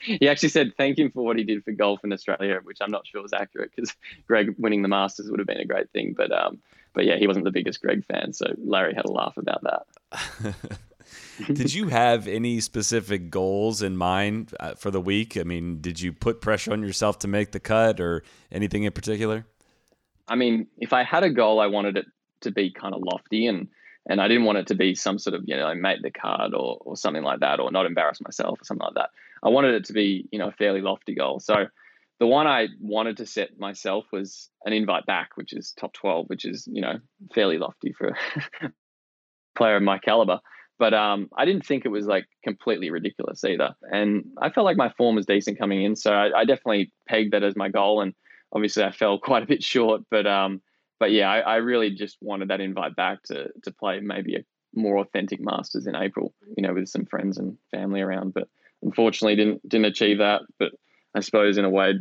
he 0.00 0.28
actually 0.28 0.48
said 0.48 0.72
thank 0.76 0.98
him 0.98 1.10
for 1.10 1.24
what 1.24 1.36
he 1.36 1.44
did 1.44 1.64
for 1.64 1.72
golf 1.72 2.00
in 2.02 2.12
Australia, 2.12 2.60
which 2.62 2.78
I'm 2.80 2.90
not 2.90 3.06
sure 3.06 3.22
was 3.22 3.34
accurate 3.34 3.72
because 3.74 3.94
Greg 4.26 4.54
winning 4.58 4.82
the 4.82 4.88
Masters 4.88 5.30
would 5.30 5.38
have 5.38 5.46
been 5.46 5.60
a 5.60 5.66
great 5.66 5.90
thing. 5.90 6.14
But 6.16 6.32
um, 6.32 6.60
but 6.96 7.04
yeah, 7.04 7.16
he 7.16 7.26
wasn't 7.26 7.44
the 7.44 7.52
biggest 7.52 7.82
Greg 7.82 8.04
fan, 8.06 8.32
so 8.32 8.46
Larry 8.56 8.94
had 8.94 9.04
a 9.04 9.12
laugh 9.12 9.36
about 9.36 9.62
that. 9.62 10.54
did 11.52 11.74
you 11.74 11.88
have 11.88 12.26
any 12.26 12.58
specific 12.60 13.30
goals 13.30 13.82
in 13.82 13.98
mind 13.98 14.54
uh, 14.58 14.74
for 14.74 14.90
the 14.90 15.00
week? 15.00 15.36
I 15.36 15.42
mean, 15.42 15.82
did 15.82 16.00
you 16.00 16.14
put 16.14 16.40
pressure 16.40 16.72
on 16.72 16.82
yourself 16.82 17.18
to 17.20 17.28
make 17.28 17.52
the 17.52 17.60
cut 17.60 18.00
or 18.00 18.22
anything 18.50 18.84
in 18.84 18.92
particular? 18.92 19.44
I 20.26 20.36
mean, 20.36 20.68
if 20.78 20.94
I 20.94 21.04
had 21.04 21.22
a 21.22 21.28
goal, 21.28 21.60
I 21.60 21.66
wanted 21.66 21.98
it 21.98 22.06
to 22.40 22.50
be 22.50 22.70
kind 22.70 22.94
of 22.94 23.02
lofty 23.02 23.46
and 23.46 23.68
and 24.08 24.20
I 24.20 24.28
didn't 24.28 24.44
want 24.44 24.58
it 24.58 24.68
to 24.68 24.74
be 24.74 24.94
some 24.94 25.18
sort 25.18 25.34
of 25.34 25.42
you 25.46 25.56
know 25.56 25.74
make 25.74 26.00
the 26.00 26.10
card 26.10 26.54
or 26.54 26.78
or 26.80 26.96
something 26.96 27.22
like 27.22 27.40
that 27.40 27.60
or 27.60 27.70
not 27.70 27.86
embarrass 27.86 28.20
myself 28.22 28.60
or 28.60 28.64
something 28.64 28.84
like 28.84 28.94
that. 28.94 29.10
I 29.42 29.50
wanted 29.50 29.74
it 29.74 29.84
to 29.86 29.92
be 29.92 30.26
you 30.32 30.38
know 30.38 30.48
a 30.48 30.52
fairly 30.52 30.80
lofty 30.80 31.14
goal. 31.14 31.40
So 31.40 31.66
the 32.18 32.26
one 32.26 32.46
I 32.46 32.68
wanted 32.80 33.18
to 33.18 33.26
set 33.26 33.58
myself 33.58 34.06
was 34.12 34.50
an 34.64 34.72
invite 34.72 35.04
back, 35.06 35.30
which 35.36 35.52
is 35.52 35.72
top 35.78 35.92
12, 35.92 36.26
which 36.28 36.44
is, 36.44 36.66
you 36.70 36.80
know, 36.80 36.98
fairly 37.34 37.58
lofty 37.58 37.92
for 37.92 38.08
a 38.62 38.70
player 39.54 39.76
of 39.76 39.82
my 39.82 39.98
caliber. 39.98 40.40
But 40.78 40.94
um, 40.94 41.28
I 41.36 41.44
didn't 41.44 41.66
think 41.66 41.84
it 41.84 41.90
was 41.90 42.06
like 42.06 42.26
completely 42.44 42.90
ridiculous 42.90 43.44
either. 43.44 43.74
And 43.82 44.24
I 44.40 44.50
felt 44.50 44.66
like 44.66 44.76
my 44.76 44.90
form 44.90 45.16
was 45.16 45.26
decent 45.26 45.58
coming 45.58 45.82
in. 45.82 45.96
So 45.96 46.12
I, 46.12 46.40
I 46.40 46.44
definitely 46.44 46.92
pegged 47.08 47.32
that 47.32 47.42
as 47.42 47.56
my 47.56 47.68
goal. 47.68 48.02
And 48.02 48.14
obviously 48.52 48.84
I 48.84 48.92
fell 48.92 49.18
quite 49.22 49.42
a 49.42 49.46
bit 49.46 49.62
short. 49.62 50.02
But 50.10 50.26
um, 50.26 50.62
but 50.98 51.12
yeah, 51.12 51.30
I, 51.30 51.40
I 51.40 51.56
really 51.56 51.90
just 51.90 52.16
wanted 52.20 52.48
that 52.48 52.60
invite 52.60 52.96
back 52.96 53.22
to 53.24 53.48
to 53.64 53.72
play 53.72 54.00
maybe 54.00 54.36
a 54.36 54.44
more 54.74 54.98
authentic 54.98 55.40
Masters 55.40 55.86
in 55.86 55.96
April, 55.96 56.34
you 56.56 56.62
know, 56.62 56.74
with 56.74 56.88
some 56.88 57.06
friends 57.06 57.38
and 57.38 57.56
family 57.70 58.00
around. 58.00 58.34
But 58.34 58.48
unfortunately 58.82 59.36
didn't 59.36 59.66
didn't 59.66 59.86
achieve 59.86 60.18
that. 60.18 60.42
But 60.58 60.72
I 61.16 61.20
suppose 61.20 61.56
in 61.56 61.64
a 61.64 61.70
way 61.70 61.94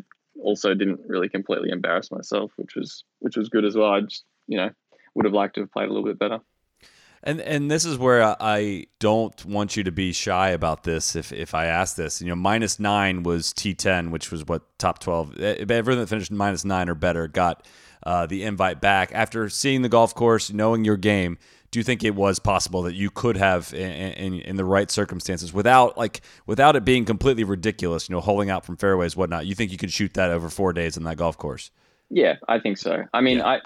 also 0.44 0.74
didn't 0.74 1.00
really 1.08 1.30
completely 1.30 1.70
embarrass 1.70 2.12
myself, 2.12 2.52
which 2.58 2.76
was 2.76 3.06
which 3.20 3.38
was 3.38 3.50
good 3.50 3.64
as 3.64 3.76
well. 3.76 3.92
I 3.92 4.02
just 4.02 4.26
you 4.48 4.58
know 4.58 4.70
would 5.16 5.26
have 5.26 5.34
liked 5.34 5.56
to 5.56 5.62
have 5.62 5.72
played 5.72 5.90
a 5.90 5.94
little 5.94 6.04
bit 6.04 6.20
better. 6.20 6.40
And 7.24 7.40
and 7.42 7.72
this 7.72 7.86
is 7.86 7.98
where 7.98 8.36
I 8.40 8.86
don't 9.00 9.46
want 9.46 9.78
you 9.78 9.84
to 9.86 9.92
be 9.92 10.12
shy 10.12 10.50
about 10.50 10.84
this. 10.84 11.16
If 11.16 11.32
if 11.32 11.56
I 11.56 11.66
ask 11.66 11.96
this, 11.96 12.22
you 12.22 12.28
know, 12.28 12.36
minus 12.36 12.78
nine 12.78 13.24
was 13.24 13.54
T10, 13.54 14.12
which 14.12 14.32
was 14.32 14.46
what 14.46 14.78
top 14.78 15.00
twelve. 15.00 15.40
Everyone 15.40 16.02
that 16.02 16.10
finished 16.10 16.32
minus 16.32 16.66
nine 16.66 16.90
or 16.90 16.96
better 16.96 17.28
got 17.28 17.66
uh, 18.04 18.26
the 18.26 18.44
invite 18.44 18.82
back 18.82 19.12
after 19.14 19.50
seeing 19.50 19.82
the 19.82 19.90
golf 19.90 20.14
course, 20.14 20.52
knowing 20.52 20.84
your 20.84 20.98
game 20.98 21.38
do 21.76 21.80
you 21.80 21.84
think 21.84 22.06
it 22.06 22.16
was 22.16 22.40
possible 22.40 22.84
that 22.84 22.94
you 22.94 23.10
could 23.10 23.36
have 23.36 23.74
in, 23.74 23.92
in, 24.14 24.40
in, 24.40 24.56
the 24.56 24.64
right 24.64 24.90
circumstances 24.90 25.52
without 25.52 25.98
like 25.98 26.22
without 26.46 26.74
it 26.78 26.86
being 26.86 27.04
completely 27.04 27.44
ridiculous 27.44 28.08
you 28.08 28.16
know 28.16 28.22
holding 28.22 28.50
out 28.50 28.66
from 28.66 28.78
fairways 28.78 29.18
whatnot 29.18 29.46
you 29.46 29.54
think 29.54 29.74
you 29.74 29.78
could 29.78 29.92
shoot 29.92 30.14
that 30.14 30.32
over 30.32 30.50
four 30.50 30.72
days 30.72 30.96
in 30.96 31.04
that 31.04 31.18
golf 31.18 31.38
course? 31.38 31.72
Yeah 32.10 32.36
i 32.48 32.60
think 32.60 32.78
so. 32.78 33.04
I 33.14 33.20
mean 33.20 33.40
yeah. 33.40 33.48
i 33.48 33.60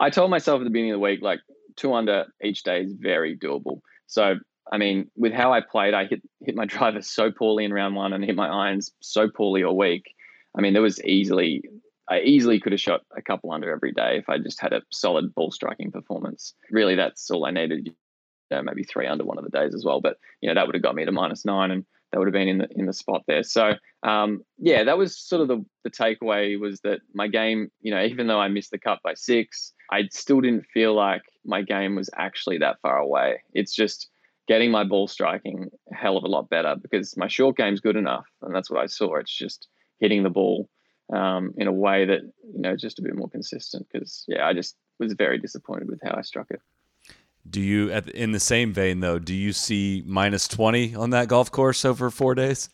i 0.00 0.10
told 0.10 0.32
myself 0.32 0.60
at 0.60 0.64
the 0.64 0.70
beginning 0.70 0.90
of 0.90 0.96
the 0.96 1.04
week 1.04 1.22
like 1.22 1.38
two 1.76 1.94
under 1.94 2.26
each 2.42 2.64
day 2.64 2.80
is 2.80 2.92
very 2.94 3.38
doable. 3.38 3.78
So 4.08 4.34
i 4.72 4.76
mean 4.76 5.08
with 5.14 5.32
how 5.32 5.52
i 5.52 5.60
played 5.60 5.94
i 5.94 6.06
hit 6.06 6.20
hit 6.44 6.56
my 6.56 6.64
driver 6.74 7.00
so 7.00 7.30
poorly 7.30 7.64
in 7.64 7.72
round 7.72 7.94
one 7.94 8.12
and 8.12 8.24
hit 8.24 8.34
my 8.34 8.48
irons 8.48 8.90
so 8.98 9.30
poorly 9.30 9.62
all 9.62 9.76
week. 9.76 10.02
I 10.58 10.60
mean 10.60 10.72
there 10.72 10.82
was 10.82 11.00
easily 11.04 11.62
I 12.08 12.20
easily 12.20 12.60
could 12.60 12.72
have 12.72 12.80
shot 12.80 13.02
a 13.16 13.22
couple 13.22 13.52
under 13.52 13.70
every 13.70 13.92
day 13.92 14.18
if 14.18 14.28
I 14.28 14.38
just 14.38 14.60
had 14.60 14.72
a 14.72 14.82
solid 14.90 15.34
ball 15.34 15.50
striking 15.50 15.92
performance. 15.92 16.54
Really, 16.70 16.94
that's 16.94 17.30
all 17.30 17.46
I 17.46 17.50
needed. 17.50 17.86
You 17.86 18.56
know, 18.56 18.62
maybe 18.62 18.84
three 18.84 19.06
under 19.06 19.24
one 19.24 19.38
of 19.38 19.44
the 19.44 19.50
days 19.50 19.74
as 19.74 19.84
well. 19.84 20.00
But 20.00 20.16
you 20.40 20.48
know, 20.48 20.54
that 20.54 20.66
would 20.66 20.74
have 20.74 20.82
got 20.82 20.94
me 20.94 21.04
to 21.04 21.12
minus 21.12 21.44
nine, 21.44 21.70
and 21.70 21.84
that 22.10 22.18
would 22.18 22.28
have 22.28 22.32
been 22.32 22.48
in 22.48 22.58
the 22.58 22.68
in 22.72 22.86
the 22.86 22.92
spot 22.92 23.22
there. 23.26 23.42
So 23.42 23.74
um, 24.02 24.42
yeah, 24.58 24.84
that 24.84 24.98
was 24.98 25.16
sort 25.16 25.42
of 25.42 25.48
the 25.48 25.64
the 25.84 25.90
takeaway 25.90 26.58
was 26.58 26.80
that 26.80 27.00
my 27.14 27.28
game, 27.28 27.70
you 27.80 27.92
know, 27.92 28.02
even 28.02 28.26
though 28.26 28.40
I 28.40 28.48
missed 28.48 28.72
the 28.72 28.78
cut 28.78 28.98
by 29.02 29.14
six, 29.14 29.72
I 29.90 30.08
still 30.10 30.40
didn't 30.40 30.66
feel 30.66 30.94
like 30.94 31.22
my 31.44 31.62
game 31.62 31.96
was 31.96 32.10
actually 32.16 32.58
that 32.58 32.80
far 32.82 32.98
away. 32.98 33.42
It's 33.54 33.74
just 33.74 34.08
getting 34.48 34.70
my 34.70 34.84
ball 34.84 35.06
striking 35.06 35.70
a 35.90 35.94
hell 35.94 36.16
of 36.16 36.24
a 36.24 36.28
lot 36.28 36.50
better 36.50 36.74
because 36.80 37.16
my 37.16 37.28
short 37.28 37.56
game's 37.56 37.80
good 37.80 37.96
enough, 37.96 38.26
and 38.42 38.54
that's 38.54 38.70
what 38.70 38.80
I 38.80 38.86
saw. 38.86 39.16
It's 39.16 39.34
just 39.34 39.68
hitting 40.00 40.24
the 40.24 40.30
ball 40.30 40.68
um, 41.12 41.54
in 41.56 41.66
a 41.66 41.72
way 41.72 42.04
that 42.06 42.20
you 42.22 42.60
know 42.60 42.76
just 42.76 42.98
a 42.98 43.02
bit 43.02 43.14
more 43.14 43.28
consistent. 43.28 43.86
Because 43.92 44.24
yeah, 44.28 44.46
I 44.46 44.52
just 44.52 44.76
was 44.98 45.12
very 45.12 45.38
disappointed 45.38 45.88
with 45.88 46.00
how 46.02 46.14
I 46.16 46.22
struck 46.22 46.50
it. 46.50 46.60
Do 47.48 47.60
you, 47.60 47.90
in 47.90 48.30
the 48.30 48.40
same 48.40 48.72
vein 48.72 49.00
though, 49.00 49.18
do 49.18 49.34
you 49.34 49.52
see 49.52 50.02
minus 50.06 50.46
twenty 50.46 50.94
on 50.94 51.10
that 51.10 51.28
golf 51.28 51.50
course 51.50 51.84
over 51.84 52.10
four 52.10 52.34
days? 52.34 52.68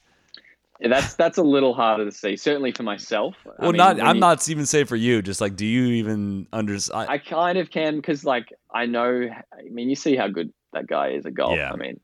Yeah, 0.81 0.89
that's 0.89 1.15
that's 1.15 1.39
a 1.39 1.43
little 1.43 1.75
harder 1.75 2.05
to 2.05 2.13
see. 2.13 2.37
Certainly 2.37 2.73
for 2.73 2.85
myself. 2.85 3.35
Well, 3.45 3.55
I 3.59 3.67
mean, 3.67 3.77
not. 3.77 4.01
I'm 4.01 4.17
you, 4.17 4.21
not 4.21 4.49
even 4.49 4.67
saying 4.67 4.87
for 4.87 4.95
you. 4.95 5.23
Just 5.23 5.41
like, 5.41 5.57
do 5.57 5.67
you 5.67 5.87
even 5.87 6.47
understand? 6.53 7.09
I, 7.09 7.15
I 7.15 7.19
kind 7.19 7.59
of 7.59 7.71
can 7.71 7.97
because, 7.97 8.25
like, 8.25 8.53
I 8.73 8.87
know. 8.87 9.29
I 9.53 9.69
mean, 9.71 9.89
you 9.89 9.97
see 9.97 10.15
how 10.15 10.29
good 10.29 10.53
that 10.75 10.87
guy 10.87 11.13
is 11.13 11.27
at 11.27 11.35
golf. 11.35 11.57
Yeah. 11.57 11.73
I 11.73 11.77
mean, 11.77 11.99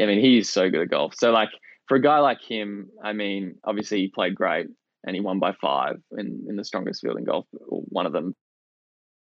I 0.00 0.06
mean, 0.06 0.20
he's 0.20 0.50
so 0.50 0.68
good 0.70 0.80
at 0.80 0.90
golf. 0.90 1.14
So, 1.16 1.30
like, 1.30 1.50
for 1.86 1.96
a 1.98 2.02
guy 2.02 2.18
like 2.18 2.42
him, 2.42 2.88
I 3.04 3.12
mean, 3.12 3.56
obviously 3.62 3.98
he 3.98 4.08
played 4.08 4.34
great 4.34 4.66
and 5.06 5.14
he 5.14 5.20
won 5.20 5.38
by 5.38 5.52
five 5.52 6.02
in, 6.18 6.44
in 6.48 6.56
the 6.56 6.64
strongest 6.64 7.00
field 7.00 7.18
in 7.18 7.24
golf, 7.24 7.46
one 7.68 8.06
of 8.06 8.12
them. 8.12 8.34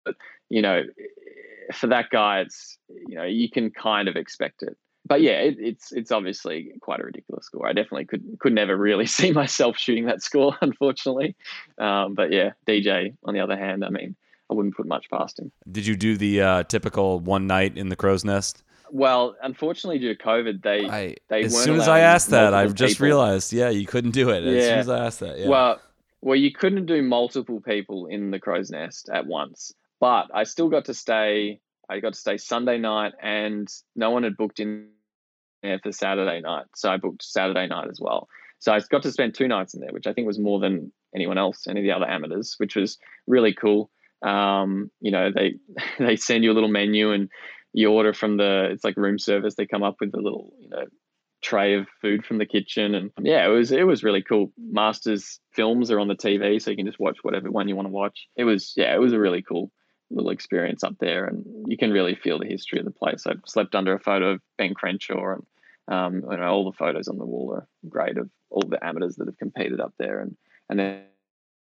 But 0.05 0.17
you 0.49 0.61
know, 0.61 0.83
for 1.73 1.87
that 1.89 2.11
guy, 2.11 2.41
it's 2.41 2.79
you 2.89 3.17
know 3.17 3.25
you 3.25 3.49
can 3.51 3.71
kind 3.71 4.09
of 4.09 4.17
expect 4.17 4.63
it. 4.63 4.77
But 5.07 5.23
yeah, 5.23 5.41
it, 5.41 5.57
it's 5.59 5.93
it's 5.93 6.11
obviously 6.11 6.73
quite 6.81 7.01
a 7.01 7.05
ridiculous 7.05 7.47
score. 7.47 7.69
I 7.69 7.73
definitely 7.73 8.07
could 8.07 8.25
could 8.41 8.53
never 8.53 8.77
really 8.77 9.07
see 9.19 9.33
myself 9.33 9.79
shooting 9.79 10.07
that 10.07 10.23
score, 10.23 10.57
unfortunately. 10.61 11.37
Um, 11.79 12.15
but 12.15 12.33
yeah, 12.33 12.53
DJ 12.67 13.17
on 13.25 13.35
the 13.35 13.41
other 13.41 13.57
hand, 13.57 13.85
I 13.85 13.91
mean, 13.91 14.17
I 14.51 14.55
wouldn't 14.55 14.77
put 14.77 14.87
much 14.87 15.09
past 15.11 15.39
him. 15.39 15.53
Did 15.71 15.87
you 15.87 15.97
do 15.97 16.17
the 16.17 16.41
uh, 16.41 16.63
typical 16.65 17.21
one 17.21 17.47
night 17.47 17.77
in 17.77 17.89
the 17.89 17.97
crow's 17.97 18.25
nest? 18.25 18.63
Well, 18.91 19.37
unfortunately, 19.43 19.99
due 19.99 20.15
to 20.15 20.23
COVID, 20.23 20.63
they 20.63 20.87
I, 20.89 21.17
they 21.29 21.43
as 21.43 21.63
soon 21.63 21.77
as 21.77 21.89
I 21.89 22.01
asked 22.01 22.31
that, 22.31 22.55
I've 22.55 22.75
just 22.75 22.95
people. 22.95 23.07
realized, 23.07 23.53
yeah, 23.53 23.69
you 23.71 23.87
couldn't 23.87 24.13
do 24.13 24.31
it. 24.31 24.45
As 24.45 24.55
Yeah. 24.55 24.69
soon 24.71 24.79
as 24.79 24.89
I 24.89 25.07
asked 25.07 25.21
that, 25.21 25.39
yeah. 25.39 25.49
Well, 25.49 25.81
well, 26.21 26.37
you 26.37 26.53
couldn't 26.53 26.87
do 26.87 27.03
multiple 27.03 27.61
people 27.61 28.07
in 28.07 28.31
the 28.31 28.39
crow's 28.41 28.71
nest 28.71 29.09
at 29.13 29.27
once, 29.27 29.73
but 30.01 30.27
I 30.35 30.45
still 30.45 30.69
got 30.69 30.87
to 30.87 30.95
stay. 30.95 31.61
I 31.89 32.01
got 32.01 32.13
to 32.15 32.19
stay 32.19 32.37
Sunday 32.37 32.79
night, 32.79 33.13
and 33.23 33.69
no 33.97 34.11
one 34.11 34.23
had 34.25 34.37
booked 34.37 34.61
in 34.61 34.89
there 35.63 35.79
for 35.83 35.93
Saturday 35.93 36.41
night, 36.41 36.67
so 36.75 36.91
I 36.91 36.97
booked 36.97 37.23
Saturday 37.23 37.67
night 37.67 37.89
as 37.91 38.01
well. 38.01 38.29
So 38.61 38.73
I 38.73 38.81
got 38.91 39.03
to 39.05 39.13
spend 39.13 39.35
two 39.35 39.49
nights 39.49 39.75
in 39.75 39.81
there, 39.81 39.93
which 39.93 40.07
I 40.07 40.13
think 40.13 40.27
was 40.27 40.39
more 40.39 40.59
than 40.61 40.93
anyone 41.15 41.39
else, 41.39 41.67
any 41.69 41.81
of 41.81 41.85
the 41.85 41.93
other 41.93 42.09
amateurs, 42.09 42.55
which 42.59 42.75
was 42.77 42.99
really 43.27 43.55
cool. 43.55 43.91
Um, 44.23 44.91
you 45.01 45.11
know, 45.13 45.31
they 45.33 45.55
they 45.99 46.17
send 46.17 46.43
you 46.45 46.51
a 46.53 46.55
little 46.55 46.69
menu 46.69 47.13
and 47.13 47.29
you 47.73 47.91
order 47.91 48.13
from 48.13 48.37
the 48.37 48.69
it's 48.71 48.85
like 48.85 48.97
room 48.97 49.19
service. 49.19 49.55
They 49.55 49.67
come 49.67 49.83
up 49.83 49.97
with 50.01 50.15
a 50.15 50.21
little 50.21 50.53
you 50.61 50.69
know 50.69 50.85
tray 51.41 51.75
of 51.75 51.87
food 52.01 52.25
from 52.25 52.39
the 52.39 52.47
kitchen, 52.47 52.95
and 52.95 53.11
yeah, 53.21 53.47
it 53.47 53.51
was 53.51 53.73
it 53.73 53.87
was 53.87 54.03
really 54.03 54.23
cool. 54.23 54.53
Masters 54.59 55.41
films 55.53 55.91
are 55.91 56.01
on 56.01 56.09
the 56.09 56.17
TV, 56.17 56.61
so 56.61 56.71
you 56.71 56.77
can 56.77 56.87
just 56.87 57.01
watch 57.01 57.19
whatever 57.23 57.51
one 57.51 57.69
you 57.69 57.77
want 57.77 57.87
to 57.87 57.93
watch. 57.93 58.27
It 58.37 58.45
was 58.45 58.73
yeah, 58.77 58.95
it 58.95 59.01
was 59.01 59.13
a 59.13 59.21
really 59.21 59.43
cool 59.43 59.71
little 60.11 60.31
experience 60.31 60.83
up 60.85 60.97
there, 61.01 61.27
and 61.27 61.45
you 61.67 61.77
can 61.77 61.91
really 61.91 62.15
feel 62.15 62.39
the 62.39 62.47
history 62.47 62.79
of 62.79 62.85
the 62.85 62.91
place. 62.91 63.27
I 63.27 63.35
slept 63.47 63.75
under 63.75 63.95
a 63.95 64.01
photo 64.01 64.33
of 64.33 64.41
Ben 64.57 64.75
Crenshaw, 64.75 65.35
and 65.35 65.47
um, 65.89 66.23
you 66.31 66.37
know, 66.37 66.45
all 66.45 66.65
the 66.65 66.77
photos 66.77 67.09
on 67.09 67.19
the 67.19 67.27
wall 67.27 67.55
are 67.55 67.69
great 67.89 68.19
of 68.19 68.31
all 68.51 68.63
the 68.67 68.85
amateurs 68.85 69.17
that 69.17 69.29
have 69.29 69.39
competed 69.39 69.81
up 69.81 69.95
there, 69.99 70.21
and 70.21 70.37
and 70.69 70.79
then 70.79 71.03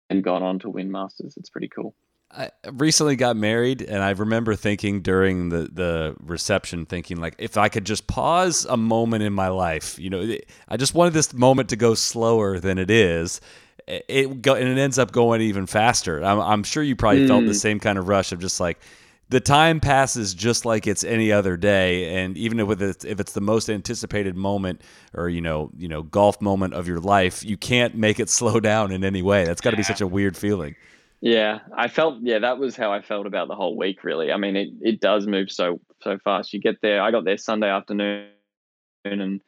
and 0.10 0.24
gone 0.24 0.44
on 0.44 0.60
to 0.60 0.70
win 0.70 0.92
Masters. 0.92 1.36
It's 1.38 1.50
pretty 1.50 1.70
cool. 1.70 1.96
I 2.34 2.50
recently 2.72 3.16
got 3.18 3.36
married, 3.36 3.82
and 3.82 4.02
I 4.02 4.12
remember 4.12 4.56
thinking 4.56 5.02
during 5.02 5.50
the, 5.50 5.70
the 5.72 6.16
reception, 6.24 6.86
thinking 6.86 7.18
like, 7.20 7.36
if 7.38 7.58
I 7.58 7.68
could 7.68 7.86
just 7.86 8.08
pause 8.08 8.66
a 8.70 8.78
moment 8.78 9.24
in 9.24 9.34
my 9.34 9.50
life, 9.50 10.00
you 10.00 10.10
know, 10.10 10.36
I 10.70 10.78
just 10.78 10.94
wanted 10.94 11.14
this 11.14 11.34
moment 11.34 11.70
to 11.70 11.76
go 11.76 11.94
slower 11.94 12.60
than 12.60 12.78
it 12.78 12.90
is. 12.90 13.42
It 13.88 14.42
go 14.42 14.54
and 14.56 14.68
it 14.70 14.78
ends 14.80 14.98
up 14.98 15.12
going 15.12 15.42
even 15.42 15.66
faster. 15.66 16.24
I'm, 16.24 16.40
I'm 16.40 16.64
sure 16.64 16.84
you 16.84 16.96
probably 16.96 17.28
felt 17.28 17.46
the 17.46 17.52
Mm. 17.52 17.56
same 17.60 17.80
kind 17.80 17.98
of 18.00 18.08
rush 18.08 18.32
of 18.32 18.40
just 18.40 18.60
like 18.60 18.80
the 19.30 19.40
time 19.42 19.80
passes 19.80 20.34
just 20.34 20.66
like 20.66 20.88
it's 20.88 21.04
any 21.04 21.32
other 21.32 21.58
day, 21.58 22.16
and 22.16 22.38
even 22.38 22.60
if 22.60 22.82
it's, 22.82 23.04
if 23.04 23.20
it's 23.20 23.32
the 23.34 23.42
most 23.42 23.70
anticipated 23.70 24.36
moment 24.38 24.82
or 25.14 25.28
you 25.30 25.42
know 25.42 25.72
you 25.78 25.88
know 25.88 26.04
golf 26.04 26.40
moment 26.42 26.74
of 26.74 26.88
your 26.88 27.00
life, 27.00 27.44
you 27.44 27.58
can't 27.58 27.96
make 27.96 28.20
it 28.20 28.30
slow 28.40 28.60
down 28.62 28.92
in 28.92 29.04
any 29.04 29.22
way. 29.22 29.44
That's 29.44 29.62
got 29.62 29.72
to 29.72 29.78
be 29.78 29.84
such 29.84 30.00
a 30.02 30.08
weird 30.08 30.38
feeling. 30.38 30.76
Yeah, 31.22 31.60
I 31.78 31.88
felt 31.88 32.18
yeah, 32.22 32.40
that 32.40 32.58
was 32.58 32.76
how 32.76 32.92
I 32.92 33.02
felt 33.02 33.28
about 33.28 33.48
the 33.48 33.56
whole 33.56 33.78
week 33.78 34.04
really. 34.04 34.32
I 34.32 34.38
mean, 34.38 34.56
it, 34.56 34.70
it 34.82 35.00
does 35.00 35.28
move 35.28 35.52
so 35.52 35.80
so 36.02 36.18
fast. 36.18 36.52
You 36.52 36.60
get 36.60 36.82
there, 36.82 37.02
I 37.02 37.12
got 37.12 37.26
there 37.26 37.38
Sunday 37.38 37.70
afternoon 37.70 38.30
and 39.06 39.42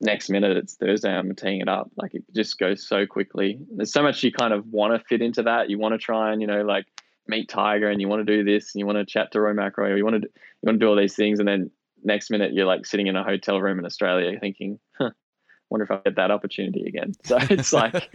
next 0.00 0.30
minute 0.30 0.56
it's 0.56 0.74
Thursday, 0.74 1.10
I'm 1.10 1.34
teeing 1.34 1.60
it 1.60 1.68
up. 1.68 1.90
Like 1.96 2.14
it 2.14 2.24
just 2.34 2.58
goes 2.58 2.86
so 2.86 3.06
quickly. 3.06 3.58
There's 3.76 3.92
so 3.92 4.02
much 4.02 4.22
you 4.22 4.32
kind 4.32 4.54
of 4.54 4.66
want 4.66 4.94
to 4.94 5.06
fit 5.06 5.20
into 5.20 5.42
that. 5.42 5.68
You 5.68 5.78
want 5.78 5.92
to 5.92 5.98
try 5.98 6.32
and, 6.32 6.40
you 6.40 6.46
know, 6.46 6.62
like 6.62 6.86
meet 7.26 7.48
Tiger 7.48 7.90
and 7.90 8.00
you 8.00 8.08
want 8.08 8.26
to 8.26 8.36
do 8.36 8.42
this 8.42 8.74
and 8.74 8.80
you 8.80 8.86
want 8.86 8.96
to 8.98 9.04
chat 9.04 9.32
to 9.32 9.40
Rory 9.40 9.54
McIlroy 9.54 9.90
or 9.90 9.96
you 9.96 10.04
want 10.04 10.22
to 10.22 10.22
you 10.22 10.66
want 10.66 10.80
to 10.80 10.84
do 10.84 10.88
all 10.88 10.96
these 10.96 11.14
things 11.14 11.38
and 11.38 11.46
then 11.46 11.70
next 12.02 12.30
minute 12.30 12.52
you're 12.54 12.66
like 12.66 12.86
sitting 12.86 13.06
in 13.06 13.16
a 13.16 13.22
hotel 13.22 13.60
room 13.60 13.78
in 13.78 13.84
Australia 13.84 14.38
thinking, 14.40 14.78
huh, 14.98 15.10
wonder 15.68 15.84
if 15.84 15.90
I 15.90 16.00
get 16.02 16.16
that 16.16 16.30
opportunity 16.30 16.84
again. 16.86 17.12
So 17.24 17.36
it's 17.38 17.72
like 17.72 18.10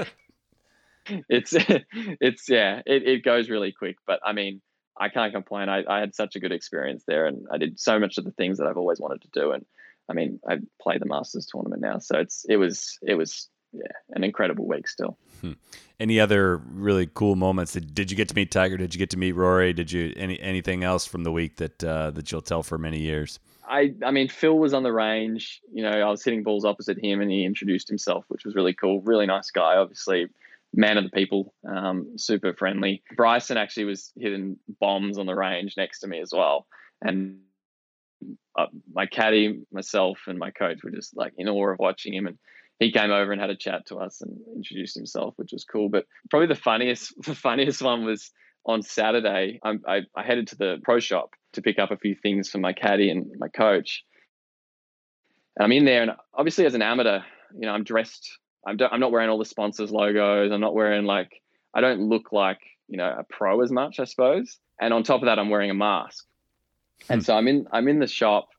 it's 1.29 1.53
it's 1.93 2.49
yeah 2.49 2.81
it, 2.85 3.07
it 3.07 3.23
goes 3.23 3.49
really 3.49 3.71
quick 3.71 3.97
but 4.07 4.19
i 4.25 4.33
mean 4.33 4.61
i 4.99 5.09
can't 5.09 5.33
complain 5.33 5.69
I, 5.69 5.83
I 5.87 5.99
had 5.99 6.15
such 6.15 6.35
a 6.35 6.39
good 6.39 6.51
experience 6.51 7.03
there 7.07 7.25
and 7.25 7.45
i 7.51 7.57
did 7.57 7.79
so 7.79 7.99
much 7.99 8.17
of 8.17 8.25
the 8.25 8.31
things 8.31 8.57
that 8.57 8.67
i've 8.67 8.77
always 8.77 8.99
wanted 8.99 9.21
to 9.21 9.29
do 9.33 9.51
and 9.51 9.65
i 10.09 10.13
mean 10.13 10.39
i 10.49 10.57
play 10.81 10.97
the 10.97 11.05
masters 11.05 11.47
tournament 11.51 11.81
now 11.81 11.99
so 11.99 12.17
it's 12.17 12.45
it 12.47 12.57
was 12.57 12.97
it 13.01 13.15
was 13.15 13.49
yeah 13.73 13.81
an 14.11 14.23
incredible 14.23 14.67
week 14.67 14.87
still 14.87 15.17
Any 15.99 16.19
other 16.19 16.57
really 16.57 17.07
cool 17.13 17.35
moments? 17.35 17.71
Did, 17.71 17.95
did 17.95 18.11
you 18.11 18.17
get 18.17 18.27
to 18.29 18.35
meet 18.35 18.51
Tiger? 18.51 18.75
Did 18.77 18.93
you 18.93 18.99
get 18.99 19.11
to 19.11 19.17
meet 19.17 19.31
Rory? 19.31 19.71
Did 19.71 19.91
you 19.91 20.13
any 20.17 20.39
anything 20.41 20.83
else 20.83 21.05
from 21.05 21.23
the 21.23 21.31
week 21.31 21.57
that 21.57 21.83
uh, 21.83 22.11
that 22.11 22.31
you'll 22.31 22.41
tell 22.41 22.63
for 22.63 22.77
many 22.77 22.99
years? 22.99 23.39
I 23.67 23.93
I 24.03 24.11
mean 24.11 24.27
Phil 24.27 24.57
was 24.57 24.73
on 24.73 24.83
the 24.83 24.91
range. 24.91 25.61
You 25.71 25.83
know, 25.83 25.91
I 25.91 26.09
was 26.09 26.23
hitting 26.23 26.43
balls 26.43 26.65
opposite 26.65 26.97
him, 27.01 27.21
and 27.21 27.31
he 27.31 27.45
introduced 27.45 27.87
himself, 27.87 28.25
which 28.27 28.43
was 28.43 28.55
really 28.55 28.73
cool. 28.73 29.01
Really 29.01 29.25
nice 29.25 29.51
guy, 29.51 29.77
obviously, 29.77 30.27
man 30.75 30.97
of 30.97 31.05
the 31.05 31.09
people, 31.09 31.53
um, 31.67 32.17
super 32.17 32.53
friendly. 32.53 33.01
Bryson 33.15 33.57
actually 33.57 33.85
was 33.85 34.11
hitting 34.17 34.57
bombs 34.79 35.17
on 35.17 35.25
the 35.25 35.35
range 35.35 35.75
next 35.77 35.99
to 35.99 36.07
me 36.07 36.19
as 36.19 36.31
well, 36.33 36.67
and 37.01 37.39
uh, 38.57 38.67
my 38.93 39.05
caddy, 39.05 39.61
myself, 39.71 40.19
and 40.27 40.39
my 40.39 40.51
coach 40.51 40.79
were 40.83 40.91
just 40.91 41.15
like 41.15 41.33
in 41.37 41.49
awe 41.49 41.71
of 41.71 41.79
watching 41.79 42.13
him. 42.13 42.27
And 42.27 42.37
he 42.79 42.91
came 42.91 43.11
over 43.11 43.31
and 43.31 43.41
had 43.41 43.49
a 43.49 43.55
chat 43.55 43.85
to 43.87 43.97
us 43.97 44.21
and 44.21 44.37
introduced 44.55 44.95
himself, 44.95 45.33
which 45.37 45.51
was 45.51 45.65
cool. 45.65 45.89
But 45.89 46.05
probably 46.29 46.47
the 46.47 46.55
funniest 46.55 47.13
the 47.25 47.35
funniest 47.35 47.81
one 47.81 48.05
was 48.05 48.31
on 48.65 48.81
Saturday. 48.81 49.59
I, 49.63 49.73
I, 49.87 50.01
I 50.15 50.23
headed 50.23 50.47
to 50.47 50.57
the 50.57 50.77
pro 50.83 50.99
shop 50.99 51.31
to 51.53 51.61
pick 51.61 51.79
up 51.79 51.91
a 51.91 51.97
few 51.97 52.15
things 52.15 52.49
for 52.49 52.57
my 52.57 52.73
caddy 52.73 53.09
and 53.09 53.27
my 53.37 53.47
coach. 53.47 54.03
And 55.55 55.63
I'm 55.63 55.71
in 55.71 55.85
there, 55.85 56.01
and 56.01 56.11
obviously, 56.33 56.65
as 56.65 56.73
an 56.73 56.81
amateur, 56.81 57.21
you 57.53 57.61
know, 57.61 57.71
I'm 57.71 57.83
dressed. 57.83 58.29
I'm, 58.65 58.77
I'm 58.91 58.99
not 58.99 59.11
wearing 59.11 59.29
all 59.29 59.37
the 59.37 59.45
sponsors' 59.45 59.91
logos. 59.91 60.51
I'm 60.51 60.61
not 60.61 60.73
wearing 60.73 61.05
like, 61.05 61.41
I 61.73 61.81
don't 61.81 62.09
look 62.09 62.31
like, 62.31 62.59
you 62.87 62.97
know, 62.97 63.07
a 63.07 63.23
pro 63.23 63.61
as 63.61 63.71
much, 63.71 63.99
I 63.99 64.05
suppose. 64.05 64.57
And 64.79 64.93
on 64.93 65.03
top 65.03 65.21
of 65.21 65.27
that, 65.27 65.39
I'm 65.39 65.49
wearing 65.49 65.69
a 65.69 65.75
mask. 65.75 66.25
And 67.09 67.23
so 67.23 67.35
I'm 67.35 67.47
in, 67.47 67.67
I'm 67.71 67.87
in 67.87 67.99
the 67.99 68.07
shop 68.07 68.49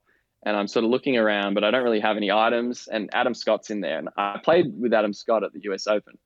and 0.44 0.57
I'm 0.57 0.68
sort 0.68 0.84
of 0.84 0.90
looking 0.90 1.16
around, 1.16 1.54
but 1.54 1.64
I 1.64 1.70
don't 1.70 1.82
really 1.82 2.00
have 2.00 2.16
any 2.16 2.30
items. 2.30 2.88
And 2.90 3.11
Adam 3.12 3.34
Scott's 3.34 3.70
in 3.70 3.80
there. 3.80 3.98
And 3.98 4.09
I 4.16 4.38
played 4.42 4.66
with 4.78 4.92
Adam 4.92 5.12
Scott 5.12 5.42
at 5.42 5.52
the 5.52 5.61
US 5.70 5.86
Open 5.86 6.18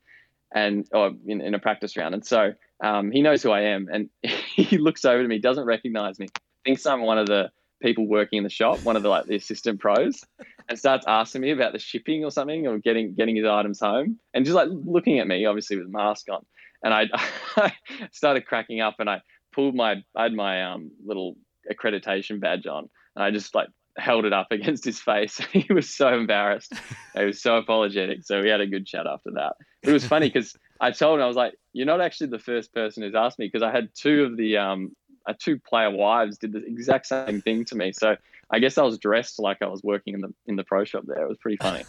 and, 0.54 0.86
or 0.92 1.12
in, 1.26 1.40
in 1.40 1.54
a 1.54 1.58
practice 1.58 1.96
round. 1.96 2.14
And 2.14 2.24
so 2.24 2.52
um, 2.82 3.10
he 3.10 3.22
knows 3.22 3.42
who 3.42 3.50
I 3.50 3.62
am. 3.62 3.88
And 3.90 4.10
he 4.54 4.78
looks 4.78 5.04
over 5.04 5.22
to 5.22 5.28
me, 5.28 5.38
doesn't 5.38 5.64
recognize 5.64 6.18
me, 6.18 6.28
thinks 6.64 6.84
I'm 6.86 7.02
one 7.02 7.18
of 7.18 7.26
the 7.26 7.50
people 7.80 8.06
working 8.06 8.38
in 8.38 8.44
the 8.44 8.50
shop, 8.50 8.80
one 8.82 8.96
of 8.96 9.02
the 9.02 9.08
like 9.08 9.26
the 9.26 9.36
assistant 9.36 9.80
pros, 9.80 10.22
and 10.68 10.78
starts 10.78 11.04
asking 11.08 11.42
me 11.42 11.50
about 11.50 11.72
the 11.72 11.78
shipping 11.78 12.24
or 12.24 12.30
something 12.30 12.66
or 12.66 12.78
getting 12.78 13.14
getting 13.14 13.36
his 13.36 13.46
items 13.46 13.80
home, 13.80 14.18
and 14.34 14.44
just 14.44 14.54
like 14.54 14.68
looking 14.70 15.18
at 15.18 15.26
me, 15.26 15.46
obviously 15.46 15.76
with 15.76 15.86
a 15.86 15.90
mask 15.90 16.26
on, 16.30 16.44
and 16.82 16.94
I, 16.94 17.06
I 17.56 17.72
started 18.12 18.46
cracking 18.46 18.80
up, 18.80 18.96
and 18.98 19.08
I 19.08 19.22
pulled 19.52 19.74
my 19.74 19.96
I 20.16 20.24
had 20.24 20.32
my 20.32 20.64
um 20.64 20.90
little 21.04 21.36
accreditation 21.70 22.40
badge 22.40 22.66
on, 22.66 22.88
and 23.16 23.24
I 23.24 23.30
just 23.30 23.54
like 23.54 23.68
held 23.96 24.24
it 24.24 24.32
up 24.32 24.48
against 24.50 24.84
his 24.84 25.00
face. 25.00 25.38
he 25.52 25.72
was 25.72 25.88
so 25.88 26.08
embarrassed. 26.14 26.72
he 27.16 27.24
was 27.24 27.42
so 27.42 27.56
apologetic. 27.56 28.24
So 28.24 28.40
we 28.40 28.48
had 28.48 28.60
a 28.60 28.66
good 28.66 28.86
chat 28.86 29.06
after 29.06 29.30
that. 29.32 29.54
It 29.82 29.92
was 29.92 30.06
funny 30.06 30.28
because 30.28 30.54
I 30.80 30.90
told 30.90 31.18
him 31.18 31.24
I 31.24 31.26
was 31.26 31.36
like, 31.36 31.54
"You're 31.72 31.86
not 31.86 32.00
actually 32.00 32.28
the 32.28 32.38
first 32.38 32.72
person 32.74 33.02
who's 33.02 33.14
asked 33.14 33.38
me 33.38 33.46
because 33.46 33.62
I 33.62 33.72
had 33.72 33.88
two 33.94 34.24
of 34.24 34.36
the 34.36 34.58
um 34.58 34.94
uh, 35.26 35.34
two 35.38 35.58
player 35.58 35.90
wives 35.90 36.38
did 36.38 36.52
the 36.52 36.64
exact 36.64 37.06
same 37.06 37.40
thing 37.40 37.64
to 37.66 37.74
me. 37.74 37.92
So 37.92 38.16
I 38.50 38.58
guess 38.58 38.78
I 38.78 38.82
was 38.82 38.98
dressed 38.98 39.38
like 39.38 39.62
I 39.62 39.66
was 39.66 39.82
working 39.82 40.14
in 40.14 40.20
the 40.20 40.34
in 40.46 40.56
the 40.56 40.64
pro 40.64 40.84
shop 40.84 41.04
there. 41.06 41.22
It 41.22 41.28
was 41.28 41.38
pretty 41.38 41.56
funny. 41.56 41.84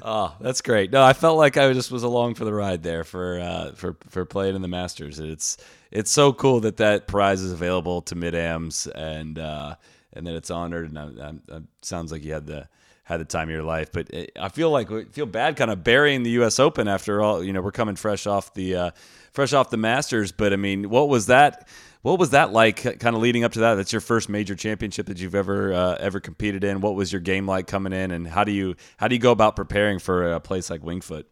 Oh, 0.00 0.34
that's 0.40 0.62
great. 0.62 0.90
No, 0.90 1.02
I 1.02 1.12
felt 1.12 1.36
like 1.36 1.56
I 1.56 1.72
just 1.72 1.90
was 1.90 2.02
along 2.02 2.34
for 2.34 2.44
the 2.44 2.52
ride 2.52 2.82
there 2.82 3.04
for 3.04 3.38
uh, 3.38 3.72
for 3.72 3.96
for 4.08 4.24
playing 4.24 4.56
in 4.56 4.62
the 4.62 4.68
Masters. 4.68 5.20
It's 5.20 5.58
it's 5.90 6.10
so 6.10 6.32
cool 6.32 6.60
that 6.60 6.78
that 6.78 7.06
prize 7.06 7.42
is 7.42 7.52
available 7.52 8.00
to 8.02 8.14
mid 8.14 8.34
ams 8.34 8.86
and 8.86 9.38
uh, 9.38 9.74
and 10.14 10.26
that 10.26 10.34
it's 10.34 10.50
honored. 10.50 10.88
And 10.88 10.98
I, 10.98 11.04
I, 11.04 11.56
I, 11.56 11.60
sounds 11.82 12.10
like 12.10 12.24
you 12.24 12.32
had 12.32 12.46
the 12.46 12.68
had 13.04 13.20
the 13.20 13.24
time 13.26 13.48
of 13.48 13.54
your 13.54 13.62
life. 13.62 13.92
But 13.92 14.08
it, 14.10 14.32
I 14.40 14.48
feel 14.48 14.70
like 14.70 15.12
feel 15.12 15.26
bad 15.26 15.56
kind 15.56 15.70
of 15.70 15.84
burying 15.84 16.22
the 16.22 16.30
U.S. 16.30 16.58
Open 16.58 16.88
after 16.88 17.20
all. 17.20 17.44
You 17.44 17.52
know, 17.52 17.60
we're 17.60 17.72
coming 17.72 17.96
fresh 17.96 18.26
off 18.26 18.54
the 18.54 18.74
uh, 18.76 18.90
fresh 19.32 19.52
off 19.52 19.68
the 19.70 19.76
Masters. 19.76 20.32
But 20.32 20.54
I 20.54 20.56
mean, 20.56 20.88
what 20.88 21.08
was 21.10 21.26
that? 21.26 21.68
What 22.02 22.18
was 22.18 22.30
that 22.30 22.52
like? 22.52 22.98
Kind 22.98 23.14
of 23.14 23.22
leading 23.22 23.44
up 23.44 23.52
to 23.52 23.60
that. 23.60 23.76
That's 23.76 23.92
your 23.92 24.00
first 24.00 24.28
major 24.28 24.56
championship 24.56 25.06
that 25.06 25.20
you've 25.20 25.36
ever 25.36 25.72
uh, 25.72 25.96
ever 26.00 26.18
competed 26.18 26.64
in. 26.64 26.80
What 26.80 26.96
was 26.96 27.12
your 27.12 27.20
game 27.20 27.46
like 27.46 27.68
coming 27.68 27.92
in, 27.92 28.10
and 28.10 28.26
how 28.26 28.42
do 28.42 28.50
you 28.50 28.74
how 28.96 29.06
do 29.06 29.14
you 29.14 29.20
go 29.20 29.30
about 29.30 29.54
preparing 29.54 30.00
for 30.00 30.32
a 30.32 30.40
place 30.40 30.68
like 30.68 30.82
Winged 30.82 31.04
Foot? 31.04 31.28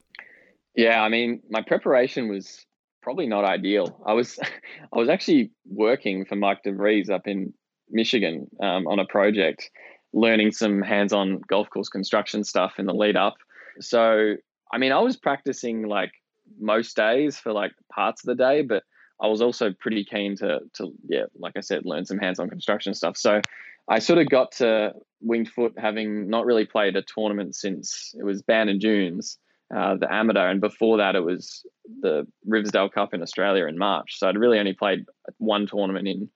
Yeah, 0.77 1.03
I 1.03 1.09
mean, 1.09 1.43
my 1.51 1.63
preparation 1.63 2.29
was 2.29 2.65
probably 3.03 3.27
not 3.27 3.45
ideal. 3.45 4.01
I 4.07 4.13
was 4.13 4.39
I 4.93 4.99
was 4.99 5.09
actually 5.09 5.51
working 5.67 6.25
for 6.25 6.37
Mike 6.37 6.63
DeVries 6.65 7.11
up 7.11 7.27
in 7.27 7.53
Michigan 7.91 8.47
um, 8.63 8.87
on 8.87 9.01
a 9.01 9.05
project, 9.07 9.69
learning 10.13 10.53
some 10.53 10.83
hands-on 10.83 11.41
golf 11.49 11.69
course 11.71 11.89
construction 11.89 12.45
stuff 12.45 12.75
in 12.79 12.87
the 12.87 12.95
lead 12.95 13.17
up. 13.17 13.35
So, 13.81 14.37
I 14.73 14.79
mean, 14.79 14.93
I 14.93 15.01
was 15.01 15.17
practicing 15.17 15.89
like 15.89 16.13
most 16.61 16.95
days 16.95 17.39
for 17.39 17.53
like 17.53 17.73
parts 17.93 18.23
of 18.23 18.29
the 18.29 18.35
day, 18.37 18.63
but 18.63 18.85
I 19.21 19.27
was 19.27 19.43
also 19.43 19.73
pretty 19.73 20.05
keen 20.05 20.37
to 20.37 20.61
to 20.75 20.93
yeah, 21.09 21.25
like 21.39 21.57
I 21.57 21.61
said, 21.61 21.85
learn 21.85 22.05
some 22.05 22.19
hands-on 22.19 22.49
construction 22.49 22.95
stuff. 22.95 23.17
So 23.17 23.41
I 23.89 23.99
sort 23.99 24.19
of 24.19 24.29
got 24.29 24.53
to 24.53 24.95
Winged 25.21 25.49
Foot 25.51 25.75
having 25.77 26.29
not 26.29 26.47
really 26.47 26.65
played 26.65 26.97
a 26.97 27.03
tournament 27.03 27.55
since 27.55 28.15
it 28.19 28.25
was 28.25 28.43
Bandon 28.43 28.79
Dunes, 28.79 29.39
uh, 29.75 29.97
the 29.97 30.13
amateur, 30.13 30.49
and 30.49 30.61
before 30.61 30.99
that 30.99 31.17
it 31.17 31.25
was 31.25 31.67
the 32.01 32.27
Riversdale 32.47 32.89
Cup 32.89 33.15
in 33.15 33.23
Australia 33.23 33.67
in 33.67 33.77
March. 33.79 34.19
So 34.19 34.29
I'd 34.29 34.39
really 34.39 34.59
only 34.59 34.75
played 34.75 35.05
one 35.39 35.67
tournament 35.67 36.09
in 36.09 36.31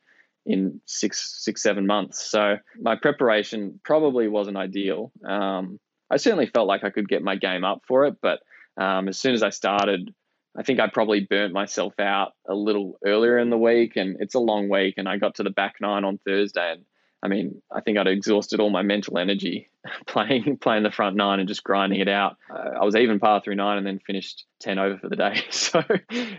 in 0.46 0.80
six 0.84 1.42
six 1.42 1.62
seven 1.62 1.86
months. 1.86 2.30
So 2.30 2.58
my 2.80 2.96
preparation 2.96 3.80
probably 3.84 4.28
wasn't 4.28 4.56
ideal. 4.56 5.10
Um, 5.26 5.80
I 6.10 6.18
certainly 6.18 6.46
felt 6.46 6.68
like 6.68 6.84
I 6.84 6.90
could 6.90 7.08
get 7.08 7.22
my 7.22 7.36
game 7.36 7.64
up 7.64 7.82
for 7.88 8.04
it, 8.04 8.16
but 8.20 8.40
um, 8.76 9.08
as 9.08 9.18
soon 9.18 9.34
as 9.34 9.42
I 9.42 9.50
started, 9.50 10.12
I 10.56 10.62
think 10.62 10.80
I 10.80 10.88
probably 10.88 11.20
burnt 11.20 11.52
myself 11.52 11.98
out 11.98 12.32
a 12.48 12.54
little 12.54 12.98
earlier 13.04 13.38
in 13.38 13.50
the 13.50 13.58
week, 13.58 13.96
and 13.96 14.16
it's 14.20 14.34
a 14.34 14.40
long 14.40 14.68
week. 14.68 14.94
And 14.98 15.08
I 15.08 15.16
got 15.16 15.36
to 15.36 15.42
the 15.42 15.50
back 15.50 15.76
nine 15.80 16.04
on 16.04 16.18
Thursday, 16.18 16.72
and 16.72 16.84
I 17.22 17.28
mean, 17.28 17.62
I 17.72 17.80
think 17.80 17.98
I'd 17.98 18.06
exhausted 18.06 18.60
all 18.60 18.70
my 18.70 18.82
mental 18.82 19.18
energy 19.18 19.70
playing 20.06 20.58
playing 20.58 20.82
the 20.82 20.90
front 20.90 21.16
nine 21.16 21.40
and 21.40 21.48
just 21.48 21.64
grinding 21.64 22.00
it 22.00 22.08
out. 22.08 22.36
Uh, 22.50 22.78
I 22.80 22.84
was 22.84 22.94
even 22.94 23.18
par 23.18 23.40
through 23.42 23.56
nine 23.56 23.78
and 23.78 23.86
then 23.86 23.98
finished 23.98 24.44
ten 24.60 24.78
over 24.78 24.98
for 24.98 25.08
the 25.08 25.16
day. 25.16 25.42
So 25.50 25.82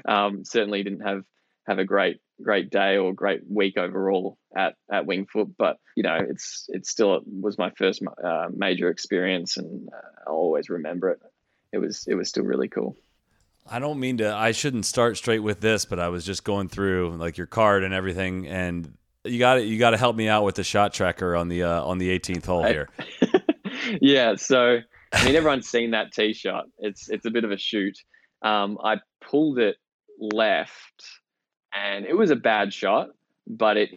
um, 0.05 0.45
certainly 0.45 0.83
didn't 0.83 1.01
have 1.01 1.23
have 1.67 1.79
a 1.79 1.85
great 1.85 2.21
great 2.41 2.69
day 2.69 2.97
or 2.97 3.13
great 3.13 3.41
week 3.49 3.77
overall 3.77 4.37
at 4.55 4.75
at 4.91 5.05
Winged 5.05 5.29
Foot. 5.31 5.57
But 5.57 5.77
you 5.95 6.03
know, 6.03 6.17
it's 6.17 6.69
it's 6.69 6.89
still 6.89 7.15
it 7.15 7.23
was 7.25 7.57
my 7.57 7.71
first 7.71 8.01
uh, 8.23 8.47
major 8.55 8.89
experience, 8.89 9.57
and 9.57 9.89
uh, 9.89 10.29
I'll 10.29 10.35
always 10.35 10.69
remember 10.69 11.09
it. 11.09 11.19
It 11.73 11.79
was 11.79 12.05
it 12.07 12.15
was 12.15 12.29
still 12.29 12.45
really 12.45 12.67
cool. 12.69 12.95
I 13.67 13.79
don't 13.79 13.99
mean 13.99 14.17
to. 14.17 14.33
I 14.33 14.51
shouldn't 14.51 14.85
start 14.85 15.17
straight 15.17 15.39
with 15.39 15.59
this, 15.59 15.85
but 15.85 15.99
I 15.99 16.09
was 16.09 16.25
just 16.25 16.43
going 16.43 16.69
through 16.69 17.17
like 17.17 17.37
your 17.37 17.47
card 17.47 17.83
and 17.83 17.93
everything, 17.93 18.47
and 18.47 18.95
you 19.23 19.39
got 19.39 19.57
it 19.57 19.65
you 19.65 19.79
got 19.79 19.91
to 19.91 19.97
help 19.97 20.15
me 20.15 20.27
out 20.27 20.43
with 20.43 20.55
the 20.55 20.63
shot 20.63 20.93
tracker 20.93 21.35
on 21.35 21.47
the 21.47 21.63
uh, 21.63 21.83
on 21.83 21.97
the 21.97 22.17
18th 22.17 22.45
hole 22.45 22.63
here. 22.63 22.89
yeah, 24.01 24.35
so 24.35 24.79
I 25.11 25.25
mean, 25.25 25.35
everyone's 25.35 25.67
seen 25.67 25.91
that 25.91 26.11
tee 26.11 26.33
shot. 26.33 26.65
It's 26.77 27.09
it's 27.09 27.25
a 27.25 27.31
bit 27.31 27.43
of 27.43 27.51
a 27.51 27.57
shoot. 27.57 27.97
Um, 28.41 28.77
I 28.83 28.97
pulled 29.21 29.57
it 29.57 29.77
left, 30.19 31.05
and 31.73 32.05
it 32.05 32.15
was 32.15 32.31
a 32.31 32.35
bad 32.35 32.73
shot, 32.73 33.09
but 33.47 33.77
it 33.77 33.89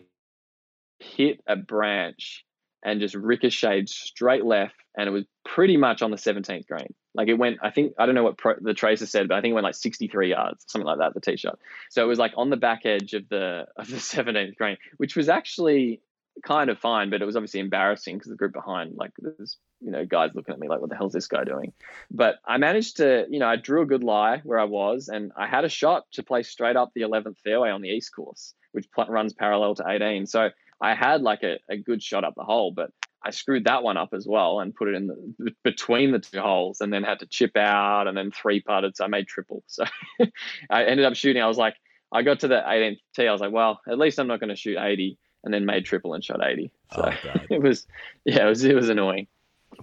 hit 0.99 1.41
a 1.47 1.57
branch 1.57 2.45
and 2.83 3.01
just 3.01 3.15
ricocheted 3.15 3.89
straight 3.89 4.45
left, 4.45 4.75
and 4.97 5.09
it 5.09 5.13
was 5.13 5.25
pretty 5.45 5.77
much 5.77 6.01
on 6.01 6.11
the 6.11 6.17
17th 6.17 6.67
green. 6.67 6.95
Like 7.19 7.27
it 7.27 7.35
went, 7.35 7.59
I 7.61 7.71
think 7.71 7.95
I 7.99 8.07
don't 8.07 8.15
know 8.15 8.23
what 8.23 8.39
pro, 8.39 8.55
the 8.61 8.75
tracer 8.75 9.05
said, 9.05 9.27
but 9.27 9.37
I 9.37 9.41
think 9.41 9.51
it 9.51 9.55
went 9.57 9.65
like 9.65 9.75
63 9.75 10.31
yards, 10.31 10.65
something 10.69 10.87
like 10.87 10.99
that. 10.99 11.15
The 11.15 11.21
tee 11.21 11.37
shot. 11.37 11.59
So 11.91 12.05
it 12.05 12.07
was 12.07 12.17
like 12.17 12.31
on 12.37 12.49
the 12.49 12.57
back 12.57 12.87
edge 12.87 13.13
of 13.13 13.29
the 13.29 13.67
of 13.77 13.91
the 13.91 13.97
17th 13.97 14.55
green, 14.55 14.77
which 14.99 15.17
was 15.17 15.29
actually 15.29 16.01
kind 16.45 16.71
of 16.71 16.79
fine, 16.79 17.11
but 17.11 17.21
it 17.21 17.25
was 17.25 17.35
obviously 17.35 17.59
embarrassing 17.59 18.17
because 18.17 18.31
the 18.31 18.37
group 18.37 18.53
behind, 18.53 18.95
like 18.95 19.11
there's 19.19 19.57
you 19.81 19.91
know 19.91 20.07
guys 20.07 20.31
looking 20.37 20.55
at 20.55 20.61
me 20.61 20.69
like, 20.69 20.81
what 20.81 20.91
the 20.91 20.97
hell's 20.97 21.13
this 21.13 21.27
guy 21.27 21.43
doing? 21.43 21.73
But 22.09 22.37
I 22.47 22.57
managed 22.59 22.99
to, 22.99 23.27
you 23.29 23.41
know, 23.41 23.49
I 23.49 23.57
drew 23.57 23.83
a 23.83 23.87
good 23.87 24.05
lie 24.05 24.41
where 24.45 24.61
I 24.61 24.67
was, 24.67 25.09
and 25.09 25.33
I 25.37 25.49
had 25.49 25.65
a 25.65 25.69
shot 25.69 26.05
to 26.13 26.23
play 26.23 26.45
straight 26.45 26.77
up 26.77 26.93
the 26.95 27.01
11th 27.01 27.39
fairway 27.43 27.71
on 27.71 27.83
the 27.83 27.89
east 27.89 28.15
course, 28.15 28.55
which 28.71 28.89
pl- 28.93 29.07
runs 29.07 29.33
parallel 29.33 29.75
to 29.75 29.89
18. 29.89 30.27
So 30.27 30.51
I 30.81 30.95
had 30.95 31.23
like 31.23 31.43
a, 31.43 31.59
a 31.69 31.77
good 31.77 32.01
shot 32.01 32.23
up 32.23 32.37
the 32.37 32.45
hole, 32.45 32.71
but 32.71 32.93
I 33.25 33.31
screwed 33.31 33.65
that 33.65 33.83
one 33.83 33.97
up 33.97 34.11
as 34.13 34.27
well 34.27 34.61
and 34.61 34.75
put 34.75 34.89
it 34.89 34.95
in 34.95 35.09
the, 35.09 35.53
between 35.65 36.13
the 36.13 36.21
two 36.21 36.41
holes 36.41 36.81
and 36.81 36.93
then 36.93 37.03
had 37.03 37.19
to 37.21 37.27
chip 37.27 37.57
out 37.57 38.07
and 38.07 38.17
then 38.17 38.31
three 38.31 38.61
putted. 38.61 38.97
So 38.97 39.05
I 39.05 39.09
made 39.09 39.27
triple. 39.27 39.65
So 39.67 39.85
I 40.71 40.85
ended 40.85 41.05
up 41.05 41.17
shooting. 41.17 41.43
I 41.43 41.49
was 41.49 41.59
like, 41.59 41.75
I 42.13 42.23
got 42.23 42.41
to 42.41 42.49
the 42.49 42.63
18th 42.67 42.99
tee. 43.15 43.29
I 43.29 43.33
was 43.33 43.41
like, 43.41 43.53
well, 43.53 43.81
at 43.89 43.99
least 43.99 44.19
I'm 44.19 44.29
not 44.29 44.41
going 44.41 44.51
to 44.51 44.57
shoot 44.57 44.79
80 44.79 45.19
and 45.45 45.53
then 45.53 45.67
made 45.67 45.85
triple 45.85 46.15
and 46.15 46.23
shot 46.23 46.41
80. 46.45 46.71
So 46.95 47.11
oh, 47.11 47.41
it 47.51 47.61
was, 47.61 47.87
yeah, 48.25 48.47
it 48.47 48.49
was, 48.49 48.65
it 48.65 48.75
was 48.75 48.89
annoying. 48.89 49.27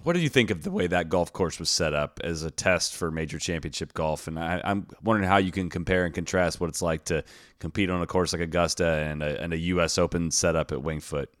What 0.02 0.14
do 0.14 0.20
you 0.20 0.28
think 0.28 0.50
of 0.50 0.62
the 0.62 0.70
way 0.70 0.86
that 0.88 1.08
golf 1.08 1.32
course 1.32 1.58
was 1.58 1.70
set 1.70 1.94
up 1.94 2.20
as 2.22 2.42
a 2.42 2.50
test 2.50 2.94
for 2.94 3.10
major 3.10 3.38
championship 3.38 3.94
golf? 3.94 4.26
And 4.26 4.38
I, 4.38 4.60
am 4.64 4.86
wondering 5.02 5.28
how 5.28 5.36
you 5.36 5.52
can 5.52 5.70
compare 5.70 6.04
and 6.04 6.14
contrast 6.14 6.60
what 6.60 6.68
it's 6.68 6.82
like 6.82 7.04
to 7.06 7.24
compete 7.60 7.88
on 7.88 8.02
a 8.02 8.06
course 8.06 8.32
like 8.32 8.42
Augusta 8.42 8.86
and 8.86 9.22
a, 9.22 9.40
and 9.40 9.52
a 9.52 9.58
U.S. 9.58 9.96
Open 9.96 10.30
setup 10.30 10.72
at 10.72 10.82
Winged 10.82 11.04
Foot. 11.04 11.32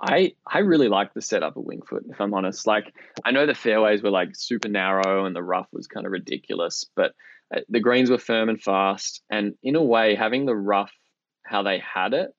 I 0.00 0.32
I 0.46 0.58
really 0.58 0.88
like 0.88 1.14
the 1.14 1.22
setup 1.22 1.56
of 1.56 1.64
Winged 1.64 1.86
Foot, 1.86 2.04
if 2.10 2.20
I'm 2.20 2.34
honest. 2.34 2.66
Like 2.66 2.92
I 3.24 3.30
know 3.30 3.46
the 3.46 3.54
fairways 3.54 4.02
were 4.02 4.10
like 4.10 4.30
super 4.34 4.68
narrow 4.68 5.24
and 5.26 5.34
the 5.34 5.42
rough 5.42 5.68
was 5.72 5.86
kind 5.86 6.06
of 6.06 6.12
ridiculous, 6.12 6.84
but 6.96 7.12
uh, 7.54 7.60
the 7.68 7.80
greens 7.80 8.10
were 8.10 8.18
firm 8.18 8.48
and 8.48 8.60
fast. 8.60 9.22
And 9.30 9.54
in 9.62 9.76
a 9.76 9.82
way, 9.82 10.14
having 10.14 10.46
the 10.46 10.56
rough 10.56 10.92
how 11.44 11.62
they 11.62 11.78
had 11.78 12.14
it, 12.14 12.30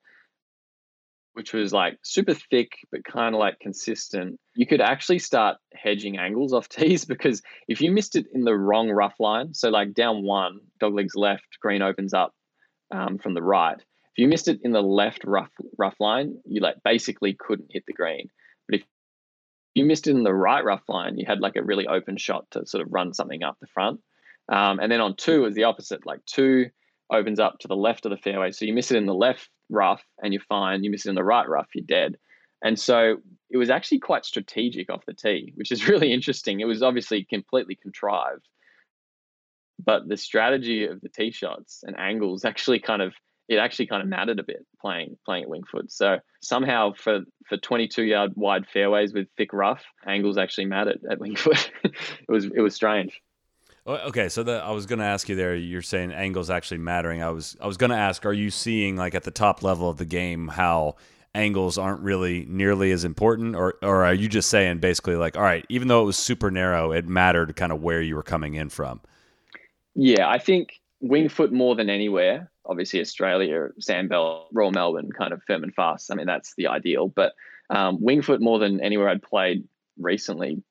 which 1.33 1.53
was 1.53 1.71
like 1.71 1.97
super 2.03 2.33
thick 2.33 2.71
but 2.91 3.03
kind 3.05 3.35
of 3.35 3.39
like 3.39 3.59
consistent, 3.59 4.39
you 4.55 4.65
could 4.65 4.81
actually 4.81 5.19
start 5.19 5.57
hedging 5.73 6.17
angles 6.17 6.53
off 6.53 6.67
tees 6.69 7.05
because 7.05 7.41
if 7.67 7.79
you 7.79 7.91
missed 7.91 8.15
it 8.15 8.25
in 8.33 8.41
the 8.41 8.55
wrong 8.55 8.89
rough 8.89 9.15
line, 9.19 9.53
so 9.53 9.69
like 9.69 9.93
down 9.93 10.23
one, 10.23 10.59
doglegs 10.81 11.15
left, 11.15 11.47
green 11.61 11.81
opens 11.81 12.13
up 12.13 12.33
um, 12.91 13.17
from 13.17 13.33
the 13.33 13.43
right 13.43 13.81
if 14.15 14.21
you 14.21 14.29
missed 14.29 14.47
it 14.47 14.61
in 14.63 14.71
the 14.71 14.81
left 14.81 15.25
rough 15.25 15.51
rough 15.77 15.99
line, 15.99 16.37
you 16.45 16.61
like 16.61 16.77
basically 16.85 17.35
couldn't 17.37 17.71
hit 17.71 17.83
the 17.85 17.93
green. 17.93 18.29
But 18.67 18.79
if 18.79 18.85
you 19.73 19.83
missed 19.83 20.07
it 20.07 20.11
in 20.11 20.23
the 20.23 20.33
right 20.33 20.63
rough 20.63 20.87
line, 20.87 21.17
you 21.17 21.25
had 21.27 21.41
like 21.41 21.57
a 21.57 21.63
really 21.63 21.85
open 21.85 22.15
shot 22.15 22.49
to 22.51 22.65
sort 22.65 22.81
of 22.81 22.93
run 22.93 23.13
something 23.13 23.43
up 23.43 23.57
the 23.59 23.67
front. 23.67 23.99
Um, 24.47 24.79
and 24.79 24.89
then 24.89 25.01
on 25.01 25.17
two 25.17 25.43
is 25.45 25.53
the 25.53 25.65
opposite. 25.65 26.05
Like 26.05 26.23
two 26.25 26.67
opens 27.11 27.41
up 27.41 27.59
to 27.59 27.67
the 27.67 27.75
left 27.75 28.05
of 28.05 28.11
the 28.11 28.17
fairway, 28.17 28.51
so 28.51 28.63
you 28.63 28.73
miss 28.73 28.89
it 28.89 28.97
in 28.97 29.05
the 29.05 29.13
left 29.13 29.49
rough 29.69 30.03
and 30.23 30.31
you're 30.31 30.43
fine. 30.47 30.85
You 30.85 30.91
miss 30.91 31.05
it 31.05 31.09
in 31.09 31.15
the 31.15 31.23
right 31.23 31.47
rough, 31.47 31.67
you're 31.75 31.83
dead. 31.85 32.15
And 32.63 32.79
so 32.79 33.17
it 33.49 33.57
was 33.57 33.69
actually 33.69 33.99
quite 33.99 34.23
strategic 34.23 34.89
off 34.89 35.05
the 35.05 35.13
tee, 35.13 35.51
which 35.55 35.73
is 35.73 35.87
really 35.89 36.13
interesting. 36.13 36.61
It 36.61 36.65
was 36.65 36.81
obviously 36.81 37.25
completely 37.25 37.75
contrived, 37.75 38.47
but 39.83 40.07
the 40.07 40.15
strategy 40.15 40.85
of 40.85 41.01
the 41.01 41.09
tee 41.09 41.31
shots 41.31 41.83
and 41.85 41.99
angles 41.99 42.45
actually 42.45 42.79
kind 42.79 43.01
of 43.01 43.13
it 43.47 43.57
actually 43.57 43.87
kind 43.87 44.01
of 44.01 44.07
mattered 44.07 44.39
a 44.39 44.43
bit 44.43 44.65
playing 44.79 45.17
playing 45.25 45.43
at 45.43 45.49
Winged 45.49 45.67
Foot. 45.67 45.91
So 45.91 46.19
somehow 46.41 46.93
for 46.93 47.21
for 47.47 47.57
22 47.57 48.03
yard 48.03 48.33
wide 48.35 48.67
fairways 48.67 49.13
with 49.13 49.27
thick 49.37 49.53
rough, 49.53 49.83
angles 50.05 50.37
actually 50.37 50.65
mattered 50.65 50.99
at 51.09 51.19
Winged 51.19 51.39
Foot. 51.39 51.71
It 51.83 52.31
was 52.31 52.45
it 52.45 52.61
was 52.61 52.73
strange. 52.75 53.21
Okay, 53.87 54.29
so 54.29 54.41
the, 54.41 54.53
I 54.53 54.71
was 54.71 54.87
going 54.87 54.97
to 54.97 55.05
ask 55.05 55.29
you 55.29 55.35
there. 55.35 55.55
You're 55.55 55.83
saying 55.83 56.11
angles 56.11 56.49
actually 56.49 56.79
mattering. 56.79 57.21
I 57.21 57.29
was 57.29 57.55
I 57.61 57.67
was 57.67 57.77
going 57.77 57.91
to 57.91 57.97
ask, 57.97 58.25
are 58.25 58.33
you 58.33 58.49
seeing 58.49 58.95
like 58.95 59.13
at 59.13 59.23
the 59.23 59.31
top 59.31 59.61
level 59.61 59.87
of 59.87 59.97
the 59.97 60.05
game 60.05 60.47
how 60.47 60.95
angles 61.35 61.77
aren't 61.77 62.01
really 62.01 62.45
nearly 62.49 62.91
as 62.91 63.05
important, 63.05 63.55
or 63.55 63.75
or 63.83 64.03
are 64.05 64.13
you 64.13 64.27
just 64.27 64.49
saying 64.49 64.79
basically 64.79 65.15
like, 65.15 65.37
all 65.37 65.43
right, 65.43 65.65
even 65.69 65.87
though 65.87 66.01
it 66.01 66.05
was 66.05 66.17
super 66.17 66.49
narrow, 66.49 66.91
it 66.91 67.07
mattered 67.07 67.55
kind 67.55 67.71
of 67.71 67.83
where 67.83 68.01
you 68.01 68.15
were 68.15 68.23
coming 68.23 68.55
in 68.55 68.69
from? 68.69 69.01
Yeah, 69.93 70.27
I 70.27 70.39
think 70.39 70.79
Winged 70.99 71.31
Foot 71.31 71.53
more 71.53 71.75
than 71.75 71.89
anywhere 71.89 72.49
obviously 72.67 72.99
Australia, 72.99 73.69
Sandbelt, 73.81 74.45
Royal 74.53 74.71
Melbourne, 74.71 75.09
kind 75.17 75.33
of 75.33 75.41
firm 75.43 75.63
and 75.63 75.73
fast. 75.73 76.11
I 76.11 76.15
mean, 76.15 76.25
that's 76.25 76.53
the 76.57 76.67
ideal. 76.67 77.07
But 77.07 77.33
um, 77.69 77.97
Winged 78.01 78.25
Foot 78.25 78.41
more 78.41 78.59
than 78.59 78.81
anywhere 78.81 79.09
I'd 79.09 79.21
played 79.21 79.63
recently, 79.97 80.63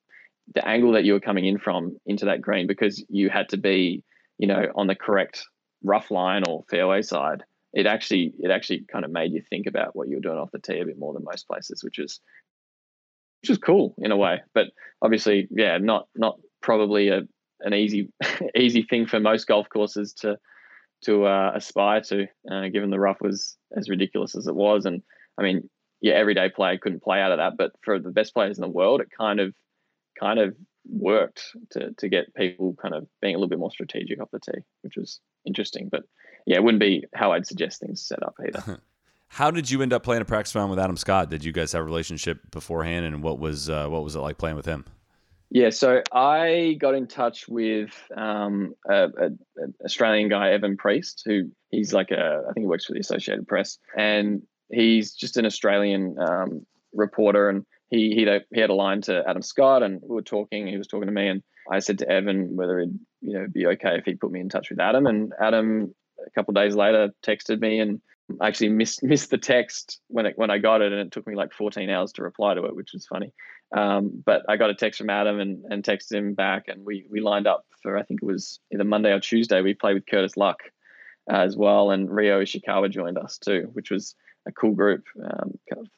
the 0.55 0.67
angle 0.67 0.93
that 0.93 1.05
you 1.05 1.15
were 1.15 1.21
coming 1.21 1.47
in 1.47 1.59
from 1.59 1.97
into 2.07 2.27
that 2.27 2.43
green 2.43 2.67
because 2.67 3.05
you 3.09 3.31
had 3.31 3.49
to 3.51 3.57
be, 3.57 4.03
you 4.39 4.47
know, 4.47 4.67
on 4.75 4.87
the 4.87 4.95
correct 4.95 5.45
rough 5.83 6.11
line 6.11 6.43
or 6.49 6.65
fairway 6.69 7.03
side. 7.03 7.43
It 7.73 7.87
actually 7.87 8.33
it 8.39 8.51
actually 8.51 8.85
kind 8.91 9.05
of 9.05 9.11
made 9.11 9.33
you 9.33 9.43
think 9.51 9.67
about 9.67 9.97
what 9.97 10.09
you 10.09 10.17
were 10.17 10.23
doing 10.23 10.39
off 10.39 10.53
the 10.53 10.61
tee 10.61 10.81
a 10.81 10.85
bit 10.85 10.99
more 10.99 11.13
than 11.13 11.25
most 11.25 11.49
places, 11.49 11.83
which 11.83 11.99
is 11.99 12.21
which 13.43 13.51
is 13.51 13.59
cool 13.59 13.95
in 13.99 14.13
a 14.13 14.17
way. 14.17 14.43
But 14.55 14.69
obviously, 15.03 15.49
yeah, 15.51 15.79
not 15.79 16.07
not 16.15 16.39
probably 16.61 17.09
a 17.09 17.23
an 17.61 17.75
easy 17.75 18.13
easy 18.57 18.83
thing 18.83 19.07
for 19.07 19.19
most 19.19 19.47
golf 19.47 19.69
courses 19.69 20.13
to 20.21 20.39
to 21.03 21.25
uh, 21.27 21.53
aspire 21.55 22.01
to, 22.01 22.27
uh, 22.51 22.69
given 22.69 22.91
the 22.91 22.99
rough 22.99 23.21
was 23.21 23.57
as 23.77 23.89
ridiculous 23.89 24.35
as 24.35 24.47
it 24.47 24.55
was. 24.55 24.87
And 24.87 25.03
I 25.39 25.43
mean, 25.43 25.69
yeah, 26.01 26.15
everyday 26.15 26.49
player 26.49 26.79
couldn't 26.79 27.03
play 27.03 27.21
out 27.21 27.33
of 27.33 27.39
that, 27.39 27.57
but 27.57 27.73
for 27.83 27.99
the 27.99 28.11
best 28.11 28.35
players 28.35 28.59
in 28.59 28.63
the 28.63 28.69
world, 28.69 29.01
it 29.01 29.09
kind 29.17 29.41
of 29.41 29.55
kind 30.19 30.39
of 30.39 30.55
worked 30.87 31.57
to 31.71 31.93
to 31.99 32.09
get 32.09 32.35
people 32.35 32.77
kind 32.81 32.95
of 32.95 33.07
being 33.21 33.35
a 33.35 33.39
little 33.39 33.49
bit 33.49 33.59
more 33.59 33.71
strategic 33.71 34.21
off 34.21 34.31
the 34.31 34.41
tee, 34.41 34.61
which 34.83 34.97
was 34.97 35.21
interesting. 35.47 35.89
But 35.91 36.05
yeah, 36.47 36.57
it 36.57 36.65
wouldn't 36.65 36.81
be 36.81 37.05
how 37.15 37.33
I'd 37.33 37.47
suggest 37.47 37.81
things 37.81 38.07
set 38.07 38.23
up 38.23 38.35
either. 38.47 38.81
how 39.29 39.51
did 39.51 39.71
you 39.71 39.83
end 39.83 39.93
up 39.93 40.03
playing 40.03 40.23
a 40.23 40.27
practice 40.27 40.55
round 40.55 40.71
with 40.71 40.79
Adam 40.79 40.97
Scott? 40.97 41.31
Did 41.31 41.45
you 41.45 41.53
guys 41.53 41.73
have 41.73 41.83
a 41.83 41.85
relationship 41.85 42.51
beforehand, 42.51 43.07
and 43.07 43.23
what 43.23 43.39
was 43.39 43.71
uh, 43.71 43.89
what 43.89 44.05
was 44.05 44.15
it 44.15 44.21
like 44.21 44.39
playing 44.39 44.57
with 44.57 44.67
him? 44.67 44.85
Yeah, 45.55 45.71
so 45.71 46.03
I 46.13 46.77
got 46.81 46.97
in 46.97 47.07
touch 47.07 47.47
with 47.47 47.93
um, 48.17 48.75
an 48.87 49.39
Australian 49.85 50.29
guy, 50.29 50.49
Evin 50.49 50.77
Priest, 50.77 51.23
who 51.25 51.53
he's 51.71 51.93
like 51.93 52.11
a, 52.11 52.43
I 52.43 52.53
think 52.53 52.65
he 52.65 52.67
works 52.67 52.87
for 52.87 52.93
the 52.93 52.99
Associated 52.99 53.47
Press, 53.47 53.79
and 53.97 54.43
he's 54.73 55.15
just 55.15 55.37
an 55.37 55.47
Australian 55.47 56.17
um, 56.19 56.67
reporter, 56.93 57.49
and 57.49 57.65
he 57.89 58.17
he 58.17 58.27
he 58.53 58.61
had 58.61 58.71
a 58.71 58.75
line 58.75 59.03
to 59.03 59.23
Adam 59.29 59.43
Scott, 59.43 59.85
and 59.85 60.01
we 60.03 60.17
were 60.17 60.23
talking. 60.23 60.67
He 60.67 60.77
was 60.77 60.89
talking 60.89 61.07
to 61.07 61.15
me, 61.15 61.29
and 61.29 61.41
I 61.71 61.79
said 61.79 62.01
to 62.01 62.09
Evan 62.09 62.57
whether 62.57 62.81
it'd 62.81 62.99
you 63.21 63.39
know 63.39 63.47
be 63.47 63.69
okay 63.69 63.97
if 63.97 64.07
he 64.07 64.17
put 64.17 64.33
me 64.33 64.41
in 64.41 64.49
touch 64.49 64.71
with 64.71 64.81
Adam, 64.81 65.07
and 65.07 65.33
Adam 65.41 65.95
a 66.27 66.31
couple 66.31 66.53
days 66.55 66.75
later 66.75 67.11
texted 67.25 67.61
me 67.61 67.79
and 67.79 68.01
I 68.41 68.49
actually 68.49 68.71
missed 68.71 69.03
missed 69.05 69.31
the 69.31 69.39
text 69.39 70.01
when 70.09 70.27
it 70.27 70.35
when 70.37 70.51
I 70.51 70.59
got 70.59 70.83
it, 70.83 70.93
and 70.93 71.01
it 71.01 71.13
took 71.13 71.27
me 71.27 71.35
like 71.35 71.53
14 71.53 71.89
hours 71.91 72.13
to 72.13 72.23
reply 72.23 72.55
to 72.55 72.65
it, 72.65 72.77
which 72.77 72.93
was 72.93 73.07
funny. 73.07 73.33
Um, 73.75 74.22
but 74.25 74.43
I 74.49 74.57
got 74.57 74.70
a 74.70 74.75
text 74.75 74.99
from 74.99 75.11
Adam 75.11 75.41
and, 75.41 75.64
and 75.68 75.83
texted 75.83 76.12
him 76.12 76.35
back, 76.35 76.68
and 76.68 76.85
we 76.85 77.07
we 77.11 77.20
lined 77.20 77.47
up 77.47 77.66
for 77.83 77.99
I 77.99 78.05
think 78.05 78.22
it 78.22 78.27
was 78.27 78.61
either 78.72 78.85
Monday 78.85 79.12
or 79.12 79.20
Tuesday. 79.20 79.61
We 79.61 79.75
played 79.75 79.95
with 79.95 80.07
Curtis 80.07 80.37
Luck 80.37 80.62
uh, 81.31 81.39
as 81.39 81.57
well, 81.57 81.91
and 81.91 82.09
Ryo 82.09 82.41
Ishikawa 82.43 82.91
joined 82.91 83.18
us 83.18 83.39
too, 83.39 83.68
which 83.72 83.91
was 83.91 84.14
a 84.47 84.53
cool 84.53 84.72
group. 84.72 85.05
Um, 85.22 85.59
kind 85.68 85.81
of 85.81 85.89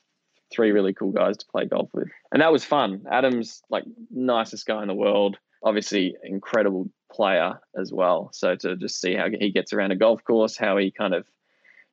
three 0.51 0.71
really 0.71 0.95
cool 0.95 1.13
guys 1.13 1.37
to 1.39 1.47
play 1.47 1.67
golf 1.67 1.91
with, 1.93 2.09
and 2.33 2.41
that 2.41 2.53
was 2.53 2.65
fun. 2.65 3.05
Adam's 3.11 3.63
like 3.69 3.85
nicest 4.11 4.67
guy 4.67 4.81
in 4.81 4.89
the 4.89 4.95
world, 4.95 5.37
obviously 5.63 6.17
incredible 6.25 6.89
player 7.13 7.61
as 7.79 7.93
well. 7.93 8.31
So 8.33 8.57
to 8.57 8.77
just 8.77 9.01
see 9.01 9.15
how 9.15 9.27
he 9.29 9.51
gets 9.53 9.75
around 9.75 9.91
a 9.91 9.97
golf 9.97 10.25
course, 10.25 10.57
how 10.57 10.79
he 10.79 10.91
kind 10.91 11.15
of 11.15 11.27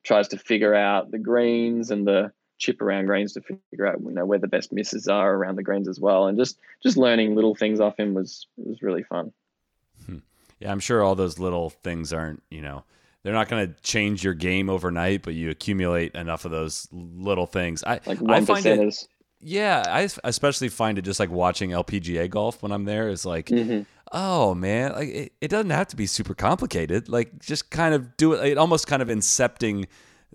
tries 0.02 0.28
to 0.28 0.38
figure 0.38 0.74
out 0.74 1.10
the 1.10 1.18
greens 1.18 1.90
and 1.90 2.06
the 2.06 2.32
chip 2.58 2.80
around 2.80 3.06
greens 3.06 3.32
to 3.32 3.40
figure 3.40 3.86
out 3.86 4.00
you 4.00 4.10
know 4.10 4.24
where 4.24 4.38
the 4.38 4.48
best 4.48 4.72
misses 4.72 5.08
are 5.08 5.34
around 5.34 5.56
the 5.56 5.62
greens 5.62 5.88
as 5.88 6.00
well 6.00 6.26
and 6.26 6.38
just 6.38 6.58
just 6.82 6.96
learning 6.96 7.34
little 7.34 7.54
things 7.54 7.80
off 7.80 7.98
him 7.98 8.14
was 8.14 8.46
was 8.56 8.82
really 8.82 9.02
fun 9.02 9.32
hmm. 10.06 10.18
yeah 10.60 10.70
i'm 10.70 10.80
sure 10.80 11.02
all 11.02 11.14
those 11.14 11.38
little 11.38 11.70
things 11.70 12.12
aren't 12.12 12.42
you 12.50 12.62
know 12.62 12.84
they're 13.22 13.32
not 13.32 13.48
going 13.48 13.66
to 13.66 13.80
change 13.82 14.22
your 14.22 14.34
game 14.34 14.70
overnight 14.70 15.22
but 15.22 15.34
you 15.34 15.50
accumulate 15.50 16.14
enough 16.14 16.44
of 16.44 16.50
those 16.50 16.88
little 16.92 17.46
things 17.46 17.82
i 17.84 18.00
like 18.06 18.18
i 18.28 18.44
find 18.44 18.64
it 18.66 19.08
yeah 19.40 19.82
i 19.88 20.08
especially 20.24 20.68
find 20.68 20.96
it 20.96 21.02
just 21.02 21.20
like 21.20 21.30
watching 21.30 21.70
lpga 21.70 22.30
golf 22.30 22.62
when 22.62 22.72
i'm 22.72 22.84
there 22.84 23.08
is 23.08 23.26
like 23.26 23.46
mm-hmm 23.46 23.82
oh 24.14 24.54
man, 24.54 24.92
like 24.92 25.08
it, 25.08 25.32
it 25.40 25.48
doesn't 25.48 25.70
have 25.70 25.88
to 25.88 25.96
be 25.96 26.06
super 26.06 26.34
complicated. 26.34 27.08
Like 27.08 27.38
just 27.40 27.70
kind 27.70 27.94
of 27.94 28.16
do 28.16 28.32
it. 28.32 28.52
It 28.52 28.58
almost 28.58 28.86
kind 28.86 29.02
of 29.02 29.08
incepting 29.08 29.86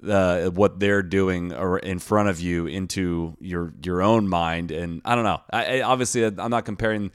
uh, 0.08 0.50
what 0.50 0.80
they're 0.80 1.04
doing 1.04 1.52
in 1.84 2.00
front 2.00 2.30
of 2.30 2.40
you 2.40 2.68
into 2.68 3.36
your 3.40 3.74
your 3.84 4.02
own 4.02 4.28
mind. 4.28 4.72
And 4.72 5.02
I 5.06 5.16
don't 5.16 5.24
know. 5.24 5.42
I, 5.52 5.80
I 5.80 5.82
obviously 5.82 6.26
I'm 6.26 6.52
not 6.52 6.66
comparing. 6.66 7.12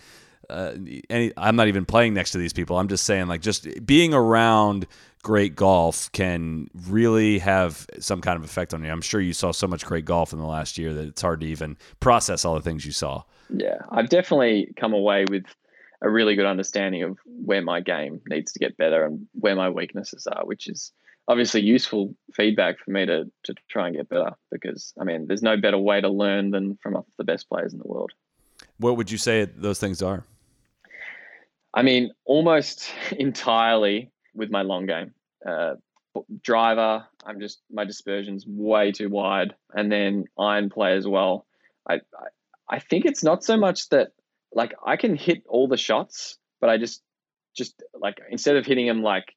Uh, 0.50 0.74
any, 1.08 1.32
I'm 1.38 1.56
not 1.56 1.68
even 1.68 1.86
playing 1.86 2.12
next 2.12 2.32
to 2.32 2.38
these 2.38 2.52
people. 2.52 2.78
I'm 2.78 2.88
just 2.88 3.04
saying, 3.04 3.28
like, 3.28 3.40
just 3.40 3.66
being 3.86 4.12
around 4.12 4.86
great 5.22 5.56
golf 5.56 6.12
can 6.12 6.68
really 6.86 7.38
have 7.38 7.86
some 7.98 8.20
kind 8.20 8.36
of 8.36 8.44
effect 8.44 8.74
on 8.74 8.84
you. 8.84 8.90
I'm 8.90 9.00
sure 9.00 9.22
you 9.22 9.32
saw 9.32 9.52
so 9.52 9.66
much 9.66 9.86
great 9.86 10.04
golf 10.04 10.34
in 10.34 10.38
the 10.38 10.44
last 10.44 10.76
year 10.76 10.92
that 10.92 11.06
it's 11.06 11.22
hard 11.22 11.40
to 11.40 11.46
even 11.46 11.78
process 11.98 12.44
all 12.44 12.54
the 12.54 12.60
things 12.60 12.84
you 12.84 12.92
saw. 12.92 13.22
Yeah, 13.48 13.78
I've 13.90 14.10
definitely 14.10 14.74
come 14.76 14.92
away 14.92 15.24
with 15.30 15.44
a 16.02 16.10
really 16.10 16.36
good 16.36 16.44
understanding 16.44 17.02
of 17.04 17.18
where 17.24 17.62
my 17.62 17.80
game 17.80 18.20
needs 18.28 18.52
to 18.52 18.58
get 18.58 18.76
better 18.76 19.06
and 19.06 19.26
where 19.32 19.56
my 19.56 19.70
weaknesses 19.70 20.26
are, 20.26 20.44
which 20.44 20.68
is 20.68 20.92
obviously 21.28 21.62
useful 21.62 22.14
feedback 22.34 22.78
for 22.78 22.90
me 22.90 23.06
to 23.06 23.30
to 23.44 23.54
try 23.68 23.86
and 23.86 23.96
get 23.96 24.08
better. 24.08 24.32
Because 24.50 24.92
I 25.00 25.04
mean, 25.04 25.26
there's 25.26 25.42
no 25.42 25.56
better 25.56 25.78
way 25.78 26.00
to 26.00 26.08
learn 26.08 26.50
than 26.50 26.78
from 26.82 27.02
the 27.18 27.24
best 27.24 27.48
players 27.48 27.72
in 27.72 27.78
the 27.78 27.88
world. 27.88 28.12
What 28.78 28.96
would 28.96 29.10
you 29.10 29.18
say 29.18 29.44
those 29.44 29.78
things 29.78 30.02
are? 30.02 30.24
I 31.72 31.82
mean, 31.82 32.12
almost 32.24 32.90
entirely 33.18 34.10
with 34.34 34.50
my 34.50 34.62
long 34.62 34.86
game. 34.86 35.14
Uh, 35.46 35.74
driver, 36.42 37.04
I'm 37.24 37.40
just 37.40 37.60
my 37.70 37.84
dispersion's 37.84 38.46
way 38.46 38.92
too 38.92 39.08
wide, 39.08 39.54
and 39.72 39.90
then 39.90 40.24
iron 40.38 40.70
play 40.70 40.96
as 40.96 41.06
well. 41.06 41.46
I, 41.88 41.94
I 41.94 42.28
I 42.68 42.78
think 42.78 43.04
it's 43.04 43.22
not 43.22 43.44
so 43.44 43.56
much 43.56 43.88
that 43.90 44.12
like 44.52 44.74
I 44.84 44.96
can 44.96 45.16
hit 45.16 45.42
all 45.48 45.68
the 45.68 45.76
shots, 45.76 46.38
but 46.60 46.70
I 46.70 46.78
just 46.78 47.02
just 47.56 47.82
like 47.94 48.18
instead 48.30 48.56
of 48.56 48.66
hitting 48.66 48.86
them 48.86 49.02
like 49.02 49.34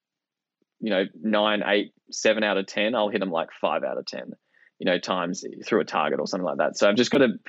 you 0.79 0.89
know 0.89 1.05
nine, 1.21 1.63
eight, 1.65 1.93
seven 2.11 2.43
out 2.43 2.57
of 2.57 2.67
ten, 2.67 2.95
I'll 2.95 3.09
hit 3.09 3.19
them 3.19 3.31
like 3.31 3.49
five 3.59 3.83
out 3.83 3.97
of 3.97 4.05
ten, 4.05 4.33
you 4.79 4.85
know, 4.85 4.99
times 4.99 5.43
through 5.65 5.81
a 5.81 5.85
target 5.85 6.19
or 6.19 6.27
something 6.27 6.45
like 6.45 6.57
that. 6.57 6.77
So 6.77 6.89
I've 6.89 6.95
just 6.95 7.11
got 7.11 7.19
to 7.19 7.39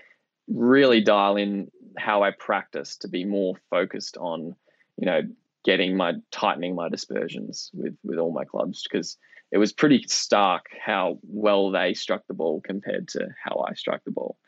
really 0.48 1.00
dial 1.00 1.36
in 1.36 1.70
how 1.96 2.22
I 2.22 2.30
practice 2.30 2.96
to 2.98 3.08
be 3.08 3.24
more 3.24 3.54
focused 3.70 4.16
on, 4.16 4.54
you 4.96 5.06
know, 5.06 5.22
getting 5.64 5.96
my 5.96 6.14
tightening 6.30 6.74
my 6.74 6.88
dispersions 6.88 7.70
with 7.74 7.96
with 8.02 8.18
all 8.18 8.32
my 8.32 8.44
clubs 8.44 8.84
because 8.88 9.16
it 9.50 9.58
was 9.58 9.72
pretty 9.72 10.04
stark 10.06 10.66
how 10.84 11.18
well 11.22 11.70
they 11.70 11.94
struck 11.94 12.26
the 12.26 12.34
ball 12.34 12.60
compared 12.60 13.08
to 13.08 13.28
how 13.42 13.64
I 13.68 13.74
struck 13.74 14.04
the 14.04 14.10
ball, 14.10 14.38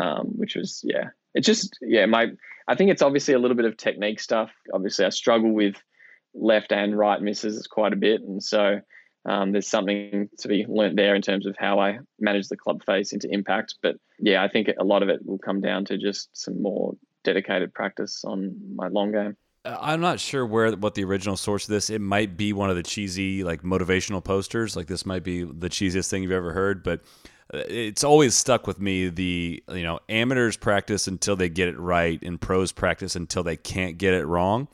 um, 0.00 0.26
which 0.36 0.56
was 0.56 0.80
yeah, 0.84 1.08
it's 1.34 1.46
just 1.46 1.78
yeah 1.80 2.06
my 2.06 2.28
I 2.68 2.74
think 2.74 2.90
it's 2.90 3.02
obviously 3.02 3.34
a 3.34 3.38
little 3.38 3.56
bit 3.56 3.66
of 3.66 3.76
technique 3.76 4.20
stuff. 4.20 4.50
Obviously, 4.74 5.04
I 5.04 5.10
struggle 5.10 5.52
with 5.52 5.76
left 6.40 6.72
and 6.72 6.96
right 6.96 7.20
misses 7.20 7.66
quite 7.66 7.92
a 7.92 7.96
bit, 7.96 8.20
and 8.22 8.42
so 8.42 8.80
um, 9.24 9.52
there's 9.52 9.68
something 9.68 10.28
to 10.38 10.48
be 10.48 10.64
learnt 10.68 10.96
there 10.96 11.14
in 11.14 11.22
terms 11.22 11.46
of 11.46 11.56
how 11.58 11.78
I 11.78 11.98
manage 12.18 12.48
the 12.48 12.56
club 12.56 12.82
face 12.84 13.12
into 13.12 13.28
impact. 13.30 13.74
But 13.82 13.96
yeah, 14.18 14.42
I 14.42 14.48
think 14.48 14.68
a 14.78 14.84
lot 14.84 15.02
of 15.02 15.08
it 15.08 15.20
will 15.24 15.38
come 15.38 15.60
down 15.60 15.84
to 15.86 15.98
just 15.98 16.30
some 16.32 16.62
more 16.62 16.94
dedicated 17.24 17.74
practice 17.74 18.24
on 18.24 18.56
my 18.74 18.88
long 18.88 19.12
game. 19.12 19.36
Uh, 19.64 19.76
I'm 19.80 20.00
not 20.00 20.20
sure 20.20 20.46
where 20.46 20.72
what 20.72 20.94
the 20.94 21.04
original 21.04 21.36
source 21.36 21.64
of 21.64 21.70
this. 21.70 21.90
It 21.90 22.00
might 22.00 22.36
be 22.36 22.52
one 22.52 22.70
of 22.70 22.76
the 22.76 22.82
cheesy 22.82 23.44
like 23.44 23.62
motivational 23.62 24.22
posters. 24.22 24.76
Like 24.76 24.86
this 24.86 25.04
might 25.04 25.24
be 25.24 25.44
the 25.44 25.68
cheesiest 25.68 26.08
thing 26.08 26.22
you've 26.22 26.32
ever 26.32 26.52
heard, 26.52 26.82
but 26.82 27.02
it's 27.50 28.04
always 28.04 28.34
stuck 28.34 28.66
with 28.66 28.80
me 28.80 29.08
the 29.08 29.62
you 29.72 29.82
know 29.82 30.00
amateurs 30.08 30.56
practice 30.56 31.08
until 31.08 31.34
they 31.36 31.48
get 31.48 31.68
it 31.68 31.78
right 31.78 32.22
and 32.22 32.40
pros 32.40 32.72
practice 32.72 33.16
until 33.16 33.42
they 33.42 33.56
can't 33.56 33.98
get 33.98 34.12
it 34.12 34.26
wrong 34.26 34.68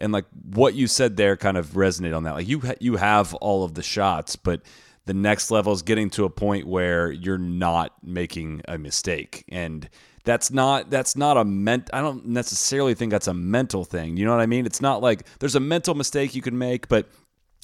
and 0.00 0.12
like 0.12 0.26
what 0.52 0.74
you 0.74 0.86
said 0.86 1.16
there 1.16 1.36
kind 1.36 1.56
of 1.56 1.68
resonated 1.70 2.16
on 2.16 2.24
that. 2.24 2.34
Like 2.34 2.48
you 2.48 2.60
ha- 2.60 2.74
you 2.80 2.96
have 2.96 3.34
all 3.34 3.64
of 3.64 3.74
the 3.74 3.82
shots 3.82 4.36
but 4.36 4.62
the 5.06 5.14
next 5.14 5.50
level 5.50 5.72
is 5.72 5.82
getting 5.82 6.10
to 6.10 6.24
a 6.24 6.30
point 6.30 6.66
where 6.66 7.10
you're 7.10 7.38
not 7.38 7.94
making 8.02 8.60
a 8.68 8.76
mistake. 8.76 9.44
And 9.48 9.88
that's 10.24 10.50
not 10.50 10.90
that's 10.90 11.16
not 11.16 11.36
a 11.36 11.44
ment 11.44 11.88
I 11.92 12.00
don't 12.00 12.26
necessarily 12.26 12.94
think 12.94 13.10
that's 13.10 13.28
a 13.28 13.34
mental 13.34 13.84
thing. 13.84 14.16
You 14.16 14.24
know 14.24 14.32
what 14.32 14.40
I 14.40 14.46
mean? 14.46 14.66
It's 14.66 14.80
not 14.80 15.02
like 15.02 15.26
there's 15.38 15.54
a 15.54 15.60
mental 15.60 15.94
mistake 15.94 16.34
you 16.34 16.42
can 16.42 16.58
make 16.58 16.88
but 16.88 17.08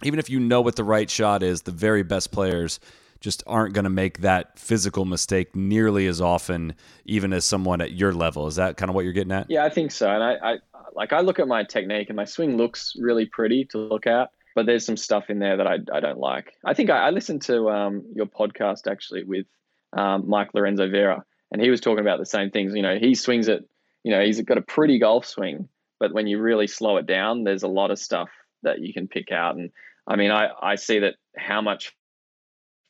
even 0.03 0.19
if 0.19 0.29
you 0.29 0.41
know 0.41 0.61
what 0.61 0.77
the 0.77 0.85
right 0.85 1.09
shot 1.09 1.43
is 1.43 1.63
the 1.63 1.71
very 1.71 2.03
best 2.03 2.33
players 2.33 2.81
just 3.25 3.43
aren't 3.47 3.73
going 3.73 3.85
to 3.85 3.91
make 3.91 4.19
that 4.21 4.59
physical 4.59 5.07
mistake 5.07 5.57
nearly 5.57 6.07
as 6.07 6.21
often, 6.21 6.75
even 7.07 7.33
as 7.33 7.47
someone 7.47 7.81
at 7.81 7.93
your 7.93 8.13
level. 8.13 8.47
Is 8.47 8.57
that 8.57 8.77
kind 8.77 8.91
of 8.91 8.95
what 8.95 9.05
you're 9.05 9.15
getting 9.15 9.33
at? 9.33 9.47
Yeah, 9.49 9.65
I 9.65 9.71
think 9.71 9.93
so. 9.93 10.11
And 10.11 10.23
I, 10.23 10.35
I 10.53 10.57
like 10.95 11.15
I 11.15 11.21
look 11.21 11.39
at 11.39 11.49
my 11.49 11.65
technique, 11.65 12.11
and 12.11 12.17
my 12.17 12.27
swing 12.27 12.59
looks 12.59 12.93
really 12.99 13.25
pretty 13.25 13.65
to 13.71 13.79
look 13.79 14.07
at, 14.07 14.29
but 14.55 14.67
there's 14.67 14.85
some 14.85 14.99
stuff 14.99 15.31
in 15.31 15.39
there 15.39 15.57
that 15.57 15.67
I, 15.67 15.79
I 15.91 16.01
don't 16.01 16.19
like. 16.19 16.53
I 16.67 16.75
think 16.75 16.91
I, 16.91 17.07
I 17.07 17.11
listened 17.11 17.41
to 17.43 17.71
um, 17.71 18.05
your 18.15 18.27
podcast 18.27 18.87
actually 18.87 19.25
with 19.25 19.47
um, 19.95 20.29
Mike 20.29 20.51
Lorenzo 20.53 20.91
Vera, 20.91 21.25
and 21.51 21.63
he 21.63 21.71
was 21.71 21.81
talking 21.81 22.01
about 22.01 22.19
the 22.19 22.27
same 22.27 22.51
things. 22.51 22.75
You 22.75 22.83
know, 22.83 22.99
he 22.99 23.15
swings 23.15 23.49
it. 23.49 23.67
You 24.03 24.11
know, 24.11 24.23
he's 24.23 24.39
got 24.43 24.59
a 24.59 24.63
pretty 24.63 24.99
golf 24.99 25.25
swing, 25.25 25.67
but 25.99 26.13
when 26.13 26.27
you 26.27 26.39
really 26.43 26.67
slow 26.67 26.99
it 26.99 27.07
down, 27.07 27.45
there's 27.45 27.63
a 27.63 27.69
lot 27.69 27.91
of 27.91 27.99
stuff 27.99 28.29
that 28.65 28.81
you 28.81 28.93
can 28.93 29.09
pick 29.09 29.33
out. 29.33 29.57
And 29.57 29.71
I 30.07 30.17
mean, 30.17 30.31
I, 30.31 30.51
I 30.61 30.75
see 30.75 30.99
that 30.99 31.15
how 31.39 31.63
much 31.63 31.95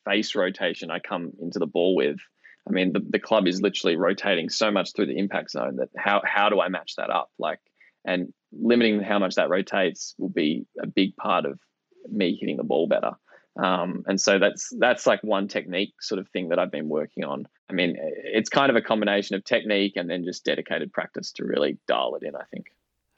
face 0.05 0.35
rotation 0.35 0.91
I 0.91 0.99
come 0.99 1.33
into 1.41 1.59
the 1.59 1.67
ball 1.67 1.95
with. 1.95 2.19
I 2.69 2.73
mean, 2.73 2.93
the, 2.93 3.01
the 3.07 3.19
club 3.19 3.47
is 3.47 3.61
literally 3.61 3.97
rotating 3.97 4.49
so 4.49 4.71
much 4.71 4.95
through 4.95 5.07
the 5.07 5.19
impact 5.19 5.51
zone 5.51 5.77
that 5.77 5.91
how 5.97 6.23
how 6.25 6.49
do 6.49 6.61
I 6.61 6.69
match 6.69 6.95
that 6.97 7.11
up? 7.11 7.31
Like, 7.39 7.61
and 8.05 8.33
limiting 8.53 9.01
how 9.01 9.19
much 9.19 9.35
that 9.35 9.51
rotates 9.51 10.15
will 10.19 10.31
be 10.31 10.67
a 10.83 10.87
big 10.87 11.17
part 11.17 11.45
of 11.45 11.59
me 12.11 12.37
hitting 12.41 12.57
the 12.57 12.65
ball 12.65 12.87
better. 12.87 13.13
Um, 13.57 14.03
and 14.07 14.21
so 14.21 14.39
that's 14.39 14.73
that's 14.79 15.07
like 15.07 15.23
one 15.23 15.47
technique 15.47 15.95
sort 16.01 16.19
of 16.19 16.29
thing 16.29 16.49
that 16.49 16.59
I've 16.59 16.73
been 16.73 16.89
working 16.89 17.25
on. 17.25 17.47
I 17.71 17.73
mean, 17.73 17.97
it's 17.99 18.49
kind 18.49 18.71
of 18.71 18.77
a 18.77 18.83
combination 18.83 19.37
of 19.37 19.45
technique 19.45 19.93
and 19.97 20.09
then 20.09 20.25
just 20.25 20.45
dedicated 20.45 20.93
practice 20.93 21.33
to 21.33 21.45
really 21.45 21.79
dial 21.87 22.17
it 22.17 22.27
in. 22.27 22.35
I 22.35 22.45
think. 22.51 22.67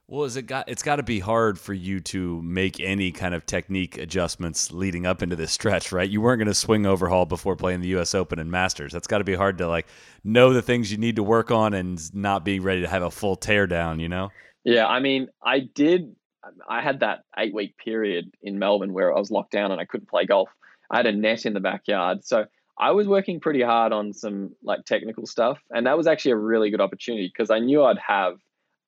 Well, 0.08 0.22
is 0.22 0.36
it 0.36 0.42
got? 0.42 0.68
It's 0.68 0.84
got 0.84 0.96
to 0.96 1.02
be 1.02 1.18
hard 1.18 1.58
for 1.58 1.74
you 1.74 1.98
to 2.00 2.40
make 2.42 2.78
any 2.78 3.10
kind 3.10 3.34
of 3.34 3.44
technique 3.44 3.98
adjustments 3.98 4.70
leading 4.70 5.04
up 5.04 5.20
into 5.20 5.34
this 5.34 5.50
stretch, 5.50 5.90
right? 5.90 6.08
You 6.08 6.20
weren't 6.20 6.38
going 6.38 6.46
to 6.46 6.54
swing 6.54 6.86
overhaul 6.86 7.26
before 7.26 7.56
playing 7.56 7.80
the 7.80 7.88
U.S. 7.88 8.14
Open 8.14 8.38
and 8.38 8.48
Masters. 8.48 8.92
That's 8.92 9.08
got 9.08 9.18
to 9.18 9.24
be 9.24 9.34
hard 9.34 9.58
to 9.58 9.66
like 9.66 9.86
know 10.22 10.52
the 10.52 10.62
things 10.62 10.92
you 10.92 10.98
need 10.98 11.16
to 11.16 11.24
work 11.24 11.50
on 11.50 11.74
and 11.74 12.14
not 12.14 12.44
be 12.44 12.60
ready 12.60 12.82
to 12.82 12.88
have 12.88 13.02
a 13.02 13.10
full 13.10 13.36
teardown. 13.36 13.98
You 13.98 14.08
know? 14.08 14.30
Yeah, 14.62 14.86
I 14.86 15.00
mean, 15.00 15.26
I 15.42 15.58
did. 15.58 16.14
I 16.68 16.82
had 16.82 17.00
that 17.00 17.24
eight 17.36 17.52
week 17.52 17.76
period 17.76 18.30
in 18.40 18.60
Melbourne 18.60 18.92
where 18.92 19.12
I 19.12 19.18
was 19.18 19.32
locked 19.32 19.50
down 19.50 19.72
and 19.72 19.80
I 19.80 19.86
couldn't 19.86 20.08
play 20.08 20.24
golf. 20.24 20.48
I 20.88 20.98
had 20.98 21.06
a 21.06 21.12
net 21.12 21.46
in 21.46 21.52
the 21.52 21.58
backyard, 21.58 22.24
so 22.24 22.44
I 22.78 22.92
was 22.92 23.08
working 23.08 23.40
pretty 23.40 23.62
hard 23.62 23.92
on 23.92 24.12
some 24.12 24.54
like 24.62 24.84
technical 24.84 25.26
stuff, 25.26 25.58
and 25.70 25.86
that 25.88 25.96
was 25.96 26.06
actually 26.06 26.30
a 26.30 26.36
really 26.36 26.70
good 26.70 26.80
opportunity 26.80 27.26
because 27.26 27.50
I 27.50 27.58
knew 27.58 27.82
I'd 27.82 27.98
have 27.98 28.38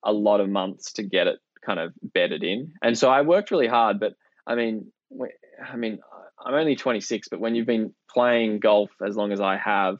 a 0.04 0.12
lot 0.12 0.40
of 0.40 0.48
months 0.48 0.92
to 0.94 1.02
get 1.02 1.26
it 1.26 1.38
kind 1.64 1.78
of 1.78 1.92
bedded 2.02 2.42
in. 2.42 2.72
And 2.82 2.96
so 2.96 3.10
I 3.10 3.22
worked 3.22 3.50
really 3.50 3.66
hard, 3.66 4.00
but 4.00 4.14
I 4.46 4.54
mean, 4.54 4.90
I 5.66 5.76
mean, 5.76 5.98
I'm 6.44 6.54
only 6.54 6.76
26, 6.76 7.28
but 7.28 7.40
when 7.40 7.54
you've 7.54 7.66
been 7.66 7.94
playing 8.10 8.60
golf 8.60 8.90
as 9.06 9.16
long 9.16 9.32
as 9.32 9.40
I 9.40 9.56
have, 9.56 9.96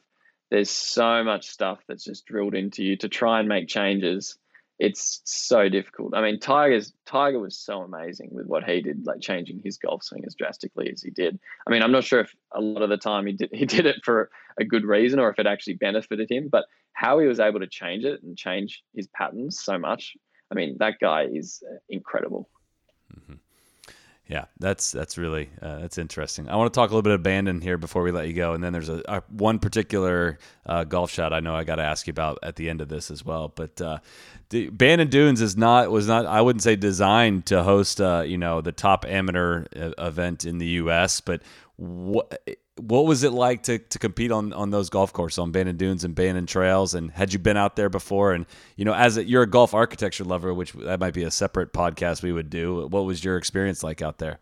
there's 0.51 0.69
so 0.69 1.23
much 1.23 1.47
stuff 1.47 1.79
that's 1.87 2.03
just 2.03 2.25
drilled 2.25 2.55
into 2.55 2.83
you 2.83 2.97
to 2.97 3.09
try 3.09 3.39
and 3.39 3.47
make 3.47 3.67
changes. 3.67 4.37
It's 4.79 5.21
so 5.25 5.67
difficult. 5.67 6.15
I 6.15 6.21
mean, 6.21 6.39
Tiger's 6.39 6.93
Tiger 7.05 7.39
was 7.39 7.57
so 7.57 7.81
amazing 7.81 8.29
with 8.31 8.45
what 8.47 8.63
he 8.63 8.81
did, 8.81 9.05
like 9.05 9.19
changing 9.19 9.61
his 9.63 9.77
golf 9.77 10.03
swing 10.03 10.23
as 10.25 10.35
drastically 10.35 10.89
as 10.89 11.01
he 11.01 11.11
did. 11.11 11.37
I 11.67 11.71
mean, 11.71 11.83
I'm 11.83 11.91
not 11.91 12.05
sure 12.05 12.21
if 12.21 12.33
a 12.53 12.61
lot 12.61 12.81
of 12.81 12.89
the 12.89 12.97
time 12.97 13.25
he 13.25 13.33
did 13.33 13.49
he 13.53 13.65
did 13.65 13.85
it 13.85 13.97
for 14.03 14.31
a 14.57 14.63
good 14.63 14.85
reason 14.85 15.19
or 15.19 15.29
if 15.29 15.37
it 15.37 15.47
actually 15.47 15.73
benefited 15.73 16.31
him, 16.31 16.47
but 16.49 16.65
how 16.93 17.19
he 17.19 17.27
was 17.27 17.39
able 17.39 17.59
to 17.59 17.67
change 17.67 18.05
it 18.05 18.23
and 18.23 18.37
change 18.37 18.81
his 18.95 19.07
patterns 19.07 19.59
so 19.59 19.77
much. 19.77 20.15
I 20.51 20.55
mean, 20.55 20.77
that 20.79 20.95
guy 20.99 21.27
is 21.31 21.61
incredible. 21.89 22.49
Mm-hmm. 23.13 23.35
Yeah, 24.29 24.45
that's 24.59 24.91
that's 24.91 25.17
really 25.17 25.49
uh, 25.59 25.79
that's 25.79 25.97
interesting. 25.97 26.49
I 26.49 26.55
want 26.55 26.71
to 26.71 26.77
talk 26.77 26.91
a 26.91 26.93
little 26.93 27.01
bit 27.01 27.13
of 27.13 27.23
Bandon 27.23 27.61
here 27.61 27.79
before 27.79 28.03
we 28.03 28.11
let 28.11 28.27
you 28.27 28.33
go, 28.33 28.53
and 28.53 28.63
then 28.63 28.73
there's 28.73 28.87
a, 28.87 29.01
a 29.07 29.23
one 29.29 29.57
particular 29.57 30.37
uh, 30.67 30.83
golf 30.83 31.09
shot 31.09 31.33
I 31.33 31.39
know 31.39 31.55
I 31.55 31.63
got 31.63 31.77
to 31.77 31.81
ask 31.81 32.05
you 32.05 32.11
about 32.11 32.37
at 32.43 32.55
the 32.55 32.69
end 32.69 32.79
of 32.79 32.89
this 32.89 33.09
as 33.09 33.25
well. 33.25 33.51
But 33.53 33.81
uh, 33.81 33.97
the, 34.49 34.69
Bandon 34.69 35.07
Dunes 35.07 35.41
is 35.41 35.57
not 35.57 35.89
was 35.89 36.07
not 36.07 36.27
I 36.27 36.41
wouldn't 36.41 36.61
say 36.61 36.75
designed 36.75 37.47
to 37.47 37.63
host 37.63 37.99
uh, 37.99 38.21
you 38.23 38.37
know 38.37 38.61
the 38.61 38.71
top 38.71 39.03
amateur 39.03 39.65
uh, 39.75 39.93
event 39.97 40.45
in 40.45 40.59
the 40.59 40.67
U.S., 40.67 41.21
but 41.21 41.41
what 41.77 42.39
what 42.79 43.05
was 43.05 43.23
it 43.23 43.31
like 43.31 43.63
to, 43.63 43.79
to 43.79 43.99
compete 43.99 44.31
on, 44.31 44.53
on 44.53 44.71
those 44.71 44.89
golf 44.89 45.13
courses 45.13 45.39
on 45.39 45.51
Bandon 45.51 45.77
Dunes 45.77 46.03
and 46.03 46.15
Bandon 46.15 46.45
Trails? 46.45 46.93
And 46.93 47.11
had 47.11 47.33
you 47.33 47.39
been 47.39 47.57
out 47.57 47.75
there 47.75 47.89
before? 47.89 48.33
And 48.33 48.45
you 48.75 48.85
know, 48.85 48.93
as 48.93 49.17
a, 49.17 49.23
you're 49.23 49.43
a 49.43 49.49
golf 49.49 49.73
architecture 49.73 50.23
lover, 50.23 50.53
which 50.53 50.73
that 50.73 50.99
might 50.99 51.13
be 51.13 51.23
a 51.23 51.31
separate 51.31 51.73
podcast 51.73 52.23
we 52.23 52.31
would 52.31 52.49
do. 52.49 52.87
What 52.87 53.05
was 53.05 53.23
your 53.23 53.37
experience 53.37 53.83
like 53.83 54.01
out 54.01 54.17
there? 54.17 54.39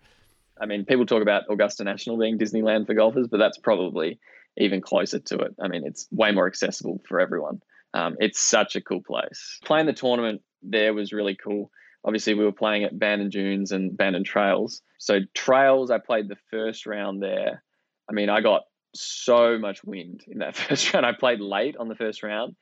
I 0.60 0.66
mean, 0.66 0.86
people 0.86 1.06
talk 1.06 1.22
about 1.22 1.44
Augusta 1.50 1.84
National 1.84 2.18
being 2.18 2.38
Disneyland 2.38 2.88
for 2.88 2.94
golfers, 2.94 3.28
but 3.28 3.38
that's 3.38 3.58
probably 3.58 4.20
even 4.58 4.82
closer 4.82 5.20
to 5.20 5.38
it. 5.40 5.56
I 5.62 5.68
mean, 5.68 5.84
it's 5.86 6.08
way 6.12 6.32
more 6.32 6.48
accessible 6.48 7.02
for 7.08 7.20
everyone. 7.20 7.62
Um, 7.94 8.16
it's 8.20 8.40
such 8.40 8.76
a 8.76 8.82
cool 8.82 9.02
place. 9.02 9.60
Playing 9.64 9.86
the 9.86 9.94
tournament 9.94 10.42
there 10.64 10.94
was 10.94 11.14
really 11.14 11.36
cool. 11.36 11.72
Obviously, 12.04 12.34
we 12.34 12.44
were 12.44 12.52
playing 12.52 12.84
at 12.84 12.98
Bandon 12.98 13.30
Dunes 13.30 13.72
and 13.72 13.96
Bandon 13.96 14.24
Trails. 14.24 14.82
So 14.98 15.20
Trails, 15.34 15.92
I 15.92 16.00
played 16.00 16.28
the 16.28 16.38
first 16.50 16.86
round 16.86 17.22
there 17.22 17.64
I 18.10 18.14
mean, 18.14 18.30
I 18.30 18.42
got 18.42 18.64
so 18.96 19.58
much 19.58 19.84
wind 19.84 20.24
in 20.28 20.40
that 20.40 20.56
first 20.56 20.94
round. 20.94 21.06
I 21.06 21.14
played 21.14 21.40
late 21.40 21.78
on 21.78 21.88
the 21.88 21.96
first 21.96 22.24
round. 22.24 22.56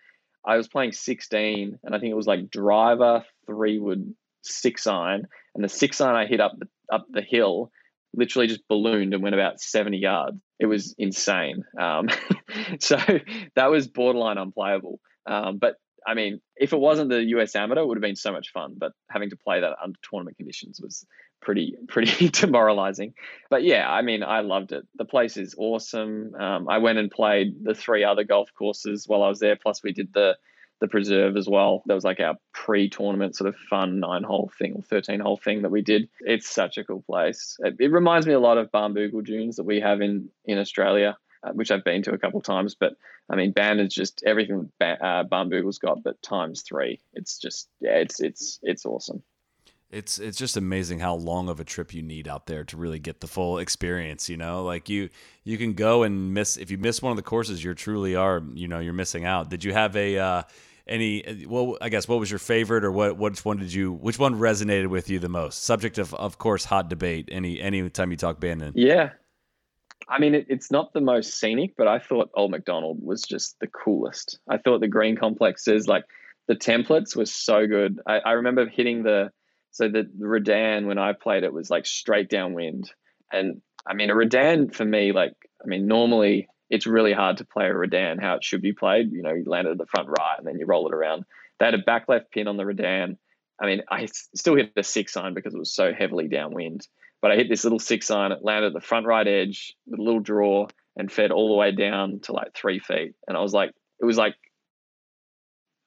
I 0.46 0.58
was 0.58 0.68
playing 0.68 0.92
16, 0.92 1.80
and 1.84 1.96
I 1.96 2.00
think 2.00 2.12
it 2.12 2.16
was 2.16 2.28
like 2.28 2.52
driver, 2.52 3.26
three 3.48 3.80
wood, 3.80 4.14
six 4.44 4.86
iron, 4.86 5.28
and 5.56 5.64
the 5.64 5.70
six 5.70 6.00
iron 6.02 6.16
I 6.16 6.28
hit 6.28 6.40
up 6.40 6.54
the 6.58 6.68
up 6.92 7.06
the 7.10 7.22
hill 7.22 7.72
literally 8.16 8.48
just 8.48 8.68
ballooned 8.68 9.14
and 9.14 9.22
went 9.22 9.36
about 9.36 9.60
70 9.60 9.98
yards. 9.98 10.38
It 10.60 10.68
was 10.68 10.96
insane. 10.98 11.64
Um, 11.80 12.08
so 12.80 12.98
that 13.56 13.70
was 13.70 13.88
borderline 13.88 14.38
unplayable. 14.38 15.00
Um, 15.26 15.58
but 15.58 15.76
I 16.08 16.14
mean, 16.14 16.40
if 16.56 16.72
it 16.72 16.80
wasn't 16.80 17.10
the 17.10 17.24
US 17.38 17.56
Amateur, 17.56 17.82
it 17.82 17.88
would 17.88 17.98
have 17.98 18.02
been 18.04 18.16
so 18.16 18.32
much 18.32 18.52
fun. 18.54 18.76
But 18.78 18.94
having 19.10 19.32
to 19.32 19.38
play 19.38 19.62
that 19.62 19.76
under 19.84 19.98
tournament 20.10 20.38
conditions 20.38 20.80
was 20.82 21.06
pretty 21.46 21.78
pretty 21.88 22.28
demoralizing. 22.30 23.14
But 23.50 23.64
yeah, 23.64 23.90
I 23.90 24.02
mean, 24.02 24.24
I 24.24 24.42
loved 24.42 24.74
it. 24.74 24.86
The 24.96 25.06
place 25.06 25.38
is 25.38 25.56
awesome. 25.58 26.36
Um, 26.36 26.68
I 26.68 26.80
went 26.80 26.98
and 26.98 27.10
played 27.10 27.64
the 27.64 27.76
three 27.76 28.04
other 28.04 28.26
golf 28.26 28.50
courses 28.58 29.08
while 29.08 29.24
I 29.24 29.30
was 29.30 29.40
there. 29.40 29.56
Plus, 29.56 29.82
we 29.82 29.94
did 29.94 30.12
the 30.14 30.38
the 30.82 30.90
preserve 30.90 31.38
as 31.38 31.48
well. 31.48 31.84
That 31.86 31.94
was 31.94 32.04
like 32.04 32.20
our 32.20 32.36
pre-tournament 32.52 33.38
sort 33.38 33.48
of 33.48 33.56
fun 33.56 34.02
nine 34.02 34.24
hole 34.24 34.52
thing 34.60 34.74
or 34.76 34.82
thirteen 34.82 35.22
hole 35.22 35.38
thing 35.38 35.62
that 35.62 35.72
we 35.72 35.82
did. 35.82 36.10
It's 36.20 36.50
such 36.50 36.78
a 36.78 36.84
cool 36.84 37.04
place. 37.04 37.56
It, 37.60 37.76
it 37.80 37.92
reminds 37.92 38.28
me 38.28 38.34
a 38.34 38.40
lot 38.40 38.58
of 38.58 38.72
Barnbougle 38.72 39.24
Dunes 39.24 39.56
that 39.56 39.64
we 39.64 39.80
have 39.80 40.02
in 40.02 40.30
in 40.44 40.58
Australia. 40.58 41.18
Uh, 41.44 41.52
which 41.52 41.70
I've 41.70 41.84
been 41.84 42.02
to 42.04 42.14
a 42.14 42.18
couple 42.18 42.42
times. 42.42 42.74
But 42.74 42.94
I 43.30 43.36
mean, 43.36 43.52
Bandon's 43.52 43.94
just 43.94 44.24
everything 44.26 44.72
uh, 44.82 45.24
Barnbougle's 45.26 45.78
got, 45.78 46.02
but 46.02 46.20
times 46.24 46.64
three. 46.64 47.02
It's 47.14 47.38
just 47.38 47.70
yeah, 47.80 47.98
it's 47.98 48.20
it's 48.20 48.60
it's 48.64 48.84
awesome. 48.84 49.22
It's 49.92 50.20
it's 50.20 50.38
just 50.38 50.58
amazing 50.58 51.00
how 51.00 51.16
long 51.16 51.48
of 51.48 51.60
a 51.60 51.64
trip 51.64 51.94
you 51.94 52.02
need 52.02 52.28
out 52.28 52.48
there 52.48 52.64
to 52.66 52.78
really 52.78 53.00
get 53.00 53.22
the 53.22 53.28
full 53.28 53.60
experience. 53.60 54.30
You 54.30 54.38
know, 54.38 54.64
like 54.64 54.90
you 54.90 55.10
you 55.44 55.58
can 55.58 55.74
go 55.74 56.04
and 56.04 56.34
miss 56.34 56.58
if 56.58 56.72
you 56.72 56.78
miss 56.78 57.02
one 57.02 57.12
of 57.12 57.18
the 57.18 57.24
courses, 57.24 57.64
you 57.64 57.74
truly 57.74 58.16
are 58.16 58.44
you 58.54 58.68
know 58.68 58.80
you're 58.80 58.94
missing 58.94 59.26
out. 59.26 59.50
Did 59.50 59.64
you 59.64 59.74
have 59.74 59.96
a 59.96 60.18
uh, 60.18 60.44
any 60.88 61.48
well 61.48 61.80
i 61.82 61.90
guess 61.90 62.08
what 62.08 62.20
was 62.20 62.30
your 62.30 62.38
favorite 62.38 62.86
or 62.86 62.92
what 62.92 63.18
which 63.18 63.44
one 63.44 63.58
did 63.58 63.74
you 63.74 63.92
which 63.92 64.20
one 64.20 64.36
resonated 64.36 64.86
with 64.86 65.10
you 65.10 65.18
the 65.18 65.28
most 65.28 65.64
subject 65.64 65.98
of 65.98 66.14
of 66.14 66.38
course 66.38 66.64
hot 66.64 66.90
debate 66.90 67.28
any 67.32 67.60
any 67.60 67.90
time 67.90 68.12
you 68.12 68.18
talk 68.18 68.40
bandon 68.40 68.72
yeah 68.76 69.10
I 70.08 70.20
mean, 70.20 70.36
it, 70.36 70.46
it's 70.50 70.72
not 70.72 70.94
the 70.94 71.02
most 71.02 71.40
scenic, 71.40 71.74
but 71.78 71.88
I 71.88 72.00
thought 72.00 72.30
Old 72.36 72.52
McDonald 72.52 73.00
was 73.02 73.22
just 73.24 73.60
the 73.60 73.68
coolest. 73.68 74.40
I 74.48 74.58
thought 74.58 74.82
the 74.82 74.88
green 74.88 75.16
complexes, 75.16 75.88
like 75.88 76.04
the 76.48 76.56
templates, 76.56 77.16
were 77.16 77.26
so 77.26 77.66
good. 77.66 78.00
I, 78.06 78.20
I 78.20 78.32
remember 78.34 78.68
hitting 78.68 79.04
the 79.04 79.32
so 79.76 79.90
the, 79.90 80.10
the 80.18 80.26
Redan 80.26 80.86
when 80.86 80.98
I 80.98 81.12
played 81.12 81.44
it 81.44 81.52
was 81.52 81.70
like 81.70 81.86
straight 81.86 82.30
downwind, 82.30 82.90
and 83.30 83.62
I 83.86 83.94
mean 83.94 84.10
a 84.10 84.16
Redan 84.16 84.74
for 84.74 84.86
me, 84.86 85.12
like 85.12 85.34
I 85.62 85.68
mean 85.68 85.86
normally 85.86 86.48
it's 86.70 86.88
really 86.88 87.12
hard 87.12 87.38
to 87.38 87.46
play 87.46 87.66
a 87.66 87.74
Redan 87.74 88.22
how 88.22 88.36
it 88.36 88.44
should 88.44 88.62
be 88.62 88.72
played. 88.72 89.12
You 89.12 89.22
know, 89.22 89.34
you 89.34 89.44
land 89.46 89.68
it 89.68 89.72
at 89.72 89.78
the 89.78 89.86
front 89.86 90.08
right 90.08 90.36
and 90.38 90.48
then 90.48 90.60
you 90.60 90.66
roll 90.66 90.88
it 90.88 90.94
around. 90.94 91.26
They 91.60 91.66
had 91.66 91.74
a 91.74 91.80
back 91.80 92.06
left 92.08 92.32
pin 92.32 92.48
on 92.48 92.56
the 92.56 92.64
Redan. 92.64 93.18
I 93.62 93.66
mean, 93.66 93.82
I 93.92 94.06
still 94.06 94.56
hit 94.56 94.74
the 94.76 94.84
six 94.84 95.18
iron 95.18 95.34
because 95.34 95.54
it 95.54 95.60
was 95.60 95.74
so 95.74 95.94
heavily 95.94 96.30
downwind. 96.30 96.88
But 97.22 97.32
I 97.32 97.36
hit 97.36 97.50
this 97.50 97.66
little 97.66 97.80
six 97.80 98.10
iron, 98.10 98.32
it 98.32 98.44
landed 98.44 98.68
at 98.68 98.74
the 98.74 98.80
front 98.80 99.06
right 99.06 99.28
edge 99.28 99.76
with 99.88 100.00
a 100.00 100.04
little 100.04 100.22
draw 100.22 100.68
and 100.96 101.12
fed 101.12 101.32
all 101.32 101.50
the 101.50 101.56
way 101.56 101.74
down 101.74 102.22
to 102.22 102.32
like 102.32 102.54
three 102.54 102.80
feet. 102.80 103.14
And 103.28 103.36
I 103.36 103.42
was 103.42 103.54
like, 103.54 103.72
it 104.00 104.06
was 104.06 104.18
like, 104.18 104.36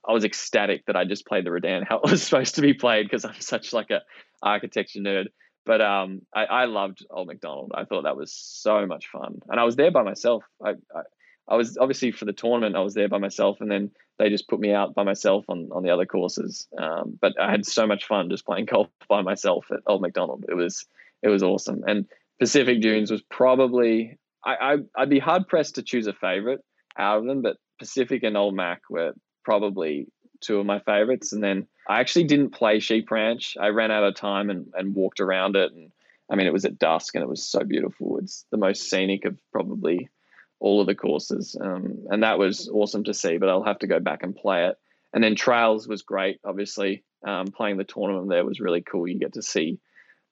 I 0.08 0.12
was 0.12 0.24
ecstatic 0.24 0.86
that 0.86 0.96
I 0.96 1.04
just 1.04 1.26
played 1.26 1.44
the 1.44 1.50
Redan 1.50 1.84
how 1.86 1.98
it 1.98 2.10
was 2.10 2.22
supposed 2.24 2.54
to 2.56 2.62
be 2.62 2.74
played 2.74 3.04
because 3.04 3.24
I'm 3.24 3.40
such 3.40 3.72
like 3.72 3.90
a 3.90 4.02
architecture 4.42 5.00
nerd. 5.00 5.26
But 5.66 5.82
um, 5.82 6.22
I, 6.34 6.44
I 6.44 6.64
loved 6.64 7.04
Old 7.10 7.26
McDonald. 7.26 7.72
I 7.74 7.84
thought 7.84 8.04
that 8.04 8.16
was 8.16 8.32
so 8.32 8.86
much 8.86 9.08
fun, 9.08 9.40
and 9.48 9.60
I 9.60 9.64
was 9.64 9.76
there 9.76 9.90
by 9.90 10.02
myself. 10.02 10.44
I, 10.64 10.70
I 10.70 11.02
I 11.48 11.56
was 11.56 11.78
obviously 11.78 12.10
for 12.10 12.24
the 12.24 12.32
tournament. 12.32 12.76
I 12.76 12.80
was 12.80 12.94
there 12.94 13.08
by 13.08 13.18
myself, 13.18 13.58
and 13.60 13.70
then 13.70 13.90
they 14.18 14.30
just 14.30 14.48
put 14.48 14.60
me 14.60 14.72
out 14.72 14.94
by 14.94 15.02
myself 15.02 15.44
on 15.48 15.68
on 15.72 15.82
the 15.82 15.90
other 15.90 16.06
courses. 16.06 16.66
Um, 16.78 17.18
but 17.20 17.38
I 17.40 17.50
had 17.50 17.66
so 17.66 17.86
much 17.86 18.06
fun 18.06 18.30
just 18.30 18.46
playing 18.46 18.64
golf 18.70 18.88
by 19.08 19.22
myself 19.22 19.66
at 19.70 19.80
Old 19.86 20.00
McDonald. 20.00 20.44
It 20.48 20.54
was 20.54 20.86
it 21.22 21.28
was 21.28 21.42
awesome. 21.42 21.82
And 21.86 22.06
Pacific 22.38 22.80
Dunes 22.80 23.10
was 23.10 23.22
probably 23.22 24.18
I, 24.44 24.76
I 24.94 25.00
would 25.00 25.10
be 25.10 25.18
hard 25.18 25.48
pressed 25.48 25.74
to 25.74 25.82
choose 25.82 26.06
a 26.06 26.12
favorite 26.12 26.60
out 26.96 27.18
of 27.18 27.26
them, 27.26 27.42
but 27.42 27.56
Pacific 27.78 28.22
and 28.22 28.36
Old 28.36 28.54
Mac 28.54 28.82
were 28.88 29.12
probably 29.44 30.08
two 30.40 30.58
of 30.58 30.66
my 30.66 30.78
favorites. 30.80 31.32
And 31.32 31.42
then 31.42 31.66
I 31.88 32.00
actually 32.00 32.24
didn't 32.24 32.50
play 32.50 32.80
Sheep 32.80 33.10
Ranch. 33.10 33.56
I 33.60 33.68
ran 33.68 33.90
out 33.90 34.04
of 34.04 34.14
time 34.14 34.50
and, 34.50 34.72
and 34.74 34.94
walked 34.94 35.20
around 35.20 35.56
it. 35.56 35.72
And 35.72 35.90
I 36.30 36.36
mean, 36.36 36.46
it 36.46 36.52
was 36.52 36.64
at 36.64 36.78
dusk 36.78 37.14
and 37.14 37.22
it 37.22 37.28
was 37.28 37.44
so 37.44 37.60
beautiful. 37.60 38.18
It's 38.18 38.44
the 38.50 38.58
most 38.58 38.88
scenic 38.88 39.24
of 39.24 39.38
probably 39.52 40.08
all 40.60 40.80
of 40.80 40.86
the 40.86 40.94
courses. 40.94 41.56
Um, 41.60 42.06
and 42.10 42.22
that 42.22 42.38
was 42.38 42.68
awesome 42.68 43.04
to 43.04 43.14
see, 43.14 43.38
but 43.38 43.48
I'll 43.48 43.62
have 43.62 43.80
to 43.80 43.86
go 43.86 44.00
back 44.00 44.22
and 44.22 44.34
play 44.34 44.66
it. 44.66 44.76
And 45.12 45.24
then 45.24 45.34
Trails 45.34 45.88
was 45.88 46.02
great, 46.02 46.40
obviously. 46.44 47.04
Um, 47.26 47.46
playing 47.46 47.78
the 47.78 47.84
tournament 47.84 48.28
there 48.28 48.44
was 48.44 48.60
really 48.60 48.82
cool. 48.82 49.08
You 49.08 49.18
get 49.18 49.34
to 49.34 49.42
see 49.42 49.80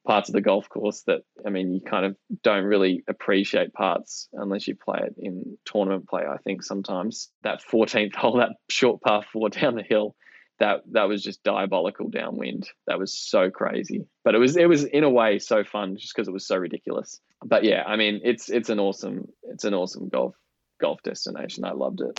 parts 0.07 0.28
of 0.28 0.34
the 0.34 0.40
golf 0.40 0.68
course 0.68 1.02
that 1.07 1.22
I 1.44 1.50
mean 1.50 1.72
you 1.72 1.80
kind 1.80 2.07
of 2.07 2.16
don't 2.42 2.64
really 2.64 3.02
appreciate 3.09 3.72
parts 3.72 4.28
unless 4.32 4.66
you 4.66 4.76
play 4.76 5.00
it 5.02 5.14
in 5.18 5.59
tournament 5.64 6.09
play. 6.09 6.22
I 6.22 6.38
think 6.38 6.62
sometimes 6.62 7.30
that 7.42 7.61
14th 7.62 8.14
hole, 8.16 8.38
that 8.38 8.57
short 8.70 9.02
par 9.02 9.24
four 9.32 9.50
down 9.50 9.74
the 9.74 9.82
hill, 9.82 10.14
that 10.59 10.82
that 10.92 11.09
was 11.09 11.22
just 11.22 11.42
diabolical 11.42 12.09
downwind. 12.09 12.68
That 12.86 12.98
was 12.98 13.18
so 13.18 13.50
crazy, 13.50 14.07
but 14.24 14.34
it 14.34 14.38
was 14.38 14.57
it 14.57 14.68
was 14.68 14.84
in 14.84 15.04
a 15.04 15.11
way 15.11 15.38
so 15.38 15.64
fun 15.64 15.96
just 15.96 16.14
because 16.14 16.28
it 16.28 16.32
was 16.32 16.46
so 16.46 16.57
ridiculous. 16.57 17.20
But 17.44 17.64
yeah, 17.64 17.82
I 17.86 17.96
mean 17.96 18.20
it's 18.24 18.48
it's 18.48 18.70
an 18.70 18.80
awesome 18.80 19.26
it's 19.42 19.64
an 19.64 19.74
awesome 19.74 20.09
golf 20.09 20.34
golf 20.80 21.02
destination. 21.02 21.64
I 21.64 21.72
loved 21.72 22.00
it. 22.00 22.18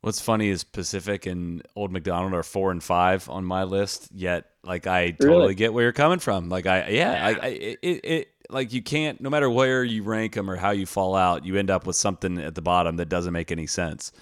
What's 0.00 0.20
funny 0.20 0.48
is 0.48 0.62
Pacific 0.62 1.26
and 1.26 1.66
Old 1.74 1.90
McDonald 1.90 2.32
are 2.32 2.44
four 2.44 2.70
and 2.70 2.82
five 2.82 3.28
on 3.28 3.44
my 3.44 3.64
list. 3.64 4.10
Yet, 4.12 4.44
like, 4.62 4.86
I 4.86 5.10
totally 5.10 5.38
really? 5.38 5.54
get 5.54 5.74
where 5.74 5.84
you're 5.84 5.92
coming 5.92 6.20
from. 6.20 6.48
Like, 6.48 6.66
I 6.66 6.88
yeah, 6.88 7.26
I, 7.26 7.30
I 7.30 7.48
it, 7.48 7.80
it 7.82 8.28
like 8.50 8.72
you 8.72 8.82
can't 8.82 9.20
no 9.20 9.30
matter 9.30 9.50
where 9.50 9.84
you 9.84 10.02
rank 10.02 10.34
them 10.34 10.50
or 10.50 10.56
how 10.56 10.70
you 10.70 10.86
fall 10.86 11.14
out, 11.14 11.44
you 11.44 11.56
end 11.56 11.70
up 11.70 11.86
with 11.86 11.96
something 11.96 12.38
at 12.38 12.54
the 12.54 12.62
bottom 12.62 12.96
that 12.96 13.08
doesn't 13.08 13.32
make 13.32 13.50
any 13.50 13.66
sense. 13.66 14.12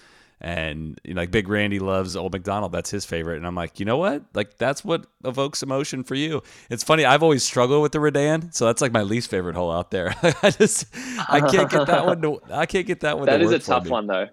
And 0.40 1.00
you 1.02 1.14
know, 1.14 1.22
like 1.22 1.30
Big 1.30 1.48
Randy 1.48 1.78
loves 1.78 2.14
Old 2.14 2.32
McDonald. 2.32 2.72
That's 2.72 2.90
his 2.90 3.06
favorite. 3.06 3.36
And 3.38 3.46
I'm 3.46 3.54
like, 3.54 3.80
you 3.80 3.86
know 3.86 3.96
what? 3.96 4.22
Like 4.34 4.58
that's 4.58 4.84
what 4.84 5.06
evokes 5.24 5.62
emotion 5.62 6.04
for 6.04 6.14
you. 6.14 6.42
It's 6.68 6.84
funny. 6.84 7.06
I've 7.06 7.22
always 7.22 7.42
struggled 7.42 7.82
with 7.82 7.92
the 7.92 8.00
Redan, 8.00 8.52
so 8.52 8.66
that's 8.66 8.82
like 8.82 8.92
my 8.92 9.02
least 9.02 9.30
favorite 9.30 9.56
hole 9.56 9.72
out 9.72 9.90
there. 9.90 10.14
I 10.42 10.50
just 10.50 10.86
I 11.28 11.40
can't 11.40 11.70
get 11.70 11.86
that 11.86 12.04
one. 12.06 12.20
To, 12.22 12.40
I 12.50 12.66
can't 12.66 12.86
get 12.86 13.00
that 13.00 13.18
one. 13.18 13.26
That 13.26 13.40
is 13.40 13.50
a 13.50 13.58
tough 13.58 13.84
me. 13.84 13.90
one 13.90 14.06
though. 14.06 14.28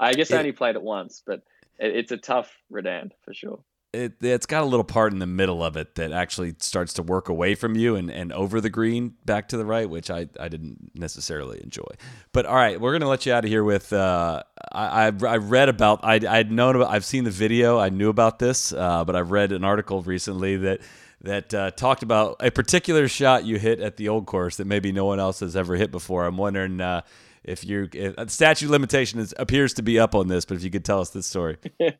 I 0.00 0.14
guess 0.14 0.30
it, 0.30 0.34
I 0.34 0.38
only 0.38 0.52
played 0.52 0.76
it 0.76 0.82
once, 0.82 1.22
but 1.24 1.42
it, 1.78 1.96
it's 1.96 2.12
a 2.12 2.16
tough 2.16 2.50
Redan 2.70 3.10
for 3.24 3.32
sure. 3.34 3.60
it, 3.92 4.14
it's 4.22 4.46
got 4.46 4.62
a 4.62 4.66
little 4.66 4.84
part 4.84 5.12
in 5.12 5.18
the 5.18 5.26
middle 5.26 5.62
of 5.62 5.76
it 5.76 5.96
that 5.96 6.12
actually 6.12 6.54
starts 6.58 6.94
to 6.94 7.02
work 7.02 7.28
away 7.28 7.54
from 7.54 7.76
you 7.76 7.94
and, 7.94 8.10
and 8.10 8.32
over 8.32 8.60
the 8.60 8.70
green 8.70 9.14
back 9.26 9.48
to 9.48 9.56
the 9.56 9.66
right, 9.66 9.88
which 9.88 10.10
I, 10.10 10.28
I 10.40 10.48
didn't 10.48 10.92
necessarily 10.94 11.62
enjoy. 11.62 11.88
But 12.32 12.46
all 12.46 12.54
right, 12.54 12.80
we're 12.80 12.92
gonna 12.92 13.08
let 13.08 13.26
you 13.26 13.32
out 13.32 13.44
of 13.44 13.50
here 13.50 13.64
with 13.64 13.92
uh, 13.92 14.42
I, 14.72 15.08
I, 15.08 15.12
I 15.26 15.36
read 15.36 15.68
about 15.68 16.00
I 16.04 16.20
I'd 16.26 16.50
known 16.50 16.76
about 16.76 16.90
I've 16.90 17.04
seen 17.04 17.24
the 17.24 17.30
video 17.30 17.78
I 17.78 17.90
knew 17.90 18.08
about 18.08 18.38
this, 18.38 18.72
uh, 18.72 19.04
but 19.04 19.14
I've 19.14 19.30
read 19.30 19.52
an 19.52 19.64
article 19.64 20.02
recently 20.02 20.56
that 20.56 20.80
that 21.20 21.54
uh, 21.54 21.70
talked 21.72 22.02
about 22.02 22.36
a 22.40 22.50
particular 22.50 23.08
shot 23.08 23.44
you 23.44 23.58
hit 23.58 23.78
at 23.78 23.96
the 23.96 24.08
old 24.08 24.26
course 24.26 24.56
that 24.56 24.66
maybe 24.66 24.90
no 24.90 25.04
one 25.04 25.20
else 25.20 25.40
has 25.40 25.54
ever 25.54 25.76
hit 25.76 25.90
before. 25.92 26.24
I'm 26.24 26.36
wondering 26.38 26.80
uh, 26.80 27.02
if 27.44 27.64
you 27.64 27.88
if, 27.92 28.18
uh, 28.18 28.26
statute 28.26 28.70
limitation 28.70 29.18
is, 29.18 29.34
appears 29.38 29.74
to 29.74 29.82
be 29.82 29.98
up 29.98 30.14
on 30.14 30.28
this, 30.28 30.44
but 30.44 30.56
if 30.56 30.64
you 30.64 30.70
could 30.70 30.84
tell 30.84 31.00
us 31.00 31.10
this 31.10 31.26
story. 31.26 31.56
yeah, 31.78 31.90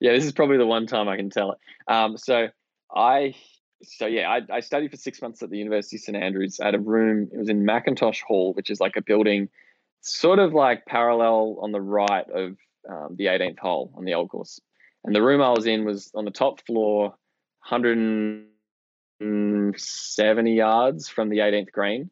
this 0.00 0.24
is 0.24 0.32
probably 0.32 0.58
the 0.58 0.66
one 0.66 0.86
time 0.86 1.08
I 1.08 1.16
can 1.16 1.30
tell 1.30 1.52
it. 1.52 1.58
Um, 1.88 2.16
so 2.16 2.48
I, 2.94 3.34
so 3.82 4.06
yeah, 4.06 4.30
I, 4.30 4.56
I 4.56 4.60
studied 4.60 4.90
for 4.90 4.96
six 4.96 5.20
months 5.20 5.42
at 5.42 5.50
the 5.50 5.58
University 5.58 5.96
of 5.96 6.02
St 6.02 6.16
Andrews. 6.16 6.58
Had 6.62 6.74
a 6.74 6.78
room. 6.78 7.28
It 7.32 7.38
was 7.38 7.48
in 7.48 7.64
McIntosh 7.64 8.22
Hall, 8.22 8.52
which 8.54 8.70
is 8.70 8.80
like 8.80 8.96
a 8.96 9.02
building, 9.02 9.48
sort 10.02 10.38
of 10.38 10.54
like 10.54 10.86
parallel 10.86 11.58
on 11.60 11.72
the 11.72 11.80
right 11.80 12.28
of 12.30 12.56
um, 12.88 13.16
the 13.16 13.26
18th 13.26 13.58
hole 13.58 13.92
on 13.96 14.04
the 14.04 14.14
old 14.14 14.30
course. 14.30 14.60
And 15.04 15.14
the 15.14 15.22
room 15.22 15.42
I 15.42 15.50
was 15.50 15.66
in 15.66 15.84
was 15.84 16.10
on 16.14 16.24
the 16.24 16.30
top 16.30 16.64
floor, 16.64 17.16
170 17.68 20.54
yards 20.54 21.08
from 21.08 21.28
the 21.28 21.38
18th 21.38 21.72
green 21.72 22.08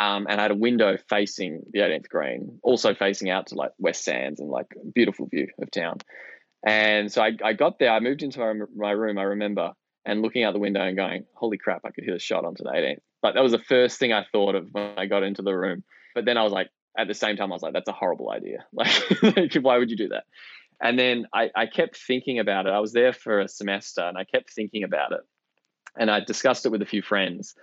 um, 0.00 0.26
and 0.28 0.40
I 0.40 0.44
had 0.44 0.50
a 0.50 0.56
window 0.56 0.96
facing 1.10 1.62
the 1.72 1.80
18th 1.80 2.08
green, 2.08 2.58
also 2.62 2.94
facing 2.94 3.28
out 3.28 3.48
to 3.48 3.54
like 3.54 3.72
West 3.78 4.02
Sands 4.02 4.40
and 4.40 4.48
like 4.48 4.66
beautiful 4.94 5.26
view 5.26 5.48
of 5.60 5.70
town. 5.70 5.98
And 6.66 7.12
so 7.12 7.22
I, 7.22 7.32
I 7.44 7.52
got 7.52 7.78
there, 7.78 7.90
I 7.90 8.00
moved 8.00 8.22
into 8.22 8.40
my, 8.40 8.54
my 8.74 8.90
room, 8.92 9.18
I 9.18 9.24
remember, 9.24 9.72
and 10.06 10.22
looking 10.22 10.42
out 10.42 10.54
the 10.54 10.58
window 10.58 10.80
and 10.80 10.96
going, 10.96 11.26
holy 11.34 11.58
crap, 11.58 11.82
I 11.84 11.90
could 11.90 12.04
hit 12.04 12.14
a 12.14 12.18
shot 12.18 12.46
onto 12.46 12.64
the 12.64 12.70
18th. 12.70 13.00
Like 13.22 13.34
that 13.34 13.42
was 13.42 13.52
the 13.52 13.58
first 13.58 13.98
thing 13.98 14.10
I 14.10 14.24
thought 14.32 14.54
of 14.54 14.68
when 14.72 14.94
I 14.96 15.04
got 15.04 15.22
into 15.22 15.42
the 15.42 15.52
room. 15.52 15.84
But 16.14 16.24
then 16.24 16.38
I 16.38 16.44
was 16.44 16.52
like, 16.52 16.70
at 16.96 17.06
the 17.06 17.14
same 17.14 17.36
time, 17.36 17.52
I 17.52 17.54
was 17.54 17.62
like, 17.62 17.74
that's 17.74 17.88
a 17.88 17.92
horrible 17.92 18.30
idea. 18.30 18.64
Like, 18.72 19.54
why 19.60 19.76
would 19.76 19.90
you 19.90 19.96
do 19.96 20.08
that? 20.08 20.24
And 20.82 20.98
then 20.98 21.26
I, 21.34 21.50
I 21.54 21.66
kept 21.66 21.98
thinking 21.98 22.38
about 22.38 22.66
it. 22.66 22.72
I 22.72 22.80
was 22.80 22.94
there 22.94 23.12
for 23.12 23.40
a 23.40 23.48
semester 23.48 24.00
and 24.00 24.16
I 24.16 24.24
kept 24.24 24.50
thinking 24.50 24.82
about 24.82 25.12
it. 25.12 25.20
And 25.98 26.10
I 26.10 26.20
discussed 26.20 26.64
it 26.64 26.70
with 26.70 26.80
a 26.80 26.86
few 26.86 27.02
friends. 27.02 27.54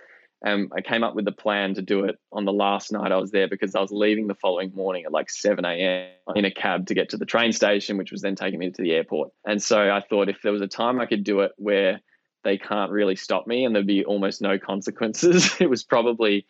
And 0.42 0.70
I 0.76 0.82
came 0.82 1.02
up 1.02 1.16
with 1.16 1.24
the 1.24 1.32
plan 1.32 1.74
to 1.74 1.82
do 1.82 2.04
it 2.04 2.16
on 2.30 2.44
the 2.44 2.52
last 2.52 2.92
night 2.92 3.10
I 3.10 3.16
was 3.16 3.32
there 3.32 3.48
because 3.48 3.74
I 3.74 3.80
was 3.80 3.90
leaving 3.90 4.28
the 4.28 4.36
following 4.36 4.72
morning 4.72 5.04
at 5.04 5.12
like 5.12 5.30
7 5.30 5.64
a.m. 5.64 6.10
in 6.36 6.44
a 6.44 6.50
cab 6.50 6.86
to 6.86 6.94
get 6.94 7.08
to 7.10 7.16
the 7.16 7.26
train 7.26 7.52
station, 7.52 7.96
which 7.98 8.12
was 8.12 8.22
then 8.22 8.36
taking 8.36 8.60
me 8.60 8.70
to 8.70 8.82
the 8.82 8.92
airport. 8.92 9.32
And 9.44 9.60
so 9.60 9.90
I 9.90 10.00
thought 10.00 10.28
if 10.28 10.40
there 10.42 10.52
was 10.52 10.62
a 10.62 10.68
time 10.68 11.00
I 11.00 11.06
could 11.06 11.24
do 11.24 11.40
it 11.40 11.52
where 11.56 12.00
they 12.44 12.56
can't 12.56 12.92
really 12.92 13.16
stop 13.16 13.48
me 13.48 13.64
and 13.64 13.74
there'd 13.74 13.86
be 13.86 14.04
almost 14.04 14.40
no 14.40 14.58
consequences, 14.58 15.56
it 15.60 15.68
was 15.68 15.82
probably 15.82 16.46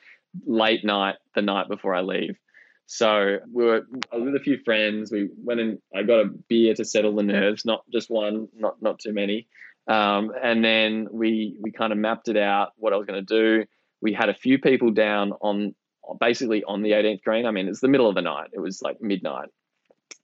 late 0.47 0.85
night, 0.85 1.17
the 1.35 1.43
night 1.43 1.69
before 1.69 1.95
I 1.95 2.03
leave. 2.03 2.37
So 2.85 3.39
we 3.51 3.65
were 3.65 3.87
with 4.13 4.35
a 4.35 4.41
few 4.41 4.59
friends. 4.65 5.11
We 5.11 5.31
went 5.43 5.61
and 5.61 5.79
I 5.95 6.03
got 6.03 6.21
a 6.21 6.31
beer 6.49 6.75
to 6.75 6.85
settle 6.85 7.17
the 7.17 7.23
nerves, 7.23 7.65
not 7.65 7.85
just 7.91 8.11
one, 8.11 8.49
not 8.55 8.81
not 8.81 8.99
too 8.99 9.13
many. 9.13 9.47
Um, 9.87 10.33
and 10.43 10.65
then 10.65 11.09
we 11.11 11.59
we 11.61 11.71
kind 11.71 11.93
of 11.93 11.99
mapped 11.99 12.29
it 12.29 12.39
out 12.39 12.73
what 12.77 12.95
I 12.95 12.97
was 12.97 13.07
going 13.07 13.27
to 13.27 13.59
do 13.61 13.67
we 14.01 14.13
had 14.13 14.29
a 14.29 14.35
few 14.35 14.59
people 14.59 14.91
down 14.91 15.33
on 15.41 15.75
basically 16.21 16.65
on 16.65 16.83
the 16.83 16.93
18th 16.93 17.23
green. 17.23 17.47
I 17.47 17.51
mean, 17.51 17.69
it's 17.69 17.81
the 17.81 17.89
middle 17.89 18.09
of 18.09 18.15
the 18.15 18.23
night. 18.23 18.51
It 18.53 18.61
was 18.61 18.81
like 18.83 19.01
midnight. 19.01 19.49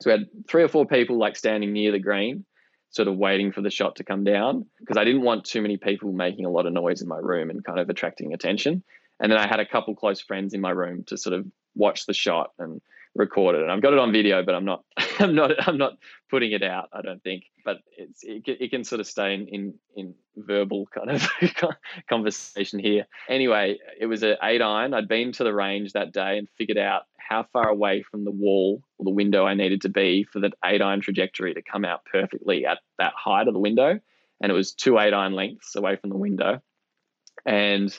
So 0.00 0.10
we 0.10 0.12
had 0.12 0.28
three 0.48 0.62
or 0.62 0.68
four 0.68 0.86
people 0.86 1.18
like 1.18 1.36
standing 1.36 1.72
near 1.72 1.92
the 1.92 1.98
green, 1.98 2.44
sort 2.90 3.08
of 3.08 3.16
waiting 3.16 3.52
for 3.52 3.60
the 3.60 3.70
shot 3.70 3.96
to 3.96 4.04
come 4.04 4.24
down 4.24 4.66
because 4.80 4.96
I 4.96 5.04
didn't 5.04 5.22
want 5.22 5.44
too 5.44 5.62
many 5.62 5.76
people 5.76 6.12
making 6.12 6.44
a 6.44 6.50
lot 6.50 6.66
of 6.66 6.72
noise 6.72 7.02
in 7.02 7.08
my 7.08 7.18
room 7.18 7.50
and 7.50 7.64
kind 7.64 7.78
of 7.78 7.88
attracting 7.90 8.32
attention. 8.32 8.82
And 9.20 9.30
then 9.30 9.38
I 9.38 9.46
had 9.46 9.60
a 9.60 9.66
couple 9.66 9.94
close 9.94 10.20
friends 10.20 10.54
in 10.54 10.60
my 10.60 10.70
room 10.70 11.04
to 11.04 11.16
sort 11.16 11.34
of 11.34 11.46
watch 11.74 12.06
the 12.06 12.14
shot 12.14 12.52
and 12.58 12.80
record 13.14 13.54
it. 13.56 13.62
And 13.62 13.70
I've 13.70 13.82
got 13.82 13.92
it 13.92 13.98
on 13.98 14.12
video, 14.12 14.42
but 14.42 14.54
I'm 14.54 14.64
not, 14.64 14.84
I'm 15.18 15.34
not, 15.34 15.68
I'm 15.68 15.78
not 15.78 15.94
putting 16.30 16.52
it 16.52 16.62
out. 16.62 16.88
I 16.92 17.02
don't 17.02 17.22
think, 17.22 17.44
but 17.64 17.78
it's 17.96 18.22
it, 18.22 18.42
it 18.46 18.70
can 18.70 18.84
sort 18.84 19.00
of 19.00 19.06
stay 19.06 19.34
in 19.34 19.48
in, 19.48 19.74
in 19.96 20.14
verbal 20.36 20.86
kind 20.94 21.10
of 21.10 21.28
conversation 22.08 22.78
here. 22.78 23.06
Anyway, 23.28 23.78
it 23.98 24.06
was 24.06 24.22
an 24.22 24.36
eight 24.42 24.62
iron. 24.62 24.94
I'd 24.94 25.08
been 25.08 25.32
to 25.32 25.44
the 25.44 25.54
range 25.54 25.92
that 25.92 26.12
day 26.12 26.38
and 26.38 26.48
figured 26.58 26.78
out 26.78 27.02
how 27.16 27.46
far 27.52 27.68
away 27.68 28.02
from 28.02 28.24
the 28.24 28.30
wall 28.30 28.82
or 28.98 29.04
the 29.04 29.10
window 29.10 29.46
I 29.46 29.54
needed 29.54 29.82
to 29.82 29.88
be 29.88 30.24
for 30.24 30.40
that 30.40 30.54
eight 30.64 30.82
iron 30.82 31.00
trajectory 31.00 31.54
to 31.54 31.62
come 31.62 31.84
out 31.84 32.04
perfectly 32.04 32.66
at 32.66 32.78
that 32.98 33.14
height 33.16 33.48
of 33.48 33.54
the 33.54 33.60
window. 33.60 33.98
And 34.42 34.50
it 34.50 34.54
was 34.54 34.72
two 34.72 34.98
eight 34.98 35.14
iron 35.14 35.32
lengths 35.32 35.74
away 35.76 35.96
from 35.96 36.10
the 36.10 36.16
window. 36.16 36.60
And 37.46 37.96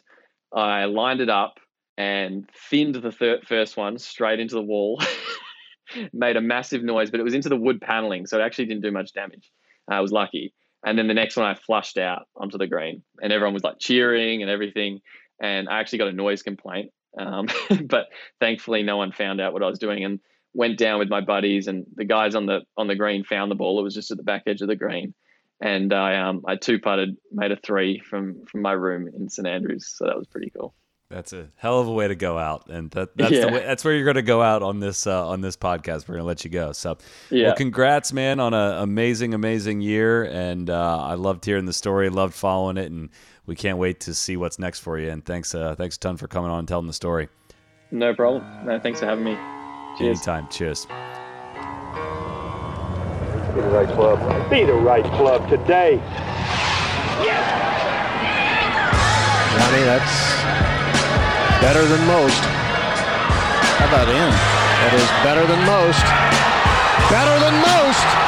I 0.53 0.85
lined 0.85 1.21
it 1.21 1.29
up 1.29 1.59
and 1.97 2.49
thinned 2.69 2.95
the 2.95 3.11
thir- 3.11 3.41
first 3.45 3.77
one 3.77 3.97
straight 3.97 4.39
into 4.39 4.55
the 4.55 4.61
wall. 4.61 5.01
Made 6.13 6.35
a 6.35 6.41
massive 6.41 6.83
noise, 6.83 7.11
but 7.11 7.19
it 7.19 7.23
was 7.23 7.35
into 7.35 7.49
the 7.49 7.55
wood 7.55 7.79
paneling, 7.79 8.25
so 8.25 8.39
it 8.39 8.43
actually 8.43 8.65
didn't 8.65 8.83
do 8.83 8.91
much 8.91 9.13
damage. 9.13 9.51
I 9.87 10.01
was 10.01 10.11
lucky. 10.11 10.53
And 10.85 10.97
then 10.97 11.07
the 11.07 11.13
next 11.13 11.37
one 11.37 11.45
I 11.45 11.55
flushed 11.55 11.97
out 11.97 12.27
onto 12.35 12.57
the 12.57 12.67
green, 12.67 13.03
and 13.21 13.31
everyone 13.31 13.53
was 13.53 13.63
like 13.63 13.79
cheering 13.79 14.41
and 14.41 14.51
everything. 14.51 15.01
And 15.41 15.69
I 15.69 15.79
actually 15.79 15.99
got 15.99 16.07
a 16.07 16.13
noise 16.13 16.41
complaint, 16.41 16.91
um, 17.17 17.47
but 17.85 18.07
thankfully 18.39 18.83
no 18.83 18.97
one 18.97 19.11
found 19.11 19.41
out 19.41 19.53
what 19.53 19.63
I 19.63 19.67
was 19.67 19.79
doing. 19.79 20.03
And 20.03 20.19
went 20.55 20.77
down 20.77 20.99
with 20.99 21.09
my 21.09 21.21
buddies, 21.21 21.67
and 21.67 21.85
the 21.95 22.05
guys 22.05 22.33
on 22.33 22.45
the 22.45 22.61
on 22.77 22.87
the 22.87 22.95
green 22.95 23.23
found 23.23 23.51
the 23.51 23.55
ball. 23.55 23.79
It 23.79 23.83
was 23.83 23.93
just 23.93 24.11
at 24.11 24.17
the 24.17 24.23
back 24.23 24.43
edge 24.47 24.61
of 24.61 24.67
the 24.67 24.75
green, 24.75 25.13
and 25.61 25.93
I 25.93 26.17
um 26.17 26.43
I 26.47 26.55
two 26.55 26.79
putted, 26.79 27.17
made 27.31 27.51
a 27.51 27.57
three 27.57 27.99
from 27.99 28.45
from 28.45 28.61
my 28.61 28.71
room 28.71 29.07
in 29.07 29.29
St 29.29 29.47
Andrews. 29.47 29.87
So 29.95 30.05
that 30.05 30.17
was 30.17 30.27
pretty 30.27 30.51
cool. 30.51 30.73
That's 31.15 31.31
a 31.31 31.47
hell 31.55 31.79
of 31.79 31.87
a 31.87 31.93
way 31.93 32.09
to 32.09 32.15
go 32.15 32.37
out, 32.37 32.67
and 32.67 32.91
that, 32.91 33.15
that's 33.15 33.31
yeah. 33.31 33.45
the 33.45 33.53
way, 33.53 33.63
that's 33.65 33.85
where 33.85 33.93
you're 33.93 34.03
going 34.03 34.17
to 34.17 34.21
go 34.21 34.41
out 34.41 34.61
on 34.61 34.81
this 34.81 35.07
uh, 35.07 35.29
on 35.29 35.39
this 35.39 35.55
podcast. 35.55 36.09
We're 36.09 36.15
going 36.15 36.23
to 36.23 36.27
let 36.27 36.43
you 36.43 36.49
go. 36.49 36.73
So, 36.73 36.97
yeah. 37.29 37.45
well, 37.45 37.55
congrats, 37.55 38.11
man, 38.11 38.41
on 38.41 38.53
an 38.53 38.83
amazing, 38.83 39.33
amazing 39.33 39.79
year, 39.79 40.25
and 40.25 40.69
uh, 40.69 40.97
I 40.99 41.13
loved 41.13 41.45
hearing 41.45 41.67
the 41.67 41.71
story, 41.71 42.09
loved 42.09 42.33
following 42.33 42.75
it, 42.75 42.91
and 42.91 43.07
we 43.45 43.55
can't 43.55 43.77
wait 43.77 44.01
to 44.01 44.13
see 44.13 44.35
what's 44.35 44.59
next 44.59 44.81
for 44.81 44.99
you. 44.99 45.09
And 45.09 45.23
thanks, 45.23 45.55
uh, 45.55 45.73
thanks 45.75 45.95
a 45.95 45.99
ton 46.01 46.17
for 46.17 46.27
coming 46.27 46.51
on 46.51 46.59
and 46.59 46.67
telling 46.67 46.87
the 46.87 46.91
story. 46.91 47.29
No 47.91 48.13
problem. 48.13 48.43
No, 48.65 48.77
thanks 48.77 48.99
for 48.99 49.05
having 49.05 49.23
me. 49.23 49.37
Cheers. 49.97 50.17
Anytime. 50.17 50.49
Cheers. 50.49 50.85
Be 53.55 53.61
the 53.61 53.69
right 53.69 53.87
club. 53.87 54.49
Be 54.49 54.65
the 54.65 54.73
right 54.73 55.05
club 55.13 55.47
today. 55.47 55.95
Yes. 57.23 57.63
Johnny, 59.57 59.83
that's 59.85 60.44
Better 61.65 61.83
than 61.87 62.05
most. 62.05 62.43
How 62.45 63.87
about 63.87 64.07
in? 64.07 64.29
That 64.29 64.93
is 64.93 65.09
better 65.25 65.47
than 65.47 65.65
most. 65.65 66.05
Better 67.09 67.39
than 67.41 67.55
most. 67.57 68.24